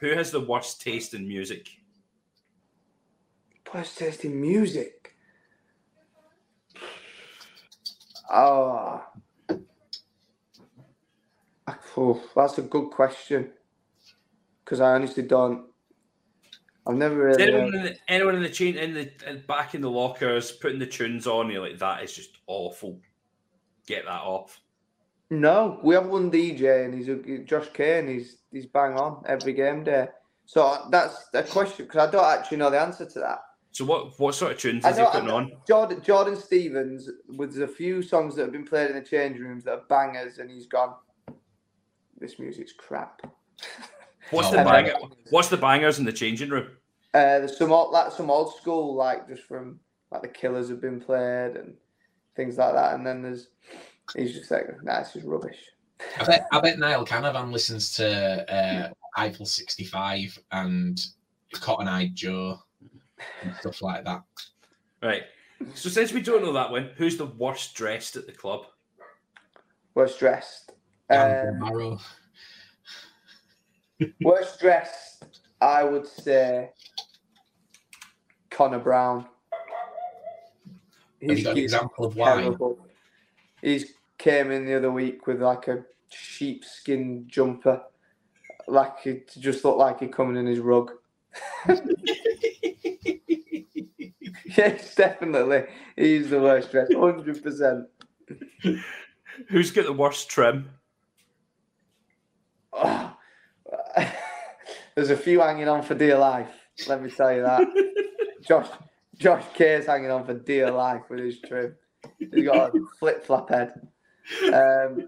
who 0.00 0.10
has 0.10 0.30
the 0.30 0.40
worst 0.40 0.82
taste 0.82 1.14
in 1.14 1.26
music? 1.26 1.68
Worst 3.72 3.98
taste 3.98 4.24
in 4.24 4.40
music. 4.40 5.14
Oh. 8.30 9.02
oh 11.96 12.22
that's 12.34 12.58
a 12.58 12.62
good 12.62 12.90
question. 12.90 13.50
Because 14.66 14.80
I 14.80 14.92
honestly 14.92 15.22
don't. 15.22 15.64
I've 16.86 16.96
never 16.96 17.16
really. 17.16 17.42
anyone 17.42 17.74
uh, 17.74 17.78
in 17.78 17.84
the, 17.84 17.96
anyone 18.08 18.34
in 18.34 18.42
the 18.42 18.50
chain 18.50 18.76
in 18.76 18.92
the 18.92 19.10
in, 19.26 19.42
back 19.46 19.74
in 19.74 19.80
the 19.80 19.90
lockers 19.90 20.52
putting 20.52 20.78
the 20.78 20.86
tunes 20.86 21.26
on? 21.26 21.50
You're 21.50 21.66
like, 21.66 21.78
that 21.78 22.02
is 22.02 22.12
just 22.12 22.38
awful. 22.46 23.00
Get 23.86 24.04
that 24.04 24.20
off. 24.20 24.60
No, 25.30 25.80
we 25.82 25.94
have 25.94 26.06
one 26.06 26.30
DJ 26.30 26.84
and 26.84 26.94
he's 26.94 27.08
a, 27.08 27.38
Josh 27.44 27.68
Kane. 27.72 28.06
He's 28.08 28.38
he's 28.52 28.66
bang 28.66 28.94
on 28.94 29.24
every 29.26 29.52
game 29.54 29.84
day. 29.84 30.08
So 30.44 30.64
uh, 30.64 30.88
that's 30.90 31.28
a 31.34 31.42
question 31.42 31.86
because 31.86 32.08
I 32.08 32.10
don't 32.10 32.24
actually 32.24 32.58
know 32.58 32.70
the 32.70 32.80
answer 32.80 33.06
to 33.06 33.18
that. 33.20 33.38
So 33.72 33.84
what 33.84 34.18
what 34.18 34.34
sort 34.34 34.52
of 34.52 34.58
tunes 34.58 34.84
is 34.86 34.96
he 34.96 35.04
putting 35.04 35.30
on? 35.30 35.52
Jordan 35.66 36.00
Jordan 36.02 36.36
Stevens 36.36 37.10
with 37.28 37.60
a 37.60 37.68
few 37.68 38.02
songs 38.02 38.36
that 38.36 38.42
have 38.42 38.52
been 38.52 38.64
played 38.64 38.90
in 38.90 38.96
the 38.96 39.02
change 39.02 39.38
rooms 39.38 39.64
that 39.64 39.72
are 39.72 39.82
bangers, 39.88 40.38
and 40.38 40.50
he's 40.50 40.66
gone. 40.66 40.94
This 42.18 42.38
music's 42.38 42.72
crap. 42.72 43.20
What's 44.30 44.48
Oh, 44.48 44.52
the 44.52 44.64
banger? 44.64 44.94
then, 45.00 45.10
What's 45.30 45.48
the 45.48 45.56
bangers 45.56 45.98
in 45.98 46.04
the 46.04 46.12
changing 46.12 46.50
room? 46.50 46.68
Uh, 47.14 47.38
there's 47.40 47.56
some 47.56 47.72
old, 47.72 47.92
like 47.92 48.12
some 48.12 48.30
old 48.30 48.54
school, 48.56 48.94
like 48.94 49.28
just 49.28 49.42
from 49.44 49.80
like 50.10 50.22
the 50.22 50.28
Killers 50.28 50.68
have 50.68 50.80
been 50.80 51.00
played 51.00 51.56
and 51.56 51.74
things 52.34 52.58
like 52.58 52.74
that. 52.74 52.94
And 52.94 53.06
then 53.06 53.22
there's 53.22 53.48
he's 54.16 54.34
just 54.34 54.50
like, 54.50 54.66
nah, 54.82 55.00
this 55.00 55.16
is 55.16 55.24
rubbish. 55.24 55.58
I 56.20 56.24
bet, 56.24 56.46
I 56.52 56.60
bet 56.60 56.78
Niall 56.78 57.06
Canavan 57.06 57.50
listens 57.52 57.94
to 57.94 58.52
uh, 58.54 58.90
Eiffel 59.16 59.46
65 59.46 60.38
and 60.52 61.02
Cotton 61.54 61.88
Eye 61.88 62.10
Joe 62.12 62.58
and 63.42 63.54
stuff 63.56 63.80
like 63.80 64.04
that. 64.04 64.22
Right. 65.02 65.22
So 65.74 65.88
since 65.88 66.12
we 66.12 66.20
don't 66.20 66.42
know 66.44 66.52
that 66.52 66.70
one, 66.70 66.90
who's 66.96 67.16
the 67.16 67.24
worst 67.26 67.74
dressed 67.74 68.16
at 68.16 68.26
the 68.26 68.32
club? 68.32 68.66
Worst 69.94 70.18
dressed. 70.18 70.72
Dan 71.10 71.48
Um, 71.60 71.60
Barrow. 71.68 71.98
Worst 74.22 74.60
dressed, 74.60 75.40
I 75.60 75.84
would 75.84 76.06
say 76.06 76.70
Connor 78.50 78.78
Brown. 78.78 79.26
Have 81.26 81.38
you 81.38 81.44
got 81.44 81.52
an 81.52 81.58
example 81.58 82.06
of 82.06 82.16
why? 82.16 82.40
terrible. 82.40 82.86
He's 83.62 83.92
came 84.18 84.50
in 84.50 84.66
the 84.66 84.74
other 84.74 84.90
week 84.90 85.26
with 85.26 85.42
like 85.42 85.68
a 85.68 85.84
sheepskin 86.08 87.24
jumper, 87.26 87.82
like 88.66 89.06
it 89.06 89.32
just 89.38 89.64
looked 89.64 89.78
like 89.78 90.00
he 90.00 90.08
coming 90.08 90.36
in 90.36 90.46
his 90.46 90.60
rug. 90.60 90.92
yes, 94.56 94.94
definitely, 94.94 95.64
he's 95.96 96.30
the 96.30 96.40
worst 96.40 96.70
dressed, 96.70 96.94
hundred 96.94 97.42
percent. 97.42 97.86
Who's 99.48 99.70
got 99.70 99.84
the 99.84 99.92
worst 99.92 100.28
trim? 100.28 100.70
Ah, 102.72 103.05
There's 104.96 105.10
a 105.10 105.16
few 105.16 105.40
hanging 105.40 105.68
on 105.68 105.82
for 105.82 105.94
dear 105.94 106.16
life. 106.16 106.48
Let 106.88 107.02
me 107.02 107.10
tell 107.10 107.30
you 107.30 107.42
that. 107.42 107.62
Josh, 108.48 108.68
Josh 109.18 109.44
Kay's 109.52 109.84
hanging 109.84 110.10
on 110.10 110.24
for 110.24 110.32
dear 110.32 110.70
life 110.70 111.02
with 111.10 111.18
his 111.18 111.38
trim. 111.38 111.76
He's 112.18 112.46
got 112.46 112.74
a 112.74 112.80
flip 112.98 113.22
flop 113.26 113.50
head. 113.50 113.74
Um, 114.44 115.06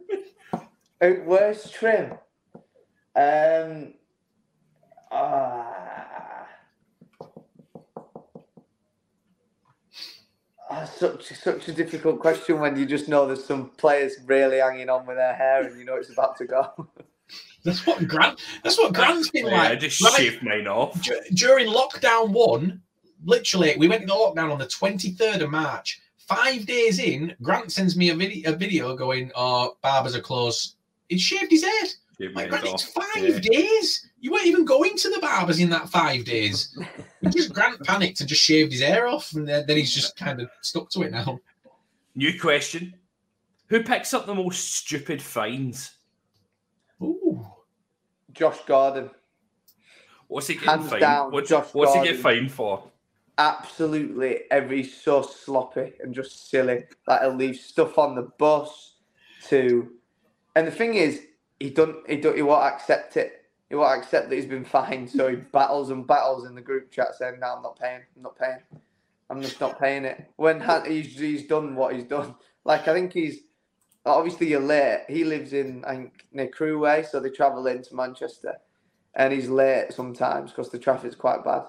uh, 1.00 1.10
worst 1.24 1.72
trim. 1.72 2.12
Um, 3.16 3.94
ah. 5.10 6.46
Ah, 10.70 10.84
such 10.84 11.32
such 11.32 11.66
a 11.68 11.72
difficult 11.72 12.20
question 12.20 12.60
when 12.60 12.76
you 12.76 12.84
just 12.84 13.08
know 13.08 13.26
there's 13.26 13.46
some 13.46 13.70
players 13.70 14.16
really 14.26 14.58
hanging 14.58 14.90
on 14.90 15.06
with 15.06 15.16
their 15.16 15.34
hair 15.34 15.66
and 15.66 15.78
you 15.78 15.86
know 15.86 15.96
it's 15.96 16.10
about 16.10 16.36
to 16.36 16.44
go. 16.44 16.88
That's 17.68 17.86
what 17.86 18.08
Grant. 18.08 18.40
That's 18.64 18.78
what 18.78 18.94
Grant's 18.94 19.30
been 19.30 19.46
Yeah, 19.46 19.52
I 19.62 19.68
like. 19.70 19.80
just 19.80 20.02
Right, 20.02 20.14
shaved 20.14 20.42
mine 20.42 20.66
off. 20.66 21.00
dur- 21.02 21.20
during 21.34 21.68
lockdown 21.68 22.30
one, 22.30 22.80
literally, 23.24 23.76
we 23.78 23.88
went 23.88 24.02
into 24.02 24.14
lockdown 24.14 24.50
on 24.50 24.58
the 24.58 24.66
23rd 24.66 25.42
of 25.42 25.50
March. 25.50 26.00
Five 26.16 26.66
days 26.66 26.98
in, 26.98 27.34
Grant 27.42 27.72
sends 27.72 27.96
me 27.96 28.10
a 28.10 28.14
video, 28.14 28.52
a 28.52 28.56
video 28.56 28.94
going, 28.96 29.30
"Oh, 29.34 29.76
barbers 29.82 30.14
are 30.16 30.20
closed." 30.20 30.76
He 31.08 31.18
shaved 31.18 31.50
his 31.50 31.64
head. 31.64 31.88
Shaved 32.20 32.34
Like, 32.34 32.48
Grant, 32.50 32.66
it's 32.66 32.82
five 32.84 33.04
Yeah. 33.28 33.38
days. 33.38 34.06
You 34.20 34.32
weren't 34.32 34.46
even 34.46 34.64
going 34.64 34.96
to 34.96 35.10
the 35.10 35.20
barbers 35.20 35.60
in 35.60 35.70
that 35.70 35.88
five 35.88 36.24
days. 36.24 36.76
Just 37.30 37.52
Grant 37.52 37.82
panicked 37.84 38.20
and 38.20 38.28
just 38.28 38.42
shaved 38.42 38.72
his 38.72 38.80
hair 38.80 39.06
off, 39.08 39.32
and 39.34 39.46
then, 39.48 39.64
then 39.66 39.76
he's 39.76 39.92
just 39.94 40.16
kind 40.16 40.40
of 40.40 40.48
stuck 40.62 40.88
to 40.90 41.02
it 41.02 41.10
now. 41.12 41.40
New 42.14 42.38
question. 42.38 42.94
Who 43.68 43.82
picks 43.82 44.14
up 44.14 44.24
the 44.26 44.34
most 44.34 44.74
stupid 44.76 45.20
fines? 45.20 45.92
Ooh. 47.02 47.46
Josh 48.38 48.58
Gordon, 48.66 49.10
What's 50.28 50.46
he 50.46 50.54
getting 50.54 50.68
Hands 50.68 50.90
fined? 50.90 51.00
down, 51.00 51.32
What's, 51.32 51.48
Josh 51.50 51.66
what's 51.72 51.94
he 51.94 52.00
get 52.00 52.16
fined 52.16 52.52
for? 52.52 52.84
absolutely 53.38 54.40
every 54.50 54.82
so 54.84 55.22
sloppy 55.22 55.92
and 56.00 56.14
just 56.14 56.50
silly. 56.50 56.84
Like 57.06 57.22
he'll 57.22 57.34
leave 57.34 57.56
stuff 57.56 57.98
on 57.98 58.14
the 58.14 58.30
bus 58.38 58.96
to, 59.48 59.90
and 60.56 60.66
the 60.66 60.70
thing 60.72 60.94
is, 60.94 61.22
he 61.60 61.70
don't 61.70 62.08
he 62.08 62.16
don't 62.16 62.36
he 62.36 62.42
won't 62.42 62.64
accept 62.64 63.16
it. 63.16 63.44
He 63.68 63.74
won't 63.76 64.02
accept 64.02 64.28
that 64.30 64.36
he's 64.36 64.46
been 64.46 64.64
fined, 64.64 65.10
so 65.10 65.28
he 65.28 65.36
battles 65.36 65.90
and 65.90 66.06
battles 66.06 66.46
in 66.46 66.54
the 66.54 66.60
group 66.60 66.90
chat 66.90 67.14
saying, 67.18 67.40
"No, 67.40 67.54
I'm 67.56 67.62
not 67.62 67.78
paying. 67.78 68.02
I'm 68.16 68.22
not 68.22 68.38
paying. 68.38 68.58
I'm 69.30 69.42
just 69.42 69.60
not 69.60 69.80
paying 69.80 70.04
it." 70.04 70.30
When 70.36 70.60
he's 70.86 71.18
he's 71.18 71.46
done 71.46 71.74
what 71.76 71.94
he's 71.94 72.04
done. 72.04 72.34
Like 72.64 72.88
I 72.88 72.94
think 72.94 73.12
he's 73.12 73.40
obviously 74.10 74.48
you're 74.48 74.60
late. 74.60 75.04
He 75.08 75.24
lives 75.24 75.52
in 75.52 75.84
I 75.84 75.96
think 75.96 76.26
near 76.32 76.48
Crewe 76.48 76.78
Way, 76.78 77.04
so 77.08 77.20
they 77.20 77.30
travel 77.30 77.66
into 77.66 77.94
Manchester, 77.94 78.54
and 79.14 79.32
he's 79.32 79.48
late 79.48 79.92
sometimes 79.92 80.50
because 80.50 80.70
the 80.70 80.78
traffic's 80.78 81.14
quite 81.14 81.44
bad. 81.44 81.62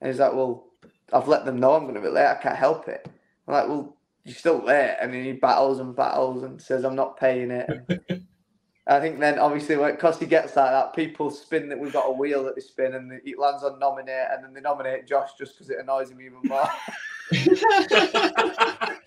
And 0.00 0.10
he's 0.10 0.20
like, 0.20 0.34
"Well, 0.34 0.68
I've 1.12 1.28
let 1.28 1.44
them 1.44 1.58
know 1.58 1.74
I'm 1.74 1.82
going 1.82 1.94
to 1.94 2.00
be 2.00 2.08
late. 2.08 2.26
I 2.26 2.34
can't 2.34 2.56
help 2.56 2.88
it." 2.88 3.08
I'm 3.46 3.54
like, 3.54 3.68
"Well, 3.68 3.96
you're 4.24 4.34
still 4.34 4.64
late," 4.64 4.96
and 5.00 5.12
then 5.12 5.24
he 5.24 5.32
battles 5.32 5.80
and 5.80 5.96
battles 5.96 6.42
and 6.42 6.60
says, 6.60 6.84
"I'm 6.84 6.96
not 6.96 7.18
paying 7.18 7.50
it." 7.50 8.22
I 8.88 9.00
think 9.00 9.18
then 9.18 9.40
obviously 9.40 9.74
because 9.74 10.16
he 10.20 10.26
gets 10.26 10.54
like 10.54 10.70
that, 10.70 10.94
people 10.94 11.28
spin 11.30 11.68
that 11.70 11.78
we've 11.78 11.92
got 11.92 12.08
a 12.08 12.12
wheel 12.12 12.44
that 12.44 12.54
they 12.54 12.60
spin, 12.60 12.94
and 12.94 13.12
it 13.12 13.38
lands 13.38 13.64
on 13.64 13.80
nominate, 13.80 14.28
and 14.30 14.44
then 14.44 14.54
they 14.54 14.60
nominate 14.60 15.08
Josh 15.08 15.30
just 15.36 15.54
because 15.54 15.70
it 15.70 15.78
annoys 15.80 16.10
him 16.10 16.20
even 16.20 16.38
more. 16.44 16.68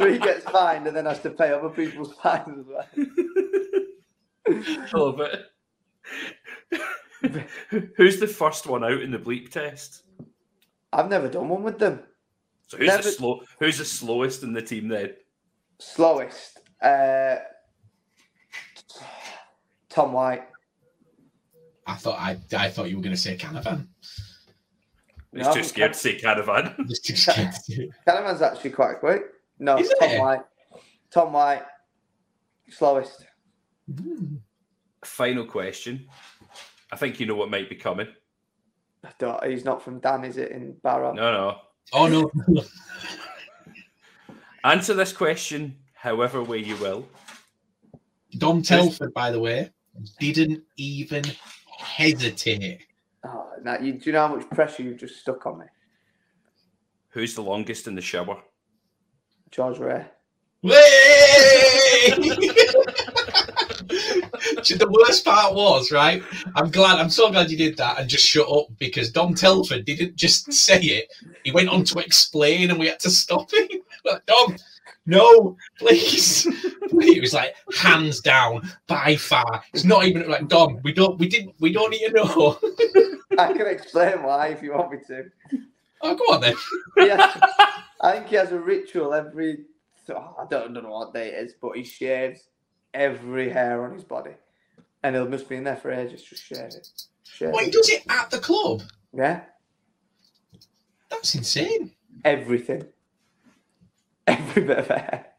so 0.10 0.14
he 0.14 0.20
gets 0.20 0.44
fined 0.50 0.88
and 0.88 0.96
then 0.96 1.06
has 1.06 1.20
to 1.22 1.30
pay 1.30 1.52
other 1.52 1.70
people's 1.70 2.14
fines 2.16 2.60
as 2.60 2.66
well. 2.66 2.86
I 4.48 4.98
love 4.98 5.20
it. 5.22 5.46
Who's 7.98 8.20
the 8.20 8.28
first 8.28 8.66
one 8.68 8.84
out 8.84 9.02
in 9.02 9.12
the 9.12 9.20
bleep 9.20 9.50
test? 9.52 10.04
I've 10.92 11.10
never 11.10 11.28
done 11.28 11.50
one 11.50 11.64
with 11.64 11.78
them. 11.80 12.02
So 12.68 12.78
who's 12.78 12.88
Never- 12.88 13.04
the 13.04 13.12
slow? 13.12 13.42
Who's 13.60 13.78
the 13.78 13.86
slowest 13.86 14.44
in 14.44 14.54
the 14.54 14.62
team 14.62 14.88
then? 14.88 15.14
Slowest, 15.80 16.60
uh, 16.82 17.38
Tom 19.90 20.14
White. 20.14 20.44
I 21.88 21.96
thought 21.96 22.20
I, 22.20 22.38
I 22.56 22.70
thought 22.70 22.90
you 22.90 22.98
were 22.98 23.02
going 23.02 23.16
to 23.16 23.22
say 23.22 23.36
Canavan. 23.38 23.88
He's 25.34 25.46
No, 25.46 25.54
too 25.54 25.64
scared 25.64 25.94
to 25.94 26.00
say 26.00 26.18
Canavan. 26.20 26.88
Just 26.88 27.06
too 27.06 27.16
scared 27.16 27.54
to 27.54 27.76
do 27.76 27.82
it. 27.84 27.90
Canavan's 28.08 28.42
actually 28.42 28.72
quite 28.72 29.00
quick. 29.00 29.22
No, 29.60 29.78
Is 29.78 29.94
Tom 30.00 30.10
it? 30.10 30.20
White. 30.20 30.42
Tom 31.12 31.34
White, 31.34 31.64
slowest. 32.70 33.26
Hmm. 33.94 34.36
Final 35.04 35.46
question. 35.46 36.08
I 36.92 36.96
think 36.96 37.20
you 37.20 37.26
know 37.26 37.36
what 37.36 37.50
might 37.50 37.70
be 37.70 37.76
coming. 37.76 38.08
I 39.04 39.10
don't, 39.18 39.44
he's 39.46 39.66
not 39.66 39.82
from 39.82 40.00
Dan, 40.00 40.26
is 40.26 40.38
it? 40.38 40.52
In 40.52 40.76
Barrow. 40.84 41.14
No, 41.14 41.32
no. 41.32 41.58
Oh 41.94 42.08
no! 42.08 42.32
Answer 44.64 44.94
this 44.94 45.14
question 45.14 45.78
however 45.94 46.44
way 46.44 46.60
you 46.60 46.76
will. 46.78 47.08
Dom 48.38 48.62
Telford, 48.62 49.14
by 49.14 49.32
the 49.32 49.40
way, 49.40 49.72
didn't 50.20 50.64
even 50.78 51.24
hesitate. 51.78 52.86
Oh, 53.26 53.50
now, 53.64 53.80
you, 53.80 53.94
do 53.94 54.02
you 54.06 54.12
know 54.12 54.28
how 54.28 54.36
much 54.36 54.50
pressure 54.50 54.84
you've 54.84 55.00
just 55.00 55.20
stuck 55.20 55.46
on 55.46 55.60
me? 55.60 55.66
Who's 57.10 57.34
the 57.34 57.42
longest 57.42 57.88
in 57.88 57.96
the 57.96 58.02
shower? 58.02 58.42
George 59.52 59.80
Ray. 59.80 60.06
the 64.78 64.88
worst 64.90 65.24
part 65.26 65.54
was 65.56 65.92
right. 65.92 66.22
I'm 66.56 66.70
glad. 66.70 67.00
I'm 67.00 67.10
so 67.10 67.32
glad 67.32 67.50
you 67.50 67.58
did 67.58 67.78
that 67.78 68.00
and 68.00 68.10
just 68.10 68.26
shut 68.26 68.50
up 68.50 68.68
because 68.78 69.12
Dom 69.12 69.34
Telford 69.34 69.86
didn't 69.86 70.16
just 70.16 70.52
say 70.52 70.80
it. 70.82 71.14
He 71.44 71.52
went 71.52 71.70
on 71.70 71.84
to 71.86 72.00
explain, 72.00 72.70
and 72.70 72.80
we 72.80 72.88
had 72.88 73.00
to 73.02 73.10
stop 73.10 73.52
him. 73.54 73.68
Like, 74.06 74.26
Dom, 74.28 74.56
no, 75.06 75.58
please, 75.78 76.48
it 76.48 77.22
was 77.22 77.34
like 77.34 77.54
hands 77.76 78.22
down 78.22 78.72
by 78.88 79.18
far. 79.18 79.62
It's 79.74 79.84
not 79.84 80.06
even 80.06 80.30
like 80.30 80.48
Dom. 80.48 80.80
We 80.84 80.94
don't. 80.94 81.20
We 81.20 81.28
didn't. 81.28 81.56
We 81.60 81.74
don't 81.74 81.90
need 81.90 82.08
to 82.08 82.14
know. 82.14 82.60
I 83.38 83.52
can 83.52 83.68
explain 83.68 84.24
why 84.24 84.48
if 84.48 84.64
you 84.64 84.72
want 84.72 84.92
me 84.92 85.00
to. 85.08 85.26
Oh, 86.02 86.16
go 86.16 86.24
on 86.36 86.42
then. 86.42 86.56
Yeah, 86.98 87.34
I 88.02 88.14
think 88.14 88.28
he 88.28 88.36
has 88.38 88.52
a 88.52 88.60
ritual 88.60 89.14
every. 89.14 89.66
oh, 90.12 90.36
I 90.40 90.46
don't, 90.50 90.74
don't 90.74 90.84
know 90.84 90.92
what 90.92 91.14
day 91.14 91.30
it 91.30 91.46
is, 91.46 91.54
but 91.62 91.78
he 91.78 91.84
shaves 91.84 92.42
every 92.94 93.50
hair 93.50 93.86
on 93.86 93.94
his 93.94 94.04
body, 94.04 94.32
and 95.04 95.16
he'll 95.16 95.30
just 95.30 95.50
be 95.50 95.56
in 95.58 95.64
there 95.66 95.78
for 95.78 95.92
ages, 95.92 96.24
just 96.24 96.44
shave 96.44 96.60
it. 96.76 96.88
Shave 97.26 97.52
What 97.54 97.66
he 97.66 97.72
does 97.72 97.90
it 97.90 98.04
at 98.10 98.32
the 98.32 98.40
club? 98.40 98.84
Yeah, 99.14 99.42
That's 101.10 101.36
insane. 101.36 101.92
everything, 102.26 102.86
every 104.28 104.64
bit 104.64 104.80
of 104.80 104.88
hair. 104.88 105.28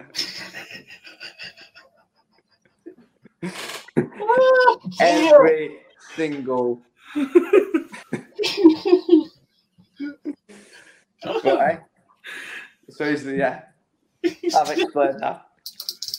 Oh, 4.23 4.81
every 5.01 5.79
single. 5.99 6.83
Right. 11.25 11.81
So 12.89 13.09
he's 13.09 13.23
the 13.23 13.37
yeah. 13.37 13.63
I've 14.25 14.69
explained 14.69 15.21
that. 15.21 15.47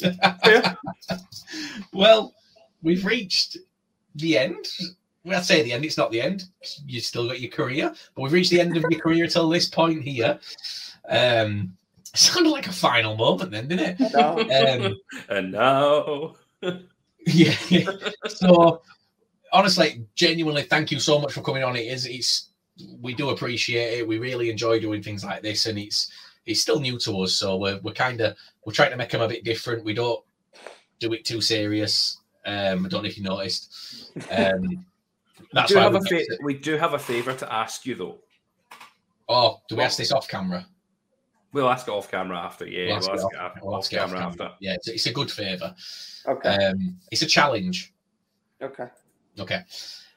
well, 1.94 2.34
we've 2.82 3.06
reached 3.06 3.58
the 4.16 4.38
end. 4.38 4.66
Well, 5.24 5.40
I 5.40 5.42
say 5.42 5.62
the 5.64 5.74
end. 5.74 5.86
It's 5.86 5.98
not 5.98 6.12
the 6.12 6.22
end. 6.22 6.46
You 6.86 7.00
still 7.00 7.28
got 7.28 7.40
your 7.40 7.52
career, 7.52 7.94
but 8.16 8.22
we've 8.22 8.32
reached 8.32 8.52
the 8.52 8.62
end 8.62 8.78
of 8.78 8.86
your 8.90 9.00
career 9.00 9.28
till 9.28 9.50
this 9.50 9.68
point 9.68 10.02
here. 10.04 10.40
Um, 11.10 11.78
it 12.14 12.18
sounded 12.18 12.50
like 12.50 12.68
a 12.68 12.74
final 12.74 13.16
moment, 13.16 13.52
then, 13.52 13.68
didn't 13.68 14.02
it? 14.02 14.14
No. 14.14 14.40
Um, 14.40 14.98
and 15.30 15.52
now, 15.52 16.36
yeah. 17.28 17.56
so, 18.28 18.82
honestly, 19.54 20.06
genuinely, 20.16 20.64
thank 20.64 20.92
you 20.92 21.00
so 21.00 21.20
much 21.20 21.34
for 21.34 21.42
coming 21.42 21.64
on. 21.64 21.76
It 21.76 21.88
is. 21.88 22.06
It's. 22.06 22.50
We 23.02 23.14
do 23.14 23.30
appreciate 23.30 24.00
it. 24.00 24.08
We 24.08 24.18
really 24.20 24.50
enjoy 24.50 24.80
doing 24.80 25.02
things 25.04 25.24
like 25.24 25.42
this, 25.42 25.66
and 25.66 25.78
it's. 25.78 26.12
It's 26.48 26.60
still 26.60 26.80
new 26.80 26.98
to 26.98 27.22
us, 27.22 27.34
so 27.34 27.56
we're 27.58 27.80
we're 27.84 27.94
kind 27.94 28.20
of 28.20 28.36
we're 28.66 28.74
trying 28.74 28.90
to 28.90 28.98
make 28.98 29.12
them 29.12 29.22
a 29.22 29.28
bit 29.28 29.44
different. 29.44 29.86
We 29.86 29.94
don't 29.94 30.24
do 30.98 31.14
it 31.14 31.24
too 31.24 31.40
serious. 31.40 32.18
Um, 32.48 32.84
I 32.84 32.90
don't 32.90 33.04
know 33.04 33.10
if 33.10 33.16
you 33.16 33.24
noticed. 33.24 34.12
Um, 34.32 34.84
that's 35.54 35.70
we 35.72 35.76
do 35.76 35.76
why 35.76 35.84
have 35.84 35.94
we 35.94 36.00
a 36.00 36.02
fa- 36.26 36.38
we 36.44 36.54
do 36.56 36.78
have 36.78 36.94
a 36.96 37.00
favour 37.00 37.36
to 37.36 37.54
ask 37.54 37.86
you 37.86 37.94
though. 37.94 38.18
Oh, 39.30 39.62
do 39.70 39.76
we 39.76 39.84
ask 39.84 40.00
this 40.00 40.12
off 40.12 40.28
camera? 40.28 40.66
We'll 41.54 41.70
ask 41.70 41.88
it 41.88 41.92
off 41.92 42.10
camera 42.10 42.40
after. 42.40 42.66
Yeah, 42.66 42.88
We'll 42.88 42.98
ask 42.98 43.12
we'll 43.12 43.16
it 43.18 43.20
ask 43.20 43.26
off- 43.26 43.34
it 43.34 43.38
after, 43.40 43.60
we'll 43.64 43.76
off 43.76 43.84
ask 43.84 43.94
it 43.94 43.98
off 44.00 44.06
camera 44.10 44.20
camera. 44.32 44.46
after. 44.46 44.56
Yeah, 44.62 44.74
it's, 44.74 44.88
it's 44.88 45.06
a 45.06 45.14
good 45.14 45.32
favour. 45.32 45.76
Okay. 46.28 46.50
Um, 46.50 46.98
it's 47.12 47.22
a 47.22 47.28
challenge. 47.28 47.94
Okay. 48.64 48.88
Okay. 49.40 49.62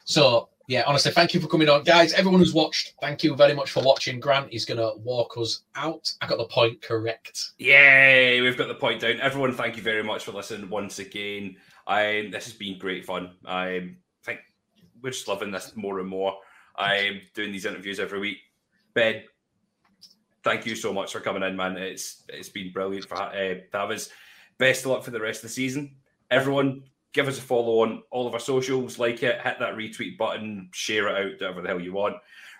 So 0.04 0.48
yeah, 0.66 0.82
honestly, 0.86 1.12
thank 1.12 1.34
you 1.34 1.40
for 1.40 1.46
coming 1.46 1.68
on, 1.68 1.84
guys. 1.84 2.12
Everyone 2.14 2.40
who's 2.40 2.54
watched, 2.54 2.94
thank 3.00 3.22
you 3.22 3.36
very 3.36 3.54
much 3.54 3.70
for 3.70 3.82
watching. 3.82 4.18
Grant 4.18 4.52
is 4.52 4.64
gonna 4.64 4.96
walk 4.96 5.36
us 5.36 5.62
out. 5.76 6.12
I 6.20 6.26
got 6.26 6.38
the 6.38 6.46
point 6.46 6.80
correct. 6.80 7.52
Yay, 7.58 8.40
we've 8.40 8.56
got 8.56 8.68
the 8.68 8.74
point 8.74 9.00
down. 9.00 9.20
Everyone, 9.20 9.52
thank 9.52 9.76
you 9.76 9.82
very 9.82 10.02
much 10.02 10.24
for 10.24 10.32
listening 10.32 10.70
once 10.70 10.98
again. 10.98 11.56
I 11.86 12.28
this 12.32 12.44
has 12.44 12.54
been 12.54 12.78
great 12.78 13.04
fun. 13.04 13.32
I 13.44 13.90
think 14.22 14.40
we're 15.02 15.10
just 15.10 15.28
loving 15.28 15.50
this 15.50 15.76
more 15.76 16.00
and 16.00 16.08
more. 16.08 16.38
I'm 16.76 17.20
doing 17.34 17.52
these 17.52 17.66
interviews 17.66 18.00
every 18.00 18.18
week. 18.18 18.38
Ben, 18.94 19.22
thank 20.44 20.66
you 20.66 20.76
so 20.76 20.92
much 20.92 21.12
for 21.12 21.20
coming 21.20 21.42
in, 21.42 21.56
man. 21.56 21.76
It's 21.76 22.22
it's 22.28 22.48
been 22.48 22.72
brilliant 22.72 23.06
for 23.06 23.16
uh, 23.16 23.32
to 23.34 23.78
us. 23.78 24.08
Best 24.56 24.84
of 24.84 24.92
luck 24.92 25.04
for 25.04 25.10
the 25.10 25.20
rest 25.20 25.38
of 25.38 25.50
the 25.50 25.54
season. 25.54 25.96
Everyone, 26.30 26.84
give 27.14 27.28
us 27.28 27.38
a 27.38 27.42
follow 27.42 27.82
on 27.82 28.02
all 28.10 28.26
of 28.26 28.34
our 28.34 28.40
socials, 28.40 28.98
like 28.98 29.22
it, 29.22 29.40
hit 29.40 29.58
that 29.60 29.76
retweet 29.76 30.18
button, 30.18 30.68
share 30.72 31.08
it 31.08 31.16
out, 31.16 31.32
whatever 31.40 31.62
the 31.62 31.68
hell 31.68 31.80
you 31.80 31.92
want. 31.92 32.16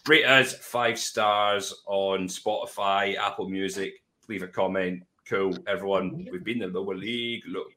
Rate 0.08 0.24
us 0.24 0.54
five 0.54 0.98
stars 0.98 1.82
on 1.86 2.28
Spotify, 2.28 3.16
Apple 3.16 3.48
Music. 3.48 3.94
Leave 4.28 4.42
a 4.42 4.48
comment. 4.48 5.02
Cool, 5.28 5.56
everyone. 5.66 6.28
We've 6.30 6.44
been 6.44 6.60
the 6.60 6.68
lower 6.68 6.94
league. 6.94 7.42
Look. 7.46 7.72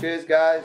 Cheers, 0.00 0.24
guys. 0.24 0.64